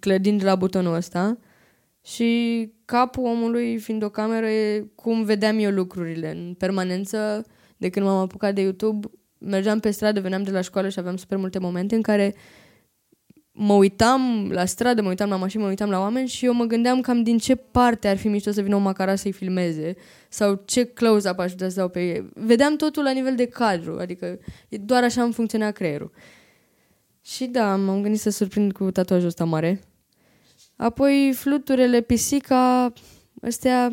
clădind 0.00 0.44
la 0.44 0.54
butonul 0.54 0.94
ăsta. 0.94 1.38
Și 2.04 2.72
capul 2.84 3.24
omului, 3.24 3.78
fiind 3.78 4.02
o 4.02 4.08
cameră, 4.08 4.46
e 4.46 4.86
cum 4.94 5.24
vedeam 5.24 5.58
eu 5.58 5.70
lucrurile 5.70 6.30
în 6.30 6.54
permanență. 6.54 7.44
De 7.76 7.88
când 7.90 8.06
m-am 8.06 8.18
apucat 8.18 8.54
de 8.54 8.60
YouTube, 8.60 9.10
mergeam 9.44 9.80
pe 9.80 9.90
stradă, 9.90 10.20
veneam 10.20 10.42
de 10.42 10.50
la 10.50 10.60
școală 10.60 10.88
și 10.88 10.98
aveam 10.98 11.16
super 11.16 11.38
multe 11.38 11.58
momente 11.58 11.94
în 11.94 12.02
care 12.02 12.34
mă 13.52 13.72
uitam 13.72 14.50
la 14.50 14.64
stradă, 14.64 15.02
mă 15.02 15.08
uitam 15.08 15.28
la 15.28 15.36
mașini, 15.36 15.62
mă 15.62 15.68
uitam 15.68 15.90
la 15.90 15.98
oameni 15.98 16.28
și 16.28 16.44
eu 16.44 16.52
mă 16.52 16.64
gândeam 16.64 17.00
cam 17.00 17.22
din 17.22 17.38
ce 17.38 17.54
parte 17.54 18.08
ar 18.08 18.16
fi 18.16 18.28
mișto 18.28 18.50
să 18.50 18.60
vină 18.60 18.76
un 18.76 18.82
macara 18.82 19.14
să-i 19.14 19.32
filmeze 19.32 19.96
sau 20.28 20.62
ce 20.64 20.84
close-up 20.84 21.38
aș 21.38 21.50
putea 21.50 21.68
să 21.68 21.76
dau 21.76 21.88
pe 21.88 22.00
ei. 22.00 22.30
Vedeam 22.34 22.76
totul 22.76 23.02
la 23.02 23.10
nivel 23.10 23.34
de 23.34 23.46
cadru, 23.46 23.98
adică 23.98 24.38
e- 24.68 24.76
doar 24.76 25.02
așa 25.02 25.22
îmi 25.22 25.32
funcționa 25.32 25.70
creierul. 25.70 26.10
Și 27.24 27.44
da, 27.44 27.76
m-am 27.76 28.02
gândit 28.02 28.20
să 28.20 28.30
surprind 28.30 28.72
cu 28.72 28.90
tatuajul 28.90 29.26
ăsta 29.26 29.44
mare. 29.44 29.80
Apoi 30.76 31.32
fluturele, 31.34 32.00
pisica, 32.00 32.92
astea 33.42 33.92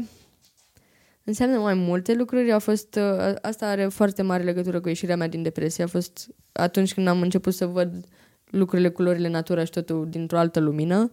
înseamnă 1.23 1.57
mai 1.57 1.73
multe 1.73 2.13
lucruri. 2.13 2.51
A 2.51 2.59
fost, 2.59 2.95
uh, 2.95 3.33
asta 3.41 3.67
are 3.67 3.87
foarte 3.87 4.21
mare 4.21 4.43
legătură 4.43 4.79
cu 4.79 4.87
ieșirea 4.87 5.15
mea 5.15 5.27
din 5.27 5.41
depresie. 5.41 5.83
A 5.83 5.87
fost 5.87 6.29
atunci 6.51 6.93
când 6.93 7.07
am 7.07 7.21
început 7.21 7.53
să 7.53 7.65
văd 7.65 8.05
lucrurile, 8.49 8.89
culorile, 8.89 9.27
natura 9.27 9.63
și 9.63 9.71
totul 9.71 10.09
dintr-o 10.09 10.37
altă 10.37 10.59
lumină. 10.59 11.11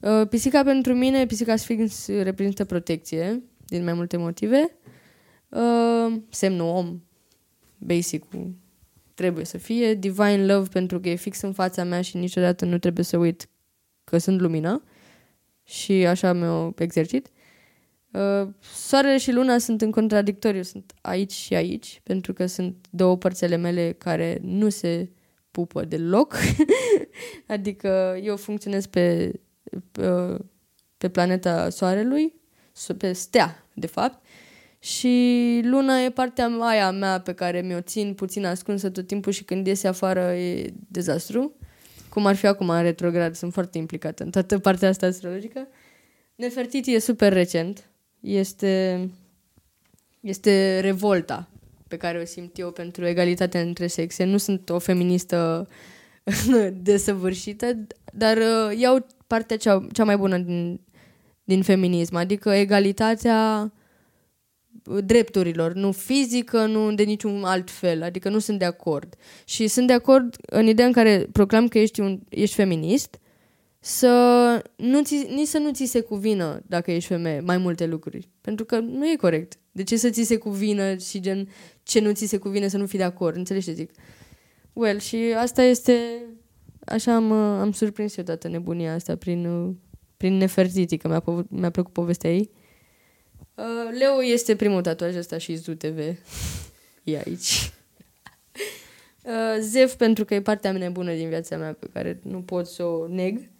Uh, 0.00 0.28
Pisica 0.28 0.62
pentru 0.62 0.94
mine, 0.94 1.26
pisica 1.26 1.56
Sphinx 1.56 2.08
reprezintă 2.08 2.64
protecție 2.64 3.42
din 3.66 3.84
mai 3.84 3.92
multe 3.92 4.16
motive. 4.16 4.76
Uh, 5.48 6.20
Semnul 6.28 6.66
om, 6.68 7.00
basic 7.78 8.24
trebuie 9.14 9.44
să 9.44 9.58
fie. 9.58 9.94
Divine 9.94 10.46
Love 10.46 10.68
pentru 10.72 11.00
că 11.00 11.08
e 11.08 11.14
fix 11.14 11.40
în 11.40 11.52
fața 11.52 11.84
mea 11.84 12.00
și 12.00 12.16
niciodată 12.16 12.64
nu 12.64 12.78
trebuie 12.78 13.04
să 13.04 13.16
uit 13.16 13.48
că 14.04 14.18
sunt 14.18 14.40
lumină 14.40 14.82
și 15.62 15.92
așa 15.92 16.32
mi-o 16.32 16.72
exercit. 16.76 17.28
Uh, 18.14 18.48
Soarele 18.74 19.18
și 19.18 19.32
luna 19.32 19.58
sunt 19.58 19.80
în 19.82 19.90
contradictoriu, 19.90 20.62
sunt 20.62 20.92
aici 21.00 21.32
și 21.32 21.54
aici, 21.54 22.00
pentru 22.02 22.32
că 22.32 22.46
sunt 22.46 22.86
două 22.90 23.16
părțile 23.16 23.56
mele 23.56 23.94
care 23.98 24.38
nu 24.42 24.68
se 24.68 25.10
pupă 25.50 25.84
deloc. 25.84 26.36
adică 27.46 28.18
eu 28.22 28.36
funcționez 28.36 28.86
pe, 28.86 29.32
pe, 29.92 30.36
pe 30.98 31.08
planeta 31.08 31.68
Soarelui, 31.68 32.34
s- 32.72 32.94
pe 32.98 33.12
stea, 33.12 33.66
de 33.74 33.86
fapt, 33.86 34.24
și 34.78 35.60
luna 35.64 35.98
e 35.98 36.10
partea 36.10 36.46
aia 36.60 36.90
mea 36.90 37.20
pe 37.20 37.32
care 37.32 37.60
mi-o 37.60 37.80
țin 37.80 38.14
puțin 38.14 38.44
ascunsă 38.44 38.90
tot 38.90 39.06
timpul 39.06 39.32
și 39.32 39.44
când 39.44 39.66
iese 39.66 39.88
afară 39.88 40.20
e 40.34 40.72
dezastru. 40.88 41.56
Cum 42.08 42.26
ar 42.26 42.34
fi 42.34 42.46
acum 42.46 42.68
în 42.68 42.82
retrograd, 42.82 43.34
sunt 43.34 43.52
foarte 43.52 43.78
implicată 43.78 44.22
în 44.22 44.30
toată 44.30 44.58
partea 44.58 44.88
asta 44.88 45.06
astrologică. 45.06 45.68
Nefertiti 46.34 46.92
e 46.94 46.98
super 46.98 47.32
recent. 47.32 47.88
Este, 48.24 49.10
este 50.20 50.80
revolta 50.80 51.48
pe 51.88 51.96
care 51.96 52.18
o 52.18 52.24
simt 52.24 52.58
eu 52.58 52.70
pentru 52.70 53.06
egalitatea 53.06 53.60
între 53.60 53.86
sexe. 53.86 54.24
Nu 54.24 54.36
sunt 54.36 54.70
o 54.70 54.78
feministă 54.78 55.68
desăvârșită, 56.82 57.86
dar 58.12 58.36
uh, 58.36 58.78
iau 58.78 59.06
partea 59.26 59.56
cea, 59.56 59.86
cea 59.92 60.04
mai 60.04 60.16
bună 60.16 60.38
din, 60.38 60.80
din 61.44 61.62
feminism, 61.62 62.14
adică 62.14 62.50
egalitatea 62.50 63.72
drepturilor, 65.04 65.72
nu 65.72 65.92
fizică, 65.92 66.66
nu 66.66 66.92
de 66.92 67.02
niciun 67.02 67.44
alt 67.44 67.70
fel, 67.70 68.02
adică 68.02 68.28
nu 68.28 68.38
sunt 68.38 68.58
de 68.58 68.64
acord. 68.64 69.14
Și 69.44 69.66
sunt 69.66 69.86
de 69.86 69.92
acord 69.92 70.36
în 70.46 70.66
ideea 70.66 70.86
în 70.86 70.92
care 70.92 71.26
proclam 71.32 71.68
că 71.68 71.78
ești, 71.78 72.00
un, 72.00 72.20
ești 72.28 72.54
feminist, 72.54 73.18
să 73.86 74.62
nu 74.76 75.02
ți, 75.02 75.26
nici 75.34 75.46
să 75.46 75.58
nu 75.58 75.72
ți 75.72 75.84
se 75.84 76.00
cuvină, 76.00 76.62
dacă 76.66 76.90
ești 76.90 77.08
femeie, 77.08 77.40
mai 77.40 77.58
multe 77.58 77.86
lucruri. 77.86 78.28
Pentru 78.40 78.64
că 78.64 78.78
nu 78.78 79.10
e 79.10 79.16
corect. 79.16 79.58
De 79.72 79.82
ce 79.82 79.96
să 79.96 80.10
ți 80.10 80.22
se 80.22 80.36
cuvină 80.36 80.96
și 80.96 81.20
gen 81.20 81.48
ce 81.82 82.00
nu 82.00 82.12
ți 82.12 82.26
se 82.26 82.36
cuvine 82.36 82.68
să 82.68 82.76
nu 82.76 82.86
fii 82.86 82.98
de 82.98 83.04
acord? 83.04 83.36
Înțelegi 83.36 83.64
ce 83.66 83.72
zic? 83.72 83.90
Well, 84.72 84.98
și 84.98 85.16
asta 85.36 85.62
este... 85.62 86.22
Așa 86.86 87.14
am, 87.14 87.30
uh, 87.30 87.60
am 87.60 87.72
surprins 87.72 88.16
eu 88.16 88.24
toată 88.24 88.48
nebunia 88.48 88.94
asta 88.94 89.16
prin, 89.16 89.46
uh, 89.46 89.74
prin 90.16 90.36
Nefertiti, 90.36 90.96
că 90.96 91.08
mi-a, 91.08 91.20
pov- 91.20 91.46
mi-a 91.48 91.70
plăcut 91.70 91.92
povestea 91.92 92.32
ei. 92.32 92.50
Uh, 93.54 93.98
Leo 93.98 94.24
este 94.24 94.56
primul 94.56 94.82
tatuaj 94.82 95.16
ăsta 95.16 95.38
și 95.38 95.54
Zu 95.54 95.74
TV. 95.74 95.98
E 97.04 97.22
aici. 97.26 97.72
Uh, 99.24 99.56
Zef 99.60 99.94
pentru 99.94 100.24
că 100.24 100.34
e 100.34 100.40
partea 100.40 100.72
mea 100.72 100.80
nebună 100.80 101.12
din 101.12 101.28
viața 101.28 101.56
mea 101.56 101.72
pe 101.72 101.86
care 101.92 102.20
nu 102.22 102.42
pot 102.42 102.66
să 102.66 102.82
o 102.82 103.08
neg. 103.08 103.52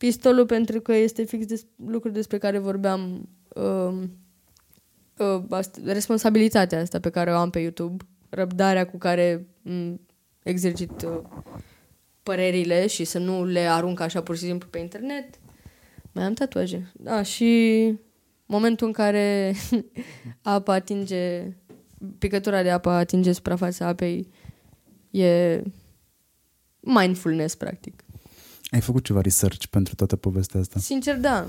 Pistolul 0.00 0.46
pentru 0.46 0.80
că 0.80 0.92
este 0.94 1.24
fix 1.24 1.46
des- 1.46 1.66
lucruri 1.86 2.14
despre 2.14 2.38
care 2.38 2.58
vorbeam 2.58 3.28
uh, 3.48 4.02
uh, 5.18 5.42
asta, 5.50 5.80
responsabilitatea 5.84 6.80
asta 6.80 7.00
pe 7.00 7.10
care 7.10 7.32
o 7.32 7.36
am 7.36 7.50
pe 7.50 7.58
YouTube, 7.58 8.04
răbdarea 8.28 8.86
cu 8.86 8.98
care 8.98 9.46
m- 9.68 9.94
exercit 10.42 11.02
uh, 11.02 11.20
părerile 12.22 12.86
și 12.86 13.04
să 13.04 13.18
nu 13.18 13.44
le 13.44 13.60
arunc 13.60 14.00
așa 14.00 14.22
pur 14.22 14.36
și 14.36 14.44
simplu 14.44 14.68
pe 14.68 14.78
internet. 14.78 15.38
Mai 16.12 16.24
am 16.24 16.32
tatuaje. 16.34 16.92
Da, 16.92 17.22
și 17.22 17.94
momentul 18.46 18.86
în 18.86 18.92
care 18.92 19.54
apa 20.42 20.72
atinge, 20.74 21.42
picătura 22.18 22.62
de 22.62 22.70
apă 22.70 22.90
atinge 22.90 23.32
suprafața 23.32 23.86
apei 23.86 24.28
e 25.10 25.62
mindfulness, 26.80 27.54
practic. 27.54 28.04
Ai 28.70 28.80
făcut 28.80 29.04
ceva 29.04 29.20
research 29.20 29.66
pentru 29.66 29.94
toată 29.94 30.16
povestea 30.16 30.60
asta? 30.60 30.80
Sincer, 30.80 31.16
da. 31.16 31.46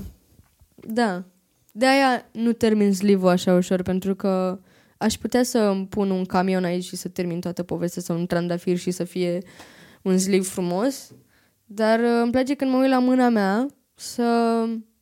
Da. 0.76 1.24
De 1.72 1.88
aia 1.88 2.26
nu 2.32 2.52
termin 2.52 2.94
sleeve 2.94 3.30
așa 3.30 3.56
ușor, 3.56 3.82
pentru 3.82 4.16
că 4.16 4.60
aș 4.98 5.18
putea 5.18 5.44
să 5.44 5.60
îmi 5.60 5.88
pun 5.88 6.10
un 6.10 6.26
camion 6.26 6.64
aici 6.64 6.84
și 6.84 6.96
să 6.96 7.08
termin 7.08 7.40
toată 7.40 7.64
povestea 7.64 8.02
sau 8.02 8.18
un 8.18 8.26
trandafir 8.26 8.78
și 8.78 8.92
să 8.92 9.04
fie 9.04 9.38
un 10.02 10.18
sleeve 10.18 10.44
frumos, 10.44 11.12
dar 11.66 12.00
uh, 12.00 12.20
îmi 12.22 12.32
place 12.32 12.56
când 12.56 12.72
mă 12.72 12.78
uit 12.78 12.90
la 12.90 13.00
mâna 13.00 13.30
mea 13.30 13.68
să 13.94 14.24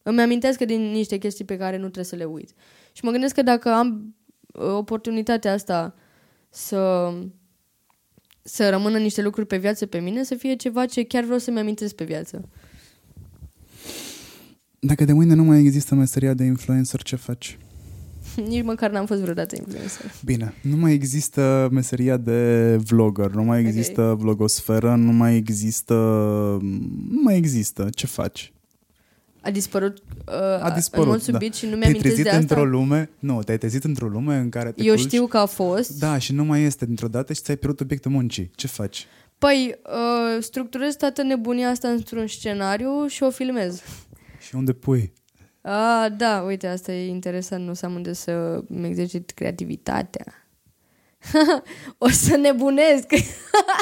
îmi 0.03 0.21
amintească 0.21 0.65
din 0.65 0.81
niște 0.81 1.17
chestii 1.17 1.45
pe 1.45 1.57
care 1.57 1.75
nu 1.75 1.83
trebuie 1.83 2.03
să 2.03 2.15
le 2.15 2.23
uit. 2.23 2.53
Și 2.91 3.03
mă 3.03 3.11
gândesc 3.11 3.35
că 3.35 3.41
dacă 3.41 3.69
am 3.69 4.15
uh, 4.53 4.63
oportunitatea 4.63 5.53
asta 5.53 5.95
să 6.49 7.11
să 8.51 8.69
rămână 8.69 8.97
niște 8.97 9.21
lucruri 9.21 9.47
pe 9.47 9.57
viață 9.57 9.85
pe 9.85 9.99
mine, 9.99 10.23
să 10.23 10.35
fie 10.35 10.55
ceva 10.55 10.85
ce 10.85 11.03
chiar 11.03 11.23
vreau 11.23 11.39
să-mi 11.39 11.59
amintesc 11.59 11.95
pe 11.95 12.03
viață. 12.03 12.49
Dacă 14.79 15.05
de 15.05 15.13
mâine 15.13 15.33
nu 15.33 15.43
mai 15.43 15.59
există 15.59 15.95
meseria 15.95 16.33
de 16.33 16.43
influencer, 16.43 17.01
ce 17.01 17.15
faci? 17.15 17.57
Nici 18.47 18.63
măcar 18.63 18.91
n-am 18.91 19.05
fost 19.05 19.21
vreodată 19.21 19.55
influencer. 19.55 20.11
Bine, 20.23 20.53
nu 20.61 20.75
mai 20.75 20.93
există 20.93 21.69
meseria 21.71 22.17
de 22.17 22.75
vlogger, 22.75 23.29
nu 23.29 23.43
mai 23.43 23.59
există 23.59 24.01
okay. 24.01 24.15
vlogosferă, 24.15 24.95
nu 24.95 25.11
mai 25.11 25.35
există... 25.35 25.93
Nu 27.09 27.21
mai 27.23 27.37
există. 27.37 27.87
Ce 27.91 28.07
faci? 28.07 28.53
A 29.49 29.51
dispărut, 29.51 29.97
uh, 30.27 30.63
A 30.63 30.71
dispărut, 30.75 31.05
în 31.05 31.11
mod 31.11 31.25
da. 31.25 31.31
subit 31.31 31.53
și 31.53 31.65
nu 31.65 31.69
Te-ai 31.77 31.91
mi-am 31.91 32.01
trezit 32.01 32.23
de 32.23 32.29
asta. 32.29 32.41
într-o 32.41 32.65
lume... 32.65 33.09
Nu, 33.19 33.43
te-ai 33.43 33.57
trezit 33.57 33.83
într-o 33.83 34.07
lume 34.07 34.35
în 34.35 34.49
care 34.49 34.71
te 34.71 34.83
Eu 34.83 34.93
culci, 34.93 35.05
știu 35.05 35.25
că 35.25 35.37
a 35.37 35.45
fost. 35.45 35.99
Da, 35.99 36.17
și 36.17 36.33
nu 36.33 36.43
mai 36.43 36.61
este 36.61 36.85
dintr-o 36.85 37.07
dată 37.07 37.33
și 37.33 37.41
ți-ai 37.41 37.57
pierdut 37.57 37.81
obiectul 37.81 38.11
muncii. 38.11 38.51
Ce 38.55 38.67
faci? 38.67 39.07
Păi, 39.37 39.75
uh, 39.85 40.43
structurez 40.43 40.95
toată 40.95 41.23
nebunia 41.23 41.69
asta 41.69 41.87
într-un 41.87 42.27
scenariu 42.27 43.05
și 43.07 43.23
o 43.23 43.29
filmez. 43.29 43.81
Și 44.39 44.55
unde 44.55 44.73
pui? 44.73 45.13
Ah, 45.61 46.11
da, 46.17 46.43
uite, 46.47 46.67
asta 46.67 46.91
e 46.91 47.07
interesant, 47.07 47.65
nu 47.65 47.73
să 47.73 47.85
am 47.85 47.93
unde 47.93 48.13
să 48.13 48.63
mi 48.67 48.87
exercit 48.87 49.31
creativitatea. 49.31 50.25
o 51.97 52.09
să 52.09 52.37
nebunesc. 52.37 53.07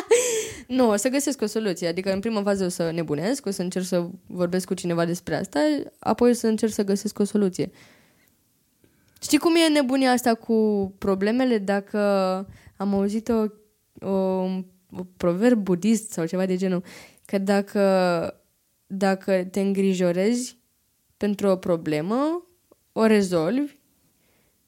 nu, 0.67 0.89
o 0.89 0.95
să 0.95 1.09
găsesc 1.09 1.41
o 1.41 1.45
soluție. 1.45 1.87
Adică 1.87 2.13
în 2.13 2.19
prima 2.19 2.43
fază 2.43 2.65
o 2.65 2.69
să 2.69 2.91
nebunesc, 2.91 3.45
o 3.45 3.51
să 3.51 3.61
încerc 3.61 3.85
să 3.85 4.09
vorbesc 4.27 4.67
cu 4.67 4.73
cineva 4.73 5.05
despre 5.05 5.35
asta, 5.35 5.59
apoi 5.99 6.29
o 6.29 6.33
să 6.33 6.47
încerc 6.47 6.71
să 6.71 6.83
găsesc 6.83 7.19
o 7.19 7.23
soluție. 7.23 7.71
Știi 9.21 9.37
cum 9.37 9.55
e 9.55 9.69
nebunia 9.69 10.11
asta 10.11 10.33
cu 10.33 10.93
problemele? 10.97 11.57
Dacă 11.57 11.99
am 12.77 12.93
auzit 12.93 13.29
o, 13.29 13.45
o, 14.07 14.11
o 14.91 15.03
proverb 15.17 15.63
budist 15.63 16.11
sau 16.11 16.25
ceva 16.25 16.45
de 16.45 16.55
genul, 16.55 16.83
că 17.25 17.37
dacă, 17.37 17.81
dacă 18.87 19.43
te 19.43 19.59
îngrijorezi 19.59 20.57
pentru 21.17 21.47
o 21.47 21.55
problemă, 21.55 22.47
o 22.91 23.05
rezolvi, 23.05 23.76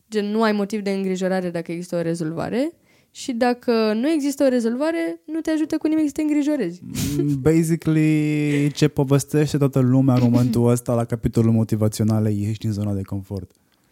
gen 0.10 0.26
nu 0.26 0.44
ai 0.44 0.52
motiv 0.52 0.82
de 0.82 0.92
îngrijorare 0.92 1.50
dacă 1.50 1.72
există 1.72 1.96
o 1.96 2.02
rezolvare 2.02 2.72
și 3.12 3.32
dacă 3.32 3.94
nu 3.94 4.10
există 4.10 4.44
o 4.44 4.48
rezolvare, 4.48 5.22
nu 5.26 5.40
te 5.40 5.52
ajută 5.52 5.78
cu 5.78 5.88
nimic 5.88 6.06
să 6.06 6.12
te 6.12 6.22
îngrijorezi. 6.22 6.82
Mm, 7.18 7.42
Basically, 7.42 8.72
ce 8.72 8.88
povestește 8.88 9.58
toată 9.58 9.80
lumea 9.80 10.16
în 10.16 10.22
momentul 10.22 10.70
ăsta 10.72 10.94
la 10.94 11.06
capitolul 11.06 11.52
motivaționale, 11.52 12.32
ieși 12.32 12.60
din 12.60 12.72
zona 12.72 12.94
de 12.94 13.02
confort. 13.02 13.52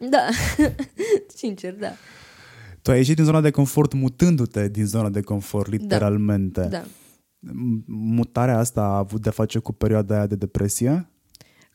Da, 0.09 0.27
sincer, 1.35 1.73
da. 1.75 1.91
Tu 2.81 2.91
ai 2.91 2.97
ieșit 2.97 3.15
din 3.15 3.25
zona 3.25 3.41
de 3.41 3.51
confort 3.51 3.93
mutându-te 3.93 4.67
din 4.69 4.85
zona 4.85 5.09
de 5.09 5.21
confort, 5.21 5.69
literalmente. 5.71 6.67
da. 6.69 6.83
M- 6.83 7.83
Mutarea 7.85 8.57
asta 8.57 8.81
a 8.81 8.97
avut 8.97 9.21
de 9.21 9.29
face 9.29 9.59
cu 9.59 9.71
perioada 9.73 10.15
aia 10.15 10.27
de 10.27 10.35
depresie? 10.35 11.09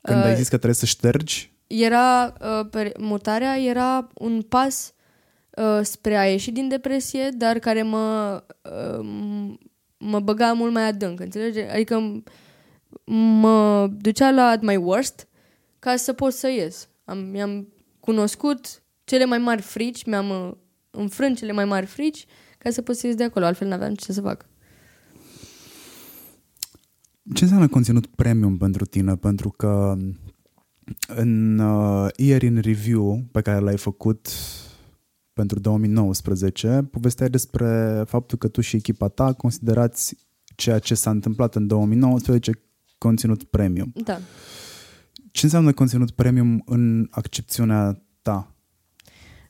Când 0.03 0.19
Uh, 0.19 0.25
ai 0.25 0.35
zis 0.37 0.45
că 0.45 0.55
trebuie 0.57 0.75
să 0.75 0.87
ștergi? 0.87 1.52
Era, 1.75 2.33
uh, 2.41 2.69
per, 2.71 2.93
mutarea 2.99 3.59
era 3.59 4.09
un 4.15 4.43
pas 4.43 4.95
uh, 5.57 5.81
spre 5.83 6.17
a 6.17 6.25
ieși 6.31 6.51
din 6.51 6.69
depresie, 6.69 7.29
dar 7.29 7.59
care 7.59 7.83
mă, 7.83 8.43
uh, 8.63 9.07
mă 9.99 10.21
băga 10.21 10.53
mult 10.53 10.73
mai 10.73 10.87
adânc, 10.89 11.21
înțelegi? 11.21 11.59
Adică 11.59 12.01
m- 12.01 12.23
mă 13.41 13.89
ducea 13.93 14.31
la 14.31 14.43
at 14.47 14.63
my 14.63 14.77
worst 14.77 15.29
ca 15.79 15.97
să 15.97 16.13
pot 16.13 16.33
să 16.33 16.49
ies. 16.49 16.89
Am, 17.05 17.19
mi-am 17.19 17.69
cunoscut 18.01 18.83
cele 19.05 19.25
mai 19.25 19.39
mari 19.39 19.63
frici, 19.63 20.05
mi-am 20.05 20.31
uh, 20.31 20.53
înfrânt 20.91 21.37
cele 21.37 21.53
mai 21.53 21.65
mari 21.65 21.87
frici 21.87 22.27
ca 22.59 22.71
să 22.71 22.83
pot 22.83 22.97
să 22.97 23.07
ies 23.07 23.17
de 23.17 23.25
acolo, 23.25 23.45
altfel 23.45 23.69
n-aveam 23.69 23.95
ce 23.95 24.13
să 24.13 24.21
fac. 24.21 24.47
Ce 27.35 27.43
înseamnă 27.45 27.69
conținut 27.69 28.07
premium 28.07 28.57
pentru 28.57 28.85
tine? 28.85 29.17
Pentru 29.17 29.51
că 29.51 29.97
în 31.07 31.59
uh, 31.59 32.09
Year 32.17 32.43
in 32.43 32.61
Review 32.61 33.25
pe 33.33 33.41
care 33.41 33.59
l-ai 33.59 33.77
făcut 33.77 34.29
pentru 35.33 35.59
2019, 35.59 36.89
povesteai 36.91 37.29
despre 37.29 38.03
faptul 38.07 38.39
că 38.39 38.49
tu 38.49 38.61
și 38.61 38.77
echipa 38.77 39.09
ta 39.09 39.33
considerați 39.33 40.17
ceea 40.57 40.79
ce 40.79 40.95
s-a 40.95 41.11
întâmplat 41.11 41.55
în 41.55 41.67
2019 41.67 42.53
conținut 42.99 43.45
premium. 43.45 43.93
Da. 44.05 44.19
Ce 45.31 45.45
înseamnă 45.45 45.73
conținut 45.73 46.11
premium 46.11 46.63
în 46.67 47.09
accepțiunea 47.11 48.03
ta? 48.23 48.55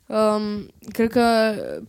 Um, 0.07 0.67
cred 0.91 1.09
că 1.09 1.21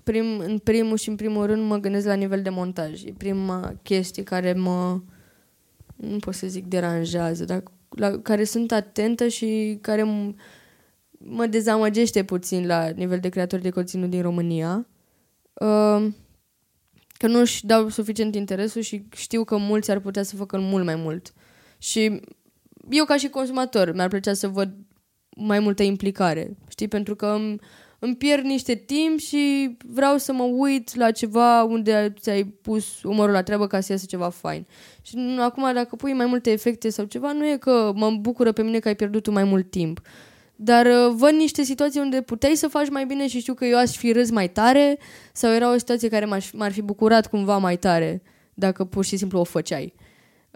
prim, 0.03 0.39
în 0.39 0.59
primul 0.59 0.97
și 0.97 1.09
în 1.09 1.17
primul 1.17 1.47
rând 1.47 1.67
mă 1.67 1.77
gândesc 1.77 2.07
la 2.07 2.15
nivel 2.15 2.43
de 2.43 2.51
montaj. 2.51 3.05
E 3.05 3.13
prima 3.17 3.75
chestie 3.83 4.23
care 4.23 4.53
mă, 4.53 5.01
nu 5.97 6.17
pot 6.17 6.35
să 6.35 6.47
zic 6.47 6.67
deranjează, 6.67 7.45
dar 7.45 7.63
la 7.97 8.19
care 8.19 8.45
sunt 8.45 8.73
atentă 8.73 9.29
și 9.29 9.79
care 9.81 10.03
m- 10.03 10.35
mă 11.11 11.47
dezamăgește 11.47 12.25
puțin 12.25 12.67
la 12.67 12.89
nivel 12.89 13.19
de 13.19 13.29
creatori 13.29 13.63
de 13.63 13.71
conținut 13.71 14.11
din 14.11 14.23
România. 14.23 14.87
Um, 15.53 16.17
că 17.19 17.27
nu 17.27 17.39
își 17.41 17.67
dau 17.67 17.89
suficient 17.89 18.35
interesul 18.35 18.83
și 18.83 19.05
știu 19.17 19.45
că 19.45 19.57
mulți 19.57 19.91
ar 19.91 20.01
putea 20.01 20.23
să 20.23 20.37
facă 20.37 20.59
mult 20.59 20.85
mai 20.85 20.97
mult. 20.97 21.33
Și 21.79 22.21
eu 22.91 23.05
ca 23.05 23.17
și 23.17 23.29
consumator 23.29 23.93
mi-ar 23.93 24.09
plăcea 24.09 24.35
să 24.35 24.49
văd 24.49 24.75
mai 25.37 25.59
multă 25.59 25.83
implicare, 25.83 26.57
știi? 26.69 26.89
Pentru 26.89 27.17
că 27.17 27.39
îmi, 28.05 28.15
îmi 28.15 28.17
pierd 28.17 28.45
niște 28.45 28.75
timp 28.75 29.19
și 29.19 29.77
vreau 29.87 30.17
să 30.17 30.33
mă 30.33 30.43
uit 30.43 30.95
la 30.95 31.11
ceva 31.11 31.63
unde 31.63 32.15
ți-ai 32.21 32.45
pus 32.45 33.03
umărul 33.03 33.33
la 33.33 33.43
treabă 33.43 33.67
ca 33.67 33.81
să 33.81 33.93
iasă 33.93 34.05
ceva 34.09 34.29
fain. 34.29 34.67
Și 35.03 35.17
nu- 35.17 35.43
acum 35.43 35.75
dacă 35.75 35.97
pui 35.97 36.13
mai 36.13 36.27
multe 36.27 36.51
efecte 36.51 36.89
sau 36.89 37.05
ceva, 37.05 37.33
nu 37.33 37.47
e 37.47 37.57
că 37.57 37.93
mă 37.95 38.11
bucură 38.11 38.53
pe 38.53 38.63
mine 38.63 38.79
că 38.79 38.89
ai 38.89 38.97
pierdut 38.97 39.23
tu 39.23 39.31
mai 39.31 39.45
mult 39.45 39.71
timp. 39.71 40.01
Dar 40.57 40.87
uh, 40.87 41.15
văd 41.17 41.33
niște 41.33 41.63
situații 41.63 42.01
unde 42.01 42.21
puteai 42.21 42.55
să 42.55 42.69
faci 42.69 42.89
mai 42.89 43.07
bine 43.07 43.29
și 43.29 43.41
știu 43.41 43.55
că 43.55 43.65
eu 43.65 43.79
aș 43.79 43.97
fi 43.97 44.13
râs 44.13 44.31
mai 44.31 44.49
tare 44.49 44.99
sau 45.33 45.53
era 45.53 45.73
o 45.73 45.79
situație 45.79 46.09
care 46.09 46.25
m-aș, 46.25 46.51
m-ar 46.53 46.73
fi 46.73 46.83
bucurat 46.83 47.27
cumva 47.27 47.59
mai 47.59 47.77
tare 47.77 48.23
dacă 48.55 48.85
pur 48.85 49.05
și 49.05 49.17
simplu 49.17 49.39
o 49.39 49.45
făceai. 49.45 49.95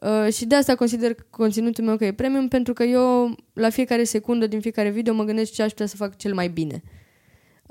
Uh, 0.03 0.33
și 0.33 0.47
de 0.47 0.55
asta 0.55 0.75
consider 0.75 1.15
conținutul 1.31 1.85
meu 1.85 1.97
că 1.97 2.05
e 2.05 2.13
premium 2.13 2.49
pentru 2.49 2.73
că 2.73 2.83
eu 2.83 3.35
la 3.53 3.71
fiecare 3.71 4.05
secundă 4.05 4.47
din 4.47 4.61
fiecare 4.61 4.91
video 4.91 5.15
mă 5.15 5.25
gândesc 5.25 5.53
ce 5.53 5.63
aș 5.63 5.71
putea 5.71 5.87
să 5.87 5.97
fac 5.97 6.17
cel 6.17 6.35
mai 6.35 6.49
bine. 6.49 6.83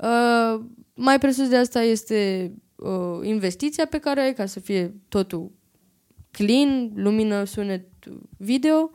Uh, 0.02 0.64
mai 0.94 1.18
presus 1.18 1.48
de 1.48 1.56
asta 1.56 1.82
este 1.82 2.52
uh, 2.76 3.20
investiția 3.22 3.86
pe 3.86 3.98
care 3.98 4.20
ai 4.20 4.34
ca 4.34 4.46
să 4.46 4.60
fie 4.60 4.94
totul 5.08 5.50
clean, 6.30 6.92
lumină, 6.94 7.44
sunet, 7.44 7.84
video 8.36 8.90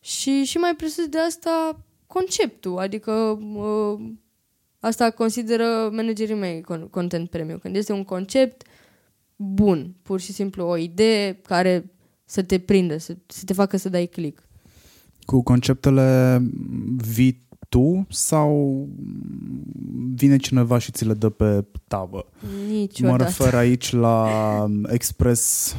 și, 0.00 0.44
și 0.44 0.56
mai 0.56 0.74
presus 0.76 1.06
de 1.06 1.18
asta 1.18 1.80
conceptul, 2.06 2.78
adică 2.78 3.12
uh, 3.54 4.10
asta 4.78 5.10
consideră 5.10 5.90
managerii 5.92 6.34
mei 6.34 6.60
con- 6.60 6.90
content 6.90 7.30
premium, 7.30 7.58
când 7.58 7.76
este 7.76 7.92
un 7.92 8.04
concept 8.04 8.66
bun, 9.36 9.94
pur 10.02 10.20
și 10.20 10.32
simplu 10.32 10.64
o 10.64 10.76
idee 10.76 11.40
care 11.42 11.90
să 12.24 12.42
te 12.42 12.58
prindă, 12.58 12.96
să, 12.96 13.16
să 13.26 13.44
te 13.44 13.52
facă 13.52 13.76
să 13.76 13.88
dai 13.88 14.06
click. 14.06 14.48
Cu 15.24 15.42
conceptele 15.42 16.38
vii 16.96 17.43
tu 17.74 18.06
sau 18.08 18.86
vine 20.14 20.36
cineva 20.36 20.78
și 20.78 20.92
ți 20.92 21.06
le 21.06 21.14
dă 21.14 21.28
pe 21.28 21.64
tavă? 21.88 22.26
Niciodată. 22.68 23.16
Mă 23.16 23.24
refer 23.24 23.54
aici 23.54 23.92
la 23.92 24.26
Express, 24.86 25.74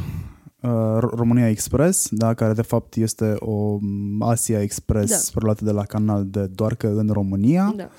uh, 0.61 0.69
România 0.99 1.49
Express, 1.49 2.07
da, 2.11 2.33
care 2.33 2.53
de 2.53 2.61
fapt 2.61 2.95
este 2.95 3.35
o 3.39 3.77
Asia 4.19 4.61
Express 4.61 5.11
Da. 5.11 5.17
preluată 5.33 5.63
de 5.65 5.71
la 5.71 5.83
canal 5.83 6.25
de 6.25 6.45
doar 6.45 6.75
că 6.75 6.87
în 6.87 7.09
România. 7.11 7.73
Da. 7.75 7.89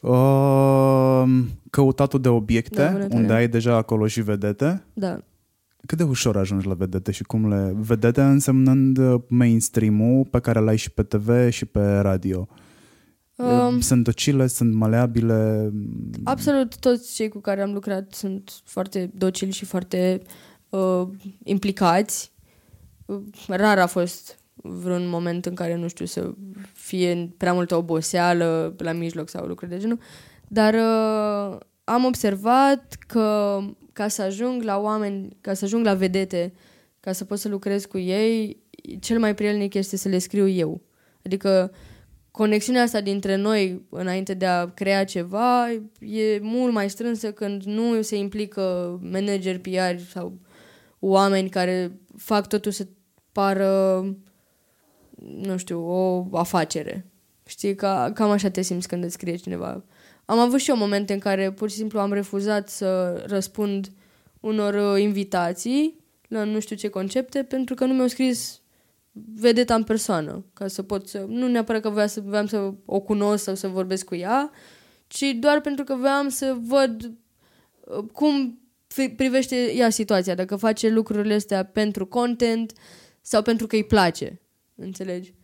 Uh, 0.00 1.24
căutatul 1.70 2.20
de 2.20 2.28
obiecte, 2.28 2.82
Da, 2.82 2.90
vânătoare. 2.90 3.14
unde 3.22 3.32
ai 3.32 3.48
deja 3.48 3.76
acolo 3.76 4.06
și 4.06 4.20
vedete. 4.22 4.84
Da. 4.92 5.18
Cât 5.86 5.98
de 5.98 6.04
ușor 6.04 6.36
ajungi 6.36 6.66
la 6.66 6.74
vedete 6.74 7.10
și 7.12 7.22
cum 7.22 7.48
le... 7.48 7.74
Vedete 7.78 8.22
însemnând 8.22 8.98
uh, 8.98 9.20
mainstream-ul 9.28 10.24
pe 10.30 10.38
care 10.38 10.60
l-ai 10.60 10.76
și 10.76 10.90
pe 10.90 11.02
TV 11.02 11.48
și 11.50 11.64
pe 11.64 11.80
radio. 11.98 12.48
Um, 13.38 13.80
Sunt 13.80 14.04
docile, 14.04 14.46
sunt 14.46 14.74
maleabile. 14.74 15.70
Absolut 16.24 16.78
toți 16.78 17.14
cei 17.14 17.28
cu 17.28 17.38
care 17.38 17.62
am 17.62 17.72
lucrat 17.72 18.12
sunt 18.12 18.52
foarte 18.64 19.10
docili 19.14 19.52
și 19.52 19.64
foarte 19.64 20.22
uh, 20.68 21.02
implicați. 21.44 22.32
Uh, 23.06 23.20
Rar 23.46 23.78
a 23.78 23.86
fost 23.86 24.38
vreun 24.54 25.08
moment 25.08 25.46
în 25.46 25.54
care, 25.54 25.76
nu 25.76 25.88
știu, 25.88 26.04
să 26.04 26.34
fie 26.72 27.34
prea 27.36 27.52
multă 27.52 27.76
oboseală 27.76 28.74
la 28.78 28.92
mijloc 28.92 29.28
sau 29.28 29.46
lucruri 29.46 29.70
de 29.70 29.78
genul. 29.78 29.98
Dar 30.48 30.74
uh, 30.74 31.58
am 31.84 32.04
observat 32.04 32.96
că 33.06 33.58
ca 33.92 34.08
să 34.08 34.22
ajung 34.22 34.62
la 34.62 34.78
oameni, 34.78 35.36
ca 35.40 35.54
să 35.54 35.64
ajung 35.64 35.84
la 35.84 35.94
vedete, 35.94 36.52
ca 37.00 37.12
să 37.12 37.24
pot 37.24 37.38
să 37.38 37.48
lucrez 37.48 37.84
cu 37.84 37.98
ei, 37.98 38.62
cel 39.00 39.18
mai 39.18 39.34
prielnic 39.34 39.74
este 39.74 39.96
să 39.96 40.08
le 40.08 40.18
scriu 40.18 40.48
eu. 40.48 40.80
Adică 41.24 41.72
conexiunea 42.30 42.82
asta 42.82 43.00
dintre 43.00 43.36
noi 43.36 43.86
înainte 43.90 44.34
de 44.34 44.46
a 44.46 44.68
crea 44.68 45.04
ceva 45.04 45.70
e 46.00 46.38
mult 46.40 46.72
mai 46.72 46.90
strânsă 46.90 47.32
când 47.32 47.62
nu 47.62 48.02
se 48.02 48.16
implică 48.16 48.98
manageri 49.02 49.58
PR 49.58 50.00
sau 50.10 50.38
oameni 50.98 51.48
care 51.48 51.98
fac 52.16 52.48
totul 52.48 52.72
să 52.72 52.86
pară, 53.32 54.04
nu 55.40 55.56
știu, 55.56 55.80
o 55.80 56.26
afacere. 56.32 57.06
Știi, 57.46 57.74
ca, 57.74 58.10
cam 58.14 58.30
așa 58.30 58.48
te 58.48 58.60
simți 58.60 58.88
când 58.88 59.04
îți 59.04 59.12
scrie 59.12 59.36
cineva. 59.36 59.84
Am 60.24 60.38
avut 60.38 60.60
și 60.60 60.70
eu 60.70 60.76
momente 60.76 61.12
în 61.12 61.18
care 61.18 61.52
pur 61.52 61.70
și 61.70 61.76
simplu 61.76 61.98
am 62.00 62.12
refuzat 62.12 62.68
să 62.68 63.22
răspund 63.26 63.92
unor 64.40 64.74
uh, 64.74 65.02
invitații 65.02 65.98
la 66.28 66.44
nu 66.44 66.60
știu 66.60 66.76
ce 66.76 66.88
concepte 66.88 67.42
pentru 67.42 67.74
că 67.74 67.84
nu 67.84 67.94
mi-au 67.94 68.06
scris 68.06 68.57
vedeta 69.34 69.74
în 69.74 69.82
persoană, 69.82 70.44
ca 70.52 70.68
să 70.68 70.82
pot 70.82 71.08
să... 71.08 71.24
Nu 71.28 71.48
neapărat 71.48 71.82
că 71.82 71.88
voiam 71.88 72.08
să, 72.08 72.20
voiam 72.20 72.46
să 72.46 72.72
o 72.84 73.00
cunosc 73.00 73.44
sau 73.44 73.54
să 73.54 73.68
vorbesc 73.68 74.04
cu 74.04 74.14
ea, 74.14 74.50
ci 75.06 75.24
doar 75.40 75.60
pentru 75.60 75.84
că 75.84 75.94
voiam 75.94 76.28
să 76.28 76.56
văd 76.66 77.12
uh, 77.80 78.04
cum 78.12 78.60
fi- 78.86 79.08
privește 79.08 79.72
ea 79.74 79.90
situația, 79.90 80.34
dacă 80.34 80.56
face 80.56 80.88
lucrurile 80.88 81.34
astea 81.34 81.64
pentru 81.64 82.06
content 82.06 82.72
sau 83.20 83.42
pentru 83.42 83.66
că 83.66 83.76
îi 83.76 83.84
place. 83.84 84.40
Înțelegi? 84.74 85.34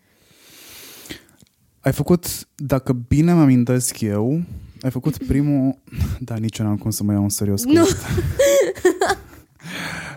Ai 1.80 1.92
făcut, 1.92 2.26
dacă 2.54 2.92
bine 2.92 3.32
mă 3.32 3.40
amintesc 3.40 4.00
eu, 4.00 4.42
ai 4.80 4.90
făcut 4.90 5.16
primul... 5.32 5.78
Da, 6.20 6.36
nici 6.36 6.58
eu 6.58 6.66
n-am 6.66 6.76
cum 6.76 6.90
să 6.90 7.02
mă 7.02 7.12
iau 7.12 7.22
în 7.22 7.28
serios 7.28 7.64
cu 7.64 7.72
Nu. 7.72 7.86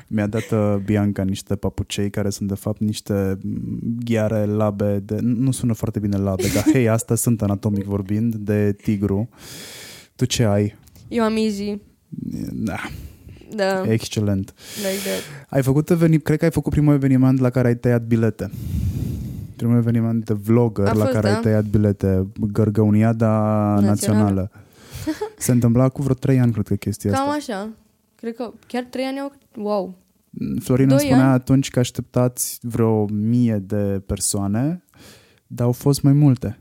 asta. 0.09 0.13
Mi-a 0.15 0.27
dat 0.27 0.51
uh, 0.51 0.83
Bianca 0.85 1.23
niște 1.23 1.55
papucei 1.55 2.09
care 2.09 2.29
sunt 2.29 2.47
de 2.49 2.55
fapt 2.55 2.79
niște 2.79 3.37
mm, 3.41 3.79
ghiare 4.05 4.45
labe 4.45 4.99
de... 5.05 5.17
Nu 5.21 5.51
sună 5.51 5.73
foarte 5.73 5.99
bine 5.99 6.17
labe, 6.17 6.43
dar 6.53 6.63
hei, 6.73 6.89
asta 6.89 7.15
sunt 7.15 7.41
anatomic 7.41 7.83
vorbind, 7.83 8.35
de 8.35 8.75
tigru. 8.81 9.29
Tu 10.15 10.25
ce 10.25 10.43
ai? 10.43 10.75
Eu 11.07 11.23
am 11.23 11.35
Easy 11.37 11.77
Da, 12.51 12.75
Da, 13.55 13.91
excelent. 13.91 14.53
like 14.75 15.09
that. 15.09 15.47
Ai 15.49 15.61
făcut 15.61 15.89
eveniment, 15.89 16.23
cred 16.23 16.37
că 16.37 16.45
ai 16.45 16.51
făcut 16.51 16.71
primul 16.71 16.93
eveniment 16.93 17.39
la 17.39 17.49
care 17.49 17.67
ai 17.67 17.75
tăiat 17.77 18.03
bilete. 18.03 18.51
Primul 19.55 19.77
eveniment 19.77 20.25
de 20.25 20.33
vlogger 20.33 20.85
A 20.87 20.93
la 20.93 20.99
fost, 21.03 21.13
care 21.13 21.27
da. 21.27 21.35
ai 21.35 21.41
tăiat 21.41 21.65
bilete, 21.65 22.27
Gărgăuniada 22.51 23.27
Națională. 23.81 23.85
Națională. 23.87 24.51
Se 25.37 25.51
întâmpla 25.51 25.89
cu 25.89 26.01
vreo 26.01 26.15
trei 26.15 26.39
ani, 26.39 26.51
cred 26.51 26.67
că 26.67 26.75
chestia 26.75 27.11
Cam 27.11 27.29
asta. 27.29 27.53
așa. 27.53 27.69
Cred 28.17 28.35
că 28.35 28.53
chiar 28.67 28.83
trei 28.83 29.05
ani 29.05 29.19
au... 29.19 29.31
Wow. 29.55 29.97
Florin 30.59 30.89
îmi 30.89 30.97
Doi 30.97 31.07
spunea 31.07 31.23
ani. 31.25 31.33
atunci 31.33 31.69
că 31.69 31.79
așteptați 31.79 32.59
vreo 32.61 33.05
mie 33.05 33.55
de 33.55 34.01
persoane, 34.05 34.83
dar 35.47 35.65
au 35.65 35.71
fost 35.71 36.01
mai 36.01 36.13
multe. 36.13 36.59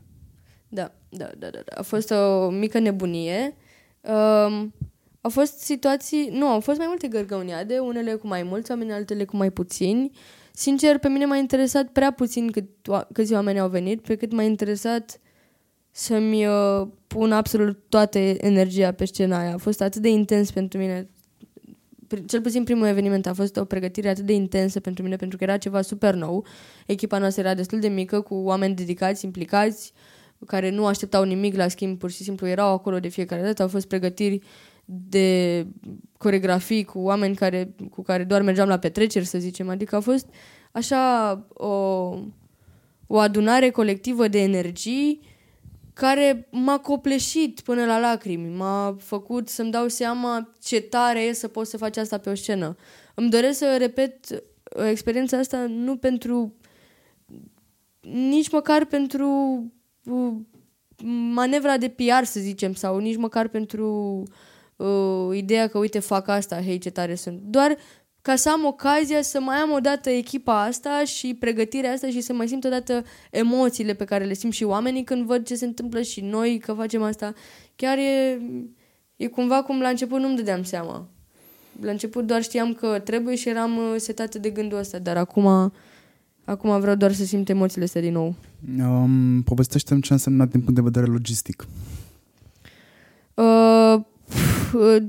Da, 0.67 0.91
da, 1.09 1.29
da, 1.37 1.49
da. 1.49 1.59
da. 1.65 1.75
A 1.77 1.81
fost 1.81 2.11
o 2.11 2.49
mică 2.49 2.79
nebunie. 2.79 3.55
Um, 4.01 4.73
au 5.21 5.29
fost 5.29 5.59
situații... 5.59 6.29
Nu, 6.31 6.45
au 6.47 6.59
fost 6.59 6.77
mai 6.77 6.87
multe 6.89 7.07
gărgăuniade, 7.07 7.79
unele 7.79 8.13
cu 8.13 8.27
mai 8.27 8.43
mulți 8.43 8.71
oameni, 8.71 8.91
altele 8.91 9.25
cu 9.25 9.37
mai 9.37 9.51
puțini. 9.51 10.11
Sincer, 10.53 10.97
pe 10.97 11.07
mine 11.09 11.25
m-a 11.25 11.37
interesat 11.37 11.87
prea 11.87 12.11
puțin 12.11 12.51
cât, 12.51 12.65
oa- 12.65 13.07
câți 13.13 13.33
oameni 13.33 13.59
au 13.59 13.69
venit, 13.69 14.01
pe 14.01 14.15
cât 14.15 14.31
m-a 14.31 14.43
interesat 14.43 15.19
să-mi 15.91 16.45
uh, 16.47 16.87
pun 17.07 17.31
absolut 17.31 17.79
toată 17.89 18.19
energia 18.19 18.91
pe 18.91 19.05
scena 19.05 19.39
aia. 19.39 19.53
A 19.53 19.57
fost 19.57 19.81
atât 19.81 20.01
de 20.01 20.09
intens 20.09 20.51
pentru 20.51 20.79
mine. 20.79 21.09
Pri- 22.07 22.25
Cel 22.25 22.41
puțin 22.41 22.63
primul 22.63 22.85
eveniment 22.85 23.25
a 23.25 23.33
fost 23.33 23.57
o 23.57 23.65
pregătire 23.65 24.09
atât 24.09 24.25
de 24.25 24.33
intensă 24.33 24.79
pentru 24.79 25.03
mine, 25.03 25.15
pentru 25.15 25.37
că 25.37 25.43
era 25.43 25.57
ceva 25.57 25.81
super 25.81 26.13
nou. 26.13 26.45
Echipa 26.85 27.17
noastră 27.17 27.41
era 27.41 27.53
destul 27.53 27.79
de 27.79 27.87
mică, 27.87 28.21
cu 28.21 28.35
oameni 28.35 28.75
dedicați, 28.75 29.25
implicați, 29.25 29.93
care 30.45 30.69
nu 30.69 30.85
așteptau 30.85 31.23
nimic 31.23 31.55
la 31.55 31.67
schimb, 31.67 31.97
pur 31.99 32.11
și 32.11 32.23
simplu 32.23 32.47
erau 32.47 32.73
acolo 32.73 32.99
de 32.99 33.07
fiecare 33.07 33.41
dată. 33.41 33.61
Au 33.61 33.67
fost 33.67 33.87
pregătiri 33.87 34.39
de 34.85 35.65
coregrafii 36.17 36.83
cu 36.83 36.99
oameni 36.99 37.35
care, 37.35 37.75
cu 37.89 38.01
care 38.01 38.23
doar 38.23 38.41
mergeam 38.41 38.67
la 38.67 38.77
petreceri, 38.77 39.25
să 39.25 39.39
zicem. 39.39 39.69
Adică 39.69 39.95
a 39.95 39.99
fost 39.99 40.27
așa 40.71 41.31
o, 41.53 41.73
o 43.07 43.17
adunare 43.17 43.69
colectivă 43.69 44.27
de 44.27 44.41
energii 44.41 45.26
care 45.97 46.47
m-a 46.51 46.79
copleșit 46.79 47.59
până 47.59 47.85
la 47.85 47.99
lacrimi. 47.99 48.55
M-a 48.55 48.95
făcut 48.99 49.49
să-mi 49.49 49.71
dau 49.71 49.87
seama 49.87 50.53
ce 50.63 50.81
tare 50.81 51.19
e 51.19 51.33
să 51.33 51.47
poți 51.47 51.69
să 51.69 51.77
faci 51.77 51.97
asta 51.97 52.17
pe 52.17 52.29
o 52.29 52.35
scenă. 52.35 52.75
Îmi 53.15 53.29
doresc 53.29 53.57
să 53.57 53.75
repet 53.77 54.29
uh, 54.29 54.39
experiența 54.89 55.37
asta 55.37 55.65
nu 55.69 55.97
pentru 55.97 56.53
nici 58.11 58.49
măcar 58.49 58.85
pentru 58.85 59.27
uh, 60.03 60.33
manevra 61.33 61.77
de 61.77 61.89
PR, 61.89 62.23
să 62.23 62.39
zicem, 62.39 62.73
sau 62.73 62.97
nici 62.97 63.17
măcar 63.17 63.47
pentru 63.47 64.23
uh, 64.75 65.37
ideea 65.37 65.67
că, 65.67 65.77
uite, 65.77 65.99
fac 65.99 66.27
asta, 66.27 66.61
hei, 66.61 66.77
ce 66.77 66.89
tare 66.89 67.15
sunt. 67.15 67.39
Doar 67.39 67.77
ca 68.27 68.35
să 68.35 68.49
am 68.49 68.65
ocazia 68.65 69.21
să 69.21 69.39
mai 69.39 69.55
am 69.55 69.71
odată 69.71 70.09
echipa 70.09 70.63
asta 70.63 71.03
și 71.05 71.35
pregătirea 71.39 71.91
asta 71.91 72.07
și 72.07 72.21
să 72.21 72.33
mai 72.33 72.47
simt 72.47 72.63
odată 72.63 73.03
emoțiile 73.31 73.93
pe 73.93 74.05
care 74.05 74.23
le 74.23 74.33
simt 74.33 74.53
și 74.53 74.63
oamenii 74.63 75.03
când 75.03 75.25
văd 75.25 75.45
ce 75.45 75.55
se 75.55 75.65
întâmplă 75.65 76.01
și 76.01 76.21
noi 76.21 76.57
că 76.57 76.73
facem 76.73 77.01
asta. 77.01 77.33
Chiar 77.75 77.97
e, 77.97 78.41
e 79.15 79.27
cumva 79.27 79.63
cum 79.63 79.79
la 79.79 79.87
început 79.89 80.19
nu-mi 80.19 80.35
dădeam 80.35 80.63
seama. 80.63 81.07
La 81.81 81.91
început 81.91 82.25
doar 82.25 82.43
știam 82.43 82.73
că 82.73 82.99
trebuie 82.99 83.35
și 83.35 83.49
eram 83.49 83.77
uh, 83.77 83.95
setată 83.97 84.39
de 84.39 84.49
gândul 84.49 84.77
ăsta, 84.77 84.99
dar 84.99 85.17
acum, 85.17 85.73
acum 86.45 86.79
vreau 86.79 86.95
doar 86.95 87.13
să 87.13 87.25
simt 87.25 87.49
emoțiile 87.49 87.83
astea 87.83 88.01
din 88.01 88.13
nou. 88.13 88.35
Um, 88.79 89.41
povestește-mi 89.41 90.01
ce 90.01 90.11
a 90.11 90.15
însemnat 90.15 90.49
din 90.49 90.59
punct 90.59 90.75
de 90.75 90.81
vedere 90.81 91.05
logistic. 91.05 91.67
Uh, 93.33 94.01
pf, 94.27 94.73
uh, 94.73 95.03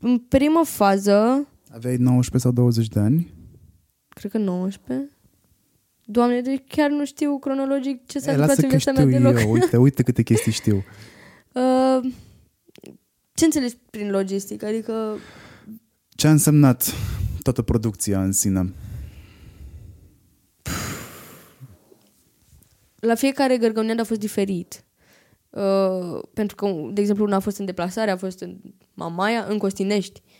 în 0.00 0.18
primă 0.18 0.62
fază, 0.64 1.46
Aveai 1.70 1.96
19 1.96 2.38
sau 2.38 2.50
20 2.52 2.88
de 2.88 3.00
ani? 3.00 3.32
cred 4.08 4.30
că 4.30 4.38
19. 4.38 5.10
Doamne, 6.04 6.40
de 6.40 6.64
chiar 6.68 6.90
nu 6.90 7.04
știu 7.04 7.38
cronologic 7.38 8.06
ce 8.06 8.18
s-a 8.18 8.30
E, 8.30 8.34
întâmplat 8.34 8.48
lasă 8.56 8.60
în 8.60 8.68
că 8.68 8.76
viața 8.76 8.92
mea 8.92 9.06
știu 9.06 9.30
deloc. 9.30 9.40
eu. 9.40 9.50
Uite, 9.50 9.76
uite 9.76 10.02
câte 10.02 10.22
chestii 10.22 10.52
știu. 10.52 10.84
Uh, 11.52 12.12
ce 13.34 13.44
înțelegi 13.44 13.76
prin 13.90 14.10
logistic? 14.10 14.62
Adică 14.62 15.16
Ce 16.08 16.26
a 16.26 16.30
însemnat 16.30 16.94
toată 17.42 17.62
producția 17.62 18.22
în 18.22 18.32
sine? 18.32 18.72
la 23.00 23.14
fiecare 23.14 23.58
gărgăunean 23.58 23.98
a 23.98 24.04
fost 24.04 24.20
diferit. 24.20 24.84
Uh, 25.50 26.20
pentru 26.34 26.56
că, 26.56 26.66
de 26.92 27.00
exemplu, 27.00 27.24
una 27.24 27.36
a 27.36 27.40
fost 27.40 27.58
în 27.58 27.64
deplasare, 27.64 28.10
a 28.10 28.16
fost 28.16 28.40
în 28.40 28.56
Mamaia, 28.94 29.44
în 29.48 29.58
Costinești. 29.58 30.22
Uh, 30.24 30.37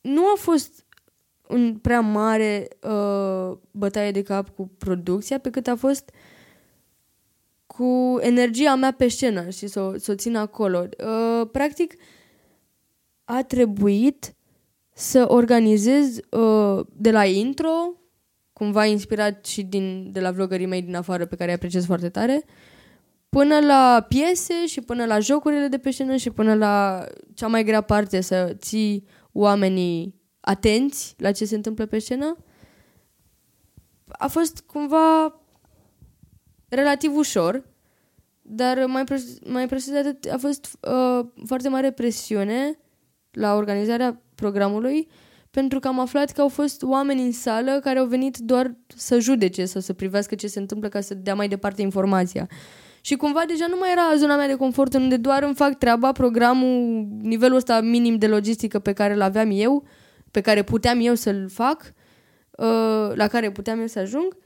nu 0.00 0.26
a 0.26 0.34
fost 0.36 0.86
un 1.48 1.78
prea 1.78 2.00
mare 2.00 2.68
uh, 2.82 3.56
bătaie 3.70 4.10
de 4.10 4.22
cap 4.22 4.48
cu 4.48 4.70
producția, 4.78 5.38
pe 5.38 5.50
cât 5.50 5.66
a 5.66 5.76
fost 5.76 6.10
cu 7.66 8.18
energia 8.20 8.74
mea 8.74 8.92
pe 8.92 9.08
scenă 9.08 9.48
și 9.48 9.66
să 9.66 9.80
o, 9.80 9.98
să 9.98 10.10
o 10.10 10.14
țin 10.14 10.36
acolo. 10.36 10.78
Uh, 10.78 11.48
practic, 11.52 11.94
a 13.24 13.42
trebuit 13.42 14.34
să 14.92 15.24
organizez 15.28 16.18
uh, 16.30 16.86
de 16.92 17.10
la 17.10 17.24
intro, 17.24 17.92
cumva 18.52 18.84
inspirat 18.84 19.44
și 19.44 19.62
din, 19.62 20.12
de 20.12 20.20
la 20.20 20.30
vloggerii 20.30 20.66
mei 20.66 20.82
din 20.82 20.94
afară 20.94 21.26
pe 21.26 21.36
care 21.36 21.48
îi 21.48 21.56
apreciez 21.56 21.84
foarte 21.86 22.08
tare, 22.08 22.44
până 23.28 23.58
la 23.60 24.06
piese 24.08 24.66
și 24.66 24.80
până 24.80 25.04
la 25.04 25.18
jocurile 25.18 25.68
de 25.68 25.78
pe 25.78 25.90
scenă 25.90 26.16
și 26.16 26.30
până 26.30 26.54
la 26.54 27.04
cea 27.34 27.46
mai 27.46 27.64
grea 27.64 27.80
parte 27.80 28.20
să 28.20 28.54
ții 28.58 29.06
oamenii 29.32 30.14
atenți 30.40 31.14
la 31.18 31.32
ce 31.32 31.44
se 31.44 31.54
întâmplă 31.54 31.86
pe 31.86 31.98
scenă. 31.98 32.36
A 34.08 34.26
fost 34.26 34.60
cumva 34.60 35.40
relativ 36.68 37.16
ușor, 37.16 37.64
dar 38.42 38.84
mai, 38.86 39.04
pres- 39.04 39.38
mai 39.46 39.66
presus 39.66 39.92
de 39.92 39.98
atât 39.98 40.30
a 40.32 40.36
fost 40.38 40.78
uh, 40.80 41.26
foarte 41.46 41.68
mare 41.68 41.90
presiune 41.90 42.78
la 43.30 43.54
organizarea 43.54 44.22
programului 44.34 45.08
pentru 45.50 45.78
că 45.78 45.88
am 45.88 46.00
aflat 46.00 46.30
că 46.30 46.40
au 46.40 46.48
fost 46.48 46.82
oameni 46.82 47.22
în 47.22 47.32
sală 47.32 47.80
care 47.82 47.98
au 47.98 48.06
venit 48.06 48.36
doar 48.36 48.76
să 48.86 49.18
judece 49.18 49.64
sau 49.64 49.80
să 49.80 49.92
privească 49.92 50.34
ce 50.34 50.46
se 50.46 50.58
întâmplă 50.58 50.88
ca 50.88 51.00
să 51.00 51.14
dea 51.14 51.34
mai 51.34 51.48
departe 51.48 51.82
informația. 51.82 52.48
Și 53.06 53.16
cumva 53.16 53.44
deja 53.46 53.66
nu 53.66 53.76
mai 53.78 53.90
era 53.90 54.16
zona 54.16 54.36
mea 54.36 54.46
de 54.46 54.54
confort 54.54 54.94
unde 54.94 55.16
doar 55.16 55.42
îmi 55.42 55.54
fac 55.54 55.78
treaba, 55.78 56.12
programul, 56.12 57.06
nivelul 57.22 57.56
ăsta 57.56 57.80
minim 57.80 58.16
de 58.16 58.26
logistică 58.26 58.78
pe 58.78 58.92
care 58.92 59.14
îl 59.14 59.20
aveam 59.20 59.48
eu, 59.52 59.84
pe 60.30 60.40
care 60.40 60.62
puteam 60.62 61.00
eu 61.00 61.14
să-l 61.14 61.48
fac, 61.48 61.92
uh, 62.50 63.14
la 63.14 63.26
care 63.26 63.50
puteam 63.50 63.80
eu 63.80 63.86
să 63.86 63.98
ajung. 63.98 64.36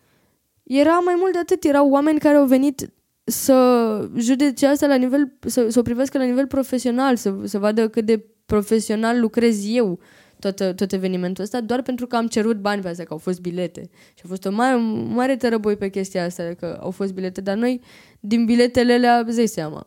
Era 0.62 0.99
mai 0.99 1.15
mult 1.19 1.32
de 1.32 1.39
atât, 1.39 1.65
erau 1.65 1.91
oameni 1.91 2.19
care 2.19 2.37
au 2.37 2.45
venit 2.45 2.91
să 3.24 4.09
judece 4.16 4.66
asta 4.66 4.87
la 4.87 4.95
nivel, 4.95 5.37
să, 5.47 5.69
să 5.69 5.78
o 5.78 5.82
privească 5.82 6.19
la 6.19 6.24
nivel 6.24 6.47
profesional, 6.47 7.16
să, 7.16 7.35
să 7.45 7.59
vadă 7.59 7.89
cât 7.89 8.05
de 8.05 8.24
profesional 8.47 9.20
lucrez 9.20 9.74
eu 9.74 9.99
tot, 10.40 10.76
tot 10.76 10.92
evenimentul 10.92 11.44
ăsta, 11.44 11.60
doar 11.60 11.82
pentru 11.82 12.06
că 12.06 12.16
am 12.16 12.26
cerut 12.26 12.56
bani 12.60 12.82
pe 12.82 12.88
asta, 12.88 13.02
că 13.02 13.12
au 13.12 13.18
fost 13.18 13.40
bilete. 13.40 13.80
Și 14.14 14.22
a 14.24 14.28
fost 14.28 14.44
o 14.44 14.50
mare, 14.50 14.76
mare 15.14 15.36
tărăboi 15.36 15.76
pe 15.76 15.88
chestia 15.88 16.24
asta, 16.24 16.54
că 16.58 16.78
au 16.82 16.90
fost 16.90 17.12
bilete, 17.12 17.40
dar 17.40 17.56
noi, 17.56 17.80
din 18.20 18.44
biletele 18.44 18.92
alea, 18.92 19.18
îți 19.26 19.36
dai 19.36 19.46
seama. 19.46 19.86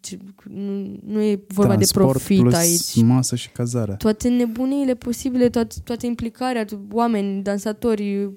Ce- 0.00 0.18
Nu, 0.50 0.98
nu 1.06 1.22
e 1.22 1.40
vorba 1.46 1.72
Transport 1.74 2.04
de 2.04 2.10
profit 2.10 2.40
plus 2.40 2.54
aici 2.54 3.02
masă 3.02 3.36
și 3.36 3.50
cazare. 3.50 3.94
toate 3.98 4.28
nebuniile 4.28 4.94
posibile, 4.94 5.48
toate, 5.48 5.74
toată 5.84 6.06
implicarea, 6.06 6.64
to- 6.64 6.92
oameni, 6.92 7.42
dansatori, 7.42 8.30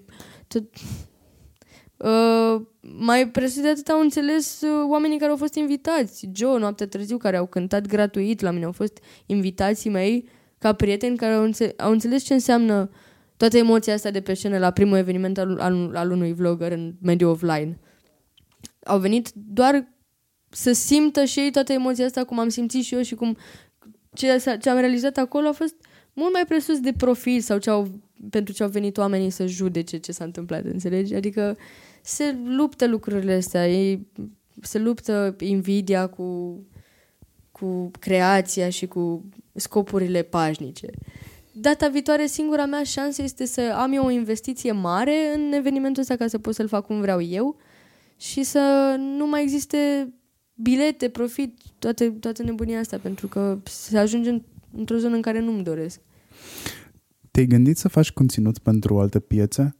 tot... 0.47 0.63
Uh, 1.97 2.61
mai 2.97 3.27
presus 3.29 3.61
de 3.61 3.67
atât 3.67 3.87
au 3.87 3.99
înțeles 3.99 4.61
uh, 4.61 4.89
oamenii 4.89 5.17
care 5.17 5.31
au 5.31 5.37
fost 5.37 5.55
invitați. 5.55 6.29
Joe, 6.33 6.59
noaptea 6.59 6.87
târziu, 6.87 7.17
care 7.17 7.37
au 7.37 7.45
cântat 7.45 7.87
gratuit 7.87 8.41
la 8.41 8.51
mine, 8.51 8.65
au 8.65 8.71
fost 8.71 8.97
invitații 9.25 9.89
mei 9.89 10.27
ca 10.61 10.73
prieteni 10.73 11.17
care 11.17 11.33
au, 11.33 11.43
înțe- 11.43 11.73
au 11.77 11.91
înțeles 11.91 12.23
ce 12.23 12.33
înseamnă 12.33 12.89
toată 13.37 13.57
emoția 13.57 13.93
asta 13.93 14.11
de 14.11 14.21
pe 14.21 14.33
scenă 14.33 14.57
la 14.57 14.71
primul 14.71 14.97
eveniment 14.97 15.37
al, 15.37 15.59
al, 15.59 15.95
al 15.95 16.11
unui 16.11 16.33
vlogger 16.33 16.71
în 16.71 16.93
mediul 17.01 17.29
offline. 17.29 17.79
Au 18.83 18.99
venit 18.99 19.31
doar 19.33 19.87
să 20.49 20.71
simtă 20.71 21.23
și 21.23 21.39
ei 21.39 21.51
toată 21.51 21.73
emoția 21.73 22.05
asta 22.05 22.23
cum 22.23 22.39
am 22.39 22.49
simțit 22.49 22.83
și 22.83 22.95
eu 22.95 23.01
și 23.01 23.15
cum 23.15 23.37
ce, 24.13 24.37
s-a- 24.37 24.55
ce 24.57 24.69
am 24.69 24.77
realizat 24.77 25.17
acolo 25.17 25.47
a 25.47 25.51
fost 25.51 25.75
mult 26.13 26.33
mai 26.33 26.45
presus 26.47 26.79
de 26.79 26.93
profil 26.97 27.39
sau 27.39 27.57
ce 27.57 27.69
au, 27.69 27.87
pentru 28.29 28.53
ce 28.53 28.63
au 28.63 28.69
venit 28.69 28.97
oamenii 28.97 29.29
să 29.29 29.45
judece 29.45 29.97
ce 29.97 30.11
s-a 30.11 30.23
întâmplat, 30.23 30.63
înțelegi? 30.63 31.15
Adică 31.15 31.57
se 32.01 32.35
luptă 32.45 32.87
lucrurile 32.87 33.33
astea, 33.33 33.67
ei, 33.69 34.07
se 34.61 34.79
luptă 34.79 35.35
invidia 35.39 36.07
cu, 36.07 36.59
cu 37.51 37.91
creația 37.99 38.69
și 38.69 38.87
cu 38.87 39.29
scopurile 39.53 40.21
pașnice. 40.21 40.87
Data 41.51 41.87
viitoare, 41.87 42.25
singura 42.25 42.65
mea 42.65 42.83
șansă 42.83 43.21
este 43.21 43.45
să 43.45 43.61
am 43.75 43.91
eu 43.93 44.05
o 44.05 44.09
investiție 44.09 44.71
mare 44.71 45.15
în 45.35 45.51
evenimentul 45.51 46.01
ăsta 46.01 46.15
ca 46.15 46.27
să 46.27 46.37
pot 46.37 46.55
să-l 46.55 46.67
fac 46.67 46.85
cum 46.85 47.01
vreau 47.01 47.21
eu 47.21 47.57
și 48.17 48.43
să 48.43 48.95
nu 49.17 49.27
mai 49.27 49.41
existe 49.41 50.13
bilete, 50.53 51.09
profit, 51.09 51.57
toate, 51.79 52.09
toată 52.09 52.43
nebunia 52.43 52.79
asta, 52.79 52.97
pentru 52.97 53.27
că 53.27 53.57
se 53.63 53.97
ajunge 53.97 54.29
în, 54.29 54.41
într-o 54.77 54.97
zonă 54.97 55.15
în 55.15 55.21
care 55.21 55.39
nu-mi 55.39 55.63
doresc. 55.63 55.99
Te-ai 57.31 57.45
gândit 57.45 57.77
să 57.77 57.87
faci 57.87 58.11
conținut 58.11 58.59
pentru 58.59 58.99
alte 58.99 59.19
piețe? 59.19 59.75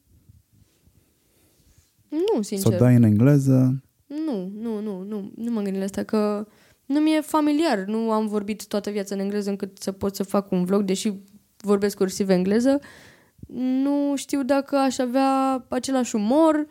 Nu, 2.10 2.41
Să 2.41 2.48
sincer. 2.48 2.73
o 2.73 2.77
dai 2.77 2.95
în 2.95 3.03
engleză? 3.03 3.84
Nu, 4.07 4.52
nu, 4.61 4.81
nu, 4.81 5.03
nu, 5.03 5.31
nu 5.35 5.52
m-am 5.52 5.64
gândit 5.64 5.80
la 5.80 5.84
asta, 5.84 6.03
că 6.03 6.48
nu 6.91 6.99
mi-e 6.99 7.22
familiar. 7.22 7.77
Nu 7.77 8.11
am 8.11 8.27
vorbit 8.27 8.68
toată 8.68 8.89
viața 8.89 9.15
în 9.15 9.22
engleză 9.22 9.49
încât 9.49 9.77
să 9.77 9.91
pot 9.91 10.15
să 10.15 10.23
fac 10.23 10.51
un 10.51 10.65
vlog, 10.65 10.81
deși 10.81 11.13
vorbesc 11.57 11.97
cursiv 11.97 12.30
engleză. 12.30 12.80
Nu 13.84 14.13
știu 14.15 14.43
dacă 14.43 14.76
aș 14.76 14.97
avea 14.97 15.65
același 15.69 16.15
umor, 16.15 16.65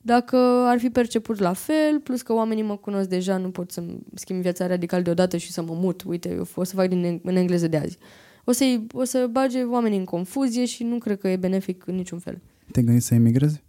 dacă 0.00 0.36
ar 0.66 0.78
fi 0.78 0.90
perceput 0.90 1.38
la 1.38 1.52
fel, 1.52 2.00
plus 2.02 2.22
că 2.22 2.32
oamenii 2.32 2.62
mă 2.62 2.76
cunosc 2.76 3.08
deja, 3.08 3.36
nu 3.36 3.50
pot 3.50 3.70
să-mi 3.70 3.98
schimb 4.14 4.40
viața 4.40 4.66
radical 4.66 5.02
deodată 5.02 5.36
și 5.36 5.52
să 5.52 5.62
mă 5.62 5.74
mut. 5.74 6.02
Uite, 6.02 6.28
eu 6.28 6.46
o 6.54 6.64
să 6.64 6.74
fac 6.74 6.88
din 6.88 7.04
eng- 7.04 7.22
în 7.22 7.36
engleză 7.36 7.68
de 7.68 7.76
azi. 7.76 7.98
O 8.44 8.52
să, 8.52 8.80
o 8.92 9.04
să 9.04 9.28
bage 9.30 9.62
oamenii 9.62 9.98
în 9.98 10.04
confuzie 10.04 10.64
și 10.64 10.82
nu 10.82 10.98
cred 10.98 11.18
că 11.18 11.28
e 11.28 11.36
benefic 11.36 11.86
în 11.86 11.94
niciun 11.94 12.18
fel. 12.18 12.40
Te-ai 12.72 12.84
gândit 12.84 13.02
să 13.02 13.14
emigrezi? 13.14 13.62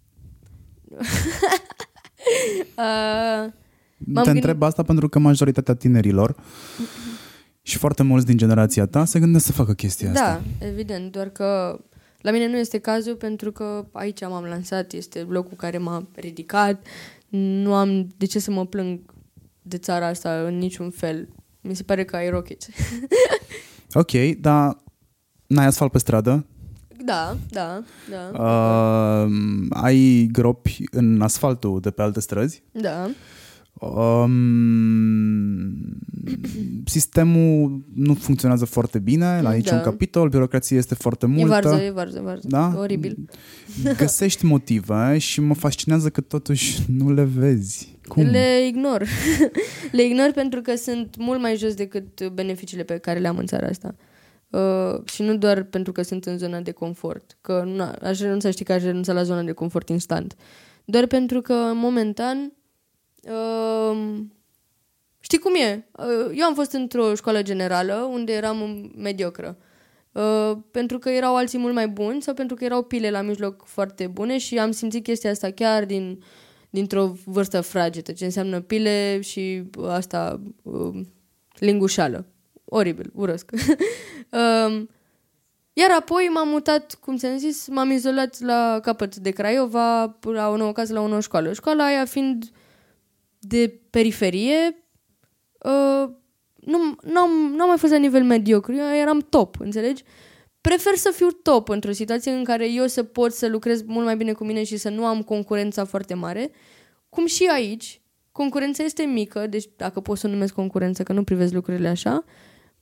Uh, 2.77 3.51
Te 3.97 4.11
M-am 4.11 4.23
gândit- 4.23 4.33
întreb 4.43 4.61
asta 4.61 4.83
pentru 4.83 5.09
că 5.09 5.19
majoritatea 5.19 5.73
tinerilor 5.73 6.35
și 7.61 7.77
foarte 7.77 8.03
mulți 8.03 8.25
din 8.25 8.37
generația 8.37 8.85
ta 8.85 9.05
se 9.05 9.19
gândesc 9.19 9.45
să 9.45 9.51
facă 9.51 9.73
chestia 9.73 10.11
asta. 10.11 10.41
Da, 10.59 10.65
evident, 10.67 11.11
doar 11.11 11.29
că 11.29 11.79
la 12.21 12.31
mine 12.31 12.47
nu 12.49 12.57
este 12.57 12.77
cazul 12.77 13.15
pentru 13.15 13.51
că 13.51 13.85
aici 13.91 14.21
m-am 14.21 14.43
lansat, 14.43 14.91
este 14.93 15.19
locul 15.29 15.57
care 15.57 15.77
m-a 15.77 16.07
ridicat, 16.15 16.85
nu 17.27 17.73
am 17.73 18.07
de 18.17 18.25
ce 18.25 18.39
să 18.39 18.51
mă 18.51 18.65
plâng 18.65 18.99
de 19.61 19.77
țara 19.77 20.07
asta 20.07 20.29
în 20.47 20.57
niciun 20.57 20.89
fel. 20.89 21.27
Mi 21.61 21.75
se 21.75 21.83
pare 21.83 22.03
că 22.05 22.15
ai 22.15 22.29
rocket. 22.29 22.61
Ok, 23.93 24.11
dar 24.39 24.77
n-ai 25.47 25.65
asfalt 25.65 25.91
pe 25.91 25.97
stradă, 25.97 26.45
Da, 27.05 27.37
da, 27.49 27.83
da. 28.09 28.43
uh, 28.43 29.31
ai 29.69 30.29
gropi 30.31 30.83
în 30.91 31.21
asfaltul 31.21 31.79
de 31.79 31.91
pe 31.91 32.01
alte 32.01 32.19
străzi, 32.19 32.63
Da, 32.71 33.09
um, 33.79 34.35
sistemul 36.85 37.83
nu 37.93 38.13
funcționează 38.13 38.65
foarte 38.65 38.99
bine, 38.99 39.41
la 39.41 39.49
aici 39.49 39.69
Da. 39.69 39.75
un 39.75 39.81
capitol, 39.81 40.29
birocrația 40.29 40.77
este 40.77 40.95
foarte 40.95 41.25
multă. 41.25 41.41
e 41.43 41.61
varză, 41.61 41.83
e 41.83 41.91
varză, 41.91 42.21
varză. 42.23 42.47
Da? 42.47 42.75
Oribil. 42.77 43.17
Găsești 43.97 44.45
motive 44.45 45.17
și 45.17 45.41
mă 45.41 45.53
fascinează 45.53 46.09
că 46.09 46.21
totuși 46.21 46.83
nu 46.87 47.13
le 47.13 47.23
vezi. 47.23 47.97
Cum? 48.07 48.23
Le 48.23 48.67
ignor. 48.67 49.03
le 49.91 50.03
ignor 50.03 50.31
pentru 50.33 50.61
că 50.61 50.75
sunt 50.75 51.15
mult 51.17 51.41
mai 51.41 51.55
jos 51.57 51.73
decât 51.73 52.27
beneficiile 52.27 52.83
pe 52.83 52.97
care 52.97 53.19
le 53.19 53.27
am 53.27 53.37
în 53.37 53.45
țara 53.45 53.67
asta. 53.67 53.95
Uh, 54.49 55.07
și 55.07 55.21
nu 55.21 55.37
doar 55.37 55.63
pentru 55.63 55.91
că 55.91 56.01
sunt 56.01 56.25
în 56.25 56.37
zona 56.37 56.59
de 56.59 56.71
confort. 56.71 57.37
Că 57.41 57.63
na, 57.75 57.91
aș 57.91 58.19
renunța, 58.19 58.51
știi 58.51 58.65
că 58.65 58.73
aș 58.73 58.83
renunța 58.83 59.13
la 59.13 59.23
zona 59.23 59.41
de 59.41 59.51
confort 59.51 59.89
instant. 59.89 60.35
Doar 60.85 61.05
pentru 61.05 61.41
că, 61.41 61.53
momentan, 61.73 62.51
uh, 63.25 64.17
știi 65.19 65.37
cum 65.37 65.55
e? 65.55 65.87
Uh, 65.91 66.31
eu 66.33 66.45
am 66.45 66.53
fost 66.53 66.71
într-o 66.71 67.15
școală 67.15 67.41
generală 67.41 67.93
unde 68.11 68.33
eram 68.33 68.91
mediocră. 68.95 69.57
Uh, 70.15 70.57
pentru 70.71 70.97
că 70.99 71.09
erau 71.09 71.35
alții 71.35 71.57
mult 71.57 71.73
mai 71.73 71.87
buni 71.87 72.21
sau 72.21 72.33
pentru 72.33 72.55
că 72.55 72.63
erau 72.63 72.83
pile 72.83 73.09
la 73.09 73.21
mijloc 73.21 73.65
foarte 73.65 74.07
bune 74.07 74.37
și 74.37 74.57
am 74.59 74.71
simțit 74.71 75.03
chestia 75.03 75.29
asta 75.29 75.51
chiar 75.51 75.85
din, 75.85 76.23
dintr-o 76.69 77.15
vârstă 77.25 77.61
fragedă, 77.61 78.11
ce 78.11 78.25
înseamnă 78.25 78.61
pile 78.61 79.21
și 79.21 79.63
asta 79.87 80.41
uh, 80.61 81.01
lingușală. 81.53 82.25
Oribil, 82.65 83.11
urăsc. 83.13 83.51
um, 83.51 84.89
iar 85.81 85.91
apoi 85.99 86.29
m-am 86.33 86.47
mutat, 86.47 86.97
cum 87.01 87.17
ți-am 87.17 87.37
zis, 87.37 87.67
m-am 87.67 87.91
izolat 87.91 88.39
la 88.39 88.79
capăt 88.81 89.15
de 89.15 89.29
Craiova, 89.29 90.17
la 90.21 90.49
o 90.49 90.57
nouă 90.57 90.71
casă, 90.71 90.93
la 90.93 91.01
o 91.01 91.07
nouă 91.07 91.21
școală. 91.21 91.53
Școala 91.53 91.85
aia 91.85 92.05
fiind 92.05 92.43
de 93.47 93.79
periferie, 93.89 94.85
uh, 95.63 96.09
nu 96.55 96.77
n-am, 97.01 97.53
n-am 97.55 97.67
mai 97.67 97.77
fost 97.77 97.91
la 97.91 97.97
nivel 97.97 98.23
mediocru, 98.23 98.73
eu 98.73 98.95
eram 98.95 99.19
top, 99.19 99.59
înțelegi? 99.59 100.03
Prefer 100.61 100.95
să 100.95 101.11
fiu 101.15 101.27
top 101.31 101.69
într-o 101.69 101.91
situație 101.91 102.31
în 102.31 102.43
care 102.43 102.71
eu 102.71 102.87
să 102.87 103.03
pot 103.03 103.33
să 103.33 103.47
lucrez 103.47 103.81
mult 103.81 104.05
mai 104.05 104.17
bine 104.17 104.33
cu 104.33 104.43
mine 104.43 104.63
și 104.63 104.77
să 104.77 104.89
nu 104.89 105.05
am 105.05 105.21
concurența 105.21 105.85
foarte 105.85 106.13
mare, 106.13 106.51
cum 107.09 107.25
și 107.25 107.49
aici, 107.53 108.01
concurența 108.31 108.83
este 108.83 109.03
mică, 109.03 109.47
deci 109.47 109.65
dacă 109.75 109.99
pot 109.99 110.17
să 110.17 110.27
o 110.27 110.29
numesc 110.29 110.53
concurență, 110.53 111.03
că 111.03 111.13
nu 111.13 111.23
privesc 111.23 111.53
lucrurile 111.53 111.87
așa, 111.87 112.23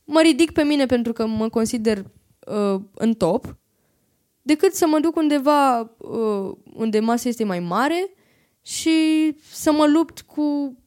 mă 0.04 0.22
ridic 0.22 0.52
pe 0.52 0.64
mine 0.64 0.86
pentru 0.86 1.14
că 1.14 1.26
mă 1.26 1.50
consider 1.50 2.04
uh, 2.48 2.82
în 2.94 3.14
top, 3.14 3.58
decât 4.42 4.74
să 4.74 4.88
mă 4.88 5.00
duc 5.00 5.16
undeva 5.16 5.80
uh, 5.80 6.52
unde 6.74 7.00
masa 7.00 7.30
este 7.30 7.44
mai 7.44 7.60
mare 7.60 8.14
și 8.64 8.92
să 9.52 9.72
mă 9.72 9.86
lupt 9.94 10.22
cu 10.22 10.78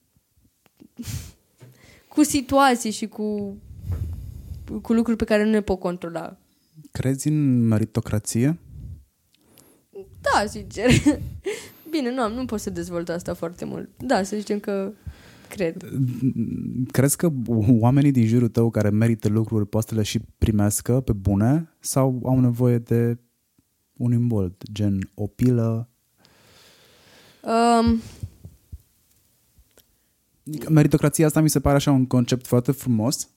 cu 2.09 2.23
situații 2.23 2.90
și 2.90 3.07
cu 3.07 3.57
cu 4.82 4.93
lucruri 4.93 5.16
pe 5.16 5.24
care 5.24 5.44
nu 5.44 5.51
le 5.51 5.61
pot 5.61 5.78
controla. 5.78 6.36
Crezi 6.90 7.28
în 7.28 7.66
meritocrație? 7.66 8.59
Da, 10.20 10.47
sincer. 10.47 10.90
Bine, 11.90 12.15
nu 12.15 12.23
am, 12.23 12.32
nu 12.32 12.44
pot 12.44 12.61
să 12.61 12.70
dezvolt 12.70 13.09
asta 13.09 13.35
foarte 13.35 13.65
mult. 13.65 13.90
Da, 13.97 14.23
să 14.23 14.36
zicem 14.36 14.59
că 14.59 14.93
cred. 15.48 15.85
Crezi 16.90 17.16
că 17.16 17.32
oamenii 17.81 18.11
din 18.11 18.27
jurul 18.27 18.48
tău 18.48 18.70
care 18.70 18.90
merită 18.90 19.28
lucruri 19.28 19.69
poate 19.69 19.86
să 19.89 19.94
le 19.94 20.03
și 20.03 20.20
primească 20.39 21.01
pe 21.01 21.12
bune 21.12 21.69
sau 21.81 22.20
au 22.24 22.40
nevoie 22.40 22.78
de 22.78 23.19
un 23.97 24.12
imbold, 24.12 24.62
gen 24.73 25.11
o 25.15 25.27
pilă? 25.27 25.90
Um, 27.47 28.01
Adică 30.47 30.73
Meritocrația 30.73 31.27
asta 31.27 31.40
mi 31.40 31.51
se 31.51 31.60
pare 31.60 31.77
așa 31.77 31.90
un 31.90 32.06
concept 32.06 32.47
foarte 32.47 32.73
frumos, 32.73 33.28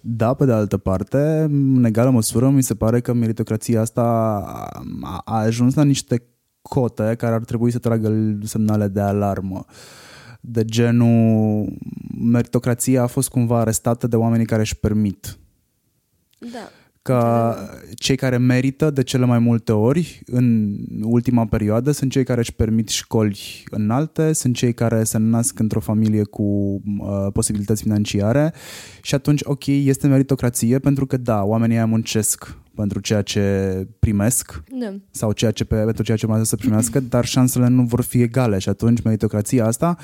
da, 0.00 0.34
pe 0.34 0.44
de 0.44 0.52
altă 0.52 0.76
parte, 0.76 1.46
în 1.48 1.84
egală 1.84 2.10
măsură, 2.10 2.50
mi 2.50 2.62
se 2.62 2.74
pare 2.74 3.00
că 3.00 3.12
meritocrația 3.12 3.80
asta 3.80 4.02
a, 5.02 5.20
a 5.24 5.38
ajuns 5.38 5.74
la 5.74 5.84
niște 5.84 6.22
cote 6.62 7.14
care 7.18 7.34
ar 7.34 7.44
trebui 7.44 7.70
să 7.70 7.78
tragă 7.78 8.38
semnale 8.44 8.88
de 8.88 9.00
alarmă. 9.00 9.64
De 10.40 10.64
genul, 10.64 11.72
meritocrația 12.18 13.02
a 13.02 13.06
fost 13.06 13.28
cumva 13.28 13.58
arestată 13.58 14.06
de 14.06 14.16
oamenii 14.16 14.46
care 14.46 14.60
își 14.60 14.76
permit. 14.76 15.38
da. 16.38 16.68
Că 17.02 17.54
cei 17.94 18.16
care 18.16 18.36
merită 18.36 18.90
de 18.90 19.02
cele 19.02 19.24
mai 19.24 19.38
multe 19.38 19.72
ori 19.72 20.22
în 20.26 20.76
ultima 21.02 21.46
perioadă 21.46 21.90
sunt 21.90 22.10
cei 22.10 22.24
care 22.24 22.40
își 22.40 22.54
permit 22.54 22.88
școli 22.88 23.64
înalte, 23.70 24.32
sunt 24.32 24.54
cei 24.54 24.74
care 24.74 25.04
se 25.04 25.18
nasc 25.18 25.58
într-o 25.58 25.80
familie 25.80 26.22
cu 26.22 26.42
uh, 26.42 27.26
posibilități 27.32 27.82
financiare 27.82 28.52
și 29.02 29.14
atunci, 29.14 29.40
ok, 29.44 29.66
este 29.66 30.06
meritocrație 30.06 30.78
pentru 30.78 31.06
că 31.06 31.16
da, 31.16 31.42
oamenii 31.42 31.76
aia 31.76 31.86
muncesc 31.86 32.56
pentru 32.74 33.00
ceea 33.00 33.22
ce 33.22 33.86
primesc 33.98 34.62
Da. 34.80 34.94
sau 35.10 35.32
ceea 35.32 35.50
ce, 35.50 35.64
pentru 35.64 36.02
ceea 36.02 36.16
ce 36.16 36.24
urmează 36.24 36.46
să 36.46 36.56
primească, 36.56 37.00
dar 37.14 37.24
șansele 37.24 37.68
nu 37.68 37.82
vor 37.82 38.00
fi 38.00 38.22
egale 38.22 38.58
și 38.58 38.68
atunci 38.68 39.02
meritocrația 39.02 39.66
asta, 39.66 39.96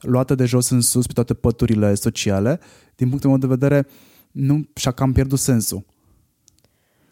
luată 0.00 0.34
de 0.34 0.44
jos 0.44 0.70
în 0.70 0.80
sus 0.80 1.06
pe 1.06 1.12
toate 1.12 1.34
păturile 1.34 1.94
sociale, 1.94 2.60
din 2.96 3.08
punctul 3.08 3.30
meu 3.30 3.38
de 3.38 3.46
vedere, 3.46 3.86
nu 4.30 4.68
și-a 4.74 4.90
cam 4.90 5.12
pierdut 5.12 5.38
sensul. 5.38 5.84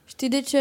Știi 0.05 0.29
de 0.29 0.41
ce 0.41 0.59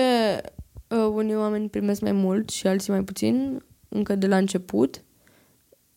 uh, 0.90 1.10
unii 1.14 1.36
oameni 1.36 1.70
primesc 1.70 2.02
mai 2.02 2.12
mult 2.12 2.50
și 2.50 2.68
alții 2.68 2.92
mai 2.92 3.04
puțin 3.04 3.64
încă 3.90 4.16
de 4.16 4.28
la 4.28 4.38
început? 4.38 5.04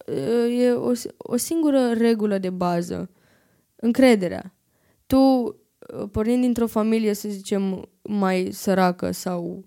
Uh, 0.06 0.58
e 0.58 0.72
o, 0.72 0.92
o 1.16 1.36
singură 1.36 1.92
regulă 1.92 2.38
de 2.38 2.50
bază. 2.50 3.10
Încrederea. 3.76 4.54
Tu, 5.06 5.18
uh, 5.18 6.08
pornind 6.10 6.40
dintr-o 6.40 6.66
familie, 6.66 7.12
să 7.12 7.28
zicem, 7.28 7.88
mai 8.02 8.48
săracă 8.52 9.10
sau 9.10 9.64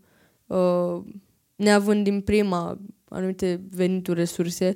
uh, 0.47 1.03
neavând 1.55 2.03
din 2.03 2.21
prima 2.21 2.77
anumite 3.09 3.61
venituri, 3.71 4.19
resurse, 4.19 4.75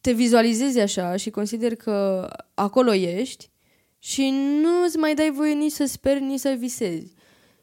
te 0.00 0.12
vizualizezi 0.12 0.80
așa 0.80 1.16
și 1.16 1.30
consideri 1.30 1.76
că 1.76 2.28
acolo 2.54 2.92
ești 2.92 3.50
și 3.98 4.30
nu 4.62 4.84
îți 4.84 4.96
mai 4.96 5.14
dai 5.14 5.30
voie 5.30 5.52
nici 5.52 5.72
să 5.72 5.84
speri, 5.84 6.20
nici 6.20 6.38
să 6.38 6.56
visezi. 6.58 7.14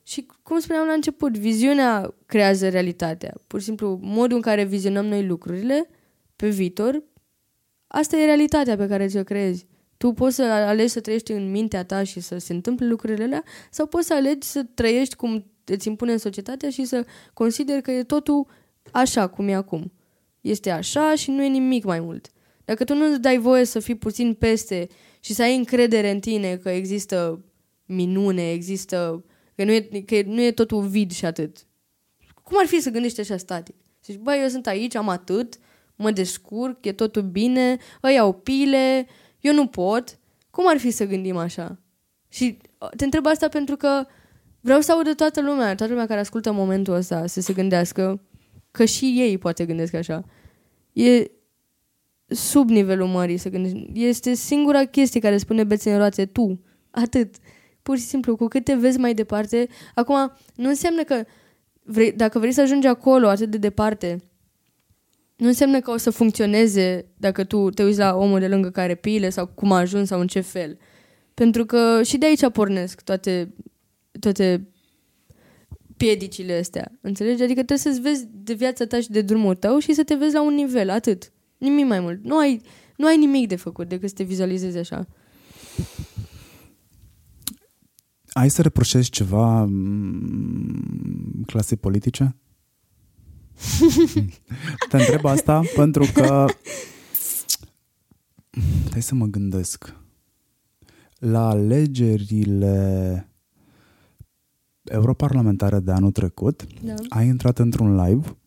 Și 0.04 0.28
cum 0.44 0.60
spuneam 0.60 0.88
la 0.88 0.94
început, 0.94 1.38
viziunea 1.38 2.14
creează 2.26 2.70
realitatea. 2.70 3.34
Pur 3.48 3.60
și 3.60 3.66
simplu, 3.66 4.00
modul 4.02 4.36
în 4.36 4.42
care 4.42 4.64
vizionăm 4.64 5.06
noi 5.06 5.26
lucrurile 5.26 5.90
pe 6.36 6.50
viitor, 6.50 7.04
asta 7.88 8.18
e 8.18 8.26
realitatea 8.26 8.76
pe 8.76 8.88
care 8.88 9.08
ți-o 9.08 9.24
creezi. 9.24 9.68
Tu 9.98 10.12
poți 10.12 10.36
să 10.36 10.44
alegi 10.44 10.92
să 10.92 11.00
trăiești 11.00 11.32
în 11.32 11.52
mintea 11.52 11.86
ta 11.86 12.04
și 12.04 12.20
să 12.20 12.38
se 12.38 12.54
întâmple 12.54 12.88
lucrurile 12.88 13.24
alea 13.24 13.44
sau 13.72 13.86
poți 13.86 14.08
să 14.08 14.14
alegi 14.14 14.48
să 14.48 14.64
trăiești 14.74 15.16
cum 15.16 15.46
îți 15.66 15.88
impune 15.88 16.12
în 16.12 16.18
societatea 16.18 16.70
și 16.70 16.86
să 16.86 17.06
consideri 17.34 17.82
că 17.82 17.92
e 17.92 18.04
totul 18.04 18.48
așa 18.92 19.28
cum 19.28 19.48
e 19.48 19.54
acum. 19.54 19.92
Este 20.42 20.70
așa 20.70 21.16
și 21.16 21.32
nu 21.32 21.44
e 21.44 21.48
nimic 21.48 21.84
mai 21.84 22.00
mult. 22.00 22.32
Dacă 22.66 22.84
tu 22.84 22.94
nu 22.94 23.18
dai 23.18 23.38
voie 23.38 23.66
să 23.66 23.80
fii 23.80 23.96
puțin 23.96 24.34
peste 24.34 24.88
și 25.20 25.34
să 25.34 25.42
ai 25.42 25.56
încredere 25.56 26.10
în 26.12 26.20
tine 26.20 26.58
că 26.58 26.70
există 26.70 27.46
minune, 27.86 28.52
există... 28.52 29.26
că 29.56 29.64
nu 29.64 29.72
e, 29.72 29.82
că 29.82 30.22
nu 30.26 30.42
e 30.42 30.52
totul 30.52 30.82
vid 30.82 31.12
și 31.12 31.26
atât. 31.26 31.58
Cum 32.44 32.58
ar 32.60 32.66
fi 32.66 32.82
să 32.82 32.90
gândești 32.90 33.20
așa 33.20 33.38
static? 33.38 33.76
Să 34.00 34.12
zici, 34.12 34.22
băi, 34.22 34.40
eu 34.42 34.48
sunt 34.48 34.68
aici, 34.68 34.96
am 34.96 35.10
atât, 35.10 35.58
mă 35.96 36.12
descurc, 36.12 36.86
e 36.86 36.92
totul 36.92 37.22
bine, 37.22 37.78
îi 38.02 38.20
au 38.20 38.34
pile, 38.34 39.08
eu 39.40 39.54
nu 39.54 39.68
pot. 39.68 40.20
Cum 40.50 40.68
ar 40.68 40.78
fi 40.78 40.92
să 40.92 41.06
gândim 41.06 41.38
așa? 41.38 41.80
Și 42.28 42.58
uh, 42.78 42.90
te 42.98 43.04
întreb 43.04 43.26
asta 43.26 43.48
pentru 43.48 43.76
că 43.76 44.06
vreau 44.60 44.82
să 44.82 44.92
audă 44.92 45.14
toată 45.14 45.42
lumea, 45.42 45.76
toată 45.76 45.92
lumea 45.92 46.08
care 46.08 46.20
ascultă 46.20 46.52
momentul 46.52 46.94
ăsta 46.94 47.28
să 47.28 47.42
se 47.42 47.54
gândească 47.54 48.22
că 48.72 48.86
și 48.86 49.16
ei 49.18 49.38
poate 49.38 49.66
gândesc 49.66 49.94
așa. 49.94 50.26
E 50.94 51.32
sub 52.26 52.70
nivelul 52.70 53.08
mării 53.08 53.38
să 53.38 53.50
gândești. 53.50 53.90
Este 53.94 54.34
singura 54.34 54.86
chestie 54.86 55.20
care 55.20 55.38
spune 55.38 55.64
bețe 55.64 55.92
în 55.92 55.98
roate 55.98 56.26
tu. 56.26 56.60
Atât. 56.92 57.36
Pur 57.84 57.98
și 57.98 58.04
simplu, 58.04 58.36
cu 58.36 58.48
cât 58.48 58.64
te 58.64 58.74
vezi 58.74 58.98
mai 58.98 59.14
departe. 59.14 59.68
Acum, 59.96 60.32
nu 60.56 60.70
înseamnă 60.70 61.04
că 61.04 61.24
vrei, 61.84 62.12
dacă 62.12 62.40
vrei 62.40 62.52
să 62.52 62.62
ajungi 62.62 62.88
acolo 62.88 63.28
atât 63.28 63.50
de 63.50 63.58
departe, 63.58 64.18
nu 65.36 65.48
înseamnă 65.48 65.80
că 65.80 65.92
o 65.92 65.98
să 65.98 66.10
funcționeze 66.10 67.06
dacă 67.18 67.44
tu 67.44 67.70
te 67.70 67.84
uiți 67.84 67.98
la 67.98 68.16
omul 68.16 68.40
de 68.40 68.48
lângă 68.48 68.70
care 68.70 68.96
pile 68.96 69.30
sau 69.30 69.48
cum 69.48 69.72
a 69.72 69.78
ajuns 69.78 70.08
sau 70.08 70.20
în 70.20 70.28
ce 70.28 70.40
fel. 70.40 70.78
Pentru 71.34 71.66
că 71.66 72.04
și 72.04 72.18
de 72.18 72.26
aici 72.26 72.50
pornesc 72.52 73.02
toate, 73.02 73.54
toate 74.20 74.68
piedicile 75.98 76.58
astea. 76.58 76.92
Înțelegi? 77.02 77.44
Adică 77.44 77.64
trebuie 77.64 77.78
să-ți 77.78 78.02
vezi 78.02 78.28
de 78.32 78.54
viața 78.54 78.86
ta 78.86 79.00
și 79.00 79.10
de 79.10 79.22
drumul 79.22 79.56
tău 79.56 79.80
și 79.80 79.94
să 79.94 80.04
te 80.04 80.16
vezi 80.16 80.34
la 80.34 80.42
un 80.42 80.54
nivel, 80.54 80.90
atât. 80.90 81.32
Nimic 81.58 81.86
mai 81.86 82.00
mult. 82.00 82.24
Nu 82.24 82.38
ai, 82.38 82.62
nu 82.96 83.08
ai 83.08 83.18
nimic 83.18 83.48
de 83.48 83.56
făcut 83.56 83.90
decât 83.90 84.10
să 84.10 84.16
te 84.16 84.24
vizualizezi 84.24 84.78
așa. 84.78 85.08
Ai 88.34 88.50
să 88.50 88.62
reproșezi 88.62 89.10
ceva 89.10 89.64
mm, 89.64 91.44
clasei 91.46 91.78
politice? 91.78 92.36
Te 94.90 94.98
întreb 94.98 95.26
asta 95.26 95.62
pentru 95.76 96.06
că 96.14 96.46
hai 98.92 99.02
să 99.02 99.16
mă 99.16 99.26
gândesc. 99.26 99.96
La 101.18 101.48
alegerile 101.50 103.28
europarlamentare 104.84 105.80
de 105.80 105.92
anul 105.92 106.12
trecut, 106.12 106.64
Da. 106.82 106.94
ai 107.10 107.28
intrat 107.28 107.60
într-un 107.60 107.96
live 108.04 108.38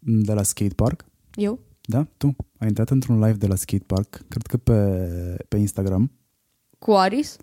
de 0.00 0.32
la 0.32 0.42
skatepark. 0.42 1.04
Eu? 1.34 1.60
Da? 1.82 2.06
Tu 2.16 2.36
ai 2.58 2.68
intrat 2.68 2.90
într-un 2.90 3.18
live 3.18 3.36
de 3.36 3.46
la 3.46 3.54
skatepark, 3.54 4.24
cred 4.28 4.46
că 4.46 4.56
pe, 4.56 5.44
pe 5.48 5.56
Instagram. 5.56 6.10
Cu 6.78 6.92
Aris? 6.92 7.36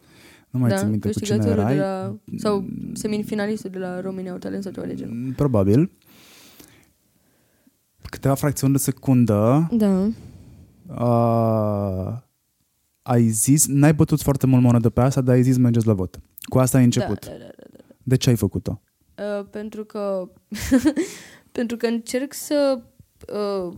Nu 0.54 0.60
mai 0.60 0.70
da, 0.70 0.78
țin 0.78 0.90
minte 0.90 1.08
cu 1.12 1.14
cine 1.20 1.28
câștigătorul 1.28 1.64
erai. 1.64 1.76
de 1.76 1.82
la, 1.82 2.16
sau 2.38 2.66
semifinalistul 2.94 3.70
de 3.70 3.78
la 3.78 4.02
România 4.02 4.32
au 4.32 4.38
talent 4.38 4.64
sau 4.64 4.72
ceva 4.72 4.86
de 4.86 4.96
genul. 4.96 5.14
Mm, 5.16 5.32
Probabil. 5.34 5.92
Câteva 8.10 8.34
fracțiuni 8.34 8.74
de 8.74 8.80
secundă 8.80 9.68
Da. 9.72 10.10
uh, 10.88 12.18
ai 13.02 13.28
zis, 13.28 13.68
n-ai 13.68 13.94
bătut 13.94 14.22
foarte 14.22 14.48
mult 14.48 14.64
monedă 14.64 14.90
pe 14.90 15.02
asta, 15.02 15.22
dar 15.22 15.36
ai 15.36 15.44
zis 15.44 15.58
mergeți 15.58 15.88
la 15.88 15.94
vot. 15.94 16.20
Cu 16.42 16.60
asta 16.60 16.78
ai 16.78 16.84
început. 16.84 17.26
Da, 17.26 17.32
da, 17.32 17.38
da, 17.38 17.64
da. 17.78 17.84
De 18.04 18.16
ce 18.18 18.30
ai 18.30 18.36
făcut-o? 18.36 18.82
Uh, 19.40 19.46
pentru 19.50 19.84
că 19.86 20.30
pentru 21.52 21.78
că 21.78 21.86
încerc 21.88 22.34
să 22.34 22.82
uh, 23.34 23.74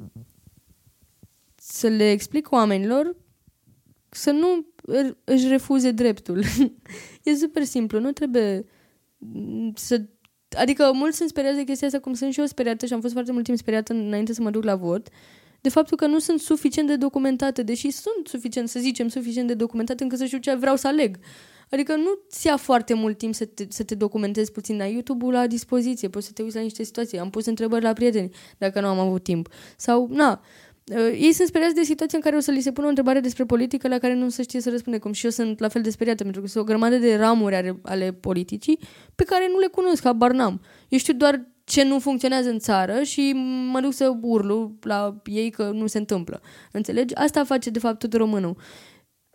să 1.56 1.88
le 1.88 2.12
explic 2.12 2.52
oamenilor 2.52 3.16
să 4.10 4.32
nu 4.32 4.48
î- 4.48 4.75
își 5.24 5.48
refuze 5.48 5.92
dreptul. 5.92 6.44
e 7.24 7.36
super 7.36 7.64
simplu, 7.64 8.00
nu 8.00 8.12
trebuie 8.12 8.66
mm, 9.18 9.74
să 9.76 10.02
Adică 10.58 10.92
mulți 10.94 11.18
sunt 11.18 11.30
speriați 11.30 11.58
de 11.58 11.64
chestia 11.64 11.88
asta, 11.88 12.00
cum 12.00 12.14
sunt 12.14 12.34
și 12.34 12.40
eu 12.40 12.46
speriată 12.46 12.86
și 12.86 12.94
am 12.94 13.02
fost 13.02 13.14
foarte 13.14 13.32
mult 13.32 13.44
timp 13.44 13.58
speriată 13.58 13.94
înainte 13.94 14.34
să 14.34 14.42
mă 14.42 14.50
duc 14.50 14.64
la 14.64 14.76
vot, 14.76 15.08
de 15.62 15.70
faptul 15.70 15.98
că 15.98 16.06
nu 16.06 16.20
sunt 16.20 16.40
suficient 16.40 16.88
de 16.88 16.96
documentate, 16.96 17.64
deși 17.64 17.90
sunt 17.90 18.28
suficient, 18.28 18.70
să 18.70 18.80
zicem, 18.80 19.08
suficient 19.08 19.48
de 19.48 19.54
documentate 19.54 20.04
încât 20.04 20.18
să 20.18 20.26
știu 20.26 20.38
ce 20.38 20.56
vreau 20.56 20.76
să 20.76 20.88
aleg. 20.88 21.18
Adică 21.70 21.96
nu 21.96 22.20
ți 22.30 22.48
ia 22.48 22.58
foarte 22.58 22.94
mult 22.94 23.18
timp 23.18 23.34
să 23.36 23.46
te, 23.46 23.66
să 23.70 23.84
te 23.84 23.96
documentezi 23.96 24.52
puțin. 24.52 24.82
Ai 24.82 24.94
YouTube-ul 24.94 25.34
la 25.34 25.48
dispoziție, 25.48 26.10
poți 26.10 26.26
să 26.26 26.32
te 26.32 26.42
uiți 26.42 26.56
la 26.56 26.62
niște 26.62 26.84
situații. 26.84 27.20
Am 27.20 27.30
pus 27.30 27.46
întrebări 27.46 27.84
la 27.84 27.94
prieteni 27.94 28.30
dacă 28.58 28.82
nu 28.82 28.88
am 28.88 29.00
avut 29.00 29.24
timp. 29.24 29.50
Sau, 29.78 30.08
na, 30.12 30.42
uh, 30.42 30.65
ei 31.14 31.34
sunt 31.34 31.48
speriați 31.48 31.76
de 31.76 31.84
situația 31.84 32.18
în 32.18 32.24
care 32.24 32.36
o 32.36 32.40
să 32.40 32.52
li 32.52 32.62
se 32.62 32.72
pună 32.72 32.86
o 32.86 32.90
întrebare 32.90 33.20
despre 33.20 33.46
politică 33.46 33.88
la 33.88 33.98
care 33.98 34.14
nu 34.14 34.30
se 34.30 34.44
știe 34.44 34.62
să 34.62 34.70
răspunde, 34.70 34.98
cum 34.98 35.12
și 35.12 35.26
eu 35.26 35.32
sunt 35.32 35.60
la 35.60 35.68
fel 35.68 35.82
de 35.82 35.90
speriată, 35.90 36.24
pentru 36.24 36.42
că 36.42 36.48
sunt 36.48 36.64
o 36.64 36.68
grămadă 36.68 36.98
de 36.98 37.16
ramuri 37.16 37.56
ale, 37.56 37.80
ale 37.84 38.14
politicii 38.14 38.80
pe 39.16 39.24
care 39.24 39.48
nu 39.52 39.60
le 39.60 39.68
cunosc, 39.68 40.04
habar 40.04 40.32
n-am. 40.32 40.62
Eu 40.90 40.98
știu 40.98 41.14
doar 41.14 41.48
ce 41.64 41.84
nu 41.84 42.00
funcționează 42.00 42.50
în 42.50 42.60
țară 42.60 43.04
și 43.04 43.32
mă 43.72 43.80
duc 43.82 43.94
să 43.94 44.18
urlu 44.22 44.78
la 44.82 45.22
ei 45.24 45.50
că 45.50 45.70
nu 45.74 45.88
se 45.88 45.98
întâmplă. 45.98 46.42
Înțelegi? 46.72 47.16
Asta 47.16 47.44
face, 47.44 47.70
de 47.70 47.80
fapt, 47.80 48.00
tot 48.00 48.14
românul. 48.14 48.58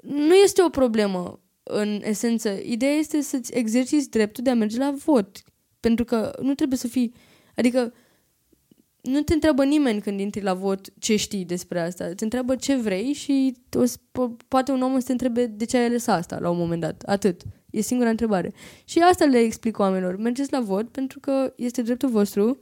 Nu 0.02 0.34
este 0.34 0.62
o 0.62 0.68
problemă 0.68 1.40
în 1.62 2.00
esență. 2.04 2.48
Ideea 2.64 2.92
este 2.92 3.20
să-ți 3.20 3.54
exerciți 3.54 4.10
dreptul 4.10 4.44
de 4.44 4.50
a 4.50 4.54
merge 4.54 4.78
la 4.78 4.94
vot. 5.04 5.42
Pentru 5.80 6.04
că 6.04 6.38
nu 6.42 6.54
trebuie 6.54 6.78
să 6.78 6.88
fii... 6.88 7.14
Adică 7.56 7.92
nu 9.02 9.20
te 9.20 9.32
întreabă 9.32 9.64
nimeni 9.64 10.00
când 10.00 10.20
intri 10.20 10.42
la 10.42 10.54
vot 10.54 10.88
ce 10.98 11.16
știi 11.16 11.44
despre 11.44 11.80
asta. 11.80 12.12
Te 12.14 12.24
întreabă 12.24 12.56
ce 12.56 12.76
vrei 12.76 13.12
și 13.12 13.56
o, 13.76 13.84
să- 13.84 13.96
po- 13.98 14.46
poate 14.48 14.72
un 14.72 14.82
om 14.82 14.98
să 14.98 15.06
te 15.06 15.12
întrebe 15.12 15.46
de 15.46 15.64
ce 15.64 15.76
ai 15.76 15.84
ales 15.84 16.06
asta 16.06 16.38
la 16.38 16.50
un 16.50 16.58
moment 16.58 16.80
dat. 16.80 17.02
Atât. 17.06 17.42
E 17.70 17.80
singura 17.80 18.08
întrebare. 18.10 18.52
Și 18.84 18.98
asta 18.98 19.24
le 19.24 19.38
explic 19.38 19.78
oamenilor. 19.78 20.16
Mergeți 20.16 20.52
la 20.52 20.60
vot 20.60 20.88
pentru 20.88 21.20
că 21.20 21.52
este 21.56 21.82
dreptul 21.82 22.08
vostru 22.08 22.58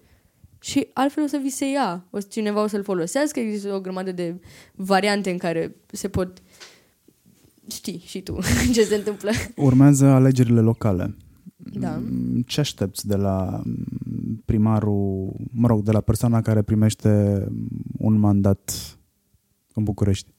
și 0.60 0.88
altfel 0.92 1.24
o 1.24 1.26
să 1.26 1.38
vi 1.42 1.48
se 1.48 1.70
ia. 1.70 2.06
O 2.10 2.20
să, 2.20 2.26
cineva 2.30 2.62
o 2.62 2.66
să-l 2.66 2.82
folosească. 2.82 3.40
Există 3.40 3.74
o 3.74 3.80
grămadă 3.80 4.12
de 4.12 4.40
variante 4.74 5.30
în 5.30 5.38
care 5.38 5.76
se 5.92 6.08
pot 6.08 6.42
știi 7.70 8.02
și 8.06 8.20
tu 8.20 8.38
ce 8.74 8.84
se 8.84 8.94
întâmplă. 8.94 9.30
Urmează 9.56 10.04
alegerile 10.06 10.60
locale. 10.60 11.16
Da. 11.58 11.96
Mm, 11.96 12.42
Ce 12.42 12.60
aștepți 12.60 13.06
de 13.06 13.16
la 13.16 13.62
mm, 13.64 14.42
primarul, 14.44 15.36
mă 15.52 15.66
rog, 15.66 15.82
de 15.82 15.90
la 15.92 16.00
persoana 16.00 16.40
care 16.42 16.62
primește 16.62 17.44
un 17.98 18.18
mandat 18.18 18.96
în 19.74 19.84
București? 19.84 20.30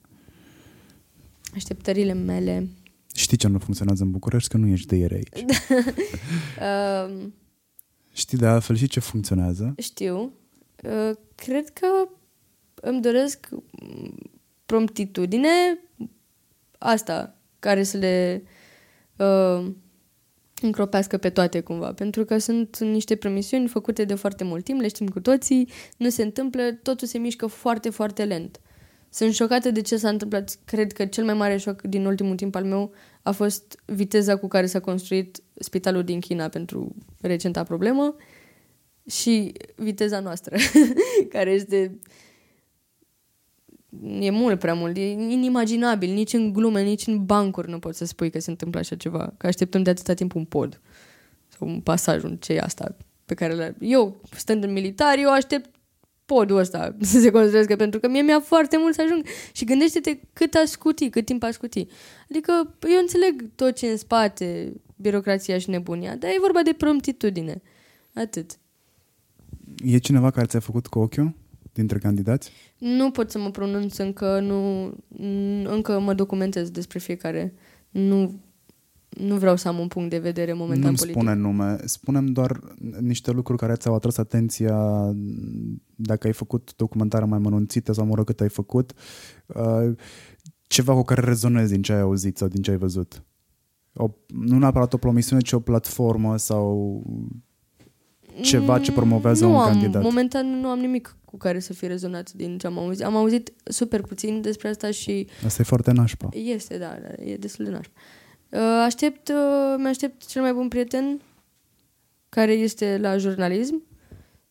Așteptările 1.55 2.13
mele. 2.13 2.67
Știi 3.13 3.37
ce 3.37 3.47
nu 3.47 3.59
funcționează 3.59 4.03
în 4.03 4.11
București? 4.11 4.49
Că 4.49 4.57
nu 4.57 4.67
ești 4.67 4.87
de 4.87 4.95
ieri 4.95 5.13
aici. 5.13 5.45
Uh, 6.59 7.25
Știi 8.13 8.37
de 8.37 8.45
altfel 8.45 8.75
și 8.75 8.87
ce 8.87 8.99
funcționează? 8.99 9.73
știu. 9.77 10.31
Uh, 10.83 11.11
cred 11.35 11.69
că 11.69 11.87
îmi 12.81 13.01
doresc 13.01 13.47
mm, 13.51 14.15
promptitudine 14.65 15.49
asta 16.77 17.35
care 17.59 17.83
să 17.83 17.97
le 17.97 18.43
uh, 19.17 19.71
încropească 20.61 21.17
pe 21.17 21.29
toate 21.29 21.59
cumva. 21.59 21.93
Pentru 21.93 22.25
că 22.25 22.37
sunt 22.37 22.79
niște 22.79 23.15
promisiuni 23.15 23.67
făcute 23.67 24.03
de 24.03 24.15
foarte 24.15 24.43
mult 24.43 24.63
timp, 24.63 24.81
le 24.81 24.87
știm 24.87 25.07
cu 25.07 25.19
toții, 25.19 25.69
nu 25.97 26.09
se 26.09 26.23
întâmplă, 26.23 26.71
totul 26.71 27.07
se 27.07 27.17
mișcă 27.17 27.47
foarte, 27.47 27.89
foarte 27.89 28.23
lent. 28.23 28.59
Sunt 29.09 29.33
șocată 29.33 29.71
de 29.71 29.81
ce 29.81 29.97
s-a 29.97 30.09
întâmplat. 30.09 30.57
Cred 30.65 30.91
că 30.91 31.05
cel 31.05 31.23
mai 31.23 31.33
mare 31.33 31.57
șoc 31.57 31.81
din 31.81 32.05
ultimul 32.05 32.35
timp 32.35 32.55
al 32.55 32.63
meu 32.63 32.91
a 33.21 33.31
fost 33.31 33.81
viteza 33.85 34.35
cu 34.35 34.47
care 34.47 34.65
s-a 34.65 34.79
construit 34.79 35.41
spitalul 35.59 36.03
din 36.03 36.19
China 36.19 36.47
pentru 36.47 36.95
recenta 37.21 37.63
problemă 37.63 38.15
și 39.09 39.51
viteza 39.75 40.19
noastră, 40.19 40.55
care 41.33 41.51
este 41.51 41.99
e 44.19 44.29
mult 44.29 44.59
prea 44.59 44.73
mult, 44.73 44.97
e 44.97 45.09
inimaginabil, 45.11 46.13
nici 46.13 46.33
în 46.33 46.53
glume, 46.53 46.81
nici 46.81 47.07
în 47.07 47.25
bancuri 47.25 47.69
nu 47.69 47.79
poți 47.79 47.97
să 47.97 48.05
spui 48.05 48.29
că 48.29 48.39
se 48.39 48.49
întâmplă 48.49 48.79
așa 48.79 48.95
ceva, 48.95 49.33
că 49.37 49.47
așteptăm 49.47 49.83
de 49.83 49.89
atâta 49.89 50.13
timp 50.13 50.35
un 50.35 50.45
pod 50.45 50.81
sau 51.47 51.67
un 51.67 51.79
pasaj, 51.79 52.23
un 52.23 52.37
ce 52.37 52.53
e 52.53 52.59
asta 52.61 52.95
pe 53.25 53.33
care 53.33 53.53
le... 53.53 53.75
Eu, 53.79 54.21
stând 54.31 54.63
în 54.63 54.71
militar, 54.71 55.17
eu 55.17 55.31
aștept 55.31 55.69
podul 56.25 56.57
ăsta 56.57 56.95
să 57.11 57.19
se 57.19 57.31
construiască, 57.31 57.75
pentru 57.75 57.99
că 57.99 58.07
mie 58.07 58.21
mi-a 58.21 58.39
foarte 58.39 58.77
mult 58.77 58.93
să 58.93 59.01
ajung. 59.01 59.25
Și 59.51 59.65
gândește-te 59.65 60.19
cât 60.33 60.53
aș 60.53 60.67
scuti, 60.67 61.09
cât 61.09 61.25
timp 61.25 61.43
aș 61.43 61.53
scuti. 61.53 61.87
Adică 62.29 62.51
eu 62.89 62.99
înțeleg 62.99 63.49
tot 63.55 63.75
ce 63.75 63.87
în 63.87 63.97
spate, 63.97 64.73
birocrația 64.95 65.57
și 65.57 65.69
nebunia, 65.69 66.15
dar 66.15 66.29
e 66.29 66.37
vorba 66.39 66.61
de 66.61 66.73
promptitudine. 66.77 67.61
Atât. 68.13 68.59
E 69.83 69.97
cineva 69.97 70.31
care 70.31 70.45
ți-a 70.45 70.59
făcut 70.59 70.87
cu 70.87 70.99
ochiul 70.99 71.33
dintre 71.73 71.97
candidați? 71.97 72.51
Nu 72.77 73.11
pot 73.11 73.31
să 73.31 73.39
mă 73.39 73.51
pronunț 73.51 73.97
încă, 73.97 74.39
nu, 74.39 74.89
n- 75.15 75.65
încă 75.65 75.99
mă 75.99 76.13
documentez 76.13 76.69
despre 76.69 76.99
fiecare. 76.99 77.53
Nu, 77.89 78.39
nu 79.09 79.37
vreau 79.37 79.55
să 79.55 79.67
am 79.67 79.79
un 79.79 79.87
punct 79.87 80.09
de 80.09 80.17
vedere 80.19 80.53
momentan 80.53 80.83
Nu-mi 80.85 80.95
politic. 80.97 81.21
spune 81.21 81.35
nume, 81.35 81.77
spunem 81.85 82.25
doar 82.25 82.59
niște 82.99 83.31
lucruri 83.31 83.59
care 83.59 83.73
ți-au 83.75 83.95
atras 83.95 84.17
atenția 84.17 84.77
dacă 85.95 86.27
ai 86.27 86.33
făcut 86.33 86.73
documentare 86.75 87.25
mai 87.25 87.39
mănunțită 87.39 87.91
sau 87.93 88.05
mă 88.05 88.15
rog 88.15 88.25
cât 88.25 88.41
ai 88.41 88.49
făcut, 88.49 88.93
uh, 89.45 89.91
ceva 90.67 90.93
cu 90.93 91.01
care 91.01 91.21
rezonezi 91.21 91.71
din 91.71 91.81
ce 91.81 91.93
ai 91.93 91.99
auzit 92.01 92.37
sau 92.37 92.47
din 92.47 92.61
ce 92.61 92.71
ai 92.71 92.77
văzut. 92.77 93.23
O, 93.93 94.09
nu 94.27 94.57
neapărat 94.57 94.93
o 94.93 94.97
promisiune, 94.97 95.41
ci 95.41 95.51
o 95.51 95.59
platformă 95.59 96.37
sau 96.37 97.01
ceva 98.41 98.79
ce 98.79 98.91
promovează 98.91 99.45
nu 99.45 99.51
un 99.53 99.59
am, 99.59 99.71
candidat. 99.71 100.01
Momentan 100.01 100.59
nu 100.59 100.67
am 100.67 100.79
nimic 100.79 101.15
cu 101.25 101.37
care 101.37 101.59
să 101.59 101.73
fi 101.73 101.87
rezonat 101.87 102.31
din 102.33 102.57
ce 102.57 102.67
am 102.67 102.77
auzit. 102.77 103.03
Am 103.05 103.15
auzit 103.15 103.53
super 103.63 104.01
puțin 104.01 104.41
despre 104.41 104.67
asta 104.69 104.91
și 104.91 105.27
Asta 105.45 105.61
e 105.61 105.65
foarte 105.65 105.91
nașpa. 105.91 106.29
este, 106.33 106.77
da, 106.77 106.97
da 107.01 107.23
e 107.23 107.35
destul 107.37 107.65
de 107.65 107.71
nașpa. 107.71 107.93
Uh, 108.49 108.59
Aștept, 108.85 109.29
uh, 109.29 109.75
mi-aștept 109.77 110.25
cel 110.25 110.41
mai 110.41 110.53
bun 110.53 110.67
prieten 110.67 111.21
care 112.29 112.51
este 112.51 112.97
la 113.01 113.17
jurnalism 113.17 113.83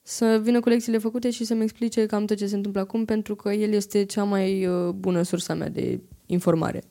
să 0.02 0.40
vină 0.42 0.60
cu 0.60 0.68
lecțiile 0.68 0.98
făcute 0.98 1.30
și 1.30 1.44
să-mi 1.44 1.62
explice 1.62 2.06
cam 2.06 2.24
tot 2.24 2.36
ce 2.36 2.46
se 2.46 2.56
întâmplă 2.56 2.80
acum 2.80 3.04
pentru 3.04 3.34
că 3.34 3.48
el 3.52 3.72
este 3.72 4.04
cea 4.04 4.24
mai 4.24 4.66
uh, 4.66 4.88
bună 4.92 5.22
sursa 5.22 5.54
mea 5.54 5.68
de 5.68 6.00
informare. 6.26 6.82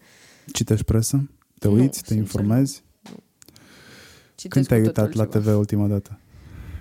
Citești 0.52 0.84
presă? 0.86 1.30
Te 1.60 1.68
Nu, 1.68 1.74
uiți? 1.74 1.90
te 1.90 1.96
sincer. 2.14 2.18
informezi? 2.18 2.84
Citesc 4.36 4.50
Când 4.54 4.68
te-ai 4.68 4.82
cu 4.82 4.86
totul 4.86 5.04
uitat 5.04 5.16
la 5.16 5.22
altceva. 5.24 5.52
TV 5.52 5.58
ultima 5.60 5.88
dată? 5.88 6.20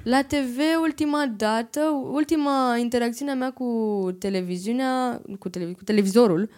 La 0.07 0.23
TV, 0.23 0.59
ultima 0.83 1.27
dată, 1.37 1.81
ultima 2.13 2.77
interacțiune 2.77 3.31
a 3.31 3.35
mea 3.35 3.53
cu 3.53 4.09
televiziunea, 4.19 5.23
cu, 5.39 5.49
televi- 5.49 5.75
cu 5.77 5.85
televizorul, 5.85 6.51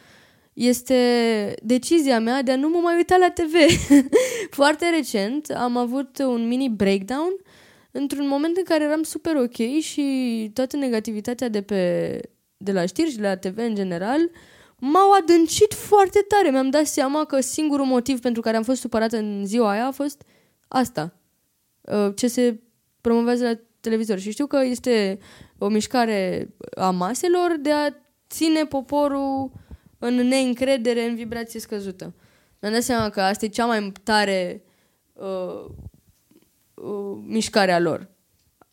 este 0.52 1.54
decizia 1.62 2.20
mea 2.20 2.42
de 2.42 2.52
a 2.52 2.56
nu 2.56 2.68
mă 2.68 2.78
mai 2.78 2.96
uita 2.96 3.16
la 3.16 3.30
TV. 3.30 3.54
Foarte 4.60 4.90
recent 4.90 5.50
am 5.50 5.76
avut 5.76 6.18
un 6.18 6.48
mini 6.48 6.68
breakdown 6.68 7.32
într-un 7.90 8.28
moment 8.28 8.56
în 8.56 8.64
care 8.64 8.84
eram 8.84 9.02
super 9.02 9.36
ok 9.36 9.80
și 9.80 10.50
toată 10.54 10.76
negativitatea 10.76 11.48
de, 11.48 11.62
pe, 11.62 12.20
de 12.56 12.72
la 12.72 12.86
știri 12.86 13.10
și 13.10 13.16
de 13.16 13.26
la 13.26 13.36
TV 13.36 13.58
în 13.58 13.74
general 13.74 14.30
m-au 14.78 15.12
adâncit 15.12 15.74
foarte 15.74 16.24
tare. 16.28 16.50
Mi-am 16.50 16.70
dat 16.70 16.86
seama 16.86 17.24
că 17.24 17.40
singurul 17.40 17.86
motiv 17.86 18.20
pentru 18.20 18.42
care 18.42 18.56
am 18.56 18.62
fost 18.62 18.80
supărată 18.80 19.16
în 19.16 19.46
ziua 19.46 19.70
aia 19.70 19.86
a 19.86 19.90
fost 19.90 20.22
asta. 20.68 21.14
Uh, 21.80 22.12
Ce 22.14 22.28
se 22.28 22.60
promovează 23.08 23.44
la 23.44 23.58
televizor. 23.80 24.18
Și 24.18 24.30
știu 24.30 24.46
că 24.46 24.58
este 24.64 25.18
o 25.58 25.68
mișcare 25.68 26.48
a 26.76 26.90
maselor 26.90 27.56
de 27.60 27.72
a 27.72 27.88
ține 28.28 28.64
poporul 28.64 29.50
în 29.98 30.14
neîncredere, 30.14 31.04
în 31.08 31.14
vibrație 31.14 31.60
scăzută. 31.60 32.14
Mi-am 32.60 32.72
dat 32.72 32.82
seama 32.82 33.10
că 33.10 33.20
asta 33.20 33.44
e 33.44 33.48
cea 33.48 33.66
mai 33.66 33.92
tare 34.02 34.62
uh, 35.12 35.64
uh, 36.74 37.18
mișcare 37.26 37.72
a 37.72 37.78
lor. 37.80 38.08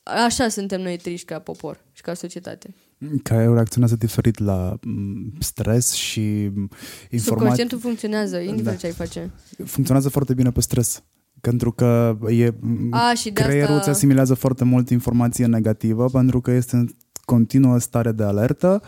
Așa 0.04 0.48
suntem 0.48 0.82
noi 0.82 0.98
triști 0.98 1.26
ca 1.26 1.40
popor 1.40 1.84
și 1.92 2.02
ca 2.02 2.14
societate. 2.14 2.76
Care 3.24 3.54
reacționează 3.54 3.96
diferit 3.96 4.40
la 4.40 4.78
m, 4.82 5.34
stres 5.40 5.92
și 5.92 6.20
m, 6.20 6.70
informații. 7.10 7.20
Subconștientul 7.20 7.80
funcționează, 7.80 8.38
indiferent 8.38 8.66
Da. 8.66 8.76
ce 8.76 8.86
ai 8.86 8.92
face. 8.92 9.32
Funcționează 9.66 10.10
foarte 10.10 10.34
bine 10.34 10.52
pe 10.52 10.62
stres. 10.62 11.04
Pentru 11.46 11.72
că 11.72 12.18
e, 12.30 12.54
m, 12.60 12.94
A, 12.94 13.14
și 13.14 13.30
de 13.32 13.42
creierul 13.42 13.76
asta... 13.76 13.80
îți 13.80 13.90
asimilează 13.90 14.34
foarte 14.34 14.64
mult 14.64 14.90
informație 14.90 15.46
negativă 15.46 16.10
pentru 16.10 16.42
că 16.42 16.52
este 16.52 16.76
în 16.76 16.90
continuă 17.26 17.80
stare 17.80 18.12
de 18.12 18.24
alertă 18.24 18.82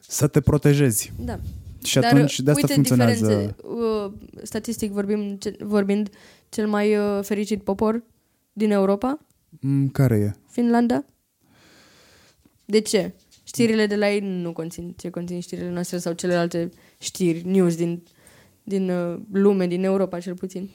să 0.00 0.26
te 0.26 0.40
protejezi. 0.40 1.12
Da. 1.24 1.38
Și 1.84 1.98
atunci 1.98 2.40
de 2.40 2.50
asta 2.50 2.60
uite 2.62 2.74
funcționează. 2.74 3.26
diferențe. 3.26 3.54
Uh, 3.62 4.12
statistic 4.42 4.92
vorbim, 4.92 5.36
ce- 5.38 5.56
vorbind, 5.60 6.10
cel 6.48 6.66
mai 6.68 6.96
uh, 6.96 7.18
fericit 7.22 7.62
popor 7.62 8.02
din 8.52 8.70
Europa, 8.70 9.18
M, 9.60 9.86
Care 9.88 10.16
e? 10.16 10.34
Finlanda. 10.50 11.04
De 12.64 12.78
ce? 12.80 13.12
Știrile 13.44 13.86
de 13.86 13.96
la 13.96 14.10
ei 14.10 14.20
nu 14.20 14.52
conțin 14.52 14.94
ce 14.96 15.10
conțin 15.10 15.40
știrile 15.40 15.70
noastre 15.70 15.98
sau 15.98 16.12
celelalte 16.12 16.70
știri, 16.98 17.42
news 17.48 17.76
din, 17.76 18.02
din 18.62 18.90
uh, 18.90 19.18
lume, 19.32 19.66
din 19.66 19.84
Europa 19.84 20.20
cel 20.20 20.34
puțin. 20.34 20.70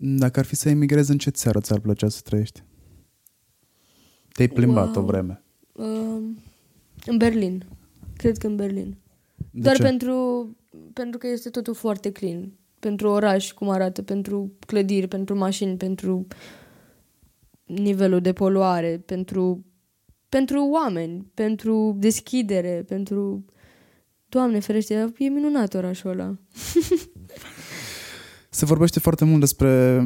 Dacă 0.00 0.38
ar 0.38 0.44
fi 0.44 0.54
să 0.54 0.68
emigrezi, 0.68 1.10
în 1.10 1.18
ce 1.18 1.30
țară 1.30 1.60
ți-ar 1.60 1.80
plăcea 1.80 2.08
să 2.08 2.20
trăiești? 2.24 2.62
Te-ai 4.32 4.48
plimbat 4.48 4.94
Wow. 4.94 5.04
o 5.04 5.06
vreme. 5.06 5.42
Uh, 5.72 6.22
în 7.06 7.16
Berlin. 7.16 7.64
Cred 8.16 8.36
că 8.38 8.46
în 8.46 8.56
Berlin. 8.56 8.96
De 9.50 9.60
Doar 9.60 9.76
ce? 9.76 9.82
pentru, 9.82 10.48
pentru 10.92 11.18
că 11.18 11.26
este 11.26 11.50
totul 11.50 11.74
foarte 11.74 12.12
clean. 12.12 12.52
Pentru 12.78 13.08
oraș, 13.08 13.52
cum 13.52 13.68
arată, 13.68 14.02
pentru 14.02 14.52
clădiri, 14.66 15.08
pentru 15.08 15.36
mașini, 15.36 15.76
pentru 15.76 16.26
nivelul 17.64 18.20
de 18.20 18.32
poluare, 18.32 19.02
pentru, 19.06 19.64
pentru 20.28 20.68
oameni, 20.68 21.30
pentru 21.34 21.96
deschidere, 21.98 22.84
pentru... 22.88 23.44
Doamne 24.28 24.58
ferește, 24.58 25.12
e 25.18 25.28
minunat 25.28 25.74
orașul 25.74 26.10
ăla. 26.10 26.34
Se 28.56 28.64
vorbește 28.64 29.00
foarte 29.00 29.24
mult 29.24 29.40
despre 29.40 30.04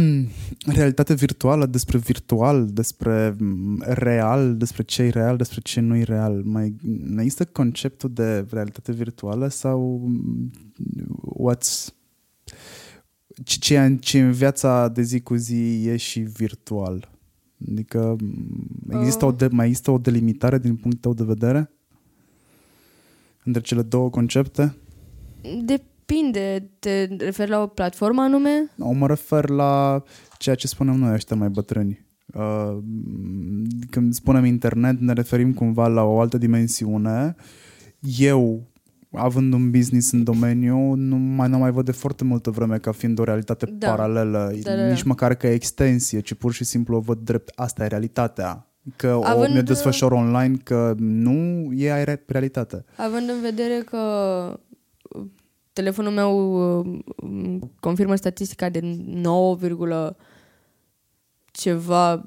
realitate 0.66 1.14
virtuală, 1.14 1.66
despre 1.66 1.98
virtual, 1.98 2.66
despre 2.66 3.36
mm, 3.38 3.82
real, 3.86 4.56
despre 4.56 4.82
ce 4.82 5.02
e 5.02 5.08
real, 5.08 5.36
despre 5.36 5.60
ce 5.60 5.80
nu 5.80 5.96
e 5.96 6.02
real. 6.02 6.42
Mai 6.44 6.76
mai 7.14 7.24
există 7.24 7.44
conceptul 7.44 8.10
de 8.12 8.46
realitate 8.50 8.92
virtuală 8.92 9.48
sau 9.48 10.02
mm, 10.06 10.50
what's 11.40 11.86
ce, 13.44 13.58
ce, 13.58 13.78
în- 13.78 13.98
ce 13.98 14.20
în 14.20 14.32
viața 14.32 14.88
de 14.88 15.02
zi 15.02 15.20
cu 15.20 15.34
zi 15.34 15.86
e 15.86 15.96
și 15.96 16.20
virtual? 16.20 17.10
Adică 17.70 18.16
mm, 18.20 19.00
există 19.00 19.24
o 19.24 19.32
de, 19.32 19.48
mai 19.50 19.66
există 19.66 19.90
o 19.90 19.98
delimitare 19.98 20.58
din 20.58 20.76
punctul 20.76 21.00
tău 21.00 21.14
de 21.14 21.32
vedere 21.32 21.70
între 23.44 23.62
cele 23.62 23.82
două 23.82 24.10
concepte? 24.10 24.74
Depinde, 26.14 26.70
te 26.78 27.08
referi 27.18 27.50
la 27.50 27.62
o 27.62 27.66
platformă 27.66 28.20
anume? 28.22 28.70
Nu, 28.74 28.86
mă 28.86 29.06
refer 29.06 29.48
la 29.48 30.02
ceea 30.38 30.54
ce 30.54 30.66
spunem 30.66 30.94
noi 30.94 31.12
ăștia 31.12 31.36
mai 31.36 31.48
bătrâni. 31.48 32.06
Uh, 32.34 32.78
când 33.90 34.14
spunem 34.14 34.44
internet, 34.44 35.00
ne 35.00 35.12
referim 35.12 35.52
cumva 35.52 35.86
la 35.88 36.02
o 36.02 36.20
altă 36.20 36.38
dimensiune. 36.38 37.34
Eu, 38.18 38.62
având 39.12 39.52
un 39.52 39.70
business 39.70 40.12
în 40.12 40.24
domeniu, 40.24 40.94
nu 40.94 41.16
mai, 41.16 41.48
nu 41.48 41.58
mai 41.58 41.70
văd 41.70 41.84
de 41.84 41.92
foarte 41.92 42.24
multă 42.24 42.50
vreme 42.50 42.78
ca 42.78 42.92
fiind 42.92 43.18
o 43.18 43.24
realitate 43.24 43.66
Da. 43.78 43.88
paralelă, 43.88 44.52
Da, 44.62 44.70
da, 44.74 44.76
da. 44.82 44.88
nici 44.88 45.02
măcar 45.02 45.34
că 45.34 45.46
e 45.46 45.52
extensie, 45.54 46.20
ci 46.20 46.34
pur 46.34 46.52
și 46.52 46.64
simplu 46.64 46.96
o 46.96 47.00
văd 47.00 47.18
drept 47.18 47.52
asta 47.54 47.84
e 47.84 47.86
realitatea. 47.86 48.64
Că 48.96 49.14
o 49.14 49.24
Având- 49.24 49.52
mi-o 49.52 49.62
desfășor 49.62 50.12
online, 50.12 50.56
că 50.62 50.94
nu 50.98 51.68
e 51.72 52.02
re- 52.02 52.24
realitate. 52.26 52.84
Având 52.96 53.28
în 53.28 53.40
vedere 53.42 53.82
că 53.84 53.96
uh, 54.52 54.58
telefonul 55.72 56.12
meu 56.12 56.78
uh, 56.80 57.00
confirmă 57.80 58.14
statistica 58.14 58.68
de 58.68 58.80
9, 59.04 59.56
ceva 61.50 62.24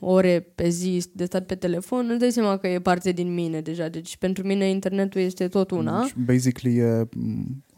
ore 0.00 0.40
pe 0.54 0.68
zi 0.68 1.04
de 1.12 1.24
stat 1.24 1.46
pe 1.46 1.54
telefon, 1.54 2.08
îți 2.10 2.18
dai 2.18 2.32
seama 2.32 2.56
că 2.56 2.68
e 2.68 2.80
parte 2.80 3.12
din 3.12 3.34
mine 3.34 3.60
deja. 3.60 3.88
Deci 3.88 4.16
pentru 4.16 4.46
mine 4.46 4.68
internetul 4.68 5.20
este 5.20 5.48
tot 5.48 5.70
una. 5.70 6.00
Deci, 6.00 6.14
basically, 6.24 6.78
e 6.78 7.08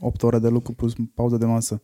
8 0.00 0.22
ore 0.22 0.38
de 0.38 0.48
lucru 0.48 0.72
plus 0.72 0.92
pauză 1.14 1.36
de 1.36 1.44
masă. 1.44 1.82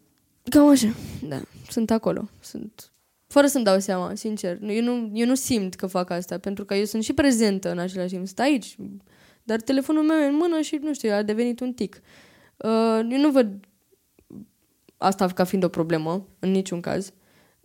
Cam 0.51 0.69
așa, 0.69 0.95
da. 1.29 1.41
Sunt 1.69 1.91
acolo. 1.91 2.29
Sunt... 2.41 2.93
Fără 3.27 3.47
să-mi 3.47 3.65
dau 3.65 3.79
seama, 3.79 4.15
sincer. 4.15 4.59
Nu- 4.59 4.73
Eu 4.73 4.83
nu, 4.83 5.11
eu 5.15 5.27
nu 5.27 5.35
simt 5.35 5.75
că 5.75 5.87
fac 5.87 6.11
asta, 6.11 6.39
pentru 6.39 6.65
că 6.65 6.75
eu 6.75 6.85
sunt 6.85 7.03
și 7.03 7.13
prezentă 7.13 7.71
în 7.71 7.79
același 7.79 8.13
timp. 8.13 8.27
Sunt 8.27 8.39
aici, 8.39 8.77
dar 9.43 9.61
telefonul 9.61 10.03
meu 10.03 10.17
e 10.17 10.27
în 10.27 10.37
mână 10.37 10.61
și, 10.61 10.79
nu 10.83 10.95
știu, 10.95 11.13
a 11.13 11.23
devenit 11.23 11.61
un 11.61 11.73
tic. 11.73 11.95
Uh, 11.95 12.24
eu 13.11 13.19
nu 13.19 13.31
văd 13.31 13.49
asta 14.97 15.27
ca 15.27 15.45
fiind 15.45 15.65
o 15.65 15.69
problemă, 15.69 16.27
în 16.39 16.51
niciun 16.51 16.81
caz. 16.81 17.13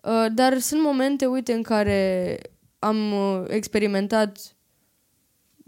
Uh, 0.03 0.25
dar 0.33 0.57
sunt 0.57 0.81
momente, 0.81 1.25
uite, 1.25 1.53
în 1.53 1.61
care 1.61 2.39
am 2.79 3.11
uh, 3.11 3.43
experimentat 3.47 4.55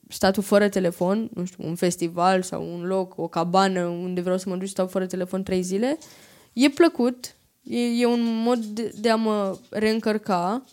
statul 0.07 0.43
fără 0.43 0.69
telefon, 0.69 1.29
nu 1.33 1.45
știu, 1.45 1.67
un 1.67 1.75
festival 1.75 2.41
sau 2.41 2.73
un 2.73 2.85
loc, 2.85 3.17
o 3.17 3.27
cabană 3.27 3.85
unde 3.85 4.21
vreau 4.21 4.37
să 4.37 4.49
mă 4.49 4.55
duc 4.55 4.65
și 4.65 4.71
stau 4.71 4.87
fără 4.87 5.05
telefon 5.05 5.43
trei 5.43 5.61
zile. 5.61 5.97
E 6.53 6.69
plăcut, 6.69 7.35
e, 7.63 7.79
e 7.79 8.05
un 8.05 8.41
mod 8.43 8.65
de, 8.65 8.93
de 8.99 9.09
a 9.09 9.15
mă 9.15 9.57
reîncărca 9.69 10.63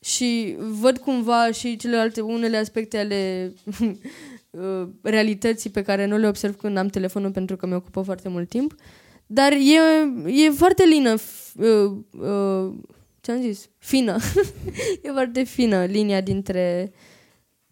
și 0.00 0.56
văd 0.58 0.98
cumva 0.98 1.50
și 1.50 1.76
celelalte 1.76 2.20
unele 2.20 2.56
aspecte 2.56 2.98
ale 2.98 3.52
uh, 4.50 4.88
realității 5.02 5.70
pe 5.70 5.82
care 5.82 6.06
nu 6.06 6.16
le 6.16 6.28
observ 6.28 6.56
când 6.56 6.76
am 6.76 6.88
telefonul 6.88 7.30
pentru 7.30 7.56
că 7.56 7.66
mi 7.66 7.74
ocupă 7.74 8.02
foarte 8.02 8.28
mult 8.28 8.48
timp. 8.48 8.74
Dar 9.26 9.52
e, 9.52 9.80
e 10.44 10.50
foarte 10.50 10.84
lină, 10.84 11.14
f- 11.18 11.54
uh, 11.54 11.92
uh, 12.20 12.72
ce-am 13.20 13.40
zis? 13.40 13.68
Fină. 13.78 14.16
e 15.02 15.10
foarte 15.10 15.42
fină 15.42 15.84
linia 15.84 16.20
dintre, 16.20 16.92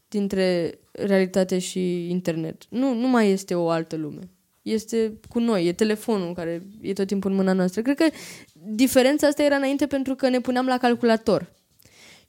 dintre 0.08 0.78
realitate 0.90 1.58
și 1.58 2.10
internet. 2.10 2.62
Nu, 2.68 2.94
nu 2.94 3.08
mai 3.08 3.30
este 3.30 3.54
o 3.54 3.68
altă 3.68 3.96
lume. 3.96 4.30
Este 4.62 5.20
cu 5.28 5.38
noi, 5.38 5.66
e 5.66 5.72
telefonul 5.72 6.34
care 6.34 6.62
e 6.80 6.92
tot 6.92 7.06
timpul 7.06 7.30
în 7.30 7.36
mâna 7.36 7.52
noastră. 7.52 7.82
Cred 7.82 7.96
că 7.96 8.06
diferența 8.52 9.26
asta 9.26 9.42
era 9.42 9.56
înainte 9.56 9.86
pentru 9.86 10.14
că 10.14 10.28
ne 10.28 10.40
puneam 10.40 10.66
la 10.66 10.78
calculator. 10.78 11.52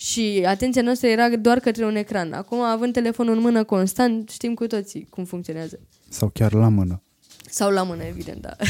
Și 0.02 0.44
atenția 0.48 0.82
noastră 0.82 1.08
era 1.08 1.36
doar 1.36 1.60
către 1.60 1.86
un 1.86 1.96
ecran. 1.96 2.34
Acum, 2.34 2.60
având 2.60 2.94
telefonul 2.94 3.36
în 3.36 3.42
mână 3.42 3.64
constant, 3.64 4.30
știm 4.30 4.54
cu 4.54 4.68
toții 4.68 5.08
cum 5.10 5.24
funcționează. 5.24 5.80
Sau 6.10 6.30
chiar 6.30 6.54
la 6.54 6.68
mână. 6.68 7.02
Sau 7.50 7.72
la 7.72 7.84
mână, 7.84 8.04
evident, 8.04 8.42
da. 8.42 8.56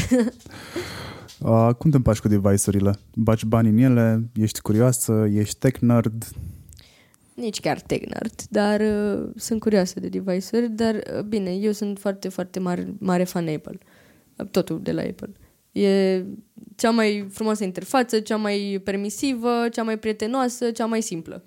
Uh, 1.42 1.74
cum 1.78 1.90
te 1.90 1.96
împaci 1.96 2.18
cu 2.18 2.28
device-urile? 2.28 2.94
Baci 3.14 3.44
bani 3.44 3.68
în 3.68 3.78
ele? 3.78 4.30
Ești 4.34 4.60
curioasă? 4.60 5.28
Ești 5.32 5.58
tech 5.58 5.78
nerd? 5.78 6.24
Nici 7.34 7.60
chiar 7.60 7.80
tech 7.80 8.06
nerd, 8.06 8.42
dar 8.50 8.80
uh, 8.80 9.30
sunt 9.36 9.60
curioasă 9.60 10.00
de 10.00 10.08
device-uri, 10.08 10.70
dar 10.70 10.94
uh, 10.94 11.22
bine, 11.22 11.50
eu 11.50 11.72
sunt 11.72 11.98
foarte, 11.98 12.28
foarte 12.28 12.58
mare, 12.58 12.94
mare 12.98 13.24
fan 13.24 13.48
Apple. 13.48 13.78
Uh, 14.36 14.46
Totul 14.46 14.82
de 14.82 14.92
la 14.92 15.02
Apple. 15.02 15.32
E 15.72 16.24
cea 16.76 16.90
mai 16.90 17.26
frumoasă 17.30 17.64
interfață, 17.64 18.20
cea 18.20 18.36
mai 18.36 18.80
permisivă, 18.84 19.68
cea 19.72 19.82
mai 19.82 19.98
prietenoasă, 19.98 20.70
cea 20.70 20.86
mai 20.86 21.00
simplă. 21.00 21.44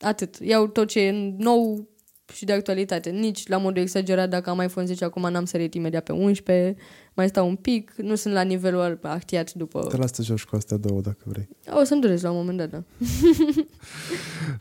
Atât. 0.00 0.38
Iau 0.40 0.66
tot 0.66 0.88
ce 0.88 1.00
e 1.00 1.34
nou 1.38 1.88
și 2.32 2.44
de 2.44 2.52
actualitate. 2.52 3.10
Nici 3.10 3.48
la 3.48 3.56
modul 3.56 3.82
exagerat, 3.82 4.28
dacă 4.28 4.50
am 4.50 4.60
iPhone 4.60 4.86
10 4.86 5.04
acum 5.04 5.30
n-am 5.30 5.44
sărit 5.44 5.74
imediat 5.74 6.04
pe 6.04 6.12
11, 6.12 6.76
mai 7.14 7.28
stau 7.28 7.48
un 7.48 7.56
pic, 7.56 7.92
nu 7.96 8.14
sunt 8.14 8.34
la 8.34 8.42
nivelul 8.42 8.98
actiat 9.02 9.52
după... 9.52 9.86
Te 9.90 9.96
las 9.96 10.12
să 10.12 10.22
joci 10.22 10.44
cu 10.44 10.56
astea 10.56 10.76
două 10.76 11.00
dacă 11.00 11.22
vrei. 11.24 11.48
O 11.80 11.84
să-mi 11.84 12.00
durez 12.00 12.22
la 12.22 12.30
un 12.30 12.36
moment 12.36 12.58
dat, 12.58 12.70
da. 12.70 12.82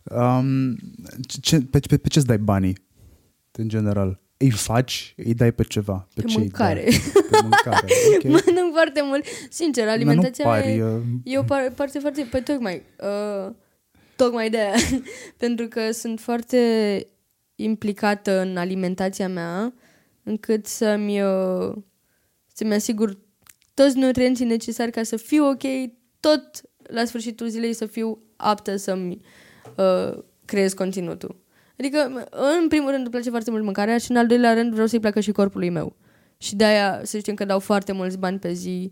Um, 0.03 0.77
ce, 1.41 1.61
pe, 1.61 1.79
pe, 1.79 1.97
pe 1.97 2.07
ce-ți 2.07 2.25
dai 2.25 2.37
banii? 2.37 2.77
În 3.51 3.67
general. 3.67 4.21
Îi 4.43 4.49
faci? 4.51 5.13
Îi 5.17 5.33
dai 5.33 5.51
pe 5.51 5.63
ceva? 5.63 6.07
Pe, 6.13 6.21
Pe 6.21 6.27
ce 6.27 6.35
îi 6.37 6.41
mâncare. 6.41 6.83
dai? 6.83 7.23
Pe 7.31 7.37
mâncare. 7.41 7.87
Ok. 8.15 8.23
Mănânc 8.23 8.71
foarte 8.73 9.01
mult. 9.03 9.25
Sincer, 9.49 9.87
alimentația 9.87 10.45
Dar 10.45 10.65
nu 10.65 10.65
mea 10.65 10.85
pari, 10.85 10.93
e, 10.93 10.95
uh, 10.95 11.33
e 11.33 11.37
o 11.37 11.43
par- 11.43 11.71
parte 11.75 11.99
foarte... 11.99 12.27
Păi 12.31 12.43
tocmai, 12.43 12.81
uh, 12.99 13.53
tocmai 14.15 14.49
de 14.49 14.57
aia. 14.57 14.73
Pentru 15.37 15.67
că 15.67 15.91
sunt 15.91 16.19
foarte 16.19 16.57
implicată 17.55 18.39
în 18.39 18.57
alimentația 18.57 19.27
mea 19.29 19.73
încât 20.23 20.65
să-mi, 20.65 21.21
uh, 21.21 21.73
să-mi 22.53 22.73
asigur 22.73 23.17
toți 23.73 23.97
nutrienții 23.97 24.45
necesari 24.45 24.91
ca 24.91 25.03
să 25.03 25.15
fiu 25.17 25.45
ok, 25.49 25.63
tot 26.19 26.61
la 26.83 27.05
sfârșitul 27.05 27.47
zilei 27.47 27.73
să 27.73 27.85
fiu 27.85 28.19
aptă 28.35 28.75
să-mi 28.75 29.21
uh, 29.77 30.23
creez 30.45 30.73
conținutul. 30.73 31.41
Adică, 31.79 32.27
în 32.59 32.67
primul 32.67 32.89
rând, 32.89 33.01
îmi 33.01 33.11
place 33.11 33.29
foarte 33.29 33.51
mult 33.51 33.63
mâncarea 33.63 33.97
și, 33.97 34.11
în 34.11 34.17
al 34.17 34.27
doilea 34.27 34.53
rând, 34.53 34.71
vreau 34.71 34.87
să-i 34.87 34.99
placă 34.99 35.19
și 35.19 35.31
corpului 35.31 35.69
meu. 35.69 35.95
Și 36.37 36.55
de-aia, 36.55 37.01
să 37.03 37.17
știm 37.17 37.33
că 37.33 37.45
dau 37.45 37.59
foarte 37.59 37.91
mulți 37.91 38.17
bani 38.17 38.39
pe 38.39 38.53
zi. 38.53 38.91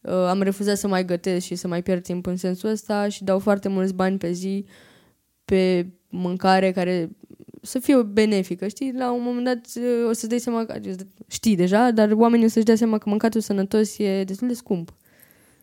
Uh, 0.00 0.12
am 0.12 0.42
refuzat 0.42 0.76
să 0.76 0.88
mai 0.88 1.04
gătesc 1.04 1.46
și 1.46 1.54
să 1.54 1.68
mai 1.68 1.82
pierd 1.82 2.02
timp 2.02 2.26
în 2.26 2.36
sensul 2.36 2.68
ăsta 2.68 3.08
și 3.08 3.24
dau 3.24 3.38
foarte 3.38 3.68
mulți 3.68 3.94
bani 3.94 4.18
pe 4.18 4.32
zi 4.32 4.64
pe 5.44 5.86
mâncare 6.08 6.72
care 6.72 7.10
să 7.62 7.78
fie 7.78 8.02
benefică, 8.02 8.68
știi? 8.68 8.92
La 8.92 9.12
un 9.12 9.22
moment 9.22 9.44
dat 9.44 9.66
uh, 9.76 10.08
o 10.08 10.12
să-ți 10.12 10.28
dai 10.28 10.38
seama, 10.38 10.64
că, 10.64 10.80
știi 11.26 11.56
deja, 11.56 11.90
dar 11.90 12.10
oamenii 12.10 12.46
o 12.46 12.48
să-și 12.48 12.64
dea 12.64 12.76
seama 12.76 12.98
că 12.98 13.08
mâncatul 13.08 13.40
sănătos 13.40 13.98
e 13.98 14.24
destul 14.24 14.48
de 14.48 14.54
scump. 14.54 14.94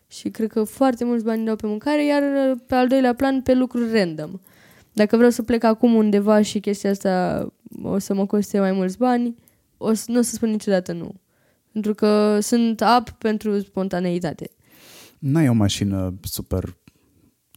Și 0.06 0.28
cred 0.28 0.50
că 0.50 0.64
foarte 0.64 1.04
mulți 1.04 1.24
bani 1.24 1.44
dau 1.44 1.56
pe 1.56 1.66
mâncare, 1.66 2.04
iar 2.04 2.22
uh, 2.22 2.58
pe 2.66 2.74
al 2.74 2.88
doilea 2.88 3.14
plan 3.14 3.42
pe 3.42 3.54
lucruri 3.54 3.92
random. 3.92 4.30
Dacă 4.96 5.16
vreau 5.16 5.30
să 5.30 5.42
plec 5.42 5.64
acum 5.64 5.94
undeva 5.94 6.42
și 6.42 6.60
chestia 6.60 6.90
asta 6.90 7.46
o 7.82 7.98
să 7.98 8.14
mă 8.14 8.26
coste 8.26 8.58
mai 8.58 8.72
mulți 8.72 8.98
bani, 8.98 9.34
o 9.76 9.92
să, 9.92 10.04
nu 10.08 10.18
o 10.18 10.22
să 10.22 10.34
spun 10.34 10.50
niciodată 10.50 10.92
nu. 10.92 11.14
Pentru 11.72 11.94
că 11.94 12.38
sunt 12.40 12.84
up 12.98 13.10
pentru 13.10 13.60
spontaneitate. 13.60 14.50
N-ai 15.18 15.48
o 15.48 15.52
mașină 15.52 16.14
super 16.22 16.76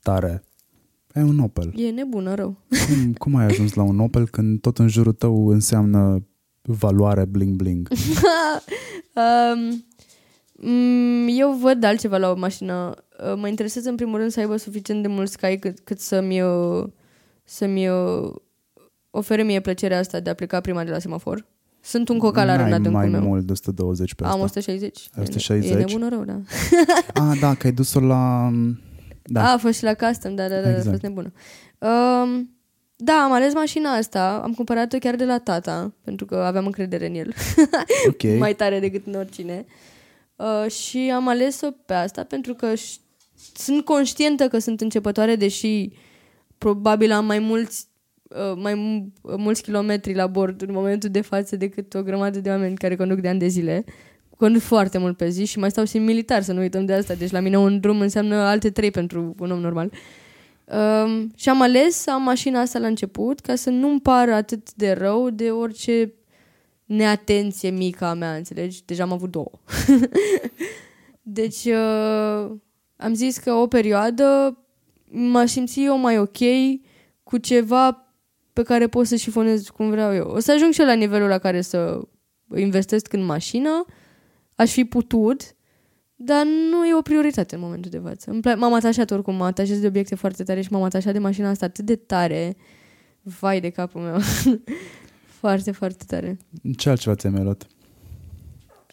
tare. 0.01 0.43
Ai 1.13 1.23
un 1.23 1.39
Opel. 1.39 1.73
E 1.75 1.89
nebună 1.89 2.33
rău. 2.33 2.57
Cum, 2.87 3.13
cum 3.13 3.35
ai 3.35 3.45
ajuns 3.45 3.73
la 3.73 3.83
un 3.83 3.99
Opel 3.99 4.27
când 4.27 4.61
tot 4.61 4.77
în 4.77 4.87
jurul 4.87 5.13
tău 5.13 5.47
înseamnă 5.47 6.27
valoare 6.61 7.25
bling-bling? 7.25 7.87
Um, 9.19 9.85
mm, 10.71 11.27
eu 11.39 11.51
văd 11.51 11.83
altceva 11.83 12.17
la 12.17 12.31
o 12.31 12.35
mașină. 12.35 12.93
Uh, 13.29 13.33
Mă 13.37 13.47
interesează 13.47 13.89
în 13.89 13.95
primul 13.95 14.17
rând 14.17 14.31
să 14.31 14.39
aibă 14.39 14.57
suficient 14.57 15.01
de 15.01 15.07
mulți 15.07 15.37
cai 15.37 15.57
cât, 15.57 15.79
cât 15.79 15.99
să-mi, 15.99 16.41
uh, 16.41 16.87
să-mi 17.49 17.89
uh, 17.89 18.31
ofere 19.09 19.43
mie 19.43 19.59
plăcerea 19.59 19.99
asta 19.99 20.19
de 20.19 20.29
a 20.29 20.33
pleca 20.33 20.59
prima 20.59 20.83
de 20.83 20.91
la 20.91 20.99
semafor. 20.99 21.45
Sunt 21.81 22.09
un 22.09 22.17
cocalar 22.17 22.55
în 22.59 22.61
N-ai 22.67 22.71
adâncul 22.71 22.91
mai 22.99 23.09
meu. 23.09 23.21
mult 23.21 23.45
de 23.45 23.51
120 23.51 24.13
pe 24.13 24.23
Am 24.23 24.29
asta. 24.29 24.43
160. 24.43 24.97
Ai 24.97 25.07
E 25.15 25.15
ne- 25.15 25.21
160? 25.21 25.71
E 25.71 25.73
nebună 25.75 26.09
rău, 26.09 26.23
da. 26.23 26.39
Ah, 27.31 27.37
da, 27.39 27.53
că 27.55 27.67
ai 27.67 27.73
dus-o 27.73 27.99
la... 27.99 28.49
Da. 29.23 29.39
Da. 29.41 29.47
A, 29.49 29.53
a 29.53 29.57
fost 29.57 29.77
și 29.77 29.83
la 29.83 29.93
custom, 29.93 30.35
da, 30.35 30.47
da, 30.47 30.49
da, 30.61 30.69
exact. 30.69 30.75
Exact. 30.77 30.87
a 30.87 30.89
fost 30.89 31.01
nebună. 31.01 31.31
Um, 31.79 32.49
da, 32.95 33.13
am 33.13 33.31
ales 33.31 33.53
mașina 33.53 33.89
asta, 33.91 34.41
am 34.43 34.53
cumpărat-o 34.53 34.97
chiar 34.97 35.15
de 35.15 35.25
la 35.25 35.37
tata, 35.39 35.93
pentru 36.03 36.25
că 36.25 36.35
aveam 36.35 36.65
încredere 36.65 37.07
în 37.07 37.15
el. 37.15 37.33
Ok. 38.09 38.37
mai 38.39 38.55
tare 38.55 38.79
decât 38.79 39.05
în 39.05 39.13
oricine. 39.13 39.65
Uh, 40.35 40.71
și 40.71 41.11
am 41.15 41.27
ales-o 41.27 41.67
pe 41.85 41.93
asta 41.93 42.23
pentru 42.23 42.53
că 42.53 42.73
ș- 42.73 42.99
sunt 43.55 43.85
conștientă 43.85 44.47
că 44.47 44.59
sunt 44.59 44.81
începătoare, 44.81 45.35
deși 45.35 45.91
probabil 46.59 47.11
am 47.11 47.25
mai 47.25 47.39
mulți 47.39 47.87
uh, 48.29 48.53
mai 48.55 48.73
mu- 48.73 49.11
mulți 49.37 49.61
kilometri 49.61 50.13
la 50.13 50.27
bord 50.27 50.61
în 50.61 50.71
momentul 50.71 51.09
de 51.09 51.21
față 51.21 51.55
decât 51.55 51.93
o 51.93 52.03
grămadă 52.03 52.39
de 52.39 52.49
oameni 52.49 52.75
care 52.75 52.95
conduc 52.95 53.19
de 53.19 53.27
ani 53.27 53.39
de 53.39 53.47
zile. 53.47 53.83
Conduc 54.37 54.61
foarte 54.61 54.97
mult 54.97 55.17
pe 55.17 55.29
zi 55.29 55.45
și 55.45 55.59
mai 55.59 55.71
stau 55.71 55.85
și 55.85 55.97
în 55.97 56.03
militar, 56.03 56.41
să 56.41 56.53
nu 56.53 56.59
uităm 56.59 56.85
de 56.85 56.93
asta. 56.93 57.13
Deci 57.13 57.31
la 57.31 57.39
mine 57.39 57.57
un 57.57 57.79
drum 57.79 57.99
înseamnă 58.01 58.35
alte 58.35 58.69
trei 58.69 58.91
pentru 58.91 59.35
un 59.39 59.51
om 59.51 59.59
normal. 59.59 59.91
Um, 60.65 61.31
și 61.35 61.49
am 61.49 61.61
ales 61.61 61.95
să 61.95 62.11
am 62.11 62.21
mașina 62.21 62.59
asta 62.59 62.79
la 62.79 62.87
început 62.87 63.39
ca 63.39 63.55
să 63.55 63.69
nu-mi 63.69 64.01
pară 64.01 64.33
atât 64.33 64.73
de 64.73 64.91
rău 64.91 65.29
de 65.29 65.51
orice 65.51 66.13
neatenție 66.85 67.69
mică 67.69 68.05
a 68.05 68.13
mea, 68.13 68.35
înțelegi? 68.35 68.81
Deja 68.85 69.03
am 69.03 69.11
avut 69.11 69.31
două. 69.31 69.51
deci 71.21 71.65
uh, 71.65 72.51
am 72.95 73.13
zis 73.13 73.37
că 73.37 73.53
o 73.53 73.67
perioadă 73.67 74.57
m-aș 75.11 75.49
simți 75.51 75.83
eu 75.83 75.97
mai 75.97 76.19
ok 76.19 76.37
cu 77.23 77.37
ceva 77.37 78.03
pe 78.53 78.63
care 78.63 78.87
pot 78.87 79.07
să 79.07 79.15
șifonez 79.15 79.67
cum 79.67 79.89
vreau 79.89 80.13
eu. 80.15 80.27
O 80.27 80.39
să 80.39 80.51
ajung 80.51 80.73
și 80.73 80.79
eu 80.81 80.85
la 80.87 80.93
nivelul 80.93 81.27
la 81.27 81.37
care 81.37 81.61
să 81.61 82.01
investesc 82.55 83.13
în 83.13 83.25
mașină, 83.25 83.85
aș 84.55 84.71
fi 84.71 84.83
putut, 84.85 85.41
dar 86.15 86.45
nu 86.45 86.85
e 86.85 86.95
o 86.95 87.01
prioritate 87.01 87.55
în 87.55 87.61
momentul 87.61 87.91
de 87.91 87.97
față. 87.99 88.31
Îmi 88.31 88.41
pla- 88.41 88.55
M-am 88.57 88.73
atașat 88.73 89.11
oricum, 89.11 89.35
mă 89.35 89.45
atașez 89.45 89.79
de 89.79 89.87
obiecte 89.87 90.15
foarte 90.15 90.43
tare 90.43 90.61
și 90.61 90.71
m-am 90.71 90.83
atașat 90.83 91.13
de 91.13 91.19
mașina 91.19 91.49
asta 91.49 91.65
atât 91.65 91.85
de 91.85 91.95
tare. 91.95 92.55
Vai 93.21 93.61
de 93.61 93.69
capul 93.69 94.01
meu. 94.01 94.17
foarte, 95.39 95.71
foarte 95.71 96.03
tare. 96.07 96.37
Ce 96.77 96.89
altceva 96.89 97.15
ți-ai 97.15 97.31
mai 97.33 97.43
luat? 97.43 97.67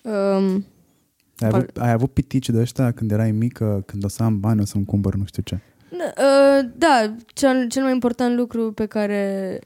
Um, 0.03 0.65
Ai 1.39 1.51
Pal- 1.51 1.55
avut, 1.61 1.77
ai 1.77 1.91
avut 1.91 2.13
pitici 2.13 2.49
de 2.49 2.59
ăștia 2.61 2.93
când 2.93 3.11
erai 3.11 3.31
mică, 3.33 3.83
când 3.87 4.05
o 4.05 4.09
să 4.09 4.23
am 4.23 4.41
bani, 4.41 4.61
o 4.61 4.65
să-mi 4.65 4.85
cumpăr 4.85 5.15
nu 5.15 5.25
știu 5.25 5.43
ce. 5.43 5.59
N- 5.89 6.15
uh, 6.19 6.69
da, 6.77 7.15
cel, 7.27 7.69
cel 7.69 7.83
mai 7.83 7.93
important 7.93 8.37
lucru 8.37 8.73
pe 8.73 8.87
care 8.87 9.59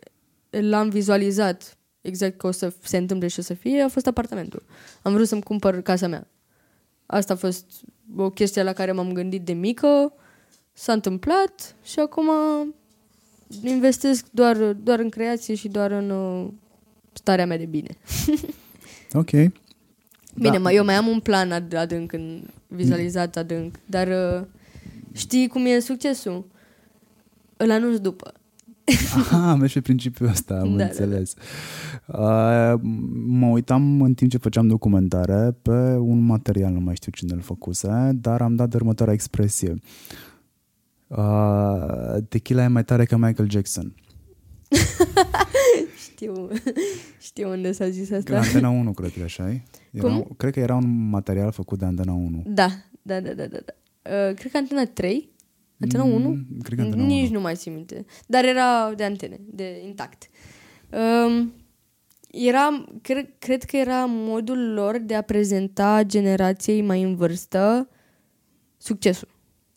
l-am 0.51 0.89
vizualizat 0.89 1.77
exact 2.01 2.37
că 2.39 2.47
o 2.47 2.51
să 2.51 2.73
se 2.83 2.97
întâmple 2.97 3.29
și 3.29 3.39
o 3.39 3.43
să 3.43 3.55
fie 3.55 3.81
a 3.83 3.89
fost 3.89 4.07
apartamentul. 4.07 4.63
Am 5.03 5.13
vrut 5.13 5.29
să-mi 5.29 5.43
cumpăr 5.43 5.81
casa 5.83 6.07
mea. 6.07 6.27
Asta 7.07 7.33
a 7.33 7.37
fost 7.37 7.65
o 8.17 8.31
chestie 8.31 8.63
la 8.63 8.73
care 8.73 8.93
m-am 8.93 9.13
gândit 9.13 9.43
de 9.43 9.53
mică, 9.53 10.13
s-a 10.73 10.93
întâmplat 10.93 11.75
și 11.85 11.99
acum 11.99 12.29
investesc 13.65 14.27
doar, 14.31 14.57
doar 14.57 14.99
în 14.99 15.09
creație 15.09 15.55
și 15.55 15.69
doar 15.69 15.91
în 15.91 16.11
uh, 16.11 16.49
starea 17.13 17.47
mea 17.47 17.59
de 17.59 17.65
bine. 17.67 17.89
Ok. 19.13 19.31
Bine, 19.31 19.53
Da. 20.35 20.59
da. 20.59 20.73
eu 20.73 20.85
mai 20.85 20.95
am 20.95 21.07
un 21.07 21.21
plan 21.21 21.51
ad- 21.53 21.77
adânc, 21.77 22.13
în, 22.13 22.43
vizualizat 22.67 23.37
adânc, 23.37 23.75
dar 23.87 24.07
uh, 24.09 24.47
știi 25.13 25.49
cum 25.49 25.65
e 25.65 25.79
succesul? 25.79 26.47
Îl 27.57 27.71
anunț 27.71 27.99
după. 27.99 28.33
Aha, 29.17 29.55
mergi 29.55 29.75
pe 29.75 29.81
principiul 29.81 30.29
ăsta, 30.29 30.55
am 30.55 30.71
Da, 30.71 30.77
da, 30.77 30.85
înțeles. 30.85 31.35
Uh, 32.07 32.81
mă 33.27 33.47
uitam 33.47 34.03
în 34.03 34.15
timp 34.15 34.31
ce 34.31 34.39
făceam 34.39 34.69
documentare 34.69 35.57
pe 35.63 35.97
un 35.97 36.19
material, 36.19 36.73
nu 36.73 36.81
mai 36.81 36.95
știu 36.95 37.13
cine 37.13 37.33
îl 37.33 37.41
făcuse, 37.41 38.11
dar 38.15 38.43
am 38.43 38.57
dat 38.57 38.69
de 38.69 38.77
următoarea 38.77 39.15
expresie. 39.15 39.75
Uh, 41.07 42.17
tequila 42.29 42.63
e 42.63 42.67
mai 42.67 42.85
tare 42.85 43.05
ca 43.05 43.17
Michael 43.17 43.51
Jackson. 43.51 43.95
Știu, 46.21 46.49
știu 47.21 47.51
unde 47.51 47.73
s-a 47.73 47.89
zis 47.89 48.09
La 48.11 48.17
asta. 48.17 48.37
Antena 48.37 48.69
1, 48.69 48.93
cred 48.93 49.13
că 49.13 49.23
așa 49.23 49.51
e. 49.51 49.63
Era, 49.91 50.09
Cum? 50.09 50.35
Cred 50.37 50.53
că 50.53 50.61
era 50.61 50.75
un 50.75 51.09
material 51.09 51.53
făcut 51.53 51.79
de 51.79 51.85
Antena 51.85 52.13
1. 52.13 52.43
Da, 52.47 52.69
da, 53.03 53.21
da, 53.21 53.33
da, 53.33 53.47
da. 53.47 53.59
da. 53.67 53.73
Uh, 54.03 54.35
cred 54.35 54.51
că 54.51 54.57
antena 54.57 54.85
3? 54.87 55.29
Antena 55.81 56.05
Mm, 56.05 56.13
1? 56.15 56.39
Cred 56.63 56.79
că 56.79 56.85
Antena 56.85 57.03
Nici 57.05 57.29
1. 57.29 57.33
nu 57.33 57.41
mai 57.41 57.55
țin 57.55 57.75
minte. 57.75 58.05
Dar 58.27 58.45
era 58.45 58.93
de 58.97 59.05
antene, 59.05 59.41
de 59.47 59.83
intact. 59.87 60.29
Um, 61.27 61.53
era, 62.31 62.85
cred, 63.03 63.29
cred 63.39 63.63
că 63.65 63.77
era 63.77 64.05
modul 64.09 64.73
lor 64.73 64.99
de 64.99 65.15
a 65.15 65.23
prezenta 65.23 66.03
generației 66.07 66.83
mai 66.83 67.03
în 67.03 67.17
vârstă 67.17 67.89
succesul. 68.77 69.29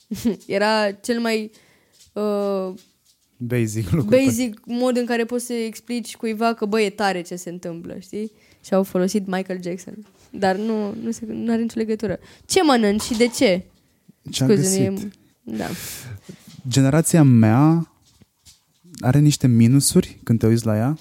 Era 0.48 0.92
cel 0.92 1.20
mai 1.20 1.52
uh, 2.14 2.74
Basic 3.38 3.90
lucru. 3.90 4.16
basic 4.26 4.60
mod 4.66 4.98
în 4.98 5.06
care 5.06 5.26
poți 5.26 5.46
să 5.46 5.54
explici 5.54 6.16
cuiva 6.16 6.54
că, 6.54 6.66
bă, 6.66 6.82
e 6.82 6.90
tare 6.90 7.22
ce 7.22 7.36
se 7.36 7.50
întâmplă, 7.50 7.98
știi? 8.00 8.32
Și 8.66 8.74
au 8.74 8.84
folosit 8.84 9.28
Michael 9.28 9.62
Jackson. 9.64 10.06
Dar 10.30 10.56
nu, 10.56 10.94
nu, 10.94 11.12
se, 11.12 11.26
nu 11.28 11.52
are 11.52 11.62
nicio 11.62 11.80
legătură. 11.80 12.20
Ce 12.46 12.64
mănânci 12.64 13.02
și 13.02 13.18
de 13.18 13.28
ce? 13.28 13.66
Ce-am 14.32 14.50
Scuze, 14.50 14.62
găsit? 14.92 15.04
e- 15.04 15.10
Da. 15.44 15.66
Generația 16.68 17.24
mea 17.24 17.88
are 19.00 19.20
niște 19.20 19.48
minusuri 19.48 20.20
când 20.24 20.40
te 20.40 20.48
uiți 20.48 20.66
la 20.66 20.76
ea. 20.76 20.98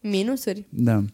Minusuri? 0.00 0.64
Da. 0.68 1.04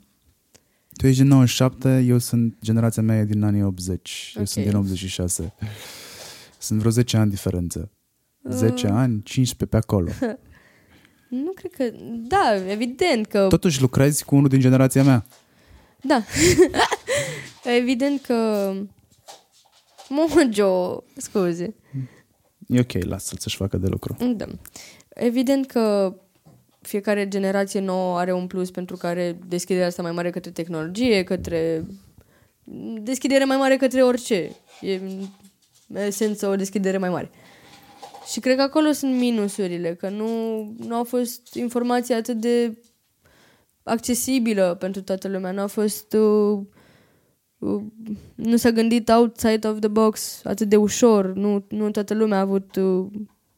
Tu 0.97 1.07
ești 1.07 1.21
din 1.21 1.29
97, 1.31 2.05
eu 2.09 2.19
sunt, 2.19 2.57
generația 2.63 3.03
mea 3.03 3.19
e 3.19 3.25
din 3.25 3.43
anii 3.43 3.63
80. 3.63 4.33
Eu 4.37 4.43
Ok. 4.43 4.49
sunt 4.49 4.65
din 4.65 4.75
86. 4.75 5.53
Sunt 6.59 6.79
vreo 6.79 6.91
10 6.91 7.17
ani 7.17 7.31
diferență. 7.31 7.91
10 8.49 8.87
Uh. 8.87 8.93
ani, 8.93 9.23
15 9.23 9.65
pe 9.65 9.77
acolo. 9.77 10.11
Nu 11.29 11.53
cred 11.55 11.73
că... 11.73 11.97
Da, 12.29 12.71
evident 12.71 13.27
că... 13.27 13.47
Totuși 13.49 13.81
lucrezi 13.81 14.25
cu 14.25 14.35
unul 14.37 14.49
din 14.49 14.61
generația 14.61 15.03
mea. 15.05 15.25
Da. 16.03 16.23
evident 17.79 18.21
că... 18.21 18.73
Mojo, 20.11 21.05
scuze. 21.17 21.75
E 22.67 22.81
ok, 22.81 22.93
lasă-l 23.05 23.39
să-și 23.39 23.57
facă 23.57 23.77
de 23.77 23.87
lucru. 23.87 24.17
Da. 24.37 24.47
Evident 25.09 25.67
că 25.67 26.15
fiecare 26.81 27.29
generație 27.29 27.81
nouă 27.81 28.19
are 28.19 28.33
un 28.33 28.47
plus 28.47 28.71
pentru 28.71 28.97
care 28.97 29.39
deschiderea 29.49 29.87
asta 29.87 30.03
mai 30.03 30.13
mare 30.13 30.31
către 30.31 30.51
tehnologie, 30.51 31.23
către 31.23 31.85
deschidere 33.01 33.45
mai 33.45 33.57
mare 33.57 33.77
către 33.77 34.03
orice. 34.03 34.51
E 34.81 34.95
în 34.95 35.29
esență 35.97 36.49
o 36.49 36.57
deschidere 36.57 36.99
mai 36.99 37.11
mare. 37.11 37.31
Și 38.33 38.41
cred 38.41 38.57
că 38.57 38.63
acolo 38.63 38.93
sunt 38.93 39.15
minusurile, 39.15 39.95
că 39.95 40.09
nu, 40.09 40.29
nu 40.79 40.99
a 40.99 41.03
fost 41.03 41.55
informația 41.55 42.17
atât 42.17 42.37
de 42.37 42.79
accesibilă 43.83 44.77
pentru 44.79 45.03
toată 45.03 45.29
lumea, 45.29 45.51
nu 45.51 45.61
a 45.61 45.67
fost 45.67 46.13
uh, 46.13 46.21
uh, 46.21 46.67
nu 48.35 48.57
s-a 48.57 48.71
gândit 48.71 49.09
outside 49.09 49.69
of 49.69 49.79
the 49.79 49.89
box 49.89 50.41
atât 50.45 50.69
de 50.69 50.77
ușor, 50.77 51.33
nu, 51.35 51.65
nu 51.69 51.91
toată 51.91 52.15
lumea 52.15 52.39
a 52.39 52.41
avut 52.41 52.77
uh, 52.77 53.07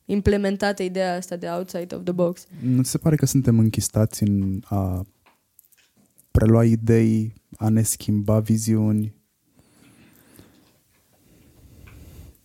implementată 0.05 0.83
ideea 0.83 1.16
asta 1.16 1.37
de 1.37 1.49
outside 1.49 1.95
of 1.95 2.03
the 2.03 2.12
box. 2.12 2.47
Nu 2.61 2.83
ți 2.83 2.91
se 2.91 2.99
pare 2.99 3.16
că 3.16 3.27
suntem 3.27 3.59
închistați 3.59 4.23
în 4.23 4.61
a 4.65 5.07
prelua 6.31 6.65
idei, 6.65 7.35
a 7.57 7.69
ne 7.69 7.83
schimba 7.83 8.41
viziuni? 8.41 9.15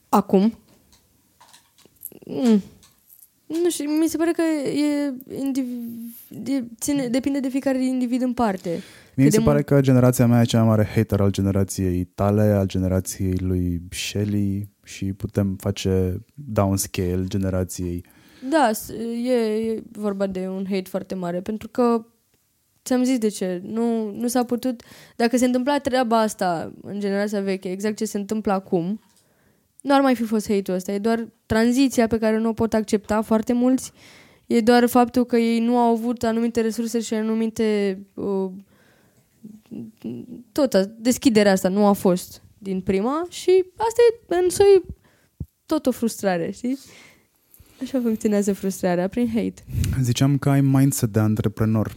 Acum? 0.09 0.57
Mm. 2.25 2.61
Nu 3.47 3.69
știu, 3.69 3.89
mi 3.89 4.07
se 4.07 4.17
pare 4.17 4.31
că 4.31 4.41
e, 4.69 5.13
indiv- 5.39 5.65
de, 6.29 6.63
ține, 6.79 7.07
depinde 7.07 7.39
de 7.39 7.49
fiecare 7.49 7.85
individ 7.85 8.21
în 8.21 8.33
parte. 8.33 8.69
Mie 8.69 8.81
Cât 9.15 9.23
mi 9.25 9.31
se 9.31 9.37
de 9.37 9.43
pare 9.43 9.53
mult- 9.53 9.65
că 9.65 9.81
generația 9.81 10.27
mea 10.27 10.41
e 10.41 10.45
cea 10.45 10.57
mai 10.59 10.67
mare 10.67 10.89
hater 10.95 11.19
al 11.21 11.31
generației 11.31 12.03
tale, 12.03 12.41
al 12.41 12.65
generației 12.65 13.37
lui 13.37 13.81
Shelley 13.91 14.69
și 14.83 15.05
putem 15.13 15.55
face 15.59 16.21
downscale 16.33 17.23
generației. 17.27 18.05
Da, 18.49 18.69
s- 18.73 18.89
e, 19.27 19.31
e 19.71 19.83
vorba 19.91 20.27
de 20.27 20.47
un 20.47 20.65
hate 20.69 20.89
foarte 20.89 21.15
mare, 21.15 21.41
pentru 21.41 21.67
că 21.67 22.05
ți-am 22.85 23.03
zis 23.03 23.17
de 23.17 23.27
ce, 23.27 23.61
nu, 23.63 24.11
nu 24.11 24.27
s-a 24.27 24.43
putut, 24.43 24.81
dacă 25.15 25.37
se 25.37 25.45
întâmpla 25.45 25.79
treaba 25.79 26.19
asta 26.19 26.73
în 26.81 26.99
generația 26.99 27.41
veche, 27.41 27.71
exact 27.71 27.95
ce 27.97 28.05
se 28.05 28.17
întâmplă 28.17 28.51
acum, 28.51 29.01
nu 29.87 29.93
ar 29.93 30.01
mai 30.01 30.15
fi 30.15 30.23
fost 30.23 30.47
hate-ul 30.47 30.77
ăsta, 30.77 30.91
e 30.91 30.99
doar 30.99 31.27
tranziția 31.45 32.07
pe 32.07 32.17
care 32.17 32.37
nu 32.37 32.49
o 32.49 32.53
pot 32.53 32.73
accepta 32.73 33.21
foarte 33.21 33.53
mulți, 33.53 33.91
e 34.45 34.59
doar 34.61 34.85
faptul 34.87 35.25
că 35.25 35.37
ei 35.37 35.59
nu 35.59 35.77
au 35.77 35.91
avut 35.93 36.23
anumite 36.23 36.61
resurse 36.61 36.99
și 36.99 37.13
anumite... 37.13 37.99
Uh, 38.13 38.51
tot, 40.51 40.73
a- 40.73 40.85
deschiderea 40.99 41.51
asta 41.51 41.69
nu 41.69 41.85
a 41.85 41.93
fost 41.93 42.41
din 42.57 42.81
prima 42.81 43.25
și 43.29 43.65
asta 43.75 44.01
e 44.29 44.35
în 44.43 44.49
soi 44.49 44.81
tot 45.65 45.85
o 45.85 45.91
frustrare, 45.91 46.51
știi? 46.51 46.77
Așa 47.81 47.99
funcționează 48.01 48.53
frustrarea, 48.53 49.07
prin 49.07 49.27
hate. 49.27 49.63
Ziceam 50.01 50.37
că 50.37 50.49
ai 50.49 50.61
mindset 50.61 51.09
de 51.09 51.19
antreprenor. 51.19 51.95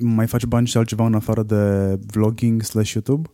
Mai 0.00 0.26
faci 0.26 0.44
bani 0.44 0.66
și 0.66 0.76
altceva 0.76 1.06
în 1.06 1.14
afară 1.14 1.42
de 1.42 1.94
vlogging 2.06 2.62
slash 2.62 2.92
YouTube? 2.92 3.30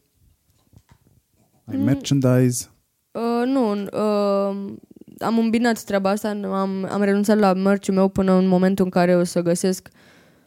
Ai 1.64 1.76
Mm. 1.76 1.82
merchandise? 1.84 2.66
Uh, 3.12 3.42
nu, 3.44 3.72
uh, 3.72 4.74
am 5.18 5.38
îmbinat 5.38 5.82
treaba 5.82 6.10
asta, 6.10 6.28
am, 6.28 6.86
am 6.90 7.02
renunțat 7.02 7.38
la 7.38 7.52
merch 7.52 7.88
meu 7.88 8.08
până 8.08 8.32
în 8.32 8.46
momentul 8.46 8.84
în 8.84 8.90
care 8.90 9.16
o 9.16 9.24
să 9.24 9.40
găsesc 9.40 9.88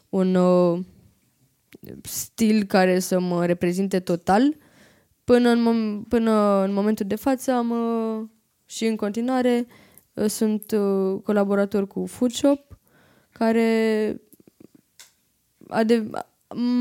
un 0.10 0.36
uh, 0.36 0.80
stil 2.02 2.64
care 2.64 3.00
să 3.00 3.20
mă 3.20 3.46
reprezinte 3.46 4.00
total. 4.00 4.56
Până 5.24 5.50
în, 5.50 5.60
mom- 5.60 6.08
până 6.08 6.64
în 6.64 6.74
momentul 6.74 7.06
de 7.08 7.16
față 7.16 7.52
am 7.52 7.70
uh, 7.70 8.28
și 8.66 8.86
în 8.86 8.96
continuare 8.96 9.68
uh, 10.14 10.26
sunt 10.26 10.72
uh, 10.72 11.22
colaborator 11.24 11.88
cu 11.88 12.06
Foodshop 12.06 12.78
care 13.32 14.22
ade- 15.68 16.10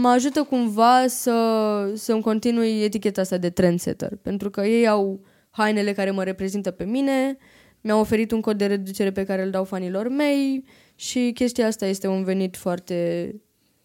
mă 0.01 0.09
ajută 0.09 0.43
cumva 0.43 1.07
să, 1.07 1.93
să-mi 1.95 2.23
continui 2.23 2.83
eticheta 2.83 3.21
asta 3.21 3.37
de 3.37 3.51
trendsetter. 3.51 4.17
Pentru 4.23 4.51
că 4.51 4.67
ei 4.67 4.89
au 4.89 5.21
hainele 5.57 5.93
care 5.93 6.11
mă 6.11 6.25
reprezintă 6.25 6.71
pe 6.71 6.85
mine, 6.85 7.37
mi-au 7.81 8.01
oferit 8.01 8.31
un 8.31 8.41
cod 8.41 8.59
de 8.59 8.67
reducere 8.67 9.13
pe 9.13 9.25
care 9.25 9.43
îl 9.43 9.51
dau 9.51 9.65
fanilor 9.65 10.09
mei 10.09 10.65
și 10.95 11.31
chestia 11.35 11.67
asta 11.67 11.87
este 11.87 12.07
un 12.07 12.25
venit 12.25 12.57
foarte 12.57 13.35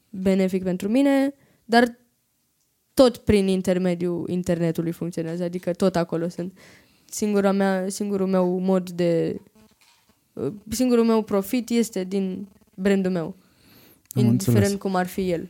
benefic 0.10 0.64
pentru 0.64 0.88
mine, 0.90 1.34
dar 1.66 1.98
tot 2.94 3.18
prin 3.18 3.48
intermediul 3.48 4.30
internetului 4.30 4.92
funcționează, 4.92 5.44
adică 5.44 5.72
tot 5.74 5.96
acolo 5.96 6.28
sunt. 6.28 6.58
Singura 7.06 7.52
mea, 7.52 7.86
singurul 7.90 8.28
meu 8.28 8.58
mod 8.58 8.90
de... 8.90 9.42
Singurul 10.70 11.06
meu 11.06 11.22
profit 11.22 11.70
este 11.70 12.04
din 12.04 12.48
brandul 12.76 13.12
meu, 13.12 13.36
Am 14.14 14.24
indiferent 14.24 14.56
înțeles. 14.56 14.82
cum 14.82 14.96
ar 14.96 15.08
fi 15.08 15.32
el. 15.32 15.50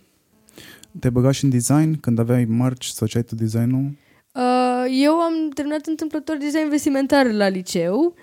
Te 0.99 1.09
băgai 1.09 1.33
și 1.33 1.43
în 1.43 1.49
design 1.49 1.99
când 1.99 2.19
aveai 2.19 2.45
mărci, 2.45 2.85
să 2.85 2.97
făceai 2.97 3.23
tu 3.23 3.35
designul? 3.35 3.91
Uh, 4.31 4.85
eu 4.91 5.14
am 5.14 5.49
terminat 5.49 5.85
întâmplător 5.85 6.38
design 6.38 6.69
vestimentar 6.69 7.31
la 7.31 7.47
liceu 7.47 8.14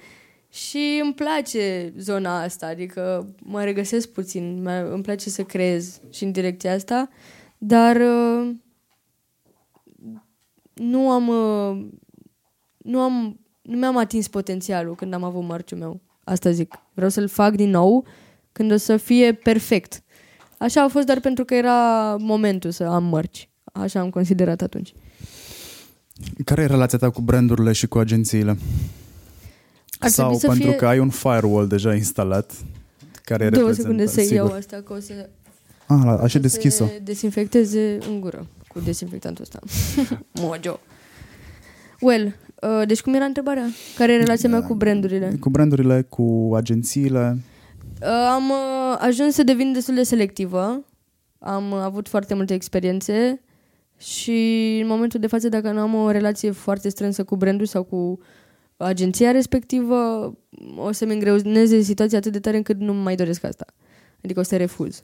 și 0.51 1.01
îmi 1.03 1.15
place 1.15 1.93
zona 1.99 2.43
asta, 2.43 2.67
adică 2.67 3.35
mă 3.43 3.65
regăsesc 3.65 4.09
puțin, 4.09 4.63
mă- 4.63 4.89
îmi 4.93 5.03
place 5.03 5.31
să 5.31 5.43
creez 5.43 6.01
și 6.11 6.25
în 6.25 6.33
direcția 6.33 6.73
asta, 6.73 7.09
dar 7.59 7.97
uh, 7.97 8.55
nu 10.73 11.11
am 11.11 11.29
uh, 11.29 11.87
nu 12.77 13.01
am 13.01 13.41
nu 13.63 13.77
mi-am 13.79 13.97
atins 13.97 14.29
potențialul 14.29 14.95
când 14.95 15.15
am 15.15 15.23
avut 15.25 15.43
mărciul 15.43 15.79
meu. 15.79 16.01
Asta 16.25 16.51
zic. 16.51 16.75
Vreau 16.95 17.11
să-l 17.11 17.29
fac 17.29 17.55
din 17.55 17.71
nou 17.71 18.07
când 18.53 18.73
o 18.73 18.77
să 18.77 18.97
fie 18.97 19.33
perfect. 19.33 20.03
Așa 20.59 20.83
a 20.83 20.89
fost 20.89 21.07
doar 21.07 21.21
pentru 21.21 21.45
că 21.45 21.55
era 21.55 22.17
momentul 22.17 22.71
să 22.71 22.85
am 22.85 23.05
mărci. 23.05 23.49
Așa 23.65 24.01
am 24.01 24.11
considerat 24.11 24.63
atunci. 24.63 24.93
Care 26.45 26.63
e 26.63 26.67
relația 26.67 26.99
ta 26.99 27.11
cu 27.11 27.21
brandurile 27.21 27.73
și 27.73 27.87
cu 27.87 27.99
agențiile? 27.99 28.57
Ar 29.99 30.09
Sau 30.09 30.25
trebui 30.25 30.41
să 30.41 30.47
pentru 30.47 30.69
fie- 30.69 30.77
că 30.77 30.87
ai 30.87 30.99
un 30.99 31.09
firewall 31.11 31.67
deja 31.69 31.95
instalat 31.95 32.53
care 33.25 33.49
Două 33.49 33.69
reprezintă, 33.69 33.81
secunde 33.83 34.07
să 34.07 34.21
sigur. 34.21 34.35
iau 34.35 34.47
asta, 34.57 34.83
că 34.87 34.93
o 34.93 34.99
să, 35.01 35.29
Ah, 35.87 36.01
la- 36.05 36.13
așa 36.13 36.27
să 36.29 36.39
deschis-o. 36.39 36.87
se 36.87 37.01
desinfecteze 37.05 37.99
în 38.11 38.21
gură 38.21 38.47
cu 38.69 38.81
desinfectantul 38.81 39.43
ăsta. 39.45 39.59
Mojo. 40.41 40.81
Well, 42.01 42.35
uh, 42.63 42.87
deci 42.87 43.01
cum 43.01 43.15
era 43.15 43.25
întrebarea? 43.25 43.67
Care 43.97 44.13
e 44.13 44.17
relația 44.17 44.49
mea 44.49 44.63
cu 44.63 44.75
brandurile? 44.75 45.37
Cu 45.41 45.51
brandurile, 45.51 46.03
cu 46.03 46.51
agențiile. 46.55 47.39
Uh, 48.03 48.09
am 48.09 48.51
uh, 48.51 48.97
ajuns 48.99 49.35
să 49.35 49.43
devin 49.43 49.73
destul 49.73 49.95
de 49.95 50.03
selectivă. 50.03 50.85
Am 51.39 51.71
uh, 51.71 51.79
avut 51.83 52.09
foarte 52.09 52.35
multe 52.35 52.55
experiențe 52.55 53.41
și 53.99 54.79
în 54.83 54.87
momentul 54.87 55.21
de 55.21 55.27
față, 55.27 55.49
dacă 55.49 55.73
nu 55.73 55.81
am 55.81 55.95
o 55.95 56.11
relație 56.11 56.51
foarte 56.51 56.89
strânsă 56.89 57.25
cu 57.25 57.37
brandul 57.37 57.67
sau 57.67 57.83
cu 57.83 58.19
agenția 58.77 59.31
respectivă, 59.31 60.33
o 60.77 60.93
să-mi 60.93 61.13
îngreuneze 61.13 61.81
situația 61.81 62.19
atât 62.19 62.33
de 62.33 62.41
tare 62.41 62.57
încât 62.57 62.79
nu 62.79 62.95
mai 62.95 63.15
doresc 63.15 63.45
asta. 63.45 63.67
Adică 64.23 64.41
o 64.41 64.43
să 64.43 64.57
refuz. 64.57 65.03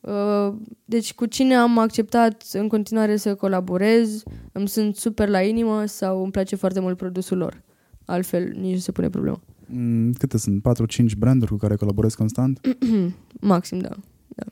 Uh, 0.00 0.54
Deci 0.84 1.14
cu 1.14 1.26
cine 1.26 1.54
am 1.54 1.78
acceptat 1.78 2.44
în 2.52 2.68
continuare 2.68 3.16
să 3.16 3.34
colaborez, 3.34 4.22
îmi 4.52 4.68
sunt 4.68 4.96
super 4.96 5.28
la 5.28 5.42
inimă 5.42 5.84
sau 5.84 6.22
îmi 6.22 6.32
place 6.32 6.56
foarte 6.56 6.80
mult 6.80 6.96
produsul 6.96 7.38
lor. 7.38 7.62
Altfel 8.04 8.52
nici 8.60 8.72
nu 8.74 8.78
se 8.78 8.92
pune 8.92 9.10
problema. 9.10 9.40
Mm, 9.66 10.12
Câte 10.12 10.38
sunt? 10.38 10.62
4-5 10.62 11.16
branduri 11.18 11.50
cu 11.50 11.56
care 11.56 11.76
colaborezi 11.76 12.16
constant? 12.16 12.60
Maxim, 13.40 13.78
da. 13.78 13.96
da. 14.28 14.44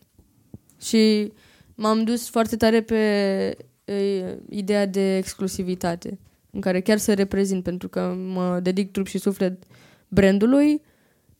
Și 0.80 1.32
m-am 1.74 2.04
dus 2.04 2.28
foarte 2.28 2.56
tare 2.56 2.82
pe 2.82 2.94
e, 2.94 3.56
ideea 4.48 4.86
de 4.86 5.16
exclusivitate. 5.16 6.18
în 6.50 6.60
care 6.60 6.80
chiar 6.80 6.98
să 6.98 7.14
reprezint, 7.14 7.62
pentru 7.62 7.88
că 7.88 8.14
mă 8.32 8.60
dedic 8.62 8.90
trup 8.90 9.06
și 9.06 9.18
suflet 9.18 9.64
brandului 10.09 10.82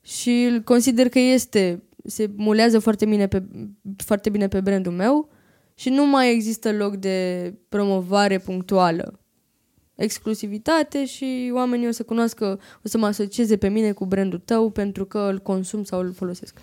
și 0.01 0.48
îl 0.51 0.60
consider 0.60 1.09
că 1.09 1.19
este, 1.19 1.82
se 2.05 2.31
mulează 2.36 2.78
foarte 2.78 3.05
bine 3.05 3.27
pe, 3.27 3.43
foarte 3.97 4.31
bine 4.31 4.48
pe 4.48 4.60
brandul 4.60 4.93
meu 4.93 5.28
și 5.74 5.89
nu 5.89 6.06
mai 6.06 6.35
există 6.35 6.73
loc 6.73 6.97
de 6.97 7.55
promovare 7.69 8.39
punctuală. 8.39 9.20
Exclusivitate 9.94 11.05
și 11.05 11.51
oamenii 11.55 11.89
o 11.89 11.90
să 11.90 12.02
cunoască, 12.02 12.60
o 12.85 12.89
să 12.89 12.98
mă 12.98 13.06
asocieze 13.06 13.56
pe 13.56 13.69
mine 13.69 13.93
cu 13.93 14.06
brandul 14.06 14.39
tău 14.39 14.70
pentru 14.70 15.05
că 15.05 15.19
îl 15.19 15.39
consum 15.39 15.85
sau 15.85 16.01
îl 16.01 16.12
folosesc. 16.12 16.59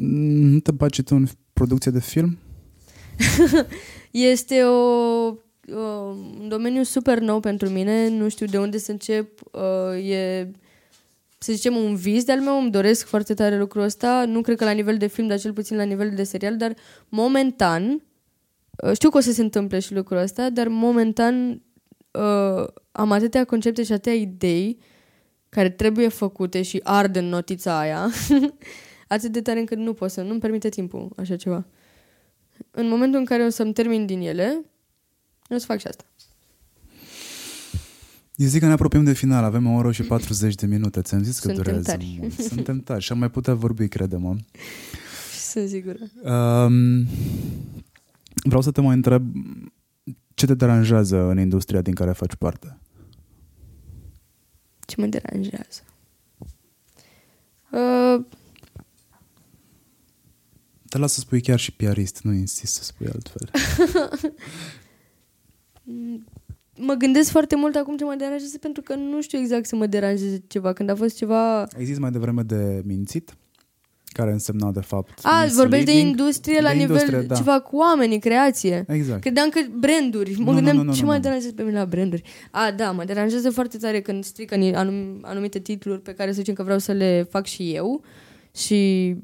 Nu 0.00 0.60
te 0.60 0.70
bagi 0.70 1.02
tu 1.02 1.14
în 1.14 1.26
producție 1.52 1.90
de 1.90 2.00
film? 2.00 2.38
este 4.10 4.62
o, 4.62 5.26
o, 5.26 5.80
un 6.40 6.46
domeniu 6.48 6.82
super 6.82 7.18
nou 7.18 7.40
pentru 7.40 7.68
mine, 7.68 8.08
nu 8.08 8.28
știu 8.28 8.46
de 8.46 8.58
unde 8.58 8.78
să 8.78 8.90
încep. 8.90 9.40
Uh, 9.52 10.10
e, 10.10 10.50
să 11.38 11.52
zicem, 11.52 11.76
un 11.76 11.94
vis 11.94 12.24
de-al 12.24 12.40
meu, 12.40 12.60
îmi 12.60 12.70
doresc 12.70 13.06
foarte 13.06 13.34
tare 13.34 13.58
lucrul 13.58 13.82
ăsta. 13.82 14.24
Nu 14.24 14.40
cred 14.40 14.56
că 14.56 14.64
la 14.64 14.70
nivel 14.70 14.96
de 14.96 15.06
film, 15.06 15.26
dar 15.26 15.38
cel 15.38 15.52
puțin 15.52 15.76
la 15.76 15.82
nivel 15.82 16.10
de 16.14 16.22
serial, 16.22 16.56
dar 16.56 16.74
momentan, 17.08 18.02
uh, 18.84 18.92
știu 18.94 19.10
că 19.10 19.16
o 19.16 19.20
să 19.20 19.32
se 19.32 19.42
întâmple 19.42 19.78
și 19.78 19.94
lucrul 19.94 20.18
ăsta, 20.18 20.50
dar 20.50 20.68
momentan 20.68 21.62
uh, 22.10 22.66
am 22.92 23.10
atâtea 23.10 23.44
concepte 23.44 23.82
și 23.82 23.92
atâtea 23.92 24.14
idei 24.14 24.78
care 25.48 25.70
trebuie 25.70 26.08
făcute 26.08 26.62
și 26.62 26.80
ard 26.82 27.16
în 27.16 27.24
notița 27.24 27.78
aia, 27.78 28.10
atât 29.08 29.32
de 29.32 29.40
tare 29.40 29.58
încât 29.58 29.78
nu 29.78 29.92
pot 29.92 30.10
să, 30.10 30.22
nu-mi 30.22 30.40
permite 30.40 30.68
timpul 30.68 31.12
așa 31.16 31.36
ceva 31.36 31.66
în 32.70 32.88
momentul 32.88 33.18
în 33.18 33.24
care 33.24 33.42
o 33.44 33.48
să-mi 33.48 33.72
termin 33.72 34.06
din 34.06 34.20
ele, 34.20 34.64
o 35.48 35.58
să 35.58 35.66
fac 35.66 35.78
și 35.78 35.86
asta. 35.86 36.04
Eu 38.34 38.46
zic 38.46 38.60
că 38.60 38.66
ne 38.66 38.72
apropiem 38.72 39.04
de 39.04 39.12
final, 39.12 39.44
avem 39.44 39.66
o 39.66 39.74
oră 39.76 39.92
și 39.92 40.02
40 40.02 40.54
de 40.54 40.66
minute. 40.66 41.02
Ți-am 41.02 41.22
zis 41.22 41.38
că 41.38 41.46
Suntem 41.46 41.62
durează 41.62 41.90
tari. 41.90 42.16
mult. 42.20 42.32
Suntem 42.32 42.80
tari 42.80 43.02
și 43.02 43.12
am 43.12 43.18
mai 43.18 43.30
putea 43.30 43.54
vorbi, 43.54 43.88
crede-mă. 43.88 44.36
Sunt 45.50 45.68
sigură. 45.68 45.98
Um, 46.22 47.06
vreau 48.44 48.60
să 48.62 48.70
te 48.70 48.80
mai 48.80 48.94
întreb 48.94 49.32
ce 50.34 50.46
te 50.46 50.54
deranjează 50.54 51.16
în 51.16 51.38
industria 51.38 51.80
din 51.80 51.94
care 51.94 52.12
faci 52.12 52.34
parte? 52.34 52.78
Ce 54.86 54.94
mă 54.98 55.06
deranjează? 55.06 55.82
Uh, 57.70 58.24
Te 60.90 60.98
las 60.98 61.12
să 61.12 61.20
spui 61.20 61.40
chiar 61.40 61.58
și 61.58 61.72
piarist, 61.72 62.20
nu 62.22 62.32
insist 62.32 62.72
să 62.74 62.82
spui 62.82 63.06
altfel. 63.14 63.50
mă 66.76 66.94
gândesc 66.94 67.30
foarte 67.30 67.56
mult 67.56 67.74
acum 67.76 67.96
ce 67.96 68.04
mă 68.04 68.14
deranjează 68.18 68.58
pentru 68.58 68.82
că 68.82 68.94
nu 68.94 69.20
știu 69.22 69.38
exact 69.38 69.66
să 69.66 69.76
mă 69.76 69.86
deranjeze 69.86 70.42
ceva. 70.46 70.72
Când 70.72 70.90
a 70.90 70.94
fost 70.94 71.16
ceva... 71.16 71.62
Ai 71.62 71.84
zis 71.84 71.98
mai 71.98 72.10
devreme 72.10 72.42
de 72.42 72.82
mințit? 72.84 73.34
Care 74.12 74.32
însemna 74.32 74.70
de 74.70 74.80
fapt 74.80 75.18
A, 75.22 75.46
vorbești 75.54 75.84
de 75.84 75.90
misleading? 75.92 76.18
industrie 76.18 76.60
la 76.60 76.68
De 76.68 76.74
nivel 76.74 76.90
industrie, 76.96 77.20
da. 77.20 77.34
ceva 77.34 77.60
cu 77.60 77.76
oamenii, 77.76 78.18
creație. 78.18 78.84
Exact. 78.88 79.20
Credeam 79.20 79.48
că 79.48 79.60
branduri. 79.78 80.34
Mă 80.38 80.44
Nu, 80.50 80.54
gândeam 80.54 80.76
nu, 80.76 80.82
nu, 80.82 80.88
nu, 80.88 80.94
ce 80.94 81.00
nu, 81.00 81.06
mă 81.06 81.14
nu. 81.14 81.20
deranjează 81.20 81.52
pe 81.54 81.62
mine 81.62 81.78
la 81.78 81.84
branduri. 81.86 82.22
A, 82.50 82.72
da, 82.76 82.90
mă 82.90 83.04
deranjează 83.04 83.50
foarte 83.50 83.76
tare 83.78 84.00
când 84.00 84.24
strică 84.24 84.54
ni- 84.56 84.74
anum, 84.74 85.18
anumite 85.22 85.58
titluri 85.58 86.00
pe 86.00 86.12
care 86.14 86.30
să 86.30 86.36
zicem 86.38 86.54
că 86.54 86.62
vreau 86.62 86.78
să 86.78 86.92
le 86.92 87.26
fac 87.30 87.46
și 87.46 87.74
eu 87.74 88.02
și 88.56 89.14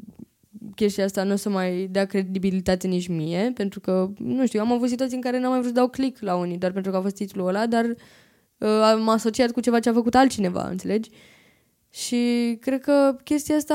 chestia 0.75 1.05
asta 1.05 1.23
nu 1.23 1.33
o 1.33 1.37
să 1.37 1.49
mai 1.49 1.89
dea 1.91 2.05
credibilitate 2.05 2.87
nici 2.87 3.09
mie, 3.09 3.51
pentru 3.55 3.81
că, 3.81 4.11
nu 4.19 4.47
știu, 4.47 4.61
am 4.61 4.73
avut 4.73 4.89
situații 4.89 5.17
în 5.17 5.23
care 5.23 5.39
n-am 5.39 5.51
mai 5.51 5.59
vrut 5.59 5.73
să 5.73 5.79
dau 5.79 5.89
click 5.89 6.23
la 6.23 6.37
unii, 6.37 6.59
doar 6.59 6.73
pentru 6.73 6.91
că 6.91 6.97
a 6.97 7.01
fost 7.01 7.15
titlul 7.15 7.47
ăla, 7.47 7.67
dar 7.67 7.85
uh, 7.85 8.69
am 8.69 9.09
asociat 9.09 9.51
cu 9.51 9.61
ceva 9.61 9.81
ce 9.81 9.89
a 9.89 9.93
făcut 9.93 10.15
altcineva, 10.15 10.69
înțelegi? 10.69 11.11
Și 11.91 12.57
cred 12.61 12.81
că 12.81 13.17
chestia 13.25 13.57
asta 13.57 13.75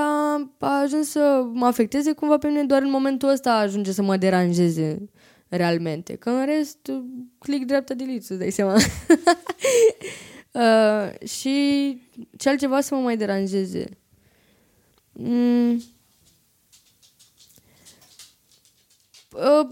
a 0.59 0.81
ajuns 0.81 1.09
să 1.09 1.45
mă 1.53 1.65
afecteze 1.65 2.11
cumva 2.11 2.37
pe 2.37 2.47
mine, 2.47 2.63
doar 2.63 2.81
în 2.81 2.89
momentul 2.89 3.29
ăsta 3.29 3.53
ajunge 3.53 3.91
să 3.91 4.01
mă 4.01 4.17
deranjeze 4.17 5.09
realmente. 5.47 6.15
Că 6.15 6.29
în 6.29 6.45
rest, 6.45 6.87
uh, 6.87 7.03
click 7.39 7.65
dreapta 7.65 7.93
delete, 7.93 8.21
să 8.21 8.33
dai 8.33 8.49
seama. 8.49 8.75
uh, 10.51 11.27
și 11.27 11.97
ce 12.37 12.49
altceva 12.49 12.81
să 12.81 12.95
mă 12.95 13.01
mai 13.01 13.17
deranjeze? 13.17 13.85
Mm. 15.11 15.71
Uh, 15.71 15.81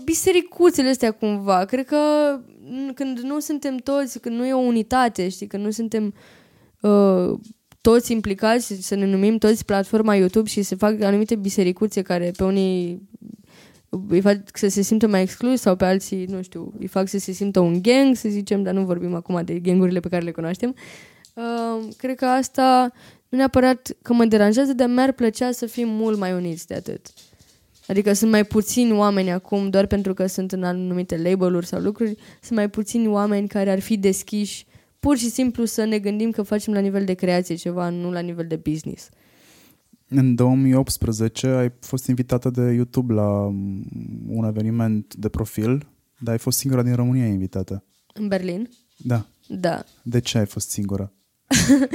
bisericuțele 0.04 0.90
astea 0.90 1.12
cumva. 1.12 1.66
Cred 1.66 1.86
că 1.86 1.98
n- 2.64 2.94
când 2.94 3.20
nu 3.20 3.40
suntem 3.40 3.78
toți, 3.78 4.20
când 4.20 4.36
nu 4.36 4.46
e 4.46 4.54
o 4.54 4.58
unitate, 4.58 5.30
știi, 5.30 5.48
când 5.48 5.64
nu 5.64 5.72
suntem 5.72 6.14
uh, 6.82 7.40
toți 7.82 8.12
implicați, 8.12 8.74
să 8.82 8.96
ne 8.96 9.06
numim 9.06 9.38
toți 9.38 9.66
platforma 9.66 10.16
YouTube 10.16 10.50
și 10.50 10.62
se 10.62 10.76
fac 10.76 11.02
anumite 11.02 11.36
bisericuțe 11.36 12.02
care 12.02 12.32
pe 12.38 12.44
unii 12.44 13.08
îi 14.10 14.22
fac 14.22 14.38
să 14.54 14.68
se 14.68 14.82
simtă 14.82 15.08
mai 15.08 15.22
exclus 15.22 15.62
sau 15.62 15.76
pe 15.76 15.86
alții, 15.86 16.26
nu 16.26 16.42
știu, 16.42 16.74
îi 16.80 16.88
fac 16.88 17.08
să 17.08 17.18
se 17.18 17.32
simtă 17.32 17.60
un 17.60 17.82
gang, 17.82 18.16
să 18.16 18.30
zicem, 18.30 18.64
dar 18.64 18.74
nu 18.74 18.86
vorbim 18.86 19.14
acum 19.14 19.42
de 19.46 19.54
gangurile 19.60 20.00
pe 20.00 20.10
care 20.10 20.24
le 20.24 20.32
cunoaștem. 20.32 20.76
Uh, 21.34 21.88
cred 21.98 22.16
că 22.16 22.26
asta 22.26 22.92
nu 23.30 23.38
neapărat 23.38 23.92
că 24.02 24.14
mă 24.14 24.26
deranjează, 24.26 24.74
dar 24.74 24.88
mi-ar 24.88 25.12
plăcea 25.12 25.52
să 25.52 25.66
fim 25.66 25.88
mult 25.88 26.18
mai 26.18 26.34
uniți 26.34 26.68
de 26.68 26.74
atât. 26.74 27.08
Adică 27.90 28.14
sunt 28.14 28.32
mai 28.32 28.44
puțini 28.44 28.92
oameni 28.92 29.32
acum, 29.32 29.70
doar 29.70 29.86
pentru 29.86 30.14
că 30.14 30.26
sunt 30.28 30.52
în 30.52 30.64
anumite 30.64 31.18
label-uri 31.18 31.66
sau 31.66 31.80
lucruri, 31.80 32.16
sunt 32.42 32.58
mai 32.58 32.70
puțini 32.70 33.08
oameni 33.08 33.48
care 33.48 33.72
ar 33.72 33.80
fi 33.80 33.98
deschiși 33.98 34.66
pur 35.00 35.18
și 35.18 35.30
simplu 35.30 35.66
să 35.66 35.84
ne 35.84 36.00
gândim 36.00 36.32
că 36.32 36.42
facem 36.42 36.74
la 36.74 36.80
nivel 36.80 37.06
de 37.06 37.14
creație 37.14 37.56
ceva, 37.56 37.90
nu 37.90 38.12
la 38.12 38.20
nivel 38.20 38.48
de 38.48 38.56
business. 38.56 39.10
În 40.08 40.36
2018 40.36 41.48
ai 41.48 41.72
fost 41.80 42.08
invitată 42.08 42.50
de 42.50 42.62
YouTube 42.62 43.14
la 43.14 43.48
mm, 43.52 43.86
un 44.28 44.46
eveniment 44.46 45.16
de 45.16 45.30
profil, 45.30 45.88
dar 46.20 46.34
ai 46.34 46.40
fost 46.40 46.58
singura 46.58 46.84
din 46.84 46.96
România 46.96 47.26
invitată. 47.26 47.84
În 48.14 48.28
Berlin? 48.28 48.70
Da. 48.98 49.26
Da. 49.48 49.84
De 50.04 50.20
ce 50.20 50.38
ai 50.38 50.46
fost 50.46 50.70
singura? 50.70 51.12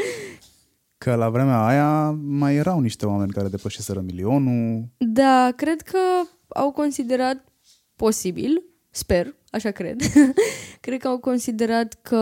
Că 0.99 1.15
la 1.15 1.31
vremea 1.31 1.67
aia 1.67 2.11
mai 2.11 2.55
erau 2.55 2.81
niște 2.81 3.07
oameni 3.07 3.33
care 3.33 3.49
depășiseră 3.49 4.01
milionul. 4.01 4.89
Da, 4.99 5.53
cred 5.57 5.81
că 5.81 5.99
au 6.49 6.73
considerat 6.73 7.45
posibil, 7.97 8.63
sper, 8.91 9.35
așa 9.51 9.71
cred, 9.71 10.01
cred 10.81 11.01
că 11.01 11.09
au 11.09 11.19
considerat 11.19 11.99
că 12.03 12.19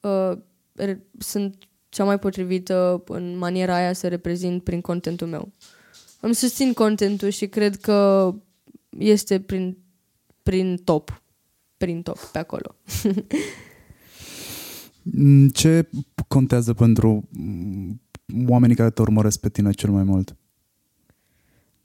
uh, 0.00 0.38
re- 0.72 1.06
sunt 1.18 1.68
cea 1.88 2.04
mai 2.04 2.18
potrivită 2.18 3.02
în 3.06 3.38
maniera 3.38 3.74
aia 3.74 3.92
să 3.92 4.08
reprezint 4.08 4.62
prin 4.62 4.80
contentul 4.80 5.26
meu. 5.26 5.52
Îmi 6.20 6.34
susțin 6.34 6.72
contentul 6.72 7.28
și 7.28 7.46
cred 7.46 7.76
că 7.76 8.30
este 8.98 9.40
prin, 9.40 9.78
prin 10.42 10.76
top. 10.84 11.22
Prin 11.76 12.02
top, 12.02 12.18
pe 12.18 12.38
acolo. 12.38 12.74
Mm, 15.12 15.48
Ce 15.48 15.88
contează 16.28 16.72
pentru 16.74 17.28
mm, 17.30 18.00
oamenii 18.48 18.76
care 18.76 18.90
te 18.90 19.02
urmăresc 19.02 19.40
pe 19.40 19.48
tine 19.48 19.70
cel 19.70 19.90
mai 19.90 20.02
mult? 20.02 20.36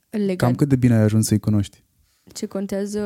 Legat. 0.09 0.35
Cam 0.35 0.55
cât 0.55 0.69
de 0.69 0.75
bine 0.75 0.93
ai 0.95 1.01
ajuns 1.01 1.27
să-i 1.27 1.39
cunoști? 1.39 1.83
Ce 2.33 2.45
contează 2.45 2.99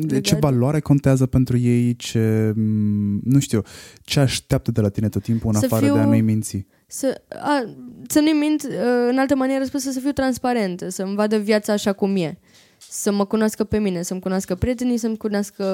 De 0.00 0.20
ce 0.20 0.34
Legat- 0.34 0.38
valoare 0.40 0.80
contează 0.80 1.26
pentru 1.26 1.56
ei? 1.56 1.96
Ce, 1.96 2.52
mm, 2.56 3.20
nu 3.24 3.38
știu, 3.38 3.62
ce 4.02 4.20
așteaptă 4.20 4.70
de 4.70 4.80
la 4.80 4.88
tine 4.88 5.08
tot 5.08 5.22
timpul 5.22 5.50
în 5.54 5.60
Să 5.60 5.64
afară 5.64 5.84
fiu- 5.84 5.94
de 5.94 6.00
a 6.00 6.04
nu-i 6.04 6.20
minți? 6.20 6.66
Să, 6.86 7.22
a, 7.28 7.64
să 8.08 8.20
nu-i 8.20 8.32
mint, 8.32 8.62
uh, 8.62 9.08
în 9.10 9.18
altă 9.18 9.34
manieră 9.36 9.64
spusă, 9.64 9.90
să 9.90 10.00
fiu 10.00 10.12
transparentă, 10.12 10.88
să-mi 10.88 11.14
vadă 11.14 11.36
viața 11.38 11.72
așa 11.72 11.92
cum 11.92 12.16
e. 12.16 12.38
Să 12.78 13.12
mă 13.12 13.24
cunoască 13.24 13.64
pe 13.64 13.78
mine, 13.78 14.02
să-mi 14.02 14.20
cunoască 14.20 14.54
prietenii, 14.54 14.96
să-mi 14.96 15.16
cunoască 15.16 15.64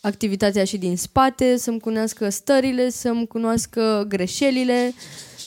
activitatea 0.00 0.64
și 0.64 0.78
din 0.78 0.96
spate, 0.96 1.56
să-mi 1.56 1.80
cunoască 1.80 2.28
stările, 2.28 2.90
să-mi 2.90 3.26
cunoască 3.26 4.04
greșelile, 4.08 4.92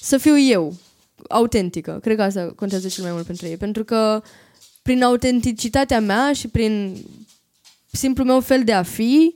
să 0.02 0.18
fiu 0.18 0.40
eu, 0.40 0.74
autentică. 1.30 2.00
Cred 2.02 2.16
că 2.16 2.24
asta 2.24 2.54
contează 2.56 2.88
cel 2.88 3.04
mai 3.04 3.14
mult 3.14 3.26
pentru 3.26 3.46
ei, 3.46 3.58
pentru 3.58 3.84
că 3.84 4.22
prin 4.82 5.04
autenticitatea 5.04 6.00
mea 6.00 6.34
și 6.34 6.48
prin 6.48 6.98
simplul 7.92 8.28
meu 8.28 8.40
fel 8.40 8.64
de 8.64 8.74
a 8.74 8.84
fi, 8.84 9.36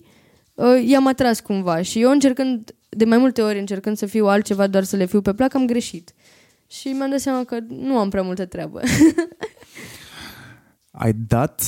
uh, 0.53 0.83
i-am 0.85 1.07
atras 1.07 1.39
cumva 1.39 1.81
și 1.81 2.01
eu 2.01 2.11
încercând, 2.11 2.75
de 2.89 3.05
mai 3.05 3.17
multe 3.17 3.41
ori 3.41 3.59
încercând 3.59 3.97
să 3.97 4.05
fiu 4.05 4.27
altceva, 4.27 4.67
doar 4.67 4.83
să 4.83 4.95
le 4.95 5.05
fiu 5.05 5.21
pe 5.21 5.33
plac, 5.33 5.53
am 5.53 5.65
greșit. 5.65 6.13
Și 6.67 6.87
mi-am 6.87 7.09
dat 7.09 7.19
seama 7.19 7.43
că 7.43 7.57
nu 7.67 7.97
am 7.97 8.09
prea 8.09 8.21
multă 8.21 8.45
treabă. 8.45 8.81
Ai 10.91 11.13
dat 11.13 11.61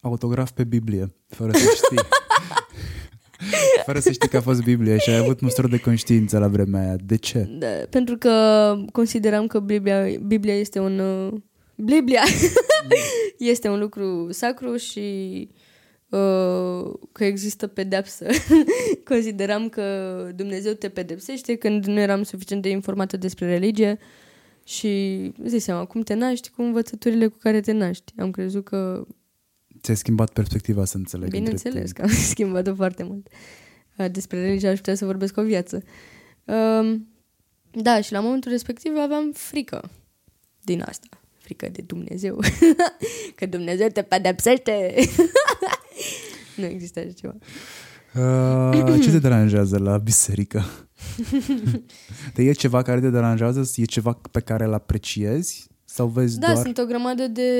autograf 0.00 0.50
pe 0.50 0.64
Biblie, 0.64 1.14
fără 1.28 1.52
să 1.52 1.58
știi. 1.74 1.98
fără 3.84 3.98
să 3.98 4.10
știi 4.12 4.28
că 4.28 4.36
a 4.36 4.40
fost 4.40 4.62
Biblie 4.62 4.98
și 4.98 5.10
ai 5.10 5.16
avut 5.16 5.40
măsură 5.40 5.68
de 5.68 5.78
conștiință 5.78 6.38
la 6.38 6.48
vremea 6.48 6.80
aia. 6.80 6.96
De 7.04 7.16
ce? 7.16 7.48
da, 7.58 7.66
pentru 7.90 8.16
că 8.16 8.74
consideram 8.92 9.46
că 9.46 9.58
Biblia, 9.58 10.06
Biblia 10.26 10.54
este 10.54 10.78
un... 10.78 10.98
uh, 10.98 11.32
Biblia 11.74 12.22
este 13.38 13.68
un 13.68 13.78
lucru 13.78 14.26
sacru 14.30 14.76
și 14.76 15.48
uh, 16.08 16.92
că 17.12 17.24
există 17.24 17.66
pedepsă. 17.66 18.26
Consideram 19.10 19.68
că 19.68 19.84
Dumnezeu 20.34 20.72
te 20.72 20.88
pedepsește 20.88 21.54
când 21.54 21.84
nu 21.84 22.00
eram 22.00 22.22
suficient 22.22 22.62
de 22.62 22.68
informată 22.68 23.16
despre 23.16 23.46
religie 23.46 23.98
și 24.64 25.32
îți 25.42 25.58
seama, 25.58 25.84
cum 25.84 26.00
te 26.00 26.14
naști 26.14 26.50
cu 26.50 26.62
învățăturile 26.62 27.26
cu 27.26 27.38
care 27.40 27.60
te 27.60 27.72
naști. 27.72 28.12
Am 28.18 28.30
crezut 28.30 28.64
că... 28.64 29.06
Ți-ai 29.86 29.98
schimbat 29.98 30.30
perspectiva 30.30 30.84
să 30.84 30.96
înțeleg. 30.96 31.30
Bineînțeles 31.30 31.92
că 31.92 32.02
am 32.02 32.08
schimbat-o 32.32 32.74
foarte 32.74 33.02
mult. 33.02 33.28
Uh, 33.96 34.10
despre 34.10 34.40
religie 34.40 34.68
aș 34.68 34.76
putea 34.76 34.94
să 34.94 35.04
vorbesc 35.04 35.36
o 35.36 35.42
viață. 35.42 35.82
Uh, 36.44 37.00
da, 37.70 38.00
și 38.00 38.12
la 38.12 38.20
momentul 38.20 38.50
respectiv 38.50 38.92
aveam 38.96 39.32
frică 39.34 39.90
din 40.60 40.82
asta. 40.86 41.06
Frică 41.38 41.68
de 41.68 41.82
Dumnezeu. 41.82 42.40
că 43.36 43.46
Dumnezeu 43.46 43.88
te 43.88 44.02
pedepsește. 44.02 44.94
nu 46.56 46.64
există 46.64 46.98
așa 46.98 47.12
ceva. 47.12 47.34
Uh, 48.14 49.00
ce 49.02 49.10
te 49.10 49.18
deranjează 49.18 49.78
la 49.78 49.98
biserică? 49.98 50.64
Te 52.34 52.42
e 52.42 52.52
ceva 52.52 52.82
care 52.82 53.00
te 53.00 53.10
deranjează? 53.10 53.70
E 53.74 53.84
ceva 53.84 54.20
pe 54.30 54.40
care 54.40 54.64
îl 54.64 54.72
apreciezi? 54.72 55.68
Sau 55.96 56.06
vezi 56.06 56.38
Da, 56.38 56.52
doar... 56.52 56.64
sunt 56.64 56.78
o 56.78 56.84
grămadă 56.84 57.26
de 57.26 57.50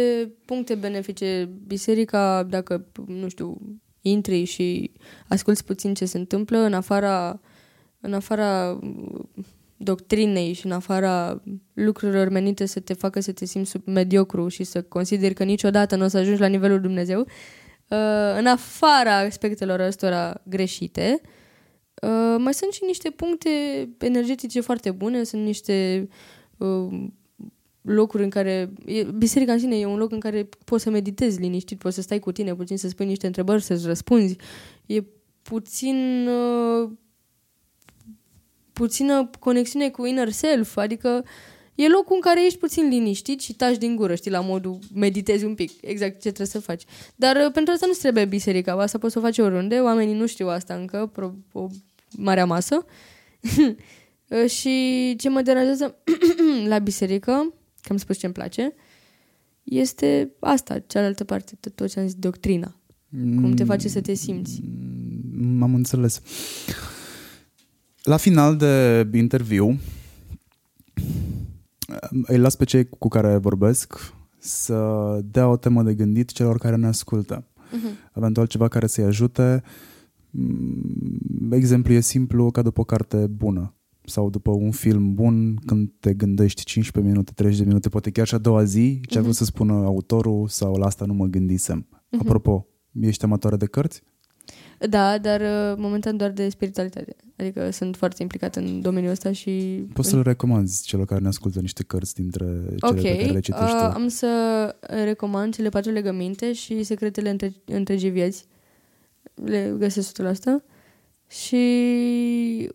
puncte 0.45 0.75
benefice. 0.75 1.51
Biserica, 1.67 2.43
dacă, 2.43 2.87
nu 3.07 3.29
știu, 3.29 3.59
intri 4.01 4.45
și 4.45 4.93
asculți 5.29 5.65
puțin 5.65 5.95
ce 5.95 6.05
se 6.05 6.19
întâmplă, 6.19 6.59
în 6.59 6.75
afara, 6.75 7.41
în 8.01 8.13
afara 8.13 8.81
doctrinei 9.77 10.53
și 10.53 10.67
în 10.67 10.73
afara 10.73 11.43
lucrurilor 11.73 12.29
menite 12.29 12.67
să 12.67 12.81
te 12.81 12.93
facă 12.93 13.21
să 13.21 13.33
te 13.33 13.45
simți 13.45 13.71
sub 13.71 13.83
mediocru 13.87 14.49
și 14.49 14.65
să 14.65 14.83
consideri 14.83 15.35
că 15.35 15.45
niciodată 15.45 15.97
nu 15.97 16.05
o 16.05 16.09
să 16.09 16.19
ajungi 16.19 16.41
la 16.41 16.47
nivelul 16.47 16.81
Dumnezeu, 16.81 17.21
uh, 17.21 18.37
în 18.39 18.47
afara 18.47 19.19
aspectelor 19.19 19.81
ăstora 19.81 20.41
greșite, 20.49 21.21
uh, 22.03 22.37
mai 22.39 22.55
sunt 22.55 22.73
și 22.73 22.83
niște 22.87 23.11
puncte 23.11 23.49
energetice 23.99 24.61
foarte 24.61 24.91
bune, 24.91 25.23
sunt 25.23 25.43
niște 25.43 26.09
uh, 26.57 27.07
locuri 27.87 28.23
în 28.23 28.31
care... 28.31 28.73
E, 28.85 29.03
biserica 29.03 29.53
în 29.53 29.59
sine 29.59 29.79
e 29.79 29.87
un 29.87 29.99
loc 29.99 30.13
în 30.13 30.21
care 30.21 30.49
poți 30.65 30.83
să 30.83 30.91
meditezi 30.91 31.41
liniștit, 31.41 31.79
poți 31.79 31.95
să 31.95 32.03
stai 32.03 32.19
cu 32.19 32.33
tine 32.33 32.55
puțin, 32.55 32.77
să 32.77 32.89
spui 32.89 33.07
niște 33.07 33.27
întrebări, 33.27 33.63
să-ți 33.63 33.87
răspunzi. 33.87 34.37
E 34.87 35.03
puțin... 35.43 36.29
Uh, 36.29 36.91
puțină 38.73 39.31
conexiune 39.39 39.91
cu 39.91 40.07
inner 40.07 40.31
self, 40.31 40.77
adică 40.77 41.25
e 41.75 41.89
locul 41.89 42.15
în 42.15 42.21
care 42.21 42.45
ești 42.45 42.59
puțin 42.59 42.89
liniștit 42.89 43.41
și 43.41 43.55
taci 43.55 43.77
din 43.77 43.97
gură, 43.97 44.15
știi, 44.15 44.31
la 44.31 44.41
modul 44.41 44.79
meditezi 44.95 45.45
un 45.45 45.55
pic, 45.55 45.71
exact 45.81 46.13
ce 46.13 46.19
trebuie 46.19 46.47
să 46.47 46.61
faci. 46.61 46.83
Dar 47.15 47.37
uh, 47.37 47.53
pentru 47.53 47.73
asta 47.73 47.87
nu 47.87 47.93
trebuie 47.93 48.25
biserica, 48.25 48.73
asta 48.73 48.99
poți 48.99 49.13
să 49.13 49.19
o 49.19 49.23
faci 49.23 49.39
oriunde, 49.39 49.79
oamenii 49.79 50.15
nu 50.15 50.27
știu 50.27 50.49
asta 50.49 50.75
încă, 50.75 51.11
pro, 51.13 51.35
o 51.53 51.67
marea 52.17 52.47
masă. 52.47 52.85
Uh, 54.29 54.51
și 54.51 55.15
ce 55.19 55.29
mă 55.29 55.43
deranjează 55.43 55.97
la 56.73 56.79
biserică, 56.79 57.55
că 57.87 57.93
am 57.93 57.99
spus 57.99 58.19
ce 58.19 58.25
îmi 58.25 58.35
place, 58.35 58.75
este 59.63 60.33
asta, 60.41 60.79
cealaltă 60.79 61.25
parte, 61.25 61.57
tot, 61.61 61.75
tot 61.75 61.89
ce 61.89 62.01
am 62.01 62.07
zis, 62.07 62.15
doctrina. 62.15 62.81
Cum 63.11 63.55
te 63.55 63.65
face 63.65 63.89
să 63.89 64.01
te 64.01 64.15
simți. 64.15 64.61
Mm, 65.33 65.63
am 65.63 65.75
înțeles. 65.75 66.23
La 68.03 68.17
final 68.17 68.57
de 68.57 69.09
interviu, 69.13 69.79
îi 72.27 72.39
las 72.39 72.57
pe 72.57 72.65
cei 72.65 72.89
cu 72.89 73.09
care 73.09 73.37
vorbesc 73.37 74.15
să 74.39 75.21
dea 75.25 75.49
o 75.49 75.57
temă 75.57 75.83
de 75.83 75.95
gândit 75.95 76.33
celor 76.33 76.59
care 76.59 76.77
ne 76.77 76.87
ascultă. 76.87 77.45
Uh-huh. 77.45 78.15
Eventual 78.15 78.47
ceva 78.47 78.69
care 78.69 78.87
să-i 78.87 79.05
ajute. 79.05 79.63
Mm, 80.31 81.53
exemplu 81.53 81.93
e 81.93 82.01
simplu 82.01 82.51
ca 82.51 82.63
după 82.63 82.81
o 82.81 82.85
carte 82.85 83.27
bună 83.27 83.76
sau 84.07 84.31
după 84.31 84.51
un 84.51 84.71
film 84.71 85.15
bun, 85.15 85.57
când 85.67 85.91
te 86.01 86.15
gândești 86.15 86.65
15 86.65 87.13
minute, 87.13 87.33
30 87.35 87.59
de 87.59 87.67
minute, 87.67 87.89
poate 87.89 88.11
chiar 88.11 88.27
și 88.27 88.35
a 88.35 88.39
doua 88.39 88.65
zi, 88.65 89.01
ce 89.09 89.19
a 89.19 89.21
vrut 89.21 89.35
uh-huh. 89.35 89.39
să 89.39 89.45
spună 89.45 89.73
autorul 89.73 90.49
sau 90.49 90.75
la 90.75 90.87
asta 90.87 91.05
nu 91.05 91.15
mă 91.15 91.27
gândisem. 91.27 91.87
Uh-huh. 91.87 92.19
Apropo, 92.19 92.67
ești 93.01 93.25
amatoare 93.25 93.57
de 93.57 93.67
cărți? 93.67 94.03
Da, 94.79 95.19
dar 95.19 95.41
uh, 95.41 95.77
momentan 95.79 96.17
doar 96.17 96.31
de 96.31 96.49
spiritualitate. 96.49 97.17
Adică 97.37 97.71
sunt 97.71 97.97
foarte 97.97 98.23
implicat 98.23 98.57
în 98.57 98.81
domeniul 98.81 99.13
ăsta 99.13 99.33
și... 99.33 99.51
Poți 99.93 100.09
să 100.09 100.17
le 100.17 100.23
recomanzi 100.23 100.87
celor 100.87 101.07
care 101.07 101.21
ne 101.21 101.29
ascultă 101.29 101.61
niște 101.61 101.83
cărți 101.83 102.15
dintre 102.15 102.45
cele 102.45 102.77
okay. 102.81 103.03
pe 103.03 103.17
care 103.17 103.31
le 103.31 103.41
citești 103.41 103.75
uh, 103.75 103.91
am 103.95 104.09
să 104.09 104.77
recomand 104.81 105.55
cele 105.55 105.69
patru 105.69 105.91
legăminte 105.91 106.53
și 106.53 106.83
secretele 106.83 107.31
între, 107.31 107.53
întregii 107.65 108.11
vieți. 108.11 108.47
Le 109.35 109.75
găsesc 109.79 110.21
asta. 110.21 110.65
Și 111.29 112.71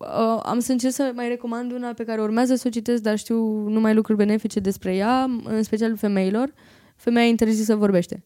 uh, 0.00 0.40
am 0.42 0.58
să 0.58 0.72
încerc 0.72 0.92
să 0.92 1.12
mai 1.14 1.28
recomand 1.28 1.72
una 1.72 1.92
pe 1.92 2.04
care 2.04 2.20
urmează 2.20 2.54
să 2.54 2.64
o 2.66 2.70
citesc, 2.70 3.02
dar 3.02 3.18
știu 3.18 3.68
numai 3.68 3.94
lucruri 3.94 4.18
benefice 4.18 4.60
despre 4.60 4.94
ea, 4.96 5.22
în 5.44 5.62
special 5.62 5.96
femeilor. 5.96 6.52
Femeia 6.96 7.26
interzisă 7.26 7.76
vorbește. 7.76 8.24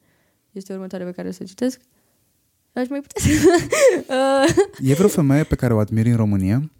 Este 0.52 0.72
următoarea 0.72 1.06
pe 1.06 1.12
care 1.12 1.28
o 1.28 1.30
să 1.30 1.38
o 1.42 1.46
citesc. 1.46 1.80
Aș 2.72 2.88
mai 2.88 3.01
putea 3.01 3.22
să... 3.22 4.46
e 4.90 4.94
vreo 4.94 5.09
femeie 5.09 5.44
pe 5.44 5.55
care 5.55 5.74
o 5.74 5.78
admiri 5.78 6.10
în 6.10 6.16
România? 6.16 6.70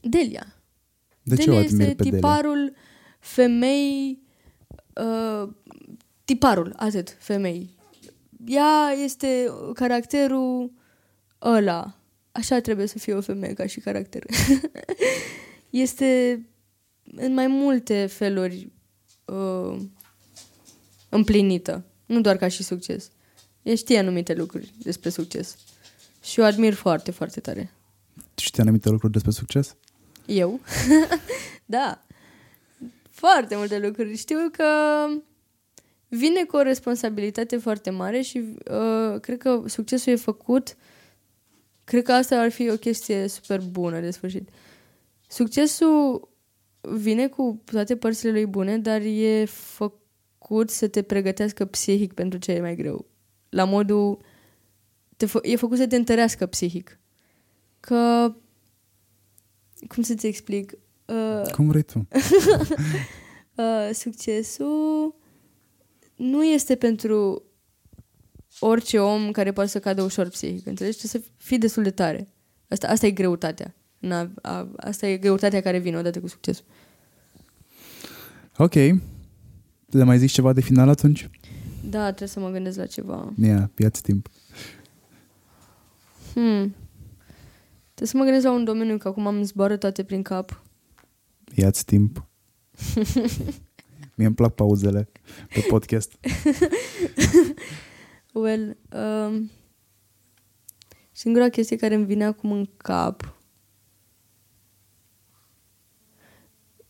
Delia. 0.00 0.46
De 1.22 1.34
Delia 1.34 1.44
ce 1.44 1.50
o 1.50 1.56
admiri 1.56 1.90
este 1.90 2.02
pe 2.02 2.10
tiparul 2.10 2.54
Delia? 2.54 2.72
femei... 3.18 4.22
Uh, 4.94 5.48
tiparul, 6.24 6.72
atât, 6.76 7.16
femei. 7.18 7.74
Ea 8.46 8.90
este 9.04 9.46
caracterul 9.74 10.72
ăla. 11.42 11.96
Așa 12.36 12.60
trebuie 12.60 12.86
să 12.86 12.98
fie 12.98 13.14
o 13.14 13.20
femeie 13.20 13.52
ca 13.52 13.66
și 13.66 13.80
caracter. 13.80 14.24
este 15.70 16.40
în 17.16 17.34
mai 17.34 17.46
multe 17.46 18.06
feluri 18.06 18.72
uh, 19.24 19.78
împlinită. 21.08 21.84
Nu 22.06 22.20
doar 22.20 22.36
ca 22.36 22.48
și 22.48 22.62
succes. 22.62 23.10
Ea 23.62 23.74
știe 23.74 23.98
anumite 23.98 24.34
lucruri 24.34 24.72
despre 24.82 25.10
succes. 25.10 25.56
Și 26.22 26.40
o 26.40 26.44
admir 26.44 26.74
foarte, 26.74 27.10
foarte 27.10 27.40
tare. 27.40 27.70
Știi 28.34 28.62
anumite 28.62 28.88
lucruri 28.88 29.12
despre 29.12 29.30
succes? 29.30 29.76
Eu? 30.26 30.60
da. 31.64 32.04
Foarte 33.10 33.56
multe 33.56 33.78
lucruri. 33.78 34.16
Știu 34.16 34.36
că 34.52 34.64
vine 36.08 36.44
cu 36.44 36.56
o 36.56 36.62
responsabilitate 36.62 37.56
foarte 37.56 37.90
mare 37.90 38.20
și 38.20 38.38
uh, 38.38 39.20
cred 39.20 39.38
că 39.38 39.62
succesul 39.66 40.12
e 40.12 40.16
făcut 40.16 40.76
cred 41.86 42.02
că 42.02 42.12
asta 42.12 42.40
ar 42.40 42.50
fi 42.50 42.70
o 42.70 42.76
chestie 42.76 43.26
super 43.26 43.60
bună 43.60 44.00
de 44.00 44.10
sfârșit. 44.10 44.48
Succesul 45.28 46.28
vine 46.80 47.28
cu 47.28 47.62
toate 47.64 47.96
părțile 47.96 48.30
lui 48.30 48.46
bune, 48.46 48.78
dar 48.78 49.00
e 49.00 49.44
făcut 49.44 50.70
să 50.70 50.88
te 50.88 51.02
pregătească 51.02 51.64
psihic 51.64 52.12
pentru 52.12 52.38
ce 52.38 52.52
e 52.52 52.60
mai 52.60 52.76
greu 52.76 53.06
la 53.48 53.64
modul... 53.64 54.18
Te 55.16 55.26
fă, 55.26 55.38
e 55.42 55.56
făcut 55.56 55.78
să 55.78 55.86
te 55.86 55.96
întărească 55.96 56.46
psihic. 56.46 56.98
Că... 57.80 58.32
Cum 59.88 60.02
să-ți 60.02 60.26
explic? 60.26 60.72
Uh, 61.04 61.50
cum 61.50 61.68
vrei 61.68 61.82
tu. 61.82 61.98
uh, 63.56 63.90
succesul 63.92 65.14
nu 66.16 66.44
este 66.44 66.74
pentru 66.74 67.42
orice 68.58 68.98
om 68.98 69.30
care 69.30 69.52
poate 69.52 69.70
să 69.70 69.78
cadă 69.78 70.02
ușor 70.02 70.28
psihic, 70.28 70.66
înțelegi? 70.66 70.96
Trebuie 70.98 71.22
să 71.22 71.30
fii 71.36 71.58
destul 71.58 71.82
de 71.82 71.90
tare. 71.90 72.28
Asta, 72.68 72.88
asta 72.88 73.06
e 73.06 73.10
greutatea. 73.10 73.74
Na, 73.98 74.30
a, 74.42 74.68
asta 74.76 75.06
e 75.06 75.16
greutatea 75.16 75.60
care 75.60 75.78
vine 75.78 75.96
odată 75.96 76.20
cu 76.20 76.26
succesul. 76.26 76.64
Ok. 78.56 78.74
Le 79.86 80.04
mai 80.04 80.18
zici 80.18 80.32
ceva 80.32 80.52
de 80.52 80.60
final 80.60 80.88
atunci? 80.88 81.30
Da, 81.90 82.04
trebuie 82.06 82.28
să 82.28 82.40
mă 82.40 82.50
gândesc 82.50 82.78
la 82.78 82.86
ceva. 82.86 83.32
Ia, 83.42 83.46
yeah, 83.46 83.68
ia-ți 83.76 84.02
timp. 84.02 84.28
Hmm. 86.34 86.74
Trebuie 87.94 88.08
să 88.08 88.16
mă 88.16 88.24
gândesc 88.24 88.44
la 88.44 88.52
un 88.52 88.64
domeniu, 88.64 88.98
că 88.98 89.08
acum 89.08 89.26
am 89.26 89.42
zboară 89.42 89.76
toate 89.76 90.02
prin 90.04 90.22
cap. 90.22 90.62
Ia-ți 91.54 91.84
timp. 91.84 92.26
Mie 94.16 94.26
îmi 94.26 94.34
plac 94.34 94.54
pauzele 94.54 95.08
pe 95.48 95.64
podcast. 95.68 96.12
well, 98.40 98.76
um, 98.92 99.50
singura 101.12 101.48
chestie 101.48 101.76
care 101.76 101.94
îmi 101.94 102.06
vine 102.06 102.24
acum 102.24 102.52
în 102.52 102.68
cap 102.76 103.34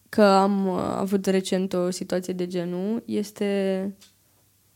că 0.08 0.22
am 0.22 0.66
uh, 0.66 0.78
avut 0.78 1.26
recent 1.26 1.72
o 1.72 1.90
situație 1.90 2.32
de 2.32 2.46
genul 2.46 3.02
este 3.06 3.94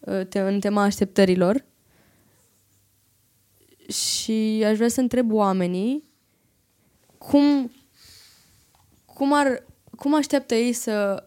Uh, 0.00 0.26
te- 0.28 0.40
în 0.40 0.60
tema 0.60 0.82
așteptărilor. 0.82 1.64
Și 3.88 4.62
aș 4.66 4.76
vrea 4.76 4.88
să 4.88 5.00
întreb 5.00 5.32
oamenii 5.32 6.10
cum, 7.18 7.72
cum, 9.04 9.32
ar, 9.32 9.66
cum 9.96 10.14
așteaptă 10.14 10.54
ei 10.54 10.72
să 10.72 11.24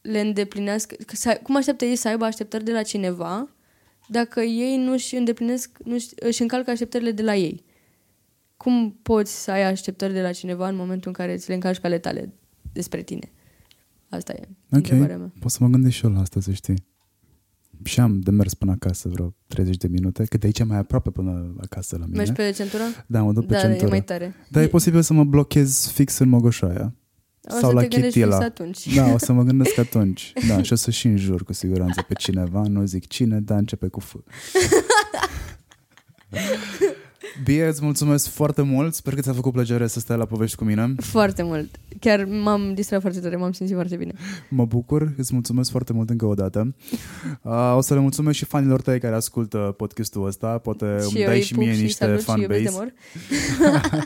le 0.00 0.20
îndeplinească, 0.20 0.96
să, 1.06 1.40
cum 1.42 1.56
așteaptă 1.56 1.84
ei 1.84 1.96
să 1.96 2.08
aibă 2.08 2.24
așteptări 2.24 2.64
de 2.64 2.72
la 2.72 2.82
cineva 2.82 3.48
dacă 4.08 4.40
ei 4.40 4.76
nu 4.76 4.92
își 4.92 5.16
îndeplinesc, 5.16 5.78
nu 5.84 5.94
își, 5.94 6.08
își 6.16 6.42
încalcă 6.42 6.70
așteptările 6.70 7.10
de 7.10 7.22
la 7.22 7.36
ei. 7.36 7.64
Cum 8.56 8.98
poți 9.02 9.42
să 9.42 9.50
ai 9.50 9.62
așteptări 9.62 10.12
de 10.12 10.22
la 10.22 10.32
cineva 10.32 10.68
în 10.68 10.76
momentul 10.76 11.08
în 11.08 11.12
care 11.12 11.36
ți 11.36 11.48
le 11.48 11.54
încalci 11.54 11.78
pe 11.80 11.86
ale 11.86 11.98
tale 11.98 12.32
despre 12.72 13.02
tine? 13.02 13.30
Asta 14.08 14.32
e 14.32 14.48
întrebarea 14.68 15.16
mea. 15.16 15.26
Ok, 15.34 15.40
pot 15.40 15.50
să 15.50 15.58
mă 15.60 15.68
gândesc 15.68 15.94
și 15.94 16.04
eu 16.04 16.10
la 16.10 16.20
asta, 16.20 16.40
să 16.40 16.52
știi. 16.52 16.84
Și 17.84 18.00
am 18.00 18.20
de 18.20 18.30
mers 18.30 18.54
până 18.54 18.70
acasă 18.70 19.08
vreo 19.08 19.34
30 19.46 19.76
de 19.76 19.88
minute, 19.88 20.24
că 20.24 20.36
de 20.36 20.46
aici 20.46 20.58
e 20.58 20.64
mai 20.64 20.78
aproape 20.78 21.10
până 21.10 21.54
acasă 21.60 21.96
la 21.98 22.04
mine. 22.04 22.16
Mergi 22.16 22.32
pe 22.32 22.50
centura? 22.50 22.84
Da, 23.06 23.22
mă 23.22 23.32
duc 23.32 23.46
pe 23.46 23.52
da, 23.52 23.60
centură. 23.60 23.86
e 23.86 23.90
mai 23.90 24.04
tare. 24.04 24.34
Dar 24.48 24.62
e 24.62 24.66
posibil 24.66 25.02
să 25.02 25.12
mă 25.12 25.24
blochez 25.24 25.86
fix 25.86 26.18
în 26.18 26.28
Mogoșoaia. 26.28 26.94
O 27.48 27.50
sau 27.50 27.68
să 27.68 27.74
la 27.74 27.80
te 27.80 27.86
gândești 27.86 28.18
Chitila. 28.18 28.36
fix 28.36 28.46
atunci. 28.48 28.94
Da, 28.94 29.12
o 29.12 29.18
să 29.18 29.32
mă 29.32 29.42
gândesc 29.48 29.78
atunci. 29.78 30.32
Da, 30.48 30.62
și 30.62 30.72
o 30.72 30.76
să 30.76 30.90
și 30.90 31.06
înjur 31.06 31.44
cu 31.44 31.52
siguranță 31.52 32.02
pe 32.02 32.14
cineva, 32.14 32.62
nu 32.68 32.84
zic 32.84 33.06
cine, 33.06 33.40
dar 33.40 33.58
începe 33.58 33.88
cu 33.88 34.00
F. 34.00 34.14
Bie, 37.44 37.66
îți 37.66 37.84
mulțumesc 37.84 38.28
foarte 38.28 38.62
mult. 38.62 38.94
Sper 38.94 39.14
că 39.14 39.20
ți-a 39.20 39.32
făcut 39.32 39.52
plăcere 39.52 39.86
să 39.86 40.00
stai 40.00 40.16
la 40.16 40.24
povești 40.24 40.56
cu 40.56 40.64
mine. 40.64 40.94
Foarte 40.98 41.42
mult. 41.42 41.68
Chiar 42.00 42.24
m-am 42.24 42.74
distrat 42.74 43.00
foarte 43.00 43.20
tare, 43.20 43.36
m-am 43.36 43.52
simțit 43.52 43.74
foarte 43.74 43.96
bine. 43.96 44.12
Mă 44.48 44.64
bucur, 44.64 45.12
îți 45.16 45.34
mulțumesc 45.34 45.70
foarte 45.70 45.92
mult 45.92 46.10
încă 46.10 46.26
o 46.26 46.34
dată. 46.34 46.74
Uh, 47.42 47.74
o 47.76 47.80
să 47.80 47.94
le 47.94 48.00
mulțumesc 48.00 48.36
și 48.36 48.44
fanilor 48.44 48.80
tăi 48.80 49.00
care 49.00 49.14
ascultă 49.14 49.74
podcastul 49.76 50.26
ăsta. 50.26 50.58
Poate 50.58 50.86
și 51.08 51.14
îmi 51.14 51.20
eu 51.20 51.26
dai 51.26 51.36
îi 51.36 51.42
și 51.42 51.54
pup 51.54 51.62
mie 51.62 51.74
și 51.74 51.82
niște 51.82 52.04
salut 52.04 52.20
și 52.20 52.40
iubesc 52.40 52.62
de 52.62 52.68
fanbase. 52.68 52.92
mor. 53.90 54.04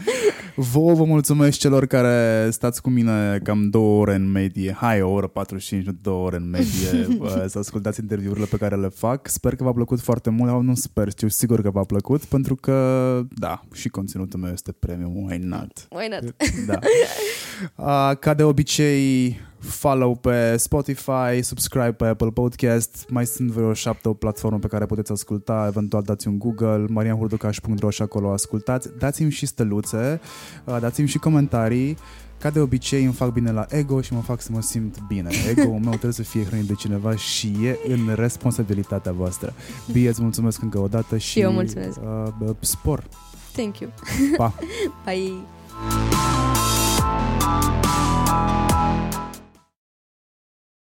Vouă 0.72 0.94
vă 0.94 1.04
mulțumesc 1.04 1.58
celor 1.58 1.86
care 1.86 2.48
stați 2.50 2.82
cu 2.82 2.90
mine 2.90 3.40
cam 3.42 3.70
două 3.70 4.00
ore 4.00 4.14
în 4.14 4.30
medie, 4.30 4.76
hai 4.78 5.02
o 5.02 5.10
oră 5.10 5.26
45, 5.26 5.86
nu 5.86 5.92
două 6.02 6.26
ore 6.26 6.36
în 6.36 6.50
medie, 6.50 7.06
uh, 7.20 7.44
să 7.46 7.58
ascultați 7.58 8.00
interviurile 8.00 8.44
pe 8.44 8.56
care 8.56 8.76
le 8.76 8.88
fac. 8.88 9.28
Sper 9.28 9.56
că 9.56 9.64
v-a 9.64 9.72
plăcut 9.72 10.00
foarte 10.00 10.30
mult, 10.30 10.50
sau 10.50 10.60
nu 10.60 10.74
sper, 10.74 11.10
știu 11.10 11.28
sigur 11.28 11.62
că 11.62 11.70
v-a 11.70 11.84
plăcut, 11.84 12.24
pentru 12.24 12.54
că, 12.54 12.74
da, 13.30 13.62
și 13.72 13.88
conținutul 13.88 14.40
meu 14.40 14.52
este 14.52 14.72
premium, 14.72 15.16
why 15.16 15.38
not? 15.38 15.88
Why 15.90 16.08
not? 16.08 16.34
Da. 16.66 16.78
Uh, 17.76 18.16
ca 18.18 18.34
de 18.34 18.42
obicei, 18.42 19.40
follow 19.58 20.14
pe 20.14 20.56
Spotify, 20.56 21.42
subscribe 21.42 21.92
pe 21.92 22.06
Apple 22.06 22.30
Podcast, 22.30 23.06
mai 23.08 23.26
sunt 23.26 23.50
vreo 23.50 23.72
șapte 23.72 24.08
o 24.08 24.14
platformă 24.14 24.58
pe 24.58 24.66
care 24.66 24.86
puteți 24.86 25.12
asculta, 25.12 25.64
eventual 25.68 26.02
dați 26.02 26.28
un 26.28 26.38
Google, 26.38 26.84
marianhurducaș.ro 26.88 27.90
și 27.90 28.02
acolo 28.02 28.32
ascultați. 28.32 28.88
Dați-mi 28.98 29.30
și 29.30 29.46
stăluțe, 29.46 30.20
uh, 30.64 30.76
dați-mi 30.80 31.08
și 31.08 31.18
comentarii. 31.18 31.96
Ca 32.40 32.50
de 32.50 32.60
obicei 32.60 33.04
îmi 33.04 33.12
fac 33.12 33.32
bine 33.32 33.50
la 33.50 33.66
ego 33.68 34.00
și 34.00 34.12
mă 34.12 34.20
fac 34.20 34.40
să 34.40 34.48
mă 34.52 34.60
simt 34.60 34.98
bine. 35.08 35.30
Ego-ul 35.48 35.78
meu 35.78 35.90
trebuie 35.90 36.12
să 36.12 36.22
fie 36.22 36.44
hrănit 36.44 36.66
de 36.66 36.74
cineva 36.74 37.16
și 37.16 37.46
e 37.62 37.78
în 37.88 38.14
responsabilitatea 38.14 39.12
voastră. 39.12 39.54
Bine, 39.92 40.08
îți 40.08 40.22
mulțumesc 40.22 40.62
încă 40.62 40.78
o 40.78 40.88
dată 40.88 41.18
și, 41.18 41.28
Și 41.28 41.40
eu 41.40 41.52
mulțumesc. 41.52 41.98
Uh, 42.02 42.32
uh, 42.48 42.54
spor. 42.60 43.04
Thank 43.52 43.78
you. 43.78 43.90
Pa! 44.36 44.54
Bye. 45.04 45.32